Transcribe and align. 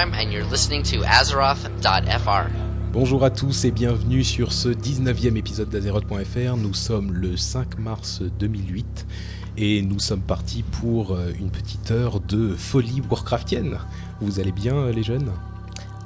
And 0.00 0.30
you're 0.30 0.48
listening 0.48 0.84
to 0.84 1.04
Azeroth.fr. 1.04 2.48
Bonjour 2.92 3.24
à 3.24 3.30
tous 3.30 3.64
et 3.64 3.72
bienvenue 3.72 4.22
sur 4.22 4.52
ce 4.52 4.68
19e 4.68 5.34
épisode 5.34 5.70
d'Azeroth.fr. 5.70 6.56
Nous 6.56 6.72
sommes 6.72 7.12
le 7.12 7.36
5 7.36 7.80
mars 7.80 8.22
2008 8.38 9.06
et 9.56 9.82
nous 9.82 9.98
sommes 9.98 10.20
partis 10.20 10.62
pour 10.62 11.14
euh, 11.16 11.32
une 11.40 11.50
petite 11.50 11.90
heure 11.90 12.20
de 12.20 12.54
folie 12.54 13.02
Warcraftienne. 13.10 13.80
Vous 14.20 14.38
allez 14.38 14.52
bien 14.52 14.88
les 14.92 15.02
jeunes? 15.02 15.32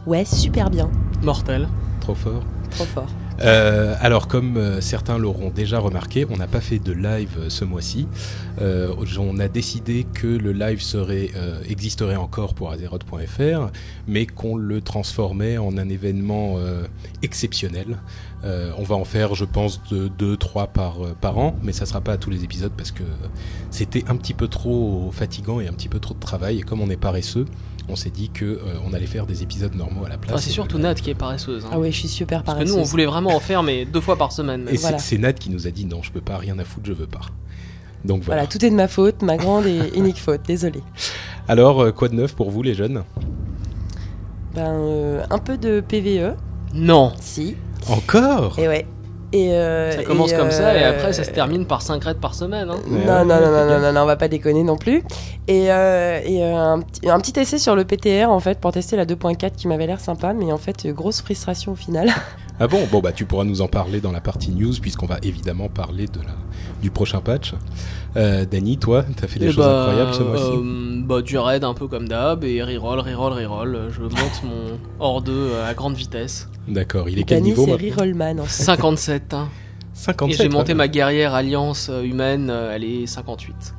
Ouais, 0.06 0.24
super 0.24 0.70
bien. 0.70 0.90
Mortel. 1.22 1.68
Trop 2.00 2.14
fort 2.14 2.44
Trop 2.70 2.86
fort. 2.86 3.08
Euh, 3.42 3.96
alors, 4.00 4.28
comme 4.28 4.56
euh, 4.56 4.80
certains 4.80 5.18
l'auront 5.18 5.50
déjà 5.50 5.78
remarqué, 5.78 6.26
on 6.30 6.36
n'a 6.36 6.46
pas 6.46 6.60
fait 6.60 6.78
de 6.78 6.92
live 6.92 7.36
euh, 7.38 7.48
ce 7.48 7.64
mois-ci. 7.64 8.06
On 9.18 9.38
a 9.38 9.48
décidé 9.48 10.04
que 10.12 10.26
le 10.26 10.52
live 10.52 10.80
existerait 11.68 12.16
encore 12.16 12.54
pour 12.54 12.70
Azeroth.fr, 12.70 13.70
mais 14.06 14.26
qu'on 14.26 14.56
le 14.56 14.80
transformait 14.80 15.58
en 15.58 15.78
un 15.78 15.88
événement 15.88 16.58
exceptionnel. 17.22 17.98
On 18.44 18.82
va 18.82 18.96
en 18.96 19.04
faire, 19.04 19.34
je 19.34 19.44
pense, 19.44 19.80
de 19.90 20.08
2-3 20.08 20.68
par, 20.72 21.04
euh, 21.04 21.16
par 21.20 21.38
an, 21.38 21.56
mais 21.62 21.72
ça 21.72 21.86
sera 21.86 22.00
pas 22.00 22.12
à 22.12 22.16
tous 22.16 22.30
les 22.30 22.42
épisodes 22.44 22.72
parce 22.76 22.90
que 22.90 23.04
c'était 23.70 24.04
un 24.08 24.16
petit 24.16 24.34
peu 24.34 24.48
trop 24.48 25.10
fatigant 25.12 25.60
et 25.60 25.68
un 25.68 25.72
petit 25.72 25.88
peu 25.88 26.00
trop 26.00 26.14
de 26.14 26.20
travail. 26.20 26.58
Et 26.58 26.62
comme 26.62 26.80
on 26.80 26.90
est 26.90 26.96
paresseux, 26.96 27.46
on 27.88 27.96
s'est 27.96 28.10
dit 28.10 28.30
que 28.30 28.44
euh, 28.44 28.58
on 28.86 28.92
allait 28.94 29.06
faire 29.06 29.26
des 29.26 29.42
épisodes 29.42 29.74
normaux 29.74 30.04
à 30.04 30.08
la 30.08 30.18
place. 30.18 30.34
Ah, 30.36 30.40
c'est 30.40 30.50
surtout 30.50 30.76
le- 30.78 30.84
Nat 30.84 30.94
qui 30.94 31.10
est 31.10 31.14
paresseuse. 31.14 31.64
hein. 31.66 31.70
Ah 31.72 31.78
ouais, 31.78 31.90
je 31.92 31.98
suis 31.98 32.08
super 32.08 32.42
Parce 32.42 32.54
que 32.56 32.60
paresseuse. 32.60 32.76
nous, 32.76 32.82
on 32.82 32.86
voulait 32.86 33.06
vraiment 33.06 33.34
en 33.34 33.40
faire, 33.40 33.62
mais 33.62 33.84
deux 33.84 34.00
fois 34.00 34.16
par 34.16 34.32
semaine. 34.32 34.66
Et 34.68 34.76
c'est- 34.76 34.82
Voilà. 34.82 34.98
c'est 34.98 35.18
Nat 35.18 35.32
qui 35.34 35.50
nous 35.50 35.66
a 35.66 35.70
dit 35.70 35.84
non, 35.84 36.02
je 36.02 36.10
peux 36.12 36.20
pas, 36.20 36.38
rien 36.38 36.58
à 36.58 36.64
foutre, 36.64 36.86
je 36.86 36.92
veux 36.92 37.06
pas. 37.06 37.20
Donc 38.04 38.22
voilà. 38.22 38.42
Voilà, 38.42 38.46
tout 38.46 38.64
est 38.64 38.70
de 38.70 38.74
ma 38.74 38.88
faute, 38.88 39.22
ma 39.22 39.36
grande 39.36 39.66
et 39.66 39.78
unique 39.96 40.18
faute, 40.18 40.40
désolé. 40.46 40.80
Alors, 41.48 41.80
euh, 41.82 41.92
quoi 41.92 42.08
de 42.08 42.14
neuf 42.14 42.34
pour 42.34 42.50
vous 42.50 42.62
les 42.62 42.74
jeunes? 42.74 43.04
Ben, 44.54 44.72
euh, 44.74 45.24
un 45.30 45.38
peu 45.38 45.56
de 45.56 45.80
PVE, 45.80 46.34
Non. 46.74 47.12
si. 47.20 47.56
Encore? 47.88 48.58
Et 48.58 48.68
ouais. 48.68 48.86
Et 49.32 49.52
euh, 49.54 49.92
Ça 49.96 50.02
commence 50.04 50.32
et, 50.32 50.36
comme 50.36 50.50
ça 50.50 50.76
et 50.76 50.82
euh, 50.84 50.90
après 50.90 51.12
ça 51.14 51.24
se 51.24 51.30
termine 51.30 51.64
par 51.64 51.80
5 51.80 52.04
raids 52.04 52.14
par 52.20 52.34
semaine. 52.34 52.68
hein. 52.68 52.76
Non, 52.86 52.96
ouais, 52.98 53.04
non, 53.06 53.24
non, 53.24 53.40
non, 53.40 53.66
non, 53.66 53.80
non, 53.80 53.92
non, 53.92 54.00
on 54.02 54.06
va 54.06 54.16
pas 54.16 54.28
déconner 54.28 54.62
non 54.62 54.76
plus. 54.76 55.02
Et, 55.48 55.72
euh, 55.72 56.20
et 56.24 56.42
euh, 56.44 56.54
un, 56.56 56.80
petit, 56.80 57.08
un 57.08 57.18
petit 57.18 57.40
essai 57.40 57.58
sur 57.58 57.74
le 57.74 57.84
PTR 57.84 58.28
en 58.30 58.40
fait 58.40 58.58
pour 58.60 58.72
tester 58.72 58.96
la 58.96 59.06
2.4 59.06 59.52
qui 59.56 59.68
m'avait 59.68 59.86
l'air 59.86 60.00
sympa, 60.00 60.32
mais 60.34 60.52
en 60.52 60.58
fait 60.58 60.84
euh, 60.84 60.92
grosse 60.92 61.22
frustration 61.22 61.72
au 61.72 61.76
final. 61.76 62.10
Ah 62.64 62.68
bon? 62.68 62.86
Bon 62.92 63.00
bah 63.00 63.10
tu 63.10 63.24
pourras 63.24 63.42
nous 63.42 63.60
en 63.60 63.66
parler 63.66 64.00
dans 64.00 64.12
la 64.12 64.20
partie 64.20 64.52
news 64.52 64.72
puisqu'on 64.80 65.06
va 65.06 65.18
évidemment 65.24 65.68
parler 65.68 66.06
de 66.06 66.20
la, 66.20 66.30
du 66.80 66.92
prochain 66.92 67.20
patch. 67.20 67.54
Euh, 68.16 68.44
Dany, 68.44 68.78
toi, 68.78 69.04
t'as 69.16 69.26
fait 69.26 69.40
des 69.40 69.46
Et 69.46 69.52
choses 69.52 69.64
bah, 69.66 69.80
incroyables 69.88 70.14
ce 70.14 70.22
mois-ci? 70.22 70.44
euh, 70.44 71.02
bah, 71.04 71.22
du 71.22 71.36
raid 71.38 71.64
un 71.64 71.74
peu 71.74 71.88
comme 71.88 72.06
d'hab 72.06 72.44
et 72.44 72.62
reroll, 72.62 73.00
reroll, 73.00 73.32
reroll. 73.32 73.90
Je 73.90 74.02
monte 74.02 74.12
mon 74.44 74.78
hors 75.00 75.22
2 75.22 75.54
à 75.68 75.74
grande 75.74 75.94
vitesse. 75.94 76.48
D'accord, 76.68 77.08
il 77.08 77.18
est 77.18 77.24
quel 77.24 77.38
Dany, 77.38 77.48
niveau 77.50 77.66
c'est 77.66 77.72
Rerollman 77.90 78.38
en 78.38 78.44
fait. 78.44 78.62
57. 78.62 79.34
hein. 79.34 79.48
57 79.94 80.38
Et 80.40 80.42
j'ai 80.44 80.48
monté 80.48 80.68
ouais. 80.68 80.74
ma 80.76 80.86
guerrière 80.86 81.34
alliance 81.34 81.88
euh, 81.90 82.04
humaine, 82.04 82.48
euh, 82.48 82.70
elle 82.76 82.84
est 82.84 83.06
58. 83.08 83.74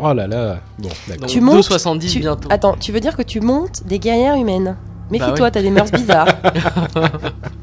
Oh 0.00 0.12
là 0.12 0.26
là 0.26 0.60
Bon, 0.78 0.90
d'accord. 1.08 1.28
Tu 1.28 1.40
montes, 1.40 1.64
2,70 1.70 2.12
Tu- 2.12 2.18
bientôt. 2.20 2.48
Attends, 2.52 2.76
tu 2.78 2.92
veux 2.92 3.00
dire 3.00 3.16
que 3.16 3.22
tu 3.22 3.40
montes 3.40 3.84
des 3.86 3.98
guerrières 3.98 4.36
humaines? 4.36 4.76
Méfie-toi, 5.10 5.46
ouais. 5.46 5.50
t'as 5.50 5.62
des 5.62 5.70
mœurs 5.70 5.90
bizarres. 5.90 6.28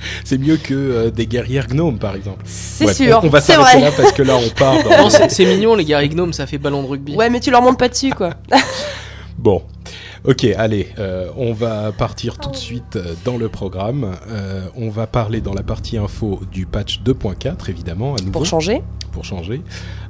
C'est 0.24 0.38
mieux 0.38 0.56
que 0.56 0.74
euh, 0.74 1.10
des 1.10 1.26
guerrières 1.26 1.66
gnomes 1.66 1.98
par 1.98 2.14
exemple. 2.16 2.42
C'est 2.46 2.86
Ouais, 2.86 2.94
sûr, 2.94 3.20
On, 3.22 3.26
on 3.26 3.30
va 3.30 3.40
s'arrêter 3.40 3.80
là 3.80 3.90
parce 3.96 4.12
que 4.12 4.22
là 4.22 4.36
on 4.36 4.48
part 4.50 4.82
dans... 4.82 4.90
Non, 4.90 5.08
c'est 5.10 5.44
mignon 5.44 5.74
les 5.74 5.84
guerriers 5.84 6.08
gnomes, 6.08 6.32
ça 6.32 6.46
fait 6.46 6.58
ballon 6.58 6.82
de 6.82 6.88
rugby. 6.88 7.14
Ouais, 7.14 7.30
mais 7.30 7.40
tu 7.40 7.50
leur 7.50 7.62
montes 7.62 7.78
pas 7.78 7.88
dessus, 7.88 8.12
quoi. 8.14 8.34
Bon, 9.38 9.62
ok, 10.24 10.44
allez, 10.58 10.88
euh, 10.98 11.30
on 11.34 11.54
va 11.54 11.92
partir 11.92 12.36
tout 12.36 12.50
de 12.50 12.56
suite 12.56 12.96
euh, 12.96 13.14
dans 13.24 13.38
le 13.38 13.48
programme. 13.48 14.16
Euh, 14.28 14.66
on 14.76 14.90
va 14.90 15.06
parler 15.06 15.40
dans 15.40 15.54
la 15.54 15.62
partie 15.62 15.96
info 15.96 16.40
du 16.52 16.66
patch 16.66 17.00
2.4, 17.02 17.70
évidemment, 17.70 18.14
à 18.16 18.18
nouveau, 18.18 18.32
Pour 18.32 18.44
changer. 18.44 18.82
pour 19.12 19.24
changer. 19.24 19.62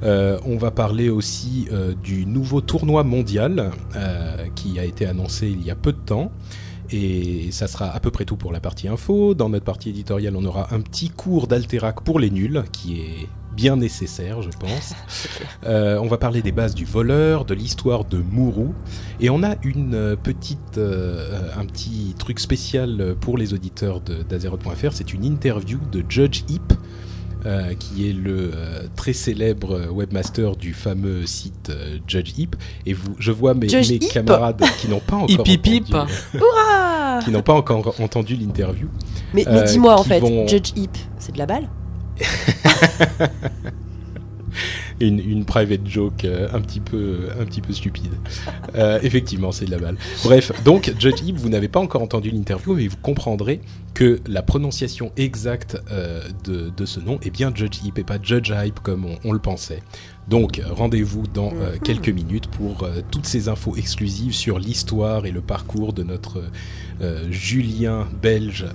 Euh, 0.03 0.37
on 0.45 0.57
va 0.57 0.69
parler 0.71 1.09
aussi 1.09 1.69
euh, 1.71 1.93
du 2.03 2.25
nouveau 2.25 2.59
tournoi 2.59 3.05
mondial 3.05 3.71
euh, 3.95 4.35
qui 4.55 4.79
a 4.79 4.83
été 4.83 5.05
annoncé 5.05 5.47
il 5.47 5.65
y 5.65 5.71
a 5.71 5.75
peu 5.75 5.93
de 5.93 5.99
temps. 6.05 6.29
Et 6.91 7.49
ça 7.51 7.67
sera 7.67 7.89
à 7.89 7.99
peu 7.99 8.11
près 8.11 8.25
tout 8.25 8.35
pour 8.35 8.51
la 8.51 8.59
partie 8.59 8.87
info. 8.87 9.33
Dans 9.33 9.49
notre 9.49 9.65
partie 9.65 9.89
éditoriale, 9.89 10.35
on 10.35 10.43
aura 10.43 10.73
un 10.73 10.81
petit 10.81 11.09
cours 11.09 11.47
d'Alterac 11.47 12.01
pour 12.01 12.19
les 12.19 12.29
nuls, 12.29 12.63
qui 12.71 12.99
est 12.99 13.27
bien 13.55 13.77
nécessaire, 13.77 14.41
je 14.41 14.49
pense. 14.49 14.93
Euh, 15.63 15.99
on 16.01 16.07
va 16.07 16.17
parler 16.17 16.41
des 16.41 16.51
bases 16.51 16.73
du 16.73 16.85
voleur, 16.85 17.45
de 17.45 17.53
l'histoire 17.53 18.03
de 18.03 18.17
Mourou, 18.17 18.73
et 19.19 19.29
on 19.29 19.43
a 19.43 19.55
une 19.63 19.93
euh, 19.93 20.15
petite, 20.15 20.79
euh, 20.79 21.51
un 21.55 21.65
petit 21.65 22.15
truc 22.17 22.39
spécial 22.39 23.15
pour 23.21 23.37
les 23.37 23.53
auditeurs 23.53 24.01
d'Azeroth.fr. 24.01 24.91
C'est 24.91 25.13
une 25.13 25.23
interview 25.23 25.79
de 25.91 26.03
Judge 26.09 26.43
Heap, 26.49 26.73
euh, 27.47 27.73
qui 27.73 28.07
est 28.07 28.13
le 28.13 28.51
euh, 28.53 28.83
très 28.95 29.13
célèbre 29.13 29.87
webmaster 29.91 30.55
du 30.55 30.75
fameux 30.75 31.25
site 31.25 31.71
euh, 31.71 31.97
Judge 32.05 32.33
Heap. 32.37 32.55
Et 32.85 32.93
vous, 32.93 33.15
je 33.17 33.31
vois 33.31 33.55
mes, 33.55 33.65
camarades 33.97 34.61
qui 34.79 34.87
n'ont 34.87 34.99
pas 34.99 35.15
encore 35.23 35.47
Hip, 35.47 35.67
hip, 35.67 35.87
hip. 35.89 35.95
Hurrah 37.15 37.23
qui 37.23 37.31
n'ont 37.31 37.41
pas 37.41 37.53
encore 37.53 37.99
entendu 38.01 38.35
l'interview. 38.35 38.87
Mais, 39.33 39.47
Euh, 39.47 39.51
mais 39.53 39.63
dis-moi, 39.63 39.99
en 39.99 40.03
fait, 40.03 40.19
vont- 40.19 40.47
Judge 40.47 40.71
Heap, 40.75 40.97
c'est 41.17 41.31
de 41.33 41.37
la 41.37 41.45
balle? 41.45 41.67
Une, 44.99 45.17
une 45.19 45.45
private 45.45 45.87
joke 45.87 46.25
euh, 46.25 46.47
un 46.53 46.61
petit 46.61 46.79
peu 46.79 47.29
un 47.39 47.45
petit 47.45 47.61
peu 47.61 47.73
stupide. 47.73 48.11
Euh, 48.75 48.99
effectivement, 49.01 49.51
c'est 49.51 49.65
de 49.65 49.71
la 49.71 49.79
balle. 49.79 49.95
Bref, 50.23 50.51
donc 50.63 50.93
Judge 50.99 51.23
Heap, 51.25 51.37
vous 51.37 51.49
n'avez 51.49 51.69
pas 51.69 51.79
encore 51.79 52.03
entendu 52.03 52.29
l'interview, 52.29 52.75
mais 52.75 52.87
vous 52.87 52.97
comprendrez 53.01 53.61
que 53.95 54.19
la 54.27 54.43
prononciation 54.43 55.11
exacte 55.17 55.81
euh, 55.91 56.21
de, 56.43 56.69
de 56.75 56.85
ce 56.85 56.99
nom 56.99 57.17
est 57.23 57.31
bien 57.31 57.51
Judge 57.55 57.79
Heap 57.83 57.97
et 57.97 58.03
pas 58.03 58.17
Judge 58.21 58.51
Hype 58.55 58.79
comme 58.81 59.05
on, 59.05 59.15
on 59.23 59.31
le 59.31 59.39
pensait. 59.39 59.81
Donc 60.27 60.61
rendez-vous 60.69 61.23
dans 61.27 61.51
euh, 61.53 61.77
quelques 61.83 62.09
minutes 62.09 62.47
pour 62.47 62.83
euh, 62.83 63.01
toutes 63.11 63.25
ces 63.25 63.49
infos 63.49 63.75
exclusives 63.75 64.33
sur 64.33 64.59
l'histoire 64.59 65.25
et 65.25 65.31
le 65.31 65.41
parcours 65.41 65.93
de 65.93 66.03
notre 66.03 66.43
euh, 67.01 67.27
Julien 67.31 68.07
belge 68.21 68.65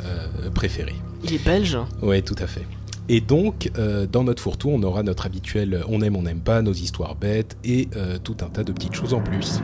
préféré. 0.55 0.95
Il 1.25 1.35
est 1.35 1.45
belge. 1.45 1.79
Ouais, 2.03 2.23
tout 2.23 2.37
à 2.39 2.47
fait. 2.47 2.67
Et 3.09 3.21
donc, 3.21 3.71
dans 4.11 4.25
notre 4.25 4.43
fourre-tout, 4.43 4.69
on 4.69 4.83
aura 4.83 5.05
notre 5.05 5.27
habituel 5.27 5.85
on 5.89 6.03
aime, 6.03 6.17
on 6.17 6.23
n'aime 6.23 6.41
pas, 6.41 6.61
nos 6.61 6.73
histoires 6.73 7.15
bêtes 7.15 7.57
et 7.63 7.89
tout 8.25 8.37
un 8.41 8.49
tas 8.49 8.65
de 8.65 8.73
petites 8.73 8.95
choses 8.95 9.15
en 9.15 9.21
plus. 9.21 9.61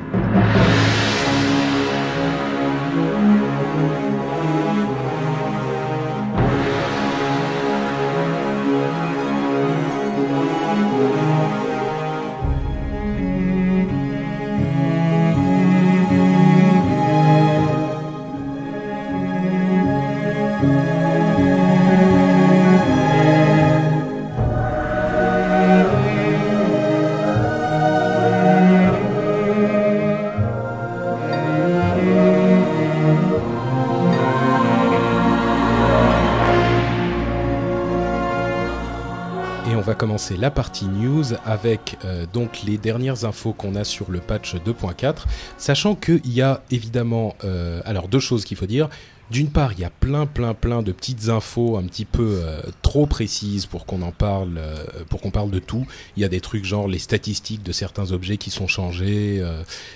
Commencer 40.22 40.40
la 40.40 40.52
partie 40.52 40.84
news 40.84 41.24
avec 41.44 41.98
euh, 42.04 42.26
donc 42.32 42.62
les 42.62 42.78
dernières 42.78 43.24
infos 43.24 43.52
qu'on 43.52 43.74
a 43.74 43.82
sur 43.82 44.12
le 44.12 44.20
patch 44.20 44.54
2.4, 44.54 45.24
sachant 45.58 45.96
qu'il 45.96 46.32
y 46.32 46.40
a 46.42 46.62
évidemment 46.70 47.34
euh, 47.42 47.80
alors 47.84 48.06
deux 48.06 48.20
choses 48.20 48.44
qu'il 48.44 48.56
faut 48.56 48.66
dire. 48.66 48.88
d'une 49.32 49.50
part, 49.50 49.72
il 49.72 49.80
y 49.80 49.84
a 49.84 49.90
plein, 49.90 50.26
plein, 50.26 50.54
plein 50.54 50.82
de 50.82 50.92
petites 50.92 51.28
infos 51.28 51.76
un 51.76 51.82
petit 51.84 52.04
peu 52.04 52.40
euh, 52.44 52.60
trop 52.82 53.06
précises 53.06 53.66
pour 53.66 53.84
qu'on 53.84 54.00
en 54.02 54.12
parle, 54.12 54.60
pour 55.08 55.20
qu'on 55.20 55.32
parle 55.32 55.50
de 55.50 55.58
tout. 55.58 55.88
Il 56.16 56.22
y 56.22 56.24
a 56.24 56.28
des 56.28 56.40
trucs 56.40 56.64
genre 56.64 56.86
les 56.86 57.00
statistiques 57.00 57.64
de 57.64 57.72
certains 57.72 58.12
objets 58.12 58.36
qui 58.36 58.50
sont 58.50 58.68
changés, 58.68 59.42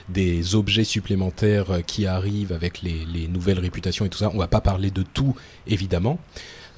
des 0.09 0.57
objets 0.57 0.85
supplémentaires 0.85 1.85
qui 1.87 2.09
arrivent 2.09 2.53
avec 2.53 2.83
les, 2.83 3.05
les 3.05 3.29
nouvelles 3.29 3.61
réputations 3.61 4.05
et 4.05 4.09
tout 4.09 4.19
ça. 4.19 4.33
On 4.35 4.39
va 4.39 4.49
pas 4.49 4.61
parler 4.61 4.91
de 4.91 5.03
tout, 5.03 5.37
évidemment. 5.69 6.19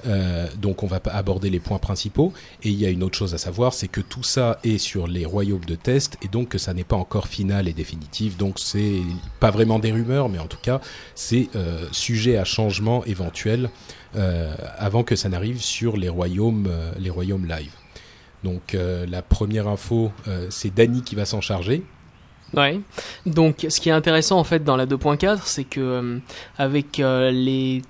Euh, 0.07 0.47
donc 0.57 0.83
on 0.83 0.87
va 0.87 1.01
aborder 1.11 1.49
les 1.49 1.59
points 1.59 1.79
principaux. 1.79 2.33
Et 2.63 2.69
il 2.69 2.75
y 2.75 2.85
a 2.85 2.89
une 2.89 3.03
autre 3.03 3.17
chose 3.17 3.33
à 3.33 3.37
savoir 3.37 3.73
c'est 3.73 3.87
que 3.87 4.01
tout 4.01 4.23
ça 4.23 4.59
est 4.63 4.77
sur 4.77 5.07
les 5.07 5.25
royaumes 5.25 5.65
de 5.65 5.75
test 5.75 6.17
et 6.21 6.27
donc 6.27 6.49
que 6.49 6.57
ça 6.57 6.73
n'est 6.73 6.83
pas 6.83 6.95
encore 6.95 7.27
final 7.27 7.67
et 7.67 7.73
définitif. 7.73 8.37
Donc 8.37 8.59
c'est 8.59 9.01
pas 9.39 9.51
vraiment 9.51 9.79
des 9.79 9.91
rumeurs 9.91 10.29
mais 10.29 10.39
en 10.39 10.47
tout 10.47 10.59
cas 10.61 10.79
c'est 11.15 11.49
euh, 11.55 11.85
sujet 11.91 12.37
à 12.37 12.45
changement 12.45 13.03
éventuel 13.05 13.69
euh, 14.15 14.55
avant 14.77 15.03
que 15.03 15.15
ça 15.15 15.29
n'arrive 15.29 15.61
sur 15.61 15.97
les 15.97 16.09
royaumes 16.09 16.69
les 16.97 17.09
royaumes 17.09 17.45
live. 17.45 17.71
Donc 18.43 18.75
la 18.75 19.21
première 19.21 19.67
info 19.67 20.11
c'est 20.49 20.73
Dany 20.73 21.01
qui 21.01 21.15
va 21.15 21.25
s'en 21.25 21.41
charger. 21.41 21.83
Ouais. 22.55 22.79
Donc, 23.27 23.67
ce 23.69 23.79
qui 23.79 23.89
est 23.89 23.91
intéressant 23.91 24.39
en 24.39 24.43
fait 24.43 24.63
dans 24.63 24.75
la 24.75 24.87
2.4, 24.87 25.41
c'est 25.43 25.65
que 25.65 26.19
avec 26.57 26.97
les 26.97 27.83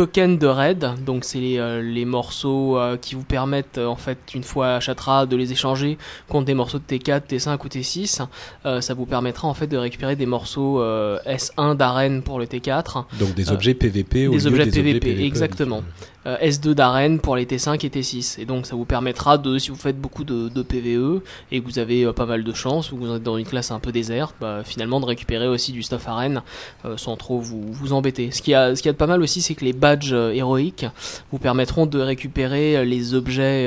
tokens 0.00 0.38
de 0.38 0.46
raid, 0.46 0.94
donc 1.04 1.24
c'est 1.24 1.40
les, 1.40 1.58
euh, 1.58 1.82
les 1.82 2.06
morceaux 2.06 2.78
euh, 2.78 2.96
qui 2.96 3.14
vous 3.14 3.22
permettent 3.22 3.76
euh, 3.76 3.84
en 3.84 3.96
fait 3.96 4.16
une 4.34 4.44
fois 4.44 4.76
à 4.76 4.80
Chatra 4.80 5.26
de 5.26 5.36
les 5.36 5.52
échanger 5.52 5.98
contre 6.26 6.46
des 6.46 6.54
morceaux 6.54 6.78
de 6.78 6.84
T4, 6.84 7.26
T5 7.28 7.58
ou 7.62 7.68
T6, 7.68 8.26
euh, 8.64 8.80
ça 8.80 8.94
vous 8.94 9.04
permettra 9.04 9.46
en 9.46 9.52
fait 9.52 9.66
de 9.66 9.76
récupérer 9.76 10.16
des 10.16 10.24
morceaux 10.24 10.80
euh, 10.80 11.18
S1 11.26 11.76
d'arène 11.76 12.22
pour 12.22 12.38
le 12.38 12.46
T4, 12.46 13.04
donc 13.18 13.34
des 13.34 13.52
objets 13.52 13.74
PVP 13.74 14.26
au 14.26 14.30
des 14.30 14.38
PVP, 14.38 14.48
objets 14.48 14.82
PVP 14.82 15.22
exactement. 15.22 15.82
Euh, 16.26 16.36
S2 16.38 16.74
d'arène 16.74 17.18
pour 17.18 17.34
les 17.34 17.46
T5 17.46 17.84
et 17.84 17.88
T6. 17.88 18.40
Et 18.40 18.44
donc 18.44 18.66
ça 18.66 18.76
vous 18.76 18.84
permettra 18.84 19.38
de, 19.38 19.58
si 19.58 19.70
vous 19.70 19.76
faites 19.76 19.98
beaucoup 19.98 20.24
de, 20.24 20.62
PVE 20.62 21.22
et 21.50 21.60
que 21.60 21.64
vous 21.64 21.78
avez 21.78 22.04
euh, 22.04 22.12
pas 22.12 22.26
mal 22.26 22.44
de 22.44 22.52
chance 22.52 22.92
ou 22.92 22.96
que 22.96 23.04
vous 23.04 23.14
êtes 23.14 23.22
dans 23.22 23.38
une 23.38 23.46
classe 23.46 23.70
un 23.70 23.78
peu 23.78 23.90
déserte, 23.90 24.34
bah, 24.40 24.62
finalement 24.64 25.00
de 25.00 25.06
récupérer 25.06 25.48
aussi 25.48 25.72
du 25.72 25.82
stuff 25.82 26.06
arène 26.08 26.42
euh, 26.84 26.96
sans 26.98 27.16
trop 27.16 27.40
vous, 27.40 27.92
embêter. 27.92 28.30
Ce 28.32 28.42
qui 28.42 28.54
a, 28.54 28.76
ce 28.76 28.82
qui 28.82 28.88
a 28.88 28.92
de 28.92 28.96
pas 28.98 29.06
mal 29.06 29.22
aussi, 29.22 29.40
c'est 29.40 29.54
que 29.54 29.64
les 29.64 29.72
badges 29.72 30.12
héroïques 30.12 30.86
vous 31.32 31.38
permettront 31.38 31.86
de 31.86 31.98
récupérer 31.98 32.84
les 32.84 33.14
objets, 33.14 33.66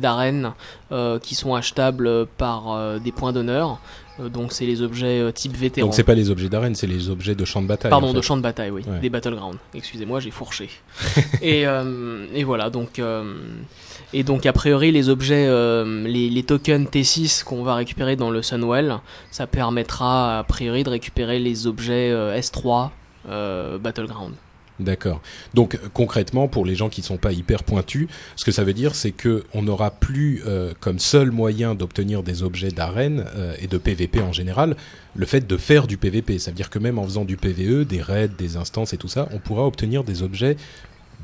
d'arène 0.00 0.52
qui 1.22 1.34
sont 1.34 1.54
achetables 1.54 2.26
par 2.26 3.00
des 3.00 3.12
points 3.12 3.32
d'honneur. 3.32 3.80
Euh, 4.20 4.28
donc 4.28 4.52
c'est 4.52 4.66
les 4.66 4.82
objets 4.82 5.20
euh, 5.20 5.30
type 5.32 5.56
vétéran. 5.56 5.86
donc 5.86 5.94
c'est 5.94 6.04
pas 6.04 6.14
les 6.14 6.30
objets 6.30 6.48
d'arène 6.48 6.74
c'est 6.74 6.86
les 6.86 7.08
objets 7.10 7.34
de 7.34 7.44
champ 7.44 7.62
de 7.62 7.66
bataille 7.66 7.90
Pardon, 7.90 8.08
en 8.08 8.12
de 8.12 8.20
champ 8.20 8.36
de 8.36 8.42
bataille, 8.42 8.70
oui, 8.70 8.82
Ouais. 8.86 8.98
des 9.00 9.10
battlegrounds. 9.10 9.58
Excusez-moi, 9.74 10.20
j'ai 10.20 10.30
fourché. 10.30 10.68
et, 11.42 11.66
euh, 11.66 12.26
et 12.34 12.44
voilà, 12.44 12.70
donc 12.70 12.98
euh, 12.98 13.34
et 14.12 14.22
donc 14.24 14.46
a 14.46 14.52
priori 14.52 14.90
les 14.90 15.08
objets, 15.08 15.46
euh, 15.48 16.06
les, 16.06 16.28
les 16.30 16.42
tokens 16.42 16.86
T6 16.88 17.44
qu'on 17.44 17.62
va 17.62 17.74
récupérer 17.76 18.16
dans 18.16 18.30
le 18.30 18.42
Sunwell, 18.42 18.98
ça 19.30 19.46
permettra 19.46 20.38
a 20.40 20.44
priori 20.44 20.82
de 20.84 20.90
récupérer 20.90 21.38
les 21.38 21.66
objets 21.66 22.10
euh, 22.10 22.36
S3 22.38 22.90
euh, 23.28 23.78
battleground. 23.78 24.34
D'accord. 24.80 25.20
Donc 25.52 25.78
concrètement, 25.92 26.48
pour 26.48 26.64
les 26.64 26.74
gens 26.74 26.88
qui 26.88 27.02
sont 27.02 27.18
pas 27.18 27.32
hyper 27.32 27.64
pointus, 27.64 28.08
ce 28.34 28.44
que 28.46 28.50
ça 28.50 28.64
veut 28.64 28.72
dire, 28.72 28.94
c'est 28.94 29.10
que 29.10 29.44
on 29.52 29.62
n'aura 29.62 29.90
plus 29.90 30.42
euh, 30.46 30.72
comme 30.80 30.98
seul 30.98 31.30
moyen 31.30 31.74
d'obtenir 31.74 32.22
des 32.22 32.42
objets 32.42 32.70
d'arène 32.70 33.26
euh, 33.36 33.54
et 33.60 33.66
de 33.66 33.76
PVP 33.76 34.20
en 34.22 34.32
général 34.32 34.76
le 35.14 35.26
fait 35.26 35.46
de 35.46 35.56
faire 35.56 35.86
du 35.86 35.96
PVP. 35.96 36.38
Ça 36.38 36.50
veut 36.50 36.56
dire 36.56 36.70
que 36.70 36.78
même 36.78 36.98
en 36.98 37.04
faisant 37.04 37.24
du 37.24 37.36
PVE, 37.36 37.84
des 37.84 38.00
raids, 38.00 38.28
des 38.28 38.56
instances 38.56 38.92
et 38.94 38.96
tout 38.96 39.08
ça, 39.08 39.28
on 39.32 39.38
pourra 39.38 39.66
obtenir 39.66 40.04
des 40.04 40.22
objets 40.22 40.56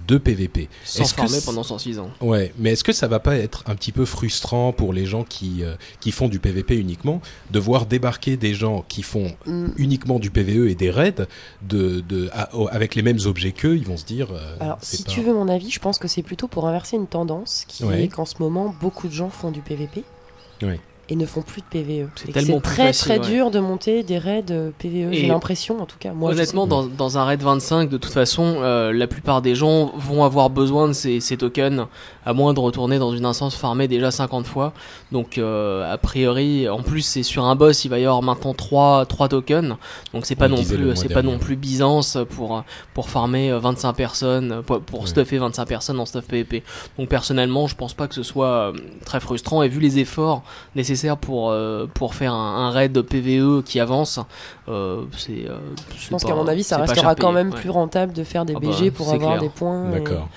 de 0.06 0.18
PVP. 0.18 0.68
Sans 0.84 1.02
Est-ce 1.02 1.14
que 1.14 1.20
farmer 1.22 1.38
c'est- 1.40 1.44
pendant 1.46 1.62
106 1.64 1.98
ans. 1.98 2.10
Ouais, 2.20 2.52
mais 2.58 2.70
est-ce 2.72 2.84
que 2.84 2.92
ça 2.92 3.08
va 3.08 3.18
pas 3.18 3.36
être 3.36 3.64
un 3.66 3.74
petit 3.74 3.92
peu 3.92 4.04
frustrant 4.04 4.72
pour 4.72 4.92
les 4.92 5.04
gens 5.06 5.24
qui 5.24 5.62
euh, 5.64 5.74
qui 6.00 6.12
font 6.12 6.28
du 6.28 6.38
PVP 6.38 6.76
uniquement 6.76 7.20
de 7.50 7.58
voir 7.58 7.86
débarquer 7.86 8.36
des 8.36 8.54
gens 8.54 8.84
qui 8.88 9.02
font 9.02 9.34
Mm. 9.46 9.68
uniquement 9.76 10.18
du 10.18 10.30
PVE 10.30 10.68
et 10.68 10.74
des 10.74 10.90
raids 10.90 11.26
de, 11.62 12.00
de 12.00 12.28
à- 12.32 12.50
avec 12.70 12.94
les 12.94 13.02
mêmes 13.02 13.18
objets 13.26 13.52
qu'eux, 13.52 13.76
ils 13.76 13.84
vont 13.86 13.96
se 13.96 14.04
dire. 14.04 14.28
euh, 14.32 14.56
Alors, 14.60 14.78
si 14.80 15.02
pas- 15.02 15.10
tu 15.10 15.22
veux 15.22 15.34
mon 15.34 15.48
avis, 15.48 15.70
je 15.70 15.80
pense 15.80 15.98
que 15.98 16.08
c'est 16.08 16.22
plutôt 16.22 16.46
pour 16.48 16.68
inverser 16.68 16.96
une 16.96 17.06
tendance 17.08 17.64
qui 17.66 17.84
Ouais. 17.84 18.04
est 18.04 18.08
qu'en 18.08 18.24
ce 18.26 18.34
moment, 18.38 18.74
beaucoup 18.80 19.08
de 19.08 19.12
gens 19.12 19.30
font 19.30 19.50
du 19.50 19.60
PVP 19.60 20.04
Ouais. 20.62 20.80
Et 21.08 21.14
ne 21.14 21.24
font 21.24 21.42
plus 21.42 21.60
de 21.62 21.66
PVE. 21.66 22.08
C'est 22.16 22.32
tellement 22.32 22.60
très 22.60 22.88
facile, 22.88 23.04
très 23.04 23.20
ouais. 23.20 23.26
dur 23.34 23.50
de 23.52 23.60
monter 23.60 24.02
des 24.02 24.18
raids 24.18 24.44
euh, 24.50 24.70
PVE. 24.76 25.12
J'ai 25.12 25.28
l'impression, 25.28 25.80
en 25.80 25.86
tout 25.86 25.98
cas. 26.00 26.12
Moi, 26.12 26.32
Honnêtement, 26.32 26.66
dans, 26.66 26.84
dans 26.84 27.16
un 27.16 27.24
raid 27.24 27.40
25, 27.42 27.88
de 27.88 27.96
toute 27.96 28.12
façon, 28.12 28.56
euh, 28.58 28.92
la 28.92 29.06
plupart 29.06 29.40
des 29.40 29.54
gens 29.54 29.92
vont 29.96 30.24
avoir 30.24 30.50
besoin 30.50 30.88
de 30.88 30.92
ces, 30.92 31.20
ces 31.20 31.36
tokens, 31.36 31.86
à 32.24 32.32
moins 32.32 32.54
de 32.54 32.58
retourner 32.60 32.98
dans 32.98 33.12
une 33.14 33.24
instance 33.24 33.54
farmée 33.54 33.86
déjà 33.86 34.10
50 34.10 34.46
fois. 34.46 34.72
Donc, 35.12 35.38
euh, 35.38 35.92
a 35.92 35.96
priori, 35.96 36.68
en 36.68 36.82
plus, 36.82 37.02
c'est 37.02 37.22
sur 37.22 37.44
un 37.44 37.54
boss, 37.54 37.84
il 37.84 37.88
va 37.88 38.00
y 38.00 38.04
avoir 38.04 38.22
maintenant 38.22 38.52
3, 38.54 39.06
trois 39.06 39.28
tokens. 39.28 39.76
Donc, 40.12 40.26
c'est 40.26 40.34
pas 40.34 40.48
non 40.48 40.64
plus, 40.64 40.96
c'est 40.96 41.12
pas 41.12 41.22
non 41.22 41.38
plus 41.38 41.54
Byzance 41.54 42.18
pour 42.30 42.64
pour 42.94 43.10
farmer 43.10 43.52
euh, 43.52 43.60
25 43.60 43.92
personnes, 43.92 44.62
pour, 44.66 44.80
pour 44.80 45.02
Ouais. 45.02 45.06
stuffer 45.06 45.38
25 45.38 45.66
personnes 45.66 46.00
en 46.00 46.06
stuff 46.06 46.26
PvP. 46.26 46.64
Donc, 46.98 47.08
personnellement, 47.08 47.68
je 47.68 47.76
pense 47.76 47.94
pas 47.94 48.08
que 48.08 48.14
ce 48.16 48.24
soit 48.24 48.72
très 49.04 49.20
frustrant. 49.20 49.62
Et 49.62 49.68
vu 49.68 49.78
les 49.78 50.00
efforts 50.00 50.42
nécessaires 50.74 50.95
pour 51.20 51.50
euh, 51.50 51.86
pour 51.94 52.14
faire 52.14 52.32
un, 52.34 52.66
un 52.66 52.70
raid 52.70 53.00
PVE 53.02 53.62
qui 53.62 53.78
avance, 53.80 54.18
euh, 54.68 55.02
c'est. 55.16 55.46
euh, 55.48 55.58
Je 55.98 56.08
pense 56.08 56.24
qu'à 56.24 56.34
mon 56.34 56.46
avis, 56.48 56.62
ça 56.62 56.76
restera 56.78 57.14
quand 57.14 57.32
même 57.32 57.50
ouais. 57.50 57.60
plus 57.60 57.70
rentable 57.70 58.12
de 58.12 58.24
faire 58.24 58.44
des 58.44 58.54
Ah 58.56 58.60
bah, 58.60 58.68
BG 58.68 58.90
pour 58.90 59.06
c'est 59.08 59.14
avoir 59.14 59.32
clair. 59.38 59.42
des 59.42 59.48
points. 59.48 59.90
D'accord. 59.90 60.28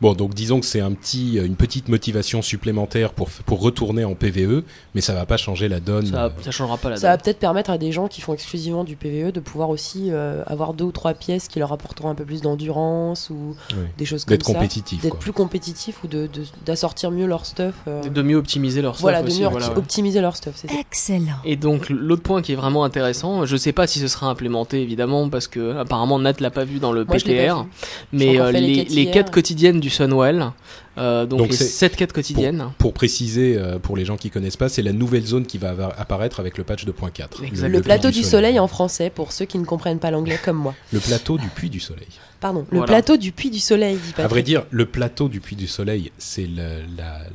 Bon, 0.00 0.12
donc 0.14 0.34
disons 0.34 0.60
que 0.60 0.66
c'est 0.66 0.80
un 0.80 0.92
petit, 0.92 1.36
une 1.36 1.56
petite 1.56 1.88
motivation 1.88 2.42
supplémentaire 2.42 3.12
pour 3.12 3.28
pour 3.46 3.60
retourner 3.60 4.04
en 4.04 4.14
PVE, 4.14 4.62
mais 4.94 5.00
ça 5.00 5.14
va 5.14 5.24
pas 5.26 5.36
changer 5.36 5.68
la 5.68 5.80
donne. 5.80 6.06
Ça, 6.06 6.24
euh, 6.26 6.30
ça 6.42 6.50
changera 6.50 6.76
pas 6.76 6.90
la 6.90 6.96
Ça 6.96 7.08
va 7.08 7.16
donne. 7.16 7.22
peut-être 7.24 7.38
permettre 7.38 7.70
à 7.70 7.78
des 7.78 7.92
gens 7.92 8.06
qui 8.08 8.20
font 8.20 8.34
exclusivement 8.34 8.84
du 8.84 8.96
PVE 8.96 9.32
de 9.32 9.40
pouvoir 9.40 9.70
aussi 9.70 10.08
euh, 10.10 10.42
avoir 10.46 10.74
deux 10.74 10.84
ou 10.84 10.92
trois 10.92 11.14
pièces 11.14 11.48
qui 11.48 11.58
leur 11.58 11.72
apporteront 11.72 12.10
un 12.10 12.14
peu 12.14 12.24
plus 12.24 12.42
d'endurance 12.42 13.30
ou 13.30 13.56
des 13.98 14.04
choses 14.04 14.24
comme 14.24 14.36
d'être 14.36 14.46
ça. 14.46 14.52
compétitif. 14.54 15.00
D'être 15.02 15.16
plus 15.18 15.32
compétitifs 15.32 16.02
ou 16.04 16.08
de- 16.08 16.26
de- 16.26 16.44
d'assortir 16.64 17.10
mieux 17.10 17.26
leur 17.26 17.46
stuff. 17.46 17.74
euh, 17.88 18.02
De 18.02 18.22
mieux 18.22 18.36
optimiser 18.36 18.82
leur 18.82 18.94
stuff 18.94 19.02
voilà, 19.02 19.22
de 19.22 19.32
mieux 19.32 19.48
voilà, 19.48 19.70
ouais. 19.70 19.76
optimiser 19.78 20.20
leur 20.20 20.36
stuff. 20.36 20.54
c'est 20.56 20.68
ça. 20.68 20.74
Excellent. 20.78 21.36
Et 21.44 21.56
donc 21.56 21.88
l'autre 21.88 22.22
point 22.22 22.42
qui 22.42 22.52
est 22.52 22.56
vraiment 22.56 22.84
intéressant, 22.84 23.46
je 23.46 23.56
sais 23.56 23.72
pas 23.72 23.86
si 23.86 23.98
ce 23.98 24.08
sera 24.08 24.28
implémenté 24.28 24.82
évidemment 24.82 25.28
parce 25.28 25.48
que 25.48 25.76
apparemment 25.78 26.18
Nat 26.18 26.34
l'a 26.40 26.50
pas 26.50 26.64
vu 26.64 26.78
dans 26.80 26.92
le 26.92 27.04
Moi, 27.04 27.16
PTR, 27.16 27.64
mais 28.12 28.38
euh, 28.40 28.52
les 28.52 28.60
les, 28.60 28.74
quêtes 28.76 28.90
les 28.90 29.02
hier. 29.02 29.12
quêtes 29.14 29.30
quotidiennes 29.30 29.80
du 29.80 29.85
Sunwell, 29.90 30.52
euh, 30.98 31.26
donc, 31.26 31.38
Donc 31.40 31.50
les 31.50 31.56
c'est- 31.56 31.64
7 31.64 31.96
quêtes 31.96 32.12
quotidiennes. 32.12 32.70
Pour 32.78 32.92
préciser, 32.92 33.56
euh, 33.56 33.78
pour 33.78 33.96
les 33.96 34.04
gens 34.04 34.16
qui 34.16 34.30
connaissent 34.30 34.56
pas, 34.56 34.68
c'est 34.68 34.82
la 34.82 34.92
nouvelle 34.92 35.24
zone 35.26 35.46
qui 35.46 35.58
va 35.58 35.74
apparaître 35.98 36.40
avec 36.40 36.58
le 36.58 36.64
patch 36.64 36.84
de 36.84 36.92
point 36.92 37.10
4. 37.10 37.42
Exact. 37.44 37.68
Le 37.68 37.80
plateau 37.80 38.10
du 38.10 38.22
soleil 38.22 38.58
en 38.58 38.68
français 38.68 39.10
pour 39.10 39.32
ceux 39.32 39.44
qui 39.44 39.58
ne 39.58 39.64
comprennent 39.64 39.98
pas 39.98 40.10
l'anglais 40.10 40.38
comme 40.44 40.56
moi. 40.56 40.74
Le 40.92 41.00
plateau 41.00 41.38
du 41.38 41.48
Puy 41.48 41.70
du 41.70 41.80
Soleil. 41.80 42.08
Pardon, 42.40 42.66
le 42.70 42.78
Voilà. 42.78 42.92
plateau 42.92 43.16
du 43.16 43.32
puits 43.32 43.48
du 43.50 43.58
soleil, 43.58 43.96
dit 43.96 44.12
À 44.22 44.26
vrai 44.28 44.42
dire, 44.42 44.64
le 44.70 44.84
plateau 44.84 45.28
du 45.28 45.40
Puy 45.40 45.56
du 45.56 45.66
Soleil, 45.66 46.12
c'est 46.18 46.46
le, 46.46 46.82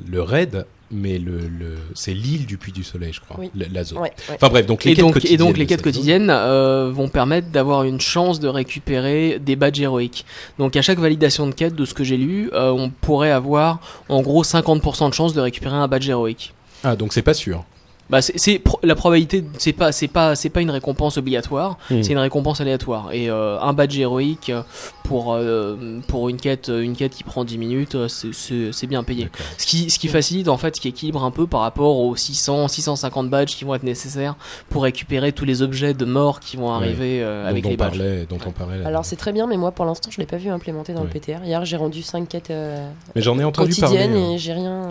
le 0.10 0.22
raid, 0.22 0.66
mais 0.92 1.18
le, 1.18 1.40
le- 1.40 1.78
c'est 1.96 2.14
l'île 2.14 2.46
du 2.46 2.58
Puy 2.58 2.72
du 2.72 2.84
Soleil, 2.84 3.14
je 3.14 3.22
crois, 3.22 3.38
Oui. 3.40 3.50
la, 3.56 3.66
la 3.72 3.84
zone. 3.84 4.00
Ouais, 4.00 4.12
ouais. 4.30 4.36
Enfin 4.36 4.50
bref, 4.50 4.66
donc 4.66 4.84
les 4.84 4.92
Et 4.92 4.96
quêtes 4.96 5.04
donc, 5.06 5.12
et 5.12 5.14
quotidiennes 5.22 5.38
donc 5.40 5.58
les 5.58 5.66
quêtes 5.66 5.82
quotidiennes 5.82 6.30
euh, 6.30 6.92
vont 6.94 7.08
permettre 7.10 7.50
d'avoir 7.50 7.84
une 7.84 8.00
chance 8.02 8.40
de 8.40 8.48
récupérer 8.48 9.40
des 9.40 9.56
badges 9.56 9.80
héroïques. 9.82 10.26
Donc 10.60 10.76
à 10.76 10.82
chaque 10.82 11.00
validation 11.00 11.48
de 11.48 11.54
quête, 11.54 11.76
de 11.76 11.86
ce 11.86 11.94
que 11.94 12.04
j'ai 12.04 12.18
lu, 12.18 12.50
euh, 12.54 12.72
on 12.72 12.90
pourrait 12.90 13.32
avoir 13.32 13.80
en 14.10 14.22
gros 14.22 14.44
50% 14.44 15.10
de 15.10 15.14
chance 15.14 15.34
de 15.34 15.42
récupérer 15.42 15.76
un 15.76 15.88
badge 15.88 16.10
héroïque. 16.10 16.54
Ah, 16.84 16.96
donc 16.96 17.14
c'est 17.14 17.22
pas 17.22 17.34
sûr. 17.34 17.64
Bah 18.12 18.22
c'est 18.22 18.62
la 18.84 18.96
probabilité, 18.96 19.44
c'est 19.58 19.72
pas 19.74 19.92
c'est 19.94 20.10
pas 20.10 20.36
c'est 20.36 20.50
pas 20.50 20.60
une 20.62 20.70
récompense 20.70 21.18
obligatoire, 21.18 21.78
Hmm. 21.90 22.04
c'est 22.04 22.12
une 22.12 22.18
récompense 22.18 22.60
aléatoire. 22.60 23.10
Et 23.14 23.30
euh, 23.30 23.58
un 23.62 23.72
badge 23.72 23.98
héroïque 23.98 24.50
euh, 24.50 24.64
pour 25.06 25.34
euh, 25.34 26.00
pour 26.08 26.28
une 26.28 26.36
quête 26.38 26.70
une 26.74 26.96
quête 26.96 27.14
qui 27.14 27.24
prend 27.24 27.46
10 27.46 27.58
minutes, 27.58 27.96
euh, 27.96 28.08
c'est- 28.10 28.34
c'est 28.34 28.72
c'est 28.74 28.88
bien 28.88 29.04
payé. 29.04 29.30
Ce 29.58 29.66
qui, 29.66 29.90
ce 29.90 29.98
qui 29.98 30.10
facilite 30.10 30.50
en 30.50 30.58
fait, 30.58 30.76
ce 30.76 30.82
qui 30.82 30.90
équilibre 30.90 31.24
un 31.24 31.32
peu 31.32 31.48
par 31.48 31.62
rapport 31.62 31.98
aux 32.00 32.16
600, 32.16 32.68
650 32.68 33.30
badges 33.30 33.56
qui 33.56 33.64
vont 33.64 33.76
être 33.76 33.84
nécessaires 33.84 34.36
pour 34.70 34.84
récupérer 34.84 35.32
tous 35.32 35.46
les 35.46 35.62
objets 35.62 35.94
de 35.94 36.04
mort 36.06 36.42
qui 36.42 36.58
vont 36.58 36.68
Ouais. 36.70 36.76
arriver 36.76 37.22
euh, 37.24 37.48
avec 37.48 37.64
dont, 37.64 37.70
les 37.70 37.76
on 37.76 37.78
badges. 37.78 37.98
parlait, 37.98 38.26
dont 38.30 38.40
on 38.46 38.52
parlait. 38.52 38.78
là. 38.80 38.88
Alors 38.88 39.06
c'est 39.06 39.16
très 39.16 39.32
bien, 39.32 39.48
mais 39.48 39.56
moi 39.56 39.72
pour 39.72 39.86
l'instant 39.86 40.10
je 40.12 40.18
l'ai 40.20 40.26
pas 40.26 40.38
vu 40.38 40.50
implémenté 40.50 40.92
dans 40.94 41.00
Ouais. 41.02 41.08
le 41.14 41.20
PTR. 41.20 41.46
Hier 41.46 41.64
j'ai 41.64 41.78
rendu 41.78 42.02
5 42.02 42.28
quêtes 42.28 42.50
euh, 42.52 42.86
mais 43.16 43.22
j'en 43.22 43.40
ai 43.40 43.44
entendu 43.46 43.74
parler. 43.80 44.00
hein. 44.04 44.32
et 44.34 44.38
j'ai 44.38 44.52
rien. 44.54 44.90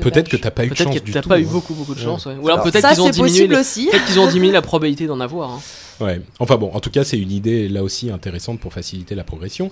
Peut-être 0.00 0.28
que 0.28 0.36
t'as 0.36 0.50
pas 0.50 0.64
eu 0.64 0.68
de 0.70 0.74
Peut-être 0.74 0.88
chance 0.88 0.98
que 0.98 1.04
du 1.04 1.12
t'as 1.12 1.22
tout. 1.22 1.28
pas 1.28 1.38
eu 1.38 1.44
hein. 1.44 1.48
beaucoup 1.52 1.74
beaucoup 1.74 1.94
de 1.94 1.98
Ouais. 2.00 2.04
chance. 2.04 2.26
ouais. 2.26 2.34
Alors 2.56 2.70
peut-être 2.72 2.88
qu'ils 2.90 3.00
ont 3.00 3.06
c'est 3.06 3.12
diminué, 3.12 3.30
possible 3.48 3.54
les- 3.54 3.60
aussi. 3.60 3.88
peut-être 3.90 4.04
qu'ils 4.06 4.20
ont 4.20 4.26
diminué 4.30 4.52
la 4.52 4.62
probabilité 4.72 5.06
d'en 5.06 5.20
avoir. 5.20 5.50
hein. 5.52 5.60
Ouais. 6.00 6.20
Enfin 6.40 6.56
bon, 6.56 6.70
en 6.74 6.80
tout 6.80 6.90
cas, 6.90 7.04
c'est 7.04 7.18
une 7.18 7.32
idée 7.32 7.68
là 7.68 7.82
aussi 7.82 8.10
intéressante 8.10 8.60
pour 8.60 8.72
faciliter 8.72 9.14
la 9.14 9.24
progression. 9.24 9.70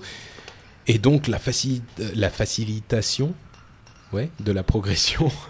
Et 0.87 0.97
donc 0.97 1.27
la, 1.27 1.37
facili- 1.39 1.81
euh, 1.99 2.09
la 2.15 2.29
facilitation 2.29 3.33
ouais, 4.13 4.29
de 4.39 4.51
la 4.51 4.63
progression 4.63 5.31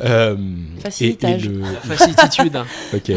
Euh, 0.00 0.36
et, 0.36 0.78
et 0.78 0.80
Facilitage. 0.82 1.48
le, 1.48 1.64
Facilitude. 1.82 2.56
Ok. 2.94 3.10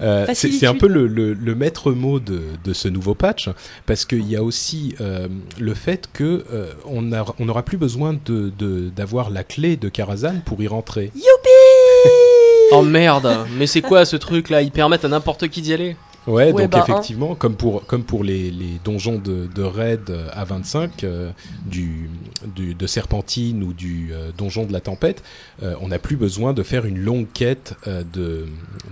Euh, 0.00 0.26
c'est 0.34 0.66
un 0.66 0.74
peu 0.74 0.88
le, 0.88 1.06
le- 1.06 1.34
le 1.34 1.54
maître 1.54 1.92
mot 1.92 2.18
de, 2.18 2.42
de 2.64 2.72
ce 2.72 2.88
nouveau 2.88 3.14
patch, 3.14 3.48
parce 3.86 4.04
qu'il 4.04 4.28
y 4.28 4.34
a 4.34 4.42
aussi 4.42 4.96
euh, 5.00 5.28
le 5.60 5.74
fait 5.74 6.08
que 6.12 6.44
euh, 6.52 6.72
on 6.84 7.12
a- 7.12 7.24
on 7.38 7.44
n'aura 7.44 7.64
plus 7.64 7.76
besoin 7.78 8.18
de 8.26 8.50
de- 8.58 8.88
d'avoir 8.88 9.30
la 9.30 9.44
clé 9.44 9.76
de 9.76 9.88
Karazhan 9.88 10.40
pour 10.44 10.60
y 10.60 10.66
rentrer. 10.66 11.12
Oh 12.72 12.82
merde, 12.82 13.46
mais 13.56 13.66
c'est 13.66 13.80
quoi 13.80 14.04
ce 14.04 14.16
truc 14.16 14.50
là 14.50 14.62
Ils 14.62 14.70
permettent 14.70 15.04
à 15.04 15.08
n'importe 15.08 15.48
qui 15.48 15.62
d'y 15.62 15.72
aller? 15.72 15.96
Ouais, 16.26 16.52
Ouais, 16.52 16.62
donc 16.64 16.72
bah, 16.72 16.84
effectivement, 16.86 17.34
comme 17.34 17.56
pour 17.56 17.86
comme 17.86 18.04
pour 18.04 18.22
les, 18.22 18.50
les 18.50 18.78
donjons 18.84 19.18
de, 19.18 19.46
de 19.46 19.62
raid 19.62 20.12
à 20.32 20.44
25 20.44 21.04
euh, 21.04 21.30
du, 21.64 22.10
du 22.54 22.74
de 22.74 22.86
Serpentine 22.86 23.62
ou 23.62 23.72
du 23.72 24.10
euh, 24.12 24.30
donjon 24.36 24.66
de 24.66 24.72
la 24.74 24.80
tempête, 24.80 25.22
euh, 25.62 25.74
on 25.80 25.88
n'a 25.88 25.98
plus 25.98 26.16
besoin 26.16 26.52
de 26.52 26.62
faire 26.62 26.84
une 26.84 26.98
longue 26.98 27.26
quête 27.32 27.74
euh, 27.86 28.02
de, 28.12 28.46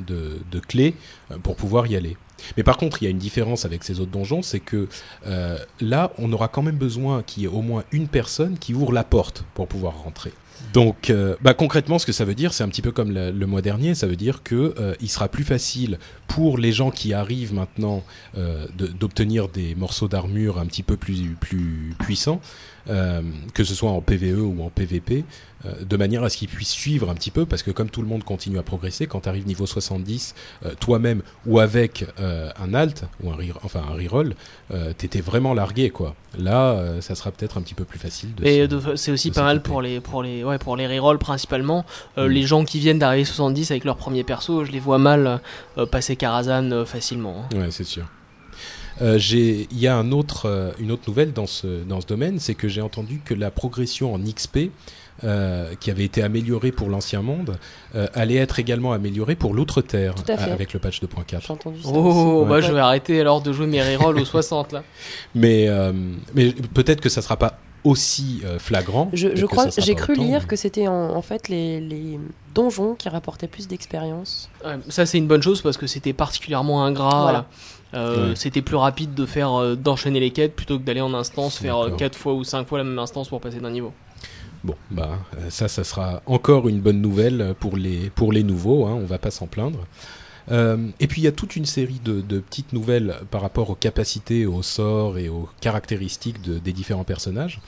de 0.07 0.39
de 0.51 0.59
clés 0.61 0.95
euh, 1.31 1.37
pour 1.43 1.57
pouvoir 1.57 1.87
y 1.89 1.97
aller. 1.97 2.17
Mais 2.57 2.63
par 2.63 2.79
contre, 2.79 3.03
il 3.03 3.05
y 3.05 3.09
a 3.09 3.11
une 3.11 3.19
différence 3.19 3.65
avec 3.67 3.85
ces 3.85 4.01
autres 4.01 4.11
donjons, 4.13 4.41
c'est 4.43 4.61
que 4.61 4.89
euh, 5.27 5.59
là, 5.81 6.13
on 6.19 6.33
aura 6.33 6.49
quand 6.49 6.63
même 6.63 6.77
besoin 6.77 7.23
qu'il 7.23 7.43
y 7.43 7.47
ait 7.47 7.51
au 7.51 7.63
moins 7.63 7.85
une 7.93 8.09
personne 8.09 8.59
qui 8.59 8.73
ouvre 8.73 8.93
la 8.93 9.05
porte 9.05 9.45
pour 9.55 9.67
pouvoir 9.69 10.03
rentrer. 10.03 10.33
Donc, 10.73 11.11
euh, 11.11 11.37
bah, 11.41 11.55
concrètement, 11.55 11.99
ce 11.99 12.07
que 12.07 12.13
ça 12.13 12.25
veut 12.25 12.35
dire, 12.35 12.53
c'est 12.53 12.65
un 12.65 12.69
petit 12.69 12.83
peu 12.83 12.93
comme 12.93 13.13
le, 13.13 13.47
mois 13.47 13.63
dernier. 13.63 13.95
Ça 13.95 14.07
veut 14.07 14.17
dire 14.17 14.43
que 14.43 14.75
euh, 14.79 14.95
il 15.01 15.09
sera 15.09 15.29
plus 15.29 15.45
facile 15.45 15.99
pour 16.27 16.59
les 16.59 16.73
gens 16.73 16.91
qui 16.91 17.15
arrivent 17.15 17.55
maintenant 17.55 18.03
euh, 18.37 18.67
d'obtenir 18.77 19.49
des 19.49 19.75
morceaux 19.75 20.09
d'armure 20.09 20.59
un 20.59 20.67
petit 20.67 20.83
peu 20.83 20.97
plus 20.97 21.37
plus 21.41 21.95
puissants, 21.99 22.41
que 23.55 23.65
ce 23.65 23.75
soit 23.75 23.91
en 23.91 24.01
PVE 24.01 24.41
ou 24.41 24.63
en 24.63 24.71
PVP, 24.71 25.25
euh, 25.65 25.73
de 25.85 25.97
manière 25.97 26.23
à 26.23 26.29
ce 26.29 26.37
qu'ils 26.37 26.49
puissent 26.49 26.69
suivre 26.71 27.11
un 27.11 27.15
petit 27.15 27.31
peu, 27.31 27.47
parce 27.47 27.63
que 27.63 27.71
comme 27.71 27.91
tout 27.91 28.03
le 28.03 28.07
monde 28.09 28.23
continue 28.25 28.59
à 28.59 28.63
progresser, 28.63 29.07
quand 29.07 29.21
tu 29.21 29.29
arrives 29.29 29.47
niveau 29.47 29.67
70, 29.67 30.35
euh, 30.65 30.75
toi-même 30.79 31.23
ou 31.47 31.59
avec 31.59 32.07
euh, 32.21 32.51
un 32.63 32.75
alt 32.75 33.05
ou 33.23 33.31
un 33.33 33.37
re- 33.37 33.55
enfin 33.65 33.83
un 33.91 33.95
reroll, 33.95 34.35
euh, 34.73 34.93
t'étais 34.97 35.21
vraiment 35.21 35.55
largué 35.55 35.91
quoi. 35.91 36.15
Là, 36.39 36.73
euh, 36.73 37.01
ça 37.01 37.15
sera 37.15 37.31
peut-être 37.33 37.57
un 37.59 37.63
petit 37.63 37.75
peu 37.75 37.85
plus 37.85 37.99
facile. 37.99 38.35
De 38.35 38.45
Et 38.47 38.69
c'est 38.97 39.11
aussi 39.11 39.31
pas 39.31 39.43
mal 39.43 39.63
pour 39.63 39.81
les 39.83 40.01
pour 40.01 40.23
les 40.23 40.45
ouais 40.45 40.59
pour 40.59 40.77
les 40.77 40.87
rerolls 40.87 41.19
principalement. 41.19 41.85
Euh, 42.19 42.29
Mm. 42.29 42.31
Les 42.31 42.43
gens 42.43 42.65
qui 42.65 42.79
viennent 42.79 42.99
d'arriver 42.99 43.25
70 43.25 43.71
avec 43.71 43.85
leur 43.85 43.97
premier 43.97 44.23
perso, 44.25 44.65
je 44.65 44.71
les 44.73 44.81
vois 44.81 44.99
mal 44.99 45.41
euh, 45.79 45.87
passer 45.87 46.15
Karazhan 46.17 46.71
euh, 46.73 46.85
facilement. 46.85 47.47
hein. 47.53 47.57
Ouais, 47.59 47.71
c'est 47.71 47.85
sûr. 47.85 48.05
Euh, 49.03 49.19
Il 49.21 49.79
y 49.79 49.87
a 49.87 49.97
un 49.97 50.13
autre, 50.13 50.47
euh, 50.47 50.71
une 50.79 50.91
autre 50.91 51.03
nouvelle 51.07 51.33
dans 51.33 51.47
ce, 51.47 51.83
dans 51.85 52.01
ce 52.01 52.07
domaine, 52.07 52.39
c'est 52.39 52.55
que 52.55 52.69
j'ai 52.69 52.81
entendu 52.81 53.21
que 53.25 53.35
la 53.35 53.51
progression 53.51 54.15
en 54.15 54.19
XP, 54.19 54.71
euh, 55.25 55.75
qui 55.81 55.91
avait 55.91 56.05
été 56.05 56.23
améliorée 56.23 56.73
pour 56.73 56.89
l'ancien 56.89 57.23
monde, 57.23 57.57
euh, 57.95 58.07
allait 58.15 58.37
être 58.37 58.59
également 58.59 58.93
améliorée 58.93 59.35
pour 59.35 59.55
l'Outre-Terre 59.55 60.15
avec 60.29 60.73
le 60.75 60.79
patch 60.79 61.01
2.4. 61.01 61.41
J'ai 61.47 61.53
entendu 61.53 61.83
ça. 61.83 61.89
Oh, 61.93 62.45
bah 62.47 62.57
Ouais. 62.57 62.63
je 62.63 62.73
vais 62.73 62.81
arrêter 62.81 63.21
alors 63.21 63.41
de 63.41 63.53
jouer 63.53 63.67
mes 63.67 63.83
rerolls 63.97 64.19
aux 64.19 64.25
60 64.25 64.73
là. 64.73 64.83
Mais, 65.35 65.69
euh, 65.69 65.93
mais 66.35 66.53
peut-être 66.53 67.01
que 67.01 67.09
ça 67.09 67.23
sera 67.23 67.37
pas 67.39 67.59
aussi 67.85 68.43
euh, 68.45 68.59
flagrant. 68.59 69.09
Je, 69.13 69.29
je 69.37 69.47
crois, 69.47 69.69
j'ai 69.79 69.95
cru 69.95 70.15
autant, 70.15 70.23
lire 70.25 70.41
mais- 70.43 70.47
que 70.49 70.57
c'était 70.57 70.89
en, 70.89 71.11
en 71.15 71.23
fait 71.23 71.49
les, 71.49 71.81
les 71.81 72.19
donjons 72.55 72.95
qui 72.95 73.09
rapportaient 73.09 73.47
plus 73.47 73.69
d'expérience. 73.69 74.51
Ouais, 74.65 74.73
ça 74.89 75.07
c'est 75.07 75.19
une 75.19 75.29
bonne 75.29 75.43
chose 75.43 75.63
parce 75.63 75.77
que 75.77 75.87
c'était 75.87 76.13
particulièrement 76.13 76.85
ingrat. 76.85 77.23
Voilà. 77.23 77.47
Euh, 77.95 78.31
Ouais. 78.31 78.37
C'était 78.37 78.63
plus 78.63 78.77
rapide 78.77 79.15
de 79.15 79.27
faire 79.27 79.55
euh, 79.55 79.75
d'enchaîner 79.77 80.21
les 80.21 80.31
quêtes 80.31 80.55
plutôt 80.57 80.79
que 80.79 80.85
d'aller 80.85 81.01
en 81.01 81.15
instance 81.15 81.57
faire 81.59 81.81
D'accord. 81.83 81.97
4 81.99 82.17
fois 82.19 82.35
ou 82.35 82.45
5 82.45 82.67
fois 82.67 82.79
la 82.79 82.85
même 82.85 82.99
instance 82.99 83.29
pour 83.29 83.41
passer 83.41 83.61
d'un 83.61 83.71
niveau. 83.71 83.93
Bon, 84.65 84.75
bah 84.91 85.19
euh, 85.39 85.49
ça, 85.51 85.69
ça 85.69 85.85
sera 85.85 86.23
encore 86.27 86.69
une 86.69 86.81
bonne 86.81 87.01
nouvelle 87.01 87.55
pour 87.61 87.77
les 87.77 88.11
pour 88.11 88.33
les 88.33 88.43
nouveaux. 88.43 88.87
Hein, 88.87 88.99
on 89.01 89.05
va 89.07 89.19
pas 89.19 89.31
s'en 89.31 89.47
plaindre. 89.47 89.87
Euh, 90.51 90.89
et 91.01 91.07
puis 91.09 91.21
il 91.23 91.25
y 91.25 91.29
a 91.29 91.33
toute 91.33 91.57
une 91.57 91.67
série 91.67 92.01
de, 92.05 92.21
de 92.21 92.39
petites 92.41 92.73
nouvelles 92.73 93.17
par 93.31 93.41
rapport 93.43 93.69
aux 93.71 93.75
capacités, 93.75 94.47
aux 94.47 94.63
sorts 94.63 95.19
et 95.19 95.29
aux 95.29 95.49
caractéristiques 95.61 96.41
de- 96.43 96.59
des 96.59 96.73
différents 96.73 97.05
personnages. 97.05 97.61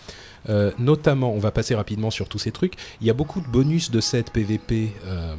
Euh, 0.48 0.70
notamment, 0.78 1.32
on 1.32 1.38
va 1.38 1.50
passer 1.50 1.74
rapidement 1.74 2.10
sur 2.10 2.28
tous 2.28 2.38
ces 2.38 2.52
trucs. 2.52 2.74
Il 3.00 3.06
y 3.06 3.10
a 3.10 3.14
beaucoup 3.14 3.40
de 3.40 3.46
bonus 3.46 3.90
de 3.90 4.00
set 4.00 4.30
PVP 4.32 4.92
euh, 5.06 5.34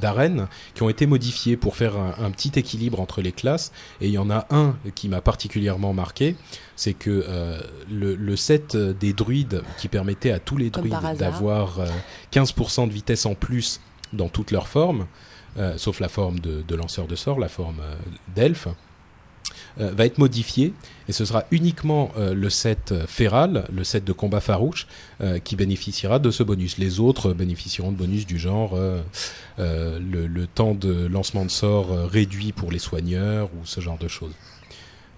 d'arène 0.00 0.48
qui 0.74 0.82
ont 0.82 0.88
été 0.88 1.06
modifiés 1.06 1.56
pour 1.56 1.76
faire 1.76 1.96
un, 1.96 2.14
un 2.22 2.30
petit 2.30 2.52
équilibre 2.56 3.00
entre 3.00 3.22
les 3.22 3.32
classes. 3.32 3.72
Et 4.00 4.06
il 4.06 4.12
y 4.12 4.18
en 4.18 4.30
a 4.30 4.46
un 4.50 4.76
qui 4.94 5.08
m'a 5.08 5.20
particulièrement 5.20 5.92
marqué, 5.92 6.36
c'est 6.76 6.94
que 6.94 7.24
euh, 7.28 7.60
le, 7.90 8.14
le 8.14 8.36
set 8.36 8.74
euh, 8.74 8.92
des 8.92 9.12
druides 9.12 9.62
qui 9.78 9.88
permettait 9.88 10.30
à 10.30 10.38
tous 10.38 10.56
les 10.56 10.70
druides 10.70 10.96
d'avoir 11.18 11.80
euh, 11.80 11.86
15% 12.32 12.88
de 12.88 12.92
vitesse 12.92 13.26
en 13.26 13.34
plus 13.34 13.80
dans 14.12 14.28
toutes 14.28 14.52
leurs 14.52 14.68
formes, 14.68 15.06
sauf 15.76 15.98
la 15.98 16.08
forme 16.08 16.38
de, 16.38 16.62
de 16.62 16.74
lanceur 16.76 17.08
de 17.08 17.16
sort, 17.16 17.40
la 17.40 17.48
forme 17.48 17.80
d'elfe, 18.34 18.68
euh, 19.80 19.90
va 19.92 20.06
être 20.06 20.18
modifié 20.18 20.72
et 21.08 21.12
ce 21.12 21.24
sera 21.24 21.44
uniquement 21.50 22.12
euh, 22.16 22.32
le 22.32 22.48
set 22.48 22.92
euh, 22.92 23.06
féral, 23.08 23.66
le 23.72 23.82
set 23.82 24.04
de 24.04 24.12
combat 24.12 24.40
farouche, 24.40 24.86
qui 25.44 25.56
bénéficiera 25.56 26.18
de 26.18 26.30
ce 26.30 26.42
bonus. 26.42 26.76
Les 26.76 27.00
autres 27.00 27.32
bénéficieront 27.32 27.92
de 27.92 27.96
bonus 27.96 28.26
du 28.26 28.38
genre 28.38 28.76
le, 29.56 29.98
le 29.98 30.46
temps 30.46 30.74
de 30.74 31.06
lancement 31.06 31.44
de 31.44 31.50
sort 31.50 31.88
réduit 32.10 32.52
pour 32.52 32.70
les 32.70 32.78
soigneurs 32.78 33.48
ou 33.54 33.64
ce 33.64 33.80
genre 33.80 33.96
de 33.96 34.08
choses. 34.08 34.34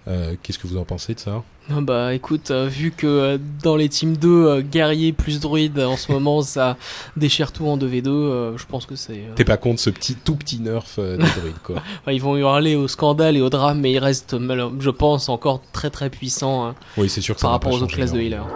Euh, 0.07 0.35
Qu'est-ce 0.41 0.57
que 0.59 0.67
vous 0.67 0.77
en 0.77 0.85
pensez 0.85 1.13
de 1.15 1.19
ça 1.19 1.43
Ah 1.69 1.81
bah 1.81 2.13
écoute, 2.13 2.51
euh, 2.51 2.67
vu 2.67 2.91
que 2.91 3.05
euh, 3.07 3.37
dans 3.61 3.75
les 3.75 3.89
teams 3.89 4.15
2, 4.15 4.27
euh, 4.29 4.61
guerrier 4.61 5.11
plus 5.11 5.41
druide, 5.41 5.79
en 5.79 5.97
ce 5.97 6.11
moment 6.13 6.41
ça 6.41 6.77
déchire 7.17 7.51
tout 7.51 7.65
en 7.67 7.77
2v2, 7.77 8.07
euh, 8.07 8.57
je 8.57 8.65
pense 8.65 8.85
que 8.85 8.95
c'est... 8.95 9.21
T'es 9.35 9.43
pas 9.43 9.57
contre 9.57 9.81
ce 9.81 9.89
petit 9.89 10.15
tout 10.15 10.35
petit 10.35 10.59
nerf 10.61 10.85
des 10.97 11.17
druides 11.39 11.59
quoi 11.63 11.83
ils 12.09 12.21
vont 12.21 12.37
hurler 12.37 12.75
au 12.77 12.87
scandale 12.87 13.35
et 13.35 13.41
au 13.41 13.49
drame, 13.49 13.81
mais 13.81 13.91
ils 13.91 13.99
restent, 13.99 14.37
je 14.79 14.89
pense, 14.89 15.27
encore 15.27 15.61
très 15.73 15.89
très 15.89 16.09
puissants 16.09 16.65
hein, 16.67 16.75
Oui, 16.95 17.09
c'est 17.09 17.19
sûr 17.21 17.35
que 17.35 17.41
par 17.41 17.51
rapport 17.51 17.73
aux 17.73 17.81
autres 17.83 17.93
classes 17.95 18.13
de 18.13 18.21
énormément. 18.21 18.47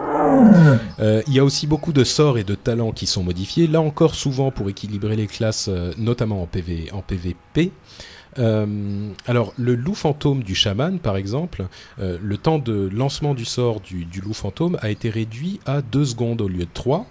healer. 0.47 0.79
Euh, 1.01 1.21
Il 1.27 1.33
y 1.33 1.39
a 1.39 1.43
aussi 1.43 1.67
beaucoup 1.67 1.91
de 1.91 2.05
sorts 2.05 2.37
et 2.37 2.45
de 2.45 2.55
talents 2.55 2.93
qui 2.93 3.07
sont 3.07 3.23
modifiés, 3.23 3.67
là 3.67 3.81
encore 3.81 4.15
souvent 4.15 4.51
pour 4.51 4.69
équilibrer 4.69 5.17
les 5.17 5.27
classes, 5.27 5.69
notamment 5.97 6.41
en, 6.41 6.45
PV, 6.45 6.89
en 6.93 7.01
PVP. 7.01 7.71
Euh, 8.39 9.09
alors 9.27 9.53
le 9.57 9.75
loup 9.75 9.93
fantôme 9.95 10.43
du 10.43 10.55
chaman 10.55 10.99
par 10.99 11.17
exemple, 11.17 11.65
euh, 11.99 12.17
le 12.21 12.37
temps 12.37 12.59
de 12.59 12.89
lancement 12.93 13.33
du 13.33 13.45
sort 13.45 13.81
du, 13.81 14.05
du 14.05 14.21
loup 14.21 14.33
fantôme 14.33 14.77
a 14.81 14.89
été 14.89 15.09
réduit 15.09 15.59
à 15.65 15.81
2 15.81 16.05
secondes 16.05 16.41
au 16.41 16.47
lieu 16.47 16.63
de 16.65 16.69
3. 16.73 17.05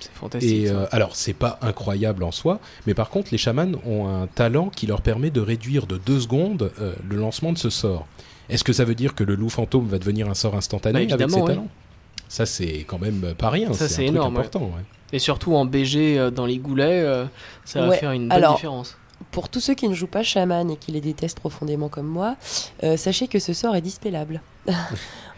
C'est 0.00 0.12
fantastique. 0.12 0.50
Et 0.66 0.68
euh, 0.70 0.84
alors 0.92 1.16
c'est 1.16 1.32
pas 1.32 1.58
incroyable 1.62 2.22
en 2.24 2.30
soi, 2.32 2.60
mais 2.86 2.92
par 2.94 3.08
contre 3.08 3.28
les 3.32 3.38
chamans 3.38 3.72
ont 3.86 4.06
un 4.08 4.26
talent 4.26 4.68
qui 4.68 4.86
leur 4.86 5.00
permet 5.00 5.30
de 5.30 5.40
réduire 5.40 5.86
de 5.86 5.96
2 5.96 6.20
secondes 6.20 6.70
euh, 6.80 6.94
le 7.08 7.16
lancement 7.16 7.52
de 7.52 7.58
ce 7.58 7.70
sort. 7.70 8.06
Est-ce 8.50 8.62
que 8.62 8.72
ça 8.74 8.84
veut 8.84 8.94
dire 8.94 9.14
que 9.14 9.24
le 9.24 9.34
loup 9.34 9.48
fantôme 9.48 9.86
va 9.88 9.98
devenir 9.98 10.28
un 10.28 10.34
sort 10.34 10.54
instantané 10.54 10.92
Bah, 10.92 10.98
avec 10.98 11.10
évidemment, 11.12 11.36
ses 11.36 11.42
ouais. 11.42 11.48
talents? 11.56 11.68
Ça 12.28 12.44
c'est 12.44 12.84
quand 12.86 12.98
même 12.98 13.34
pas 13.38 13.50
rien, 13.50 13.72
Ça, 13.72 13.88
c'est 13.88 13.94
c'est 13.94 14.02
un 14.02 14.06
truc 14.08 14.16
énorme, 14.16 14.34
ouais. 14.34 14.40
important. 14.40 14.60
ouais. 14.66 14.82
Et 15.12 15.18
surtout 15.20 15.54
en 15.54 15.64
BG 15.64 16.18
euh, 16.18 16.30
dans 16.30 16.44
les 16.44 16.58
goulets, 16.58 17.00
euh, 17.02 17.24
ça 17.64 17.80
va 17.86 17.92
faire 17.92 18.10
une 18.12 18.28
bonne 18.28 18.32
alors- 18.36 18.56
différence. 18.56 18.98
Pour 19.30 19.48
tous 19.48 19.60
ceux 19.60 19.74
qui 19.74 19.88
ne 19.88 19.94
jouent 19.94 20.06
pas 20.06 20.22
chaman 20.22 20.70
et 20.70 20.76
qui 20.76 20.92
les 20.92 21.00
détestent 21.00 21.40
profondément 21.40 21.88
comme 21.88 22.06
moi, 22.06 22.36
euh, 22.84 22.96
sachez 22.96 23.28
que 23.28 23.38
ce 23.38 23.52
sort 23.52 23.74
est 23.76 23.80
dispellable. 23.80 24.40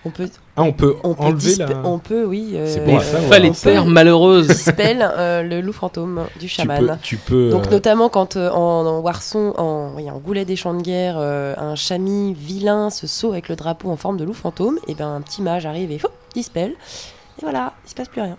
on 0.04 0.10
peut, 0.10 0.28
Ah 0.56 0.62
on 0.62 0.72
peut 0.72 0.96
on 1.04 1.14
peut, 1.14 1.22
enlever 1.24 1.50
dispe- 1.52 1.68
la... 1.68 1.86
on 1.86 1.98
peut, 1.98 2.24
oui. 2.24 2.52
euh, 2.54 2.66
C'est 2.72 2.84
bon 2.84 2.96
euh, 2.96 3.00
savoir. 3.00 3.22
Fallait 3.30 3.52
faire 3.52 3.84
peut 3.84 3.90
malheureuse. 3.90 4.46
dispel 4.48 5.08
euh, 5.16 5.42
le 5.42 5.60
loup 5.60 5.72
fantôme 5.72 6.26
du 6.40 6.46
tu 6.46 6.48
chaman. 6.48 6.86
peux, 6.86 6.96
tu 7.02 7.16
peux 7.16 7.50
Donc 7.50 7.66
euh, 7.66 7.70
notamment 7.70 8.08
quand 8.08 8.36
euh, 8.36 8.50
en, 8.50 8.86
en 8.86 9.00
Warson, 9.00 9.54
en, 9.58 9.92
oui, 9.96 10.10
en 10.10 10.18
Goulet 10.18 10.44
des 10.44 10.56
champs 10.56 10.74
de 10.74 10.82
guerre, 10.82 11.16
euh, 11.18 11.54
un 11.56 11.74
chamis 11.74 12.34
vilain 12.34 12.90
se 12.90 13.06
saut 13.06 13.32
avec 13.32 13.48
le 13.48 13.56
drapeau 13.56 13.90
en 13.90 13.96
forme 13.96 14.16
de 14.16 14.24
loup 14.24 14.34
fantôme, 14.34 14.78
et 14.88 14.94
ben 14.94 15.08
un 15.08 15.20
petit 15.20 15.42
mage 15.42 15.66
arrive 15.66 15.90
et 15.92 16.00
hop, 16.02 16.12
dispel. 16.34 16.70
Et 16.70 17.42
voilà, 17.42 17.74
il 17.84 17.90
se 17.90 17.94
passe 17.94 18.08
plus 18.08 18.22
rien. 18.22 18.36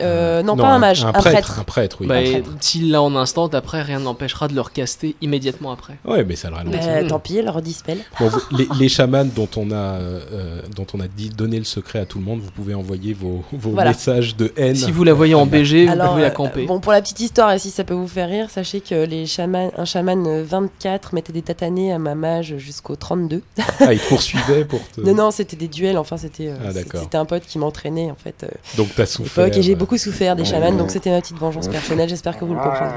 Euh, 0.00 0.42
non, 0.42 0.56
pas 0.56 0.68
un 0.68 0.78
mage, 0.78 1.04
un 1.04 1.12
prêtre, 1.12 1.30
prêtre. 1.30 1.58
un 1.60 1.64
prêtre, 1.64 1.96
oui. 2.00 2.06
Bah, 2.06 2.16
Un 2.16 2.42
s'il 2.60 2.90
l'a 2.90 3.02
en 3.02 3.14
instant, 3.16 3.46
après 3.48 3.82
rien 3.82 3.98
n'empêchera 4.00 4.48
de 4.48 4.54
le 4.54 4.60
recaster 4.60 5.16
immédiatement 5.20 5.72
après. 5.72 5.96
Ouais, 6.04 6.24
mais 6.24 6.36
ça 6.36 6.50
le 6.50 6.56
ralentit. 6.56 6.78
Ben, 6.78 7.04
Mm. 7.04 7.08
tant 7.08 7.18
pis, 7.18 7.36
elle 7.36 7.48
redispel. 7.48 7.98
Bon, 8.18 8.28
vous- 8.28 8.40
les, 8.56 8.68
les 8.78 8.88
chamans 8.88 9.24
dont 9.24 9.48
on 9.56 9.70
a 9.70 9.74
euh, 9.74 10.20
euh, 10.32 10.62
dont 10.76 10.86
on 10.94 11.00
a 11.00 11.08
dit 11.08 11.30
donné 11.30 11.58
le 11.58 11.64
secret 11.64 11.98
à 12.00 12.06
tout 12.06 12.18
le 12.18 12.24
monde, 12.24 12.40
vous 12.40 12.50
pouvez 12.50 12.74
envoyer 12.74 13.12
vos, 13.14 13.42
vos 13.52 13.70
Voilà. 13.70 13.90
messages 13.90 14.36
de 14.36 14.52
haine. 14.56 14.74
Si 14.76 14.90
vous 14.92 15.04
la 15.04 15.12
voyez 15.14 15.34
en 15.34 15.46
BG, 15.46 15.86
vous 15.86 15.92
pouvez 15.92 16.22
la 16.22 16.28
euh, 16.28 16.30
camper. 16.30 16.66
bon, 16.66 16.80
pour 16.80 16.92
la 16.92 17.00
petite 17.00 17.20
histoire, 17.20 17.52
et 17.52 17.58
si 17.58 17.70
ça 17.70 17.84
peut 17.84 17.94
vous 17.94 18.08
faire 18.08 18.28
rire, 18.28 18.48
sachez 18.50 18.80
que 18.80 19.04
les 19.06 19.26
chamans, 19.26 19.70
un 19.76 19.84
chaman 19.84 20.26
euh, 20.26 20.44
24 20.44 21.14
mettait 21.14 21.32
des 21.32 21.42
tatanés 21.42 21.92
à 21.92 21.98
ma 21.98 22.14
mage 22.14 22.56
jusqu'au 22.58 22.96
32. 22.96 23.42
Ah, 23.80 23.92
ils 23.92 23.98
te 24.00 24.08
poursuivaient 24.08 24.64
pour 24.64 24.80
te. 24.94 25.00
Non, 25.00 25.14
non, 25.14 25.30
c'était 25.30 25.56
des 25.56 25.68
duels, 25.68 25.98
enfin, 25.98 26.16
c'était 26.16 26.48
euh, 26.48 26.56
Ah, 26.68 26.72
d'accord. 26.72 27.00
c'était 27.02 27.16
un 27.18 27.24
pote 27.24 27.44
qui 27.46 27.58
m'entraînait, 27.58 28.10
en 28.10 28.16
fait. 28.16 28.42
euh, 28.44 28.48
Donc 28.76 28.88
t'as 28.96 29.06
souffert. 29.06 29.44
Et 29.60 29.62
j'ai 29.62 29.74
beaucoup 29.74 29.98
souffert 29.98 30.36
des 30.36 30.46
chamans, 30.46 30.72
donc 30.72 30.90
c'était 30.90 31.10
ma 31.10 31.20
petite 31.20 31.36
vengeance 31.36 31.68
personnelle. 31.68 32.08
J'espère 32.08 32.38
que 32.38 32.46
vous 32.46 32.54
le 32.54 32.60
comprendrez. 32.60 32.96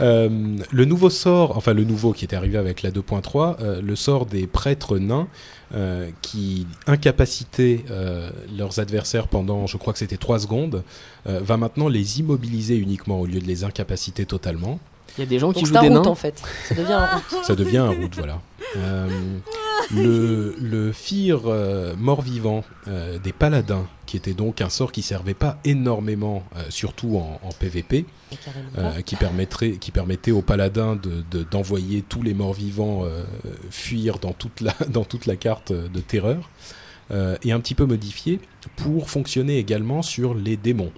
Euh, 0.00 0.56
le 0.70 0.84
nouveau 0.84 1.10
sort, 1.10 1.56
enfin 1.56 1.72
le 1.72 1.82
nouveau 1.82 2.12
qui 2.12 2.24
était 2.24 2.36
arrivé 2.36 2.58
avec 2.58 2.82
la 2.82 2.92
2.3, 2.92 3.56
euh, 3.60 3.82
le 3.82 3.96
sort 3.96 4.26
des 4.26 4.46
prêtres 4.46 4.98
nains 4.98 5.26
euh, 5.74 6.10
qui 6.22 6.68
incapacitaient 6.86 7.84
leurs 8.56 8.78
adversaires 8.78 9.26
pendant, 9.26 9.66
je 9.66 9.76
crois 9.76 9.92
que 9.92 9.98
c'était 9.98 10.16
3 10.16 10.38
secondes, 10.38 10.84
va 11.26 11.56
maintenant 11.56 11.88
les 11.88 12.20
immobiliser 12.20 12.76
uniquement 12.76 13.18
au 13.18 13.26
lieu 13.26 13.40
de 13.40 13.46
les 13.46 13.64
incapaciter 13.64 14.26
totalement. 14.26 14.78
Il 15.16 15.20
y 15.20 15.22
a 15.24 15.26
des 15.26 15.38
gens 15.38 15.52
qui 15.52 15.60
Donc 15.62 15.66
jouent 15.68 15.76
un 15.78 15.82
des 15.82 15.88
route 15.88 16.04
nains. 16.04 16.10
en 16.10 16.14
fait. 16.14 16.42
Ça 16.68 16.74
devient 16.74 16.92
un 16.92 17.06
route. 17.06 17.44
Ça 17.44 17.54
devient 17.54 17.76
un 17.78 17.90
route, 17.90 18.14
voilà. 18.16 18.40
Euh, 18.76 19.08
le, 19.94 20.56
le 20.60 20.92
Fir 20.92 21.42
euh, 21.46 21.94
mort-vivant 21.96 22.64
euh, 22.88 23.18
des 23.18 23.32
paladins, 23.32 23.86
qui 24.06 24.16
était 24.16 24.32
donc 24.32 24.60
un 24.60 24.68
sort 24.68 24.90
qui 24.92 25.02
servait 25.02 25.34
pas 25.34 25.58
énormément, 25.64 26.42
euh, 26.56 26.62
surtout 26.70 27.16
en, 27.16 27.38
en 27.42 27.50
PvP, 27.52 28.06
euh, 28.78 29.00
qui, 29.02 29.16
permettrait, 29.16 29.72
qui 29.72 29.90
permettait 29.90 30.30
aux 30.32 30.42
paladins 30.42 30.96
de- 30.96 31.22
de- 31.30 31.44
d'envoyer 31.44 32.02
tous 32.02 32.22
les 32.22 32.34
morts-vivants 32.34 33.04
euh, 33.04 33.22
fuir 33.70 34.18
dans 34.18 34.32
toute, 34.32 34.60
la, 34.60 34.74
dans 34.88 35.04
toute 35.04 35.26
la 35.26 35.36
carte 35.36 35.72
de 35.72 36.00
terreur, 36.00 36.48
euh, 37.10 37.36
et 37.44 37.52
un 37.52 37.60
petit 37.60 37.74
peu 37.74 37.84
modifié 37.84 38.40
pour 38.76 39.10
fonctionner 39.10 39.58
également 39.58 40.02
sur 40.02 40.34
les 40.34 40.56
démons. 40.56 40.92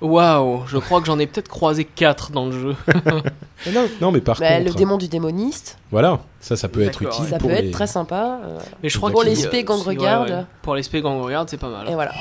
Waouh, 0.00 0.62
je 0.68 0.78
crois 0.78 1.00
que 1.00 1.06
j'en 1.06 1.18
ai 1.18 1.26
peut-être 1.26 1.48
croisé 1.48 1.84
4 1.84 2.30
dans 2.30 2.46
le 2.46 2.52
jeu. 2.52 2.76
Mais 3.66 3.72
non, 3.72 3.88
Non, 4.00 4.12
mais 4.12 4.20
par 4.20 4.38
bah, 4.38 4.48
contre, 4.58 4.64
le 4.70 4.74
démon 4.74 4.96
du 4.96 5.08
démoniste, 5.08 5.76
voilà, 5.90 6.20
ça, 6.40 6.56
ça 6.56 6.68
peut 6.68 6.82
être 6.82 7.02
utile 7.02 7.22
ouais. 7.24 7.28
ça 7.30 7.38
pour 7.38 7.48
peut 7.50 7.56
les... 7.56 7.66
être 7.66 7.72
très 7.72 7.88
sympa. 7.88 8.38
euh, 8.44 8.58
Mais 8.82 8.88
je 8.88 8.96
crois 8.96 9.10
Pour 9.10 9.22
qu'il- 9.22 9.30
les 9.30 9.34
spé 9.36 9.64
gang 9.64 9.78
ouais, 9.80 9.84
regarde. 9.96 10.30
ouais. 10.30 10.44
Pour 10.62 10.76
les 10.76 10.84
spé 10.84 11.00
gang 11.02 11.20
regarde, 11.20 11.48
c'est 11.50 11.56
pas 11.56 11.68
mal. 11.68 11.88
Et 11.88 11.94
voilà. 11.94 12.12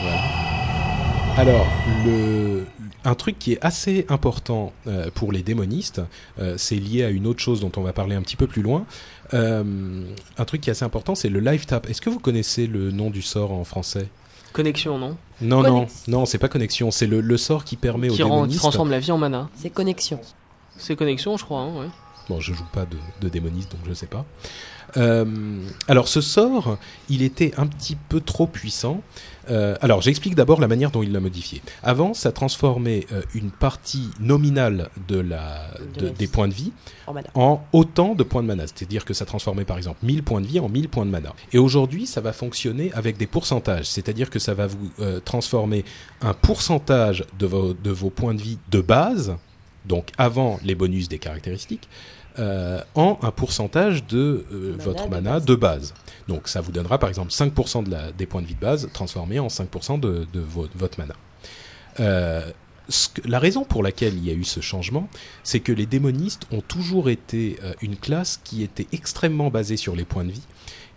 Alors, 1.38 1.67
le, 2.03 2.65
un 3.05 3.13
truc 3.13 3.38
qui 3.38 3.53
est 3.53 3.60
assez 3.63 4.07
important 4.10 4.74
euh, 4.88 5.10
pour 5.13 5.31
les 5.31 5.43
démonistes, 5.43 6.01
euh, 6.39 6.55
c'est 6.57 6.75
lié 6.77 7.03
à 7.03 7.10
une 7.10 7.27
autre 7.27 7.39
chose 7.41 7.62
dont 7.62 7.72
on 7.77 7.81
va 7.81 7.93
parler 7.93 8.15
un 8.15 8.24
petit 8.24 8.36
peu 8.38 8.48
plus 8.48 8.63
loin. 8.63 8.86
Euh, 9.36 9.63
un 10.39 10.46
truc 10.46 10.62
qui 10.62 10.69
est 10.69 10.72
assez 10.72 10.86
important, 10.86 11.13
c'est 11.13 11.29
le 11.29 11.39
live 11.39 11.67
tap. 11.67 11.88
Est-ce 11.88 12.01
que 12.01 12.10
vous 12.10 12.19
connaissez 12.19 12.65
le 12.65 12.89
nom 12.91 13.12
du 13.12 13.22
sort 13.22 13.51
en 13.53 13.63
français? 13.63 14.07
Connexion, 14.58 14.98
non 14.98 15.16
Non, 15.40 15.62
Connex- 15.62 16.08
non, 16.10 16.20
non, 16.20 16.26
c'est 16.26 16.40
pas 16.40 16.50
connexion. 16.50 16.90
C'est 16.92 17.06
le, 17.08 17.22
le 17.22 17.38
sort 17.38 17.64
qui 17.64 17.76
permet 17.76 18.10
aux 18.10 18.14
qui, 18.16 18.24
rend, 18.24 18.48
qui 18.48 18.58
transforme 18.58 18.90
la 18.92 19.00
vie 19.00 19.12
en 19.12 19.18
mana. 19.20 19.50
C'est 19.56 19.70
connexion. 19.70 20.20
C'est 20.78 20.96
connexion, 20.96 21.38
je 21.38 21.46
crois. 21.46 21.60
hein, 21.62 21.74
ouais. 21.80 21.88
Bon, 22.28 22.40
je 22.42 22.54
joue 22.54 22.66
pas 22.74 22.86
de, 22.86 22.98
de 23.22 23.30
démoniste, 23.30 23.72
donc 23.72 23.82
je 23.88 23.94
sais 23.94 24.08
pas. 24.08 24.26
Euh, 24.96 25.25
alors, 25.88 26.08
ce 26.08 26.22
sort, 26.22 26.77
il 27.10 27.22
était 27.22 27.53
un 27.58 27.67
petit 27.67 27.96
peu 27.96 28.22
trop 28.22 28.48
puissant. 28.48 29.01
Euh, 29.50 29.75
alors, 29.82 30.01
j'explique 30.01 30.36
d'abord 30.36 30.60
la 30.62 30.67
manière 30.67 30.91
dont 30.91 31.03
il 31.03 31.12
l'a 31.12 31.20
modifié. 31.20 31.62
Avant, 31.84 32.13
ça 32.13 32.32
transformait 32.32 33.06
euh, 33.12 33.22
une 33.34 33.51
partie 33.51 34.10
nominale 34.20 34.89
de 35.08 35.20
la, 35.20 35.67
De 35.96 36.00
de- 36.01 36.06
la 36.08 36.12
des 36.13 36.27
points 36.27 36.48
de 36.48 36.53
vie 36.53 36.72
En 37.34 37.62
autant 37.74 38.15
de 38.15 38.24
points 38.24 38.41
de 38.44 38.48
mana. 38.48 38.63
C'est-à-dire 38.67 39.03
que 39.06 39.13
ça 39.13 39.25
transformait 39.25 39.65
par 39.65 39.77
exemple 39.77 40.00
1000 40.03 40.24
points 40.24 40.41
de 40.41 40.48
vie 40.48 40.60
en 40.60 40.70
1000 40.70 40.89
points 40.89 41.06
de 41.06 41.12
mana. 41.12 41.34
Et 41.53 41.58
aujourd'hui, 41.58 42.06
ça 42.08 42.22
va 42.22 42.34
fonctionner 42.34 42.91
avec 42.94 43.17
des 43.17 43.27
pourcentages. 43.27 43.86
C'est-à-dire 43.88 44.29
que 44.29 44.39
ça 44.39 44.53
va 44.53 44.67
vous 44.67 44.89
transformer 45.24 45.86
un 46.22 46.34
pourcentage 46.34 47.25
de 47.39 47.46
vos, 47.46 47.74
de 47.74 47.91
vos 47.91 48.10
points 48.10 48.34
de 48.34 48.41
vie 48.41 48.58
de 48.72 48.82
base, 48.82 49.36
donc 49.86 50.10
avant 50.17 50.60
les 50.63 50.75
bonus 50.75 51.08
des 51.08 51.20
caractéristiques, 51.20 51.88
euh, 52.39 52.82
en 52.96 53.17
un 53.22 53.32
pourcentage 53.32 54.06
de 54.06 54.46
euh, 54.51 54.72
Mana 54.77 54.84
votre 54.84 55.06
de 55.06 55.10
mana 55.10 55.32
base. 55.34 55.46
de 55.46 55.56
base. 55.56 55.94
Donc 56.27 56.48
ça 56.48 56.62
vous 56.62 56.72
donnera 56.72 56.98
par 57.00 57.10
exemple 57.10 57.32
5% 57.32 57.84
de 57.84 57.91
la, 57.91 58.12
des 58.12 58.25
points 58.25 58.41
de 58.41 58.48
vie 58.48 58.56
de 58.56 58.60
base 58.60 58.89
transformés 58.94 59.39
en 59.39 59.48
5% 59.48 60.00
de, 60.00 60.27
de 60.34 60.39
vo- 60.39 60.67
votre 60.75 61.00
mana. 61.00 61.13
Euh, 62.00 62.50
ce 62.89 63.10
que- 63.10 63.27
la 63.27 63.39
raison 63.39 63.63
pour 63.65 63.84
laquelle 63.84 64.13
il 64.15 64.25
y 64.25 64.29
a 64.29 64.34
eu 64.34 64.44
ce 64.44 64.62
changement, 64.62 65.10
c'est 65.44 65.60
que 65.60 65.72
les 65.72 65.86
démonistes 65.86 66.44
ont 66.51 66.62
toujours 66.62 67.10
été 67.10 67.58
une 67.82 67.96
classe 67.98 68.39
qui 68.44 68.63
était 68.63 68.88
extrêmement 68.94 69.50
basée 69.50 69.77
sur 69.77 69.96
les 69.96 70.06
points 70.06 70.24
de 70.24 70.32
vie. 70.32 70.44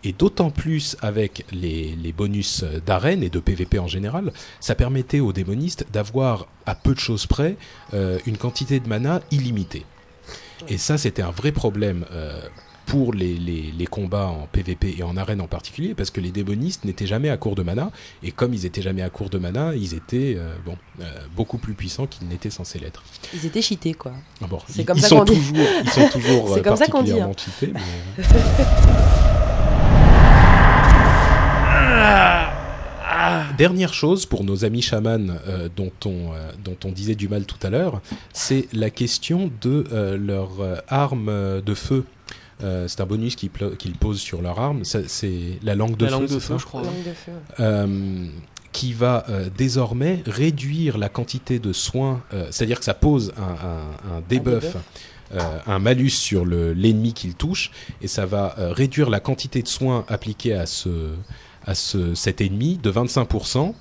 Et 0.03 0.13
d'autant 0.13 0.51
plus 0.51 0.97
avec 1.03 1.45
les, 1.53 1.95
les 1.97 2.13
bonus 2.13 2.65
d'arène 2.87 3.23
et 3.23 3.29
de 3.29 3.39
PvP 3.39 3.79
en 3.79 3.87
général, 3.89 4.33
ça 4.59 4.75
permettait 4.75 5.21
aux 5.21 5.33
démonistes 5.35 5.85
d'avoir, 5.93 6.47
à 6.65 6.75
peu 6.75 6.95
de 6.95 6.99
choses 7.01 7.27
près, 7.27 7.57
euh, 7.93 8.19
une 8.25 8.39
quantité 8.39 8.81
de 8.81 8.89
mana 8.89 9.21
illimitée. 9.31 9.85
Et 10.69 10.79
ça, 10.79 10.99
c'était 10.99 11.23
un 11.23 11.31
vrai 11.31 11.53
problème 11.53 12.05
euh, 12.13 12.41
pour 12.87 13.13
les, 13.15 13.35
les- 13.35 13.73
les 13.77 13.87
combats 13.87 14.27
en 14.27 14.49
PvP 14.51 14.97
et 14.99 15.03
en 15.05 15.17
arène 15.17 15.41
en 15.41 15.47
particulier, 15.47 15.95
parce 15.95 16.11
que 16.11 16.21
les 16.21 16.33
démonistes 16.33 16.85
n'étaient 16.85 17.07
jamais 17.07 17.31
à 17.31 17.37
court 17.37 17.55
de 17.55 17.63
mana, 17.63 17.91
et 18.23 18.33
comme 18.33 18.53
ils 18.53 18.67
étaient 18.67 18.83
jamais 18.83 19.03
à 19.03 19.11
court 19.11 19.31
de 19.31 19.39
mana, 19.39 19.75
ils 19.77 19.95
étaient 19.95 20.35
euh, 20.37 20.55
bon, 20.67 20.77
euh, 21.01 21.05
beaucoup 21.37 21.59
plus 21.59 21.75
puissants 21.75 22.07
qu'ils 22.07 22.27
n'étaient 22.29 22.51
censés 22.51 22.79
l'être. 22.81 23.03
Ils 23.33 23.47
étaient 23.47 23.63
cheatés 23.63 23.95
quoi. 23.95 24.13
Ah 24.43 24.47
bon, 24.49 24.59
C'est 24.69 24.85
comme 24.85 24.99
ça 24.99 25.09
qu'on 25.09 25.25
dit. 25.25 25.35
toujours, 25.35 25.67
ils 25.85 25.91
sont 25.91 26.09
toujours 26.09 26.49
C'est 26.55 26.61
euh, 26.61 26.63
comme 26.63 26.77
ça 26.77 26.87
qu'on 26.89 27.03
dit, 27.03 27.13
hein. 27.13 27.29
particulièrement 27.29 27.35
cheatés, 27.37 27.73
mais- 28.19 28.25
Dernière 33.59 33.95
chose 33.95 34.27
pour 34.27 34.45
nos 34.45 34.65
amis 34.65 34.83
chamans 34.83 35.19
euh, 35.47 35.69
dont, 35.75 35.93
on, 36.05 36.33
euh, 36.33 36.51
dont 36.65 36.77
on 36.85 36.93
disait 36.93 37.15
du 37.15 37.29
mal 37.29 37.45
tout 37.45 37.59
à 37.63 37.71
l'heure, 37.71 38.01
c'est 38.33 38.69
la 38.73 38.91
question 38.91 39.51
de 39.61 39.85
euh, 39.93 40.17
leur 40.17 40.61
euh, 40.61 40.77
arme 40.89 41.61
de 41.61 41.75
feu. 41.75 42.05
Euh, 42.63 42.87
c'est 42.89 43.01
un 43.01 43.07
bonus 43.07 43.37
qu'ils 43.37 43.51
qu'ils 43.79 43.95
posent 43.95 44.21
sur 44.21 44.43
leur 44.43 44.59
arme. 44.61 44.83
C'est 44.85 45.33
la 45.63 45.75
langue 45.75 45.97
de 45.97 46.05
la 46.05 46.11
feu. 46.11 46.17
langue 46.19 46.23
de 46.25 46.29
c'est 46.29 46.35
feu, 46.41 46.55
ça 46.55 46.59
je 46.59 46.65
crois. 46.67 46.83
Langue 46.83 47.05
de 47.07 47.13
feu. 47.13 47.33
euh, 47.61 48.27
qui 48.73 48.93
va 48.93 49.25
euh, 49.29 49.49
désormais 49.57 50.23
réduire 50.27 50.97
la 50.99 51.09
quantité 51.09 51.59
de 51.59 51.73
soins, 51.73 52.23
euh, 52.33 52.47
c'est-à-dire 52.51 52.79
que 52.79 52.85
ça 52.85 52.95
pose 52.95 53.33
un, 53.37 53.43
un- 54.13 54.17
un 54.17 54.21
debuff, 54.29 54.63
debuff. 54.63 54.77
euh, 55.35 55.59
un 55.67 55.79
malus 55.81 56.11
sur 56.11 56.45
le- 56.45 56.73
l'ennemi 56.73 57.13
qu'il 57.13 57.35
touche, 57.35 57.73
et 58.01 58.07
ça 58.09 58.27
va 58.27 58.55
euh, 58.59 58.73
réduire 58.73 59.11
la 59.11 59.19
quantité 59.19 59.61
de 59.63 59.67
soins 59.69 60.05
appliqués 60.09 60.55
à, 60.55 60.67
ce, 60.67 60.89
à 61.67 61.75
ce, 61.75 62.15
cet 62.15 62.41
ennemi 62.41 62.79
de 62.79 62.91
25%, 62.91 63.75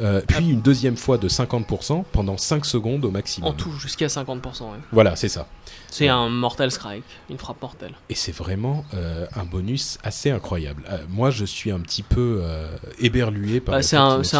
euh, 0.00 0.20
puis 0.26 0.48
une 0.50 0.60
deuxième 0.60 0.96
fois 0.96 1.18
de 1.18 1.28
50% 1.28 2.04
pendant 2.12 2.36
5 2.36 2.64
secondes 2.64 3.04
au 3.04 3.10
maximum. 3.10 3.50
En 3.50 3.52
tout, 3.52 3.72
jusqu'à 3.72 4.06
50%. 4.06 4.42
ouais. 4.44 4.78
Voilà, 4.92 5.16
c'est 5.16 5.28
ça. 5.28 5.48
C'est 5.90 6.08
un 6.08 6.28
Mortal 6.28 6.70
Strike, 6.70 7.02
une 7.30 7.38
frappe 7.38 7.62
mortelle. 7.62 7.92
Et 8.10 8.14
c'est 8.14 8.32
vraiment 8.34 8.84
euh, 8.94 9.26
un 9.34 9.44
bonus 9.44 9.96
assez 10.04 10.30
incroyable. 10.30 10.84
Euh, 10.90 10.98
moi, 11.08 11.30
je 11.30 11.44
suis 11.46 11.70
un 11.70 11.80
petit 11.80 12.02
peu 12.02 12.40
euh, 12.42 12.68
éberlué 13.00 13.60
par 13.60 13.76
Bah, 13.76 13.82
c'est 13.82 13.96
un, 13.96 14.22
ce 14.22 14.36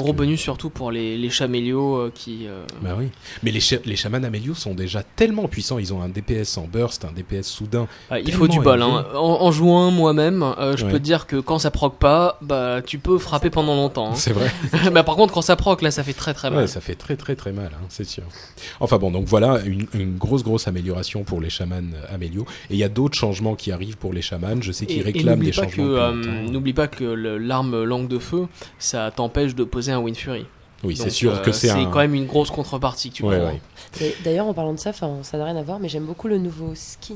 gros 0.00 0.12
que- 0.12 0.18
bonus 0.18 0.40
surtout 0.40 0.68
pour 0.68 0.90
les, 0.90 1.16
les 1.16 1.30
chamélios 1.30 1.96
euh, 1.96 2.12
qui. 2.14 2.46
Bah 2.82 2.94
oui. 2.98 3.08
Mais 3.42 3.50
les, 3.50 3.60
cha- 3.60 3.76
les 3.86 3.96
chamans 3.96 4.22
Amélios 4.22 4.54
sont 4.54 4.74
déjà 4.74 5.02
tellement 5.02 5.48
puissants. 5.48 5.78
Ils 5.78 5.94
ont 5.94 6.02
un 6.02 6.10
DPS 6.10 6.58
en 6.58 6.64
burst, 6.66 7.04
un 7.06 7.12
DPS 7.12 7.46
soudain. 7.46 7.88
bah, 8.10 8.20
il 8.20 8.32
faut 8.34 8.46
du 8.48 8.60
bol. 8.60 8.82
hein. 8.82 9.06
En, 9.14 9.18
en 9.40 9.50
jouant 9.50 9.90
moi-même, 9.90 10.44
je 10.76 10.84
Ouais. 10.84 10.90
peux 10.92 10.98
te 10.98 11.04
dire 11.04 11.26
que 11.26 11.36
quand 11.36 11.58
ça 11.58 11.70
proc 11.70 11.96
pas, 11.98 12.38
bah 12.42 12.82
tu 12.84 12.98
peux 12.98 13.18
frapper 13.18 13.48
pendant 13.50 13.76
longtemps. 13.76 14.10
hein. 14.10 14.14
C'est 14.14 14.32
vrai. 14.32 14.50
bah, 14.92 15.02
par 15.04 15.16
contre, 15.16 15.32
quand 15.32 15.42
ça 15.42 15.56
proc, 15.56 15.80
là, 15.80 15.90
ça 15.90 16.04
fait 16.04 16.12
très 16.12 16.34
très 16.34 16.50
mal. 16.50 16.58
Ouais, 16.60 16.66
ça 16.66 16.80
fait 16.82 16.94
très 16.96 17.16
très 17.16 17.34
très 17.34 17.52
mal, 17.52 17.70
hein, 17.74 17.84
c'est 17.88 18.04
sûr. 18.04 18.24
Enfin 18.80 18.98
bon, 18.98 19.10
donc 19.10 19.24
voilà 19.26 19.60
une, 19.64 19.86
une 19.94 20.16
grosse 20.18 20.42
grosse 20.42 20.68
amélioration 20.68 20.81
pour 21.26 21.40
les 21.40 21.50
chamans 21.50 21.76
euh, 21.76 22.14
Amélio. 22.14 22.42
Et 22.70 22.74
il 22.74 22.76
y 22.78 22.84
a 22.84 22.88
d'autres 22.88 23.16
changements 23.16 23.54
qui 23.54 23.72
arrivent 23.72 23.96
pour 23.96 24.12
les 24.12 24.22
chamans. 24.22 24.60
Je 24.60 24.72
sais 24.72 24.84
Et- 24.84 24.88
qu'ils 24.88 24.98
et 25.00 25.02
réclament 25.02 25.36
n'oublie 25.36 25.50
des 25.50 25.56
pas 25.56 25.62
changements. 25.64 25.84
euh. 25.86 26.48
N'oublie 26.48 26.72
pas 26.72 26.88
que 26.88 27.04
l'arme 27.04 27.82
langue 27.84 28.08
de 28.08 28.18
feu, 28.18 28.46
ça 28.78 29.10
t'empêche 29.10 29.54
de 29.54 29.64
poser 29.64 29.92
un 29.92 29.98
Wind 30.00 30.16
Fury. 30.16 30.46
oui, 30.84 30.96
c'est 30.96 31.10
sûr 31.10 31.34
euh, 31.34 31.38
que 31.38 31.52
c'est 31.52 31.70
un. 31.70 31.84
quand 31.86 31.98
même 32.00 32.14
une 32.14 32.26
grosse 32.26 32.50
contrepartie 32.50 33.10
que 33.10 33.14
tu 33.16 33.22
Ouais, 33.24 33.38
prends. 33.38 33.46
ouais. 33.48 33.60
Et 34.00 34.16
D'ailleurs, 34.24 34.46
en 34.46 34.54
parlant 34.54 34.72
de 34.74 34.78
ça, 34.80 34.92
ça 34.92 35.06
n'a 35.38 35.44
rien 35.44 35.56
à 35.56 35.62
voir, 35.62 35.78
mais 35.78 35.88
j'aime 35.88 36.04
beaucoup 36.06 36.26
le 36.28 36.38
nouveau 36.38 36.72
skin 36.74 37.14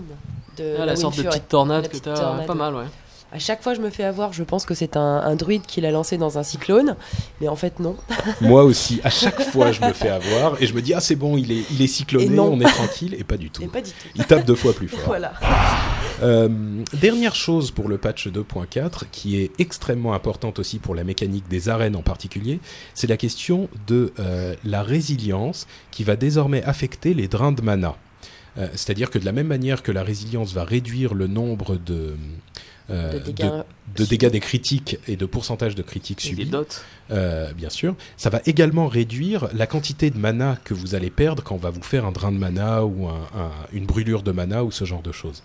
de 0.57 0.77
Ah, 0.79 0.87
la 0.87 0.93
Wind 0.93 0.99
sorte 0.99 1.17
de 1.17 1.23
Fury. 1.23 1.35
petite 1.37 1.49
tornade 1.49 1.83
La 1.83 1.89
que 1.89 1.93
petite 1.93 2.05
t'as, 2.05 2.15
tornade. 2.15 2.47
pas 2.47 2.55
mal, 2.55 2.75
ouais. 2.77 2.85
À 3.33 3.39
chaque 3.39 3.63
fois, 3.63 3.75
je 3.75 3.81
me 3.81 3.91
fais 3.91 4.05
avoir. 4.05 4.33
Je 4.33 4.45
pense 4.45 4.65
que 4.65 4.75
c'est 4.75 4.97
un, 4.97 5.01
un 5.01 5.35
druide 5.35 5.63
qui 5.67 5.81
l'a 5.81 5.91
lancé 5.91 6.17
dans 6.17 6.39
un 6.39 6.43
cyclone, 6.43 6.97
mais 7.41 7.49
en 7.49 7.57
fait 7.57 7.81
non. 7.81 7.97
Moi 8.41 8.63
aussi, 8.65 9.01
à 9.05 9.11
chaque 9.11 9.43
fois, 9.43 9.73
je 9.73 9.81
me 9.81 9.93
fais 9.93 10.09
avoir 10.09 10.61
et 10.63 10.67
je 10.67 10.75
me 10.75 10.83
dis 10.83 10.95
ah 10.95 11.01
c'est 11.01 11.17
bon, 11.17 11.37
il 11.37 11.53
est 11.53 11.65
il 11.71 11.83
est 11.83 11.87
cycloné, 11.87 12.39
on 12.39 12.61
est 12.61 12.65
tranquille 12.65 13.15
et 13.19 13.25
pas 13.25 13.37
du 13.37 13.51
tout. 13.51 13.63
Et 13.63 13.69
pas 13.69 13.81
du 13.81 13.91
tout. 13.91 14.09
Il 14.15 14.25
tape 14.25 14.45
deux 14.45 14.55
fois 14.55 14.73
plus 14.73 14.89
fort. 14.89 15.01
Voilà. 15.07 15.33
Euh, 16.23 16.49
dernière 16.95 17.35
chose 17.35 17.71
pour 17.71 17.89
le 17.89 17.99
patch 17.99 18.29
2.4, 18.29 19.03
qui 19.13 19.41
est 19.41 19.51
extrêmement 19.59 20.15
importante 20.15 20.59
aussi 20.59 20.79
pour 20.79 20.95
la 20.95 21.05
mécanique 21.05 21.49
des 21.49 21.69
arènes 21.69 21.97
en 21.97 22.03
particulier, 22.03 22.61
c'est 22.95 23.07
la 23.07 23.17
question 23.17 23.69
de 23.87 24.13
euh, 24.19 24.55
la 24.65 24.83
résilience 24.83 25.67
qui 25.91 26.05
va 26.05 26.17
désormais 26.17 26.63
affecter 26.63 27.13
les 27.13 27.29
drains 27.29 27.53
de 27.53 27.61
mana. 27.61 27.97
Euh, 28.57 28.69
C'est-à-dire 28.73 29.11
que 29.11 29.19
de 29.19 29.27
la 29.27 29.33
même 29.33 29.47
manière 29.47 29.83
que 29.83 29.93
la 29.93 30.03
résilience 30.03 30.55
va 30.55 30.65
réduire 30.65 31.13
le 31.13 31.27
nombre 31.27 31.77
de, 31.77 32.17
De 32.89 33.19
dégâts 33.19 33.51
de 33.97 34.05
dégâts 34.05 34.29
des 34.31 34.41
critiques 34.41 34.99
et 35.09 35.17
de 35.17 35.27
pourcentage 35.27 35.75
de 35.75 35.83
critiques 35.83 36.25
Et 36.31 36.35
des 36.35 36.45
dots. 36.45 36.67
euh, 37.11 37.53
bien 37.53 37.71
sûr, 37.71 37.95
ça 38.17 38.31
va 38.31 38.41
également 38.47 38.87
réduire 38.89 39.49
la 39.55 39.67
quantité 39.67 40.11
de 40.11 40.19
mana 40.19 40.57
que 40.65 40.75
vous 40.75 40.95
allez 40.95 41.11
perdre 41.11 41.43
quand 41.43 41.55
on 41.55 41.59
va 41.59 41.71
vous 41.71 41.83
faire 41.83 42.05
un 42.05 42.13
drain 42.13 42.31
de 42.33 42.39
mana 42.39 42.85
ou 42.85 43.09
un- 43.09 43.27
un- 43.37 43.51
une 43.73 43.87
brûlure 43.87 44.23
de 44.23 44.33
mana 44.33 44.63
ou 44.65 44.71
ce 44.71 44.85
genre 44.85 45.03
de 45.03 45.13
choses. 45.13 45.43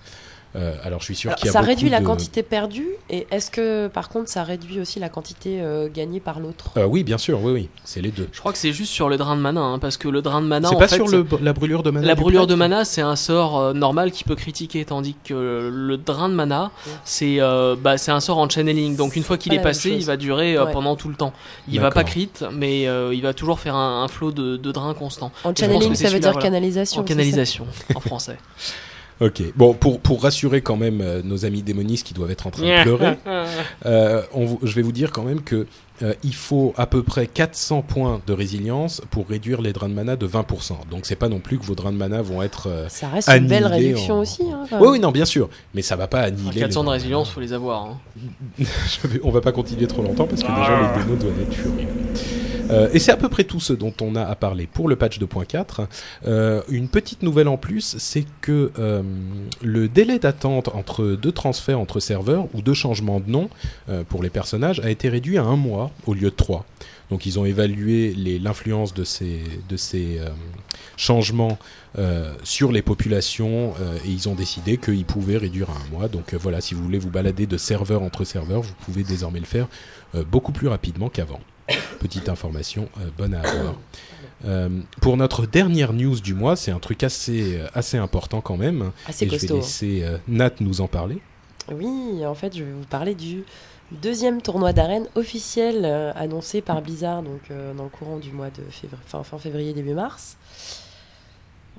Euh, 0.55 0.75
alors 0.83 0.99
je 0.99 1.05
suis 1.05 1.15
sûr 1.15 1.33
qu'il 1.35 1.45
y 1.45 1.49
a 1.49 1.53
ça 1.53 1.59
beaucoup 1.59 1.69
réduit 1.69 1.89
la 1.89 2.01
de- 2.01 2.05
quantité 2.05 2.43
perdue 2.43 2.87
et 3.09 3.25
est-ce 3.31 3.49
que 3.49 3.87
par 3.87 4.09
contre 4.09 4.29
ça 4.29 4.43
réduit 4.43 4.81
aussi 4.81 4.99
la 4.99 5.07
quantité 5.07 5.61
euh, 5.61 5.87
gagnée 5.87 6.19
par 6.19 6.41
l'autre? 6.41 6.71
Euh, 6.75 6.83
oui, 6.85 7.03
bien 7.05 7.17
sûr, 7.17 7.41
oui, 7.41 7.51
oui, 7.53 7.69
c'est 7.85 8.01
les 8.01 8.11
deux. 8.11 8.27
Je 8.33 8.39
crois 8.41 8.51
que 8.51 8.57
c'est 8.57 8.73
juste 8.73 8.91
sur 8.91 9.07
le 9.07 9.15
drain 9.15 9.37
de 9.37 9.41
mana, 9.41 9.61
hein, 9.61 9.79
parce 9.79 9.95
que 9.95 10.09
le 10.09 10.21
drain 10.21 10.41
de 10.41 10.47
mana, 10.47 10.67
C'est 10.67 10.75
pas 10.77 10.89
fait, 10.89 10.95
sur 10.95 11.07
le, 11.07 11.25
la 11.41 11.53
brûlure 11.53 11.83
de 11.83 11.91
mana. 11.91 12.05
La 12.05 12.15
brûlure 12.15 12.47
de 12.47 12.55
mana, 12.55 12.83
c'est 12.83 13.01
un 13.01 13.15
sort 13.15 13.57
euh, 13.59 13.73
normal 13.73 14.11
qui 14.11 14.25
peut 14.25 14.35
critiquer, 14.35 14.83
tandis 14.83 15.15
que 15.23 15.69
le 15.73 15.95
drain 15.95 16.27
de 16.27 16.33
mana, 16.33 16.71
c'est 17.05 17.37
euh, 17.39 17.77
bah, 17.81 17.97
c'est 17.97 18.11
un 18.11 18.19
sort 18.19 18.37
en 18.37 18.49
channeling. 18.49 18.97
Donc 18.97 19.15
une 19.15 19.23
fois 19.23 19.37
qu'il 19.37 19.53
est 19.53 19.61
passé, 19.61 19.91
chose. 19.91 19.99
il 20.01 20.05
va 20.05 20.17
durer 20.17 20.57
euh, 20.57 20.65
Ouais. 20.65 20.73
pendant 20.73 20.95
tout 20.97 21.07
le 21.07 21.15
temps. 21.15 21.31
Il 21.69 21.79
va 21.79 21.91
pas 21.91 22.03
crit, 22.03 22.29
mais 22.51 22.87
euh, 22.89 23.13
il 23.13 23.21
va 23.21 23.33
toujours 23.33 23.59
faire 23.61 23.75
un, 23.75 24.03
un 24.03 24.07
flot 24.09 24.31
de, 24.31 24.57
de 24.57 24.71
drain 24.73 24.93
constant. 24.93 25.31
En 25.45 25.55
channeling, 25.55 25.95
ça 25.95 26.09
veut 26.09 26.19
dire 26.19 26.37
canalisation. 26.37 27.01
En 27.01 27.03
canalisation, 27.05 27.67
en 27.95 27.99
français. 28.01 28.37
Ok. 29.21 29.43
Bon, 29.55 29.73
pour, 29.73 29.99
pour 29.99 30.23
rassurer 30.23 30.61
quand 30.61 30.75
même 30.77 30.99
euh, 31.01 31.21
nos 31.23 31.45
amis 31.45 31.61
démonistes 31.61 32.05
qui 32.07 32.13
doivent 32.13 32.31
être 32.31 32.47
en 32.47 32.51
train 32.51 32.63
de 32.63 32.81
pleurer, 32.81 33.17
euh, 33.85 34.21
on 34.33 34.57
je 34.63 34.73
vais 34.75 34.81
vous 34.81 34.91
dire 34.91 35.11
quand 35.11 35.23
même 35.23 35.41
que 35.41 35.67
euh, 36.01 36.13
il 36.23 36.33
faut 36.33 36.73
à 36.77 36.87
peu 36.87 37.03
près 37.03 37.27
400 37.27 37.83
points 37.83 38.21
de 38.25 38.33
résilience 38.33 39.01
pour 39.11 39.27
réduire 39.27 39.61
les 39.61 39.71
drains 39.73 39.89
de 39.89 39.93
mana 39.93 40.15
de 40.15 40.27
20%. 40.27 40.89
Donc 40.89 41.05
c'est 41.05 41.15
pas 41.15 41.29
non 41.29 41.37
plus 41.39 41.59
que 41.59 41.65
vos 41.65 41.75
drains 41.75 41.91
de 41.91 41.97
mana 41.97 42.23
vont 42.23 42.41
être. 42.41 42.67
euh, 42.67 42.89
Ça 42.89 43.07
reste 43.09 43.29
une 43.29 43.45
belle 43.47 43.67
réduction 43.67 44.15
en- 44.15 44.19
aussi. 44.21 44.41
hein, 44.51 44.63
quand 44.67 44.77
Oui, 44.77 44.83
même. 44.85 44.91
oui, 44.93 44.99
non, 44.99 45.11
bien 45.11 45.25
sûr. 45.25 45.47
Mais 45.75 45.83
ça 45.83 45.95
va 45.95 46.07
pas 46.07 46.21
annihiler. 46.21 46.53
les 46.55 46.59
400 46.61 46.79
de 46.81 46.85
drains 46.85 46.93
résilience, 46.93 47.27
mana. 47.27 47.33
faut 47.35 47.41
les 47.41 47.53
avoir. 47.53 47.83
hein. 47.85 47.97
Je 48.59 49.07
vais- 49.07 49.21
on 49.23 49.29
va 49.29 49.41
pas 49.41 49.51
continuer 49.51 49.85
trop 49.85 50.01
longtemps 50.01 50.25
parce 50.25 50.41
que 50.41 50.47
déjà 50.47 50.81
les 50.97 51.03
démos 51.03 51.19
doivent 51.19 51.39
être 51.41 51.53
furieux. 51.53 51.87
Euh, 52.71 52.89
et 52.93 52.99
c'est 52.99 53.11
à 53.11 53.17
peu 53.17 53.29
près 53.29 53.43
tout 53.43 53.59
ce 53.59 53.73
dont 53.73 53.93
on 54.01 54.15
a 54.15 54.23
à 54.23 54.35
parler 54.35 54.67
pour 54.67 54.87
le 54.87 54.95
patch 54.95 55.19
2.4. 55.19 55.87
Euh, 56.25 56.61
une 56.69 56.87
petite 56.87 57.23
nouvelle 57.23 57.47
en 57.47 57.57
plus, 57.57 57.97
c'est 57.97 58.25
que 58.41 58.71
euh, 58.79 59.03
le 59.61 59.87
délai 59.87 60.19
d'attente 60.19 60.69
entre 60.69 61.05
deux 61.21 61.31
transferts 61.31 61.79
entre 61.79 61.99
serveurs 61.99 62.47
ou 62.53 62.61
deux 62.61 62.73
changements 62.73 63.19
de 63.19 63.29
nom 63.29 63.49
pour 64.09 64.23
les 64.23 64.29
personnages 64.29 64.79
a 64.81 64.89
été 64.89 65.09
réduit 65.09 65.37
à 65.37 65.43
un 65.43 65.55
mois 65.55 65.91
au 66.05 66.13
lieu 66.13 66.29
de 66.29 66.35
trois. 66.35 66.65
Donc 67.09 67.25
ils 67.25 67.39
ont 67.39 67.45
évalué 67.45 68.13
l'influence 68.41 68.93
de 68.93 69.03
ces, 69.03 69.41
changements 70.95 71.57
sur 72.43 72.71
les 72.71 72.81
populations 72.81 73.73
et 74.05 74.09
ils 74.09 74.29
ont 74.29 74.35
décidé 74.35 74.77
qu'ils 74.77 75.05
pouvaient 75.05 75.37
réduire 75.37 75.69
à 75.69 75.73
un 75.73 75.97
mois. 75.97 76.07
Donc 76.07 76.33
voilà, 76.35 76.61
si 76.61 76.73
vous 76.73 76.83
voulez 76.83 76.99
vous 76.99 77.09
balader 77.09 77.47
de 77.47 77.57
serveur 77.57 78.01
entre 78.01 78.23
serveurs, 78.23 78.61
vous 78.61 78.75
pouvez 78.85 79.03
désormais 79.03 79.39
le 79.39 79.45
faire 79.45 79.67
beaucoup 80.29 80.51
plus 80.51 80.67
rapidement 80.67 81.09
qu'avant. 81.09 81.39
Petite 81.99 82.29
information 82.29 82.89
euh, 82.99 83.09
bonne 83.17 83.33
à 83.33 83.41
avoir. 83.41 83.75
Euh, 84.45 84.69
pour 85.01 85.17
notre 85.17 85.45
dernière 85.45 85.93
news 85.93 86.19
du 86.19 86.33
mois, 86.33 86.55
c'est 86.55 86.71
un 86.71 86.79
truc 86.79 87.03
assez, 87.03 87.57
euh, 87.57 87.67
assez 87.73 87.97
important 87.97 88.41
quand 88.41 88.57
même. 88.57 88.91
Assez 89.07 89.25
et 89.25 89.29
je 89.29 89.47
vais 89.47 89.53
laisser 89.55 90.05
Nat 90.27 90.53
nous 90.59 90.81
en 90.81 90.87
parler. 90.87 91.19
Oui, 91.71 92.25
en 92.25 92.35
fait, 92.35 92.55
je 92.57 92.63
vais 92.63 92.71
vous 92.71 92.87
parler 92.89 93.15
du 93.15 93.43
deuxième 93.91 94.41
tournoi 94.41 94.73
d'arène 94.73 95.07
officiel 95.15 95.85
annoncé 96.15 96.61
par 96.61 96.81
Blizzard 96.81 97.23
donc, 97.23 97.41
dans 97.77 97.83
le 97.83 97.89
courant 97.89 98.17
du 98.17 98.31
mois 98.31 98.49
de 98.49 98.63
février, 98.69 99.03
fin, 99.05 99.23
fin 99.23 99.37
février, 99.37 99.73
début 99.73 99.93
mars. 99.93 100.37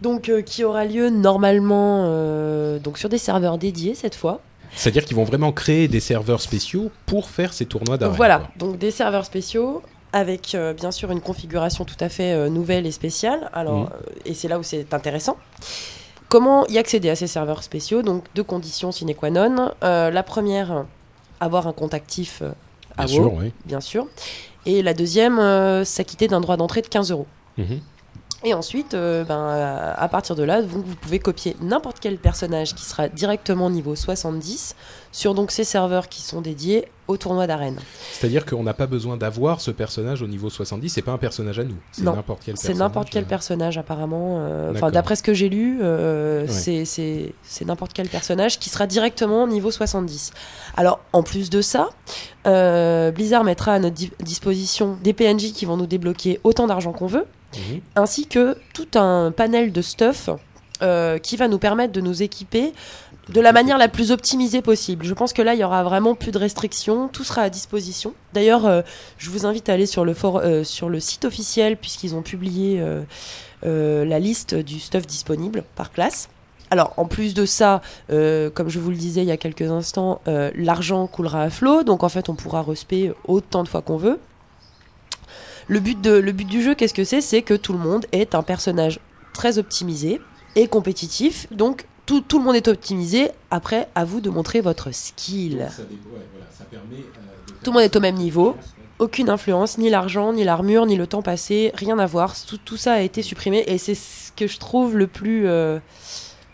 Donc, 0.03 0.29
euh, 0.29 0.43
qui 0.43 0.65
aura 0.65 0.85
lieu 0.85 1.11
normalement 1.11 2.07
euh, 2.07 2.81
donc 2.81 2.99
sur 2.99 3.09
des 3.09 3.19
serveurs 3.19 3.57
dédiés 3.57 3.95
cette 3.95 4.17
fois. 4.17 4.41
C'est-à-dire 4.75 5.05
qu'ils 5.05 5.17
vont 5.17 5.25
vraiment 5.25 5.53
créer 5.53 5.87
des 5.89 6.01
serveurs 6.01 6.41
spéciaux 6.41 6.91
pour 7.07 7.29
faire 7.29 7.53
ces 7.53 7.67
tournois 7.67 7.99
d'arène. 7.99 8.17
voilà, 8.17 8.39
quoi. 8.39 8.49
donc 8.59 8.79
des 8.79 8.91
serveurs 8.91 9.25
spéciaux 9.27 9.83
avec 10.15 10.55
euh, 10.55 10.73
bien 10.75 10.91
sûr 10.91 11.11
une 11.11 11.21
configuration 11.21 11.85
tout 11.85 11.97
à 12.01 12.09
fait 12.09 12.33
euh, 12.33 12.49
nouvelle 12.49 12.87
et 12.87 12.91
spéciale. 12.93 13.51
Alors, 13.53 13.81
Mhm. 13.81 13.89
euh, 13.93 14.21
et 14.27 14.35
c'est 14.35 14.49
là 14.49 14.59
où 14.59 14.63
c'est 14.63 14.93
intéressant. 14.95 15.37
Comment 16.29 16.67
y 16.69 16.79
accéder 16.79 17.11
à 17.11 17.17
ces 17.17 17.27
serveurs 17.27 17.63
spéciaux? 17.63 18.03
Donc 18.03 18.25
deux 18.35 18.45
conditions 18.45 18.93
sine 18.93 19.15
qua 19.15 19.31
non. 19.31 19.73
La 19.83 20.23
première, 20.23 20.85
avoir 21.41 21.67
un 21.67 21.73
compte 21.75 21.93
actif 21.95 22.43
à 22.97 23.05
Bien 23.07 23.17
WoW, 23.19 23.23
sûr, 23.31 23.35
oui. 23.35 23.53
bien 23.67 23.81
sûr. 23.81 24.07
Et 24.65 24.83
la 24.83 24.95
deuxième, 24.95 25.85
s'acquitter 25.85 26.29
d'un 26.29 26.41
droit 26.41 26.57
d'entrée 26.57 26.81
de 26.83 26.87
15 26.89 27.11
euros. 27.11 27.27
Mhm. 27.59 27.81
Et 28.45 28.55
ensuite, 28.55 28.95
euh, 28.95 29.23
ben, 29.25 29.39
euh, 29.39 29.93
à 29.97 30.09
partir 30.09 30.35
de 30.35 30.43
là, 30.43 30.61
vous, 30.63 30.83
vous 30.83 30.97
pouvez 30.97 31.19
copier 31.21 31.57
n'importe 31.61 31.99
quel 32.01 32.17
personnage 32.19 32.75
qui 32.75 32.85
sera 32.85 33.09
directement 33.09 33.71
niveau 33.71 33.95
70 33.95 34.75
sur 35.13 35.35
donc 35.35 35.53
ces 35.53 35.63
serveurs 35.65 36.09
qui 36.09 36.23
sont 36.23 36.41
dédiés 36.41 36.89
au 37.07 37.17
tournoi 37.17 37.47
d'arène. 37.47 37.79
C'est-à-dire 38.13 38.45
qu'on 38.45 38.63
n'a 38.65 38.75
pas 38.75 38.87
besoin 38.87 39.17
d'avoir 39.17 39.61
ce 39.61 39.71
personnage 39.71 40.23
au 40.23 40.27
niveau 40.27 40.51
70, 40.51 40.89
c'est 40.89 41.03
pas 41.03 41.13
un 41.13 41.19
personnage 41.19 41.59
à 41.61 41.65
nous, 41.65 41.77
c'est 41.93 42.03
n'importe 42.03 42.41
quel 42.45 42.57
C'est 42.57 42.69
personnage. 42.69 42.79
n'importe 42.79 43.11
quel 43.11 43.25
euh, 43.25 43.27
personnage 43.29 43.79
apparemment. 43.79 44.45
Enfin, 44.73 44.91
d'après 44.91 45.15
ce 45.17 45.23
que 45.23 45.35
j'ai 45.35 45.49
lu, 45.49 45.81
Ouais. 45.83 46.47
c'est- 46.49 46.85
c'est 46.85 47.35
c'est 47.43 47.65
n'importe 47.65 47.93
quel 47.93 48.09
personnage 48.09 48.59
qui 48.59 48.71
sera 48.71 48.87
directement 48.87 49.47
niveau 49.47 49.71
70. 49.71 50.33
Alors, 50.77 51.01
en 51.13 51.23
plus 51.23 51.51
de 51.51 51.61
ça, 51.61 51.91
Blizzard 52.45 53.45
mettra 53.45 53.75
à 53.75 53.79
notre 53.79 53.95
di- 53.95 54.13
disposition 54.21 54.97
des 55.03 55.13
PNJ 55.13 55.53
qui 55.53 55.65
vont 55.67 55.77
nous 55.77 55.87
débloquer 55.87 56.41
autant 56.45 56.67
d'argent 56.67 56.93
qu'on 56.93 57.07
veut, 57.07 57.27
mhm. 57.57 57.81
ainsi 57.97 58.27
que 58.27 58.57
tout 58.75 58.99
un 58.99 59.33
panel 59.33 59.73
de 59.73 59.83
stuff 59.83 60.31
euh, 60.83 61.19
qui 61.19 61.37
va 61.37 61.47
nous 61.47 61.61
permettre 61.61 61.93
de 61.93 62.01
nous 62.01 62.25
équiper 62.25 62.73
de 63.29 63.41
la 63.41 63.53
manière 63.53 63.79
la 63.79 63.87
plus 63.87 64.11
optimisée 64.11 64.63
possible. 64.63 65.07
Je 65.07 65.15
pense 65.15 65.33
que 65.33 65.41
là, 65.41 65.55
il 65.55 65.61
y 65.61 65.65
aura 65.65 65.85
vraiment 65.85 66.17
plus 66.17 66.33
de 66.33 66.39
restrictions, 66.39 67.07
tout 67.07 67.23
sera 67.23 67.43
à 67.43 67.51
disposition. 67.51 68.15
D'ailleurs, 68.33 68.67
euh, 68.67 68.83
je 69.17 69.31
vous 69.31 69.47
invite 69.47 69.69
à 69.69 69.75
aller 69.75 69.87
sur 69.87 70.05
le, 70.05 70.17
euh, 70.25 70.65
site 70.99 71.25
officiel, 71.25 71.77
puisqu'ils 71.77 72.17
ont 72.17 72.23
publié 72.23 72.83
la 73.63 74.19
liste 74.19 74.57
du 74.57 74.81
stuff 74.81 75.07
disponible 75.07 75.63
par 75.77 75.93
classe. 75.93 76.29
Alors, 76.73 76.95
en 76.97 77.05
plus 77.05 77.33
de 77.35 77.47
ça, 77.47 77.81
comme 78.09 78.69
je 78.69 78.81
vous 78.81 78.91
le 78.91 78.97
disais 78.97 79.23
il 79.23 79.29
y 79.29 79.31
a 79.33 79.37
quelques 79.37 79.71
instants, 79.71 80.21
l'argent 80.27 81.07
coulera 81.07 81.43
à 81.43 81.51
flot, 81.51 81.85
donc 81.85 82.03
en 82.03 82.09
fait, 82.09 82.29
on 82.29 82.35
pourra 82.35 82.63
respect 82.63 83.13
autant 83.29 83.63
de 83.63 83.69
fois 83.69 83.83
qu'on 83.83 83.99
veut. 83.99 84.19
Le 85.69 85.81
but, 85.81 86.01
de, 86.01 86.13
le 86.13 86.33
but 86.33 86.47
du 86.47 86.63
jeu, 86.63 86.75
qu'est-ce 86.75 86.95
que 86.95 87.05
c'est? 87.05 87.21
C'est 87.21 87.43
que 87.43 87.55
tout 87.55 87.73
le 87.73 87.79
monde 87.79 88.07
est 88.13 88.35
un 88.35 88.43
personnage 88.43 89.01
très 89.35 89.59
optimisé 89.59 90.21
et 90.57 90.67
compétitif. 90.69 91.47
Donc, 91.51 91.87
tout, 92.07 92.21
tout 92.21 92.39
le 92.39 92.45
monde 92.45 92.57
est 92.57 92.69
optimisé. 92.69 93.31
Après, 93.51 93.89
à 93.95 94.05
vous 94.05 94.21
de 94.21 94.29
montrer 94.31 94.61
votre 94.61 94.93
skill. 94.93 95.59
Donc, 95.59 95.71
ça 95.71 95.83
dé- 95.85 95.95
ouais, 95.95 96.21
voilà, 96.33 96.47
ça 96.57 96.65
permet, 96.65 96.97
euh, 96.97 97.53
Tout 97.63 97.71
le 97.71 97.75
monde 97.75 97.83
est 97.83 97.97
au 97.97 98.01
même 98.01 98.17
niveau. 98.17 98.57
Aucune 98.99 99.31
influence, 99.31 99.79
ni 99.79 99.91
l'argent, 99.91 100.33
ni 100.33 100.45
l'armure, 100.45 100.87
ni 100.87 100.95
le 100.97 101.07
temps 101.07 101.23
passé, 101.23 101.73
rien 101.75 101.99
à 101.99 102.07
voir. 102.07 102.35
Tout, 102.47 102.59
tout 102.59 102.77
ça 102.77 102.93
a 102.95 103.01
été 103.01 103.23
supprimé 103.23 103.65
et 103.67 103.79
c'est 103.79 103.95
ce 103.97 104.31
que 104.37 104.47
je 104.47 104.59
trouve 104.59 104.97
le 104.97 105.07
plus, 105.09 105.47
euh, 105.49 105.79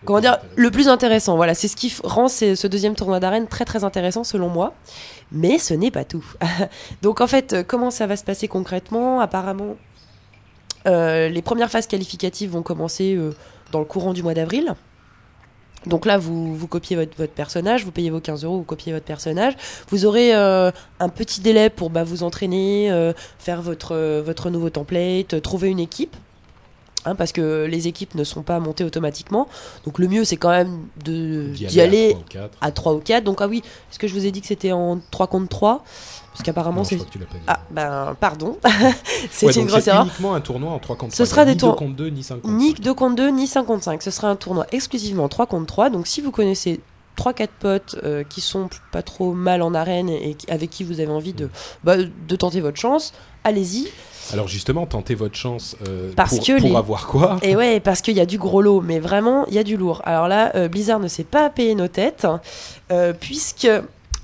comment 0.04 0.20
dire, 0.20 0.38
le 0.56 0.70
plus 0.70 0.88
intéressant. 0.88 1.36
Voilà, 1.36 1.54
c'est 1.54 1.68
ce 1.68 1.76
qui 1.76 1.92
rend 2.04 2.28
ce 2.28 2.66
deuxième 2.66 2.94
tournoi 2.94 3.20
d'arène 3.20 3.46
très 3.46 3.64
très 3.64 3.84
intéressant 3.84 4.24
selon 4.24 4.48
moi. 4.48 4.74
Mais 5.32 5.58
ce 5.58 5.74
n'est 5.74 5.90
pas 5.90 6.04
tout. 6.04 6.24
Donc 7.02 7.20
en 7.20 7.26
fait, 7.26 7.52
euh, 7.52 7.62
comment 7.66 7.90
ça 7.90 8.06
va 8.06 8.16
se 8.16 8.24
passer 8.24 8.48
concrètement? 8.48 9.20
Apparemment, 9.20 9.76
euh, 10.86 11.28
les 11.28 11.42
premières 11.42 11.70
phases 11.70 11.86
qualificatives 11.86 12.50
vont 12.50 12.62
commencer 12.62 13.14
euh, 13.14 13.34
dans 13.72 13.80
le 13.80 13.84
courant 13.84 14.12
du 14.12 14.22
mois 14.22 14.34
d'avril. 14.34 14.74
Donc 15.86 16.06
là, 16.06 16.18
vous, 16.18 16.54
vous 16.56 16.66
copiez 16.66 16.96
votre, 16.96 17.16
votre 17.16 17.32
personnage, 17.32 17.84
vous 17.84 17.92
payez 17.92 18.10
vos 18.10 18.20
15 18.20 18.44
euros, 18.44 18.56
vous 18.58 18.64
copiez 18.64 18.92
votre 18.92 19.04
personnage. 19.04 19.54
Vous 19.90 20.06
aurez 20.06 20.34
un 20.34 21.08
petit 21.08 21.40
délai 21.40 21.70
pour 21.70 21.88
bah, 21.88 22.02
vous 22.02 22.24
entraîner, 22.24 22.90
faire 23.38 23.62
votre, 23.62 24.20
votre 24.20 24.50
nouveau 24.50 24.70
template, 24.70 25.40
trouver 25.40 25.68
une 25.68 25.78
équipe. 25.78 26.16
Hein, 27.08 27.14
parce 27.14 27.32
que 27.32 27.66
les 27.70 27.88
équipes 27.88 28.14
ne 28.14 28.24
sont 28.24 28.42
pas 28.42 28.60
montées 28.60 28.84
automatiquement. 28.84 29.48
Donc 29.84 29.98
le 29.98 30.08
mieux, 30.08 30.24
c'est 30.24 30.36
quand 30.36 30.50
même 30.50 30.86
d'y 31.02 31.80
aller 31.80 32.16
à 32.60 32.70
3 32.70 32.94
ou 32.94 32.98
4. 33.00 33.24
Donc 33.24 33.40
ah 33.40 33.48
oui, 33.48 33.62
est-ce 33.90 33.98
que 33.98 34.06
je 34.06 34.14
vous 34.14 34.26
ai 34.26 34.30
dit 34.30 34.40
que 34.40 34.46
c'était 34.46 34.72
en 34.72 34.98
3 35.10 35.26
contre 35.28 35.48
3 35.48 35.84
Parce 36.32 36.42
qu'apparemment 36.42 36.84
c'est... 36.84 36.96
Ah 37.46 37.60
ben 37.70 38.16
pardon, 38.20 38.58
c'est 39.30 39.46
Ouais, 39.46 39.52
une 39.52 39.66
grosse 39.66 39.86
erreur. 39.86 40.02
uniquement 40.04 40.34
un 40.34 40.40
tournoi 40.40 40.70
en 40.72 40.78
3 40.78 40.96
contre 40.96 41.14
3. 41.14 41.24
Ce 41.26 41.30
sera 41.30 41.44
des 41.44 41.52
ni 41.52 41.56
tours- 41.56 41.72
2 41.72 41.76
contre 41.78 41.96
2, 41.96 42.08
ni 42.10 42.22
5 42.22 42.40
contre 42.42 42.54
Ni 42.54 42.68
5. 42.72 42.80
2 42.80 42.94
contre 42.94 43.16
2, 43.16 43.28
ni 43.30 43.46
5 43.46 43.64
contre 43.64 43.84
5. 43.84 44.02
Ce 44.02 44.10
sera 44.10 44.28
un 44.28 44.36
tournoi 44.36 44.66
exclusivement 44.72 45.28
3 45.28 45.46
contre 45.46 45.66
3. 45.66 45.90
Donc 45.90 46.06
si 46.06 46.20
vous 46.20 46.30
connaissez 46.30 46.80
3-4 47.16 47.48
potes 47.58 47.96
euh, 48.04 48.22
qui 48.22 48.40
sont 48.40 48.68
pas 48.92 49.02
trop 49.02 49.32
mal 49.32 49.62
en 49.62 49.74
arène 49.74 50.08
et 50.08 50.36
avec 50.48 50.70
qui 50.70 50.84
vous 50.84 51.00
avez 51.00 51.10
envie 51.10 51.32
de, 51.32 51.48
bah, 51.82 51.96
de 51.96 52.36
tenter 52.36 52.60
votre 52.60 52.78
chance, 52.78 53.12
allez-y. 53.44 53.88
Alors 54.32 54.48
justement, 54.48 54.86
tentez 54.86 55.14
votre 55.14 55.34
chance 55.36 55.76
euh, 55.88 56.12
Parce 56.16 56.36
pour, 56.36 56.44
que 56.46 56.58
pour 56.60 56.68
les- 56.70 56.76
avoir 56.76 57.06
quoi? 57.06 57.38
Et 57.42 57.56
ouais, 57.56 57.80
parce 57.80 58.00
qu'il 58.02 58.16
y 58.16 58.20
a 58.20 58.26
du 58.26 58.38
gros 58.38 58.60
lot, 58.62 58.80
mais 58.80 58.98
vraiment, 58.98 59.46
il 59.48 59.54
y 59.54 59.58
a 59.58 59.64
du 59.64 59.76
lourd. 59.76 60.02
Alors 60.04 60.28
là, 60.28 60.52
euh, 60.54 60.68
Blizzard 60.68 61.00
ne 61.00 61.08
s'est 61.08 61.24
pas 61.24 61.48
payé 61.50 61.74
nos 61.74 61.88
têtes, 61.88 62.26
euh, 62.92 63.12
puisque 63.18 63.68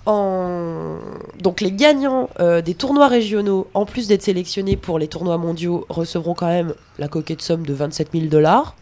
en... 0.07 0.97
donc 1.41 1.61
les 1.63 1.73
gagnants 1.73 2.29
des 2.65 2.75
tournois 2.75 3.09
régionaux, 3.09 3.69
en 3.75 3.87
plus 3.87 4.07
d'être 4.09 4.23
sélectionnés 4.23 4.77
pour 4.77 4.99
les 4.99 5.09
tournois 5.09 5.39
mondiaux, 5.39 5.87
recevront 5.89 6.35
quand 6.35 6.49
même 6.49 6.75
la 6.99 7.09
coquette 7.09 7.41
somme 7.43 7.65
de 7.65 7.73
27 7.73 8.09
000 8.13 8.27
dollars. 8.27 8.77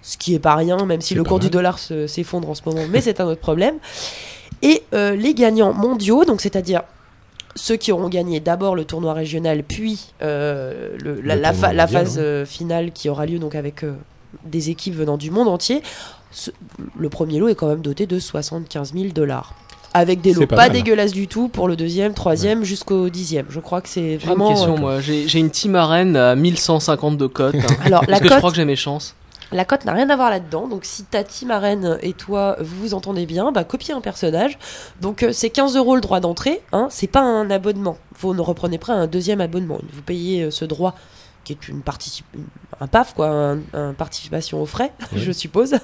Ce 0.00 0.16
qui 0.16 0.34
est 0.34 0.38
pas 0.40 0.54
rien, 0.56 0.84
même 0.86 1.00
si 1.00 1.14
le 1.14 1.22
cours 1.24 1.38
du 1.38 1.50
dollar 1.50 1.78
se- 1.78 2.06
s'effondre 2.06 2.48
en 2.50 2.54
ce 2.54 2.62
moment, 2.66 2.82
mais 2.90 3.00
c'est 3.00 3.20
un 3.20 3.26
autre 3.26 3.40
problème. 3.40 3.76
Et 4.62 4.82
les 4.92 5.34
gagnants 5.34 5.72
mondiaux, 5.74 6.24
donc 6.24 6.40
c'est-à-dire 6.40 6.82
ceux 7.54 7.76
qui 7.76 7.92
auront 7.92 8.08
gagné 8.08 8.40
d'abord 8.40 8.74
le 8.74 8.84
tournoi 8.84 9.12
régional, 9.14 9.62
puis 9.62 10.12
euh, 10.22 10.96
le- 11.02 11.20
la, 11.20 11.36
Le 11.36 11.42
la 11.42 11.52
fa- 11.52 11.86
phase 11.86 12.18
hein. 12.18 12.22
euh, 12.22 12.46
finale 12.46 12.92
qui 12.92 13.08
aura 13.08 13.26
lieu 13.26 13.38
donc 13.38 13.54
avec 13.54 13.84
euh, 13.84 13.92
des 14.44 14.70
équipes 14.70 14.94
venant 14.94 15.16
du 15.16 15.30
monde 15.30 15.48
entier, 15.48 15.82
Ce- 16.30 16.50
le 16.98 17.08
premier 17.10 17.38
lot 17.38 17.48
est 17.48 17.54
quand 17.54 17.66
même 17.68 17.82
doté 17.82 18.06
de 18.06 18.18
75 18.18 18.94
000 18.94 19.08
dollars. 19.14 19.54
Avec 19.94 20.22
des 20.22 20.32
C'est 20.32 20.40
lots 20.40 20.46
pas 20.46 20.70
dégueulasses 20.70 21.12
du 21.12 21.28
tout 21.28 21.48
pour 21.48 21.68
le 21.68 21.76
deuxième, 21.76 22.14
troisième, 22.14 22.64
jusqu'au 22.64 23.10
dixième. 23.10 23.44
Je 23.50 23.60
crois 23.60 23.82
que 23.82 23.90
c'est 23.90 24.12
J'ai 24.12 24.16
vraiment. 24.26 24.48
une 24.48 24.54
question, 24.54 24.76
euh, 24.76 24.80
moi. 24.80 25.00
J'ai 25.02 25.28
j'ai 25.28 25.38
une 25.38 25.50
team 25.50 25.74
arène 25.74 26.16
à 26.16 26.34
1150 26.34 27.18
de 27.18 27.26
cote. 27.26 27.54
hein. 27.56 27.66
Alors, 27.84 28.02
la 28.08 28.16
Est-ce 28.16 28.22
que 28.22 28.28
je 28.30 28.38
crois 28.38 28.48
que 28.50 28.56
j'ai 28.56 28.64
mes 28.64 28.76
chances 28.76 29.14
la 29.52 29.64
cote 29.64 29.84
n'a 29.84 29.92
rien 29.92 30.08
à 30.10 30.16
voir 30.16 30.30
là-dedans. 30.30 30.68
Donc, 30.68 30.84
si 30.84 31.04
ta 31.04 31.24
team 31.24 31.50
arène 31.50 31.98
et 32.02 32.12
toi 32.12 32.56
vous 32.60 32.76
vous 32.80 32.94
entendez 32.94 33.26
bien, 33.26 33.52
bah 33.52 33.64
copiez 33.64 33.94
un 33.94 34.00
personnage. 34.00 34.58
Donc, 35.00 35.22
euh, 35.22 35.32
c'est 35.32 35.50
15 35.50 35.76
euros 35.76 35.94
le 35.94 36.00
droit 36.00 36.20
d'entrée. 36.20 36.62
Hein, 36.72 36.88
c'est 36.90 37.06
pas 37.06 37.20
un 37.20 37.50
abonnement. 37.50 37.98
Vous 38.18 38.34
ne 38.34 38.40
reprenez 38.40 38.78
pas 38.78 38.92
un 38.92 39.06
deuxième 39.06 39.40
abonnement. 39.40 39.78
Vous 39.92 40.02
payez 40.02 40.44
euh, 40.44 40.50
ce 40.50 40.64
droit 40.64 40.94
qui 41.44 41.52
est 41.52 41.68
une 41.68 41.80
particip- 41.80 42.24
un 42.80 42.86
PAF 42.86 43.14
quoi, 43.14 43.28
un, 43.28 43.58
un 43.74 43.92
participation 43.92 44.60
aux 44.62 44.66
frais, 44.66 44.92
Oui. 45.12 45.20
je 45.22 45.32
suppose. 45.32 45.74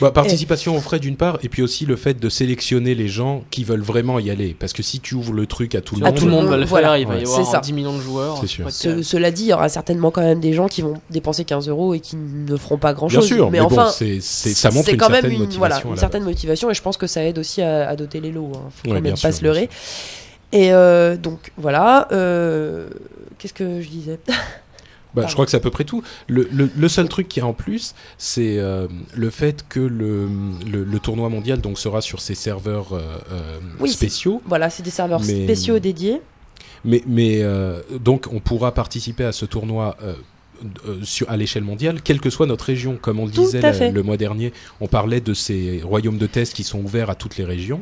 Bah, 0.00 0.10
participation 0.10 0.76
aux 0.76 0.80
frais 0.80 0.98
d'une 0.98 1.16
part, 1.16 1.38
et 1.42 1.48
puis 1.48 1.62
aussi 1.62 1.86
le 1.86 1.96
fait 1.96 2.14
de 2.18 2.28
sélectionner 2.28 2.94
les 2.94 3.08
gens 3.08 3.42
qui 3.50 3.64
veulent 3.64 3.80
vraiment 3.82 4.18
y 4.18 4.30
aller. 4.30 4.56
Parce 4.58 4.72
que 4.72 4.82
si 4.82 5.00
tu 5.00 5.14
ouvres 5.14 5.32
le 5.32 5.46
truc 5.46 5.74
à 5.74 5.80
tout 5.80 5.96
le 5.96 6.04
À 6.04 6.10
monde, 6.10 6.18
tout 6.18 6.24
le 6.26 6.30
monde 6.32 6.46
va 6.46 6.56
le 6.56 6.64
Voilà. 6.64 6.88
faire, 6.88 6.96
il 6.98 7.06
va 7.06 7.14
Ouais. 7.14 7.22
y 7.22 7.26
C'est 7.26 7.32
avoir 7.34 7.50
ça. 7.52 7.60
10 7.60 7.72
millions 7.72 7.96
de 7.96 8.00
joueurs. 8.02 8.38
C'est 8.40 8.46
sûr. 8.46 8.70
Ce- 8.70 9.02
cela 9.02 9.30
dit, 9.30 9.44
il 9.44 9.48
y 9.48 9.52
aura 9.52 9.68
certainement 9.68 10.10
quand 10.10 10.22
même 10.22 10.40
des 10.40 10.52
gens 10.52 10.68
qui 10.68 10.82
vont 10.82 10.94
dépenser 11.10 11.44
15 11.44 11.68
euros 11.68 11.94
et 11.94 12.00
qui 12.00 12.16
ne 12.16 12.56
feront 12.56 12.78
pas 12.78 12.92
grand 12.94 13.06
bien 13.08 13.20
chose. 13.20 13.28
sûr, 13.28 13.50
mais, 13.50 13.58
mais 13.58 13.64
enfin, 13.64 13.84
bon, 13.86 13.90
c'est, 13.90 14.20
c'est- 14.20 14.54
ça 14.54 14.70
montre 14.70 14.86
c'est 14.86 14.92
une 14.92 14.98
quand 14.98 15.06
même 15.08 15.14
certaine 15.22 15.32
une, 15.32 15.38
motivation. 15.38 15.58
voilà, 15.58 15.80
une 15.84 15.96
certaine 15.96 16.22
base. 16.22 16.28
motivation 16.30 16.70
et 16.70 16.74
je 16.74 16.82
pense 16.82 16.96
que 16.96 17.06
ça 17.06 17.24
aide 17.24 17.38
aussi 17.38 17.60
à, 17.62 17.88
à 17.88 17.96
doter 17.96 18.20
les 18.20 18.30
lots. 18.32 18.52
Hein. 18.54 18.60
Faut 18.70 18.88
Ouais, 18.88 18.94
quand 18.96 19.00
bien 19.02 19.10
même 19.12 19.16
sûr, 19.16 19.28
pas 19.28 19.32
se 19.32 19.40
bien 19.40 19.52
leurrer. 19.52 19.68
Et 20.52 20.72
euh, 20.72 21.16
donc 21.16 21.52
voilà. 21.56 22.08
euh, 22.12 22.88
Qu'est-ce 23.38 23.54
que 23.54 23.80
je 23.80 23.88
disais? 23.88 24.18
Bah, 25.14 25.24
je 25.26 25.32
crois 25.32 25.44
que 25.44 25.50
c'est 25.50 25.56
à 25.56 25.60
peu 25.60 25.70
près 25.70 25.84
tout. 25.84 26.02
Le, 26.28 26.48
le- 26.52 26.70
le 26.76 26.88
seul 26.88 27.08
truc 27.08 27.28
qu'il 27.28 27.42
y 27.42 27.44
a 27.44 27.48
en 27.48 27.52
plus, 27.54 27.94
c'est 28.18 28.58
euh, 28.58 28.86
le 29.14 29.30
fait 29.30 29.64
que 29.68 29.80
le, 29.80 30.28
le, 30.70 30.98
tournoi 30.98 31.28
mondial 31.28 31.60
donc, 31.60 31.78
sera 31.78 32.00
sur 32.00 32.20
ces 32.20 32.34
serveurs 32.34 32.92
euh, 32.92 33.00
euh, 33.32 33.58
Oui, 33.80 33.88
spéciaux. 33.90 34.42
Voilà, 34.46 34.68
c'est 34.70 34.82
des 34.82 34.90
serveurs 34.90 35.20
Mais- 35.20 35.44
spéciaux 35.44 35.78
dédiés. 35.78 36.20
Mais, 36.84 37.02
mais 37.06 37.38
euh, 37.42 37.80
donc, 38.00 38.26
on 38.32 38.38
pourra 38.40 38.72
participer 38.72 39.24
à 39.24 39.32
ce 39.32 39.44
tournoi. 39.46 39.96
sur, 41.04 41.30
à 41.30 41.36
l'échelle 41.36 41.62
mondiale, 41.62 42.02
quelle 42.02 42.20
que 42.20 42.30
soit 42.30 42.46
notre 42.46 42.64
région. 42.64 42.98
Comme 43.00 43.20
on 43.20 43.26
le 43.26 43.30
disait 43.30 43.60
la- 43.60 43.90
le 43.90 44.02
mois 44.02 44.16
dernier, 44.16 44.52
on 44.80 44.88
parlait 44.88 45.20
de 45.20 45.32
ces 45.32 45.80
royaumes 45.84 46.18
de 46.18 46.26
test 46.26 46.52
qui 46.52 46.64
sont 46.64 46.80
ouverts 46.80 47.10
à 47.10 47.14
toutes 47.14 47.36
les 47.36 47.44
régions. 47.44 47.80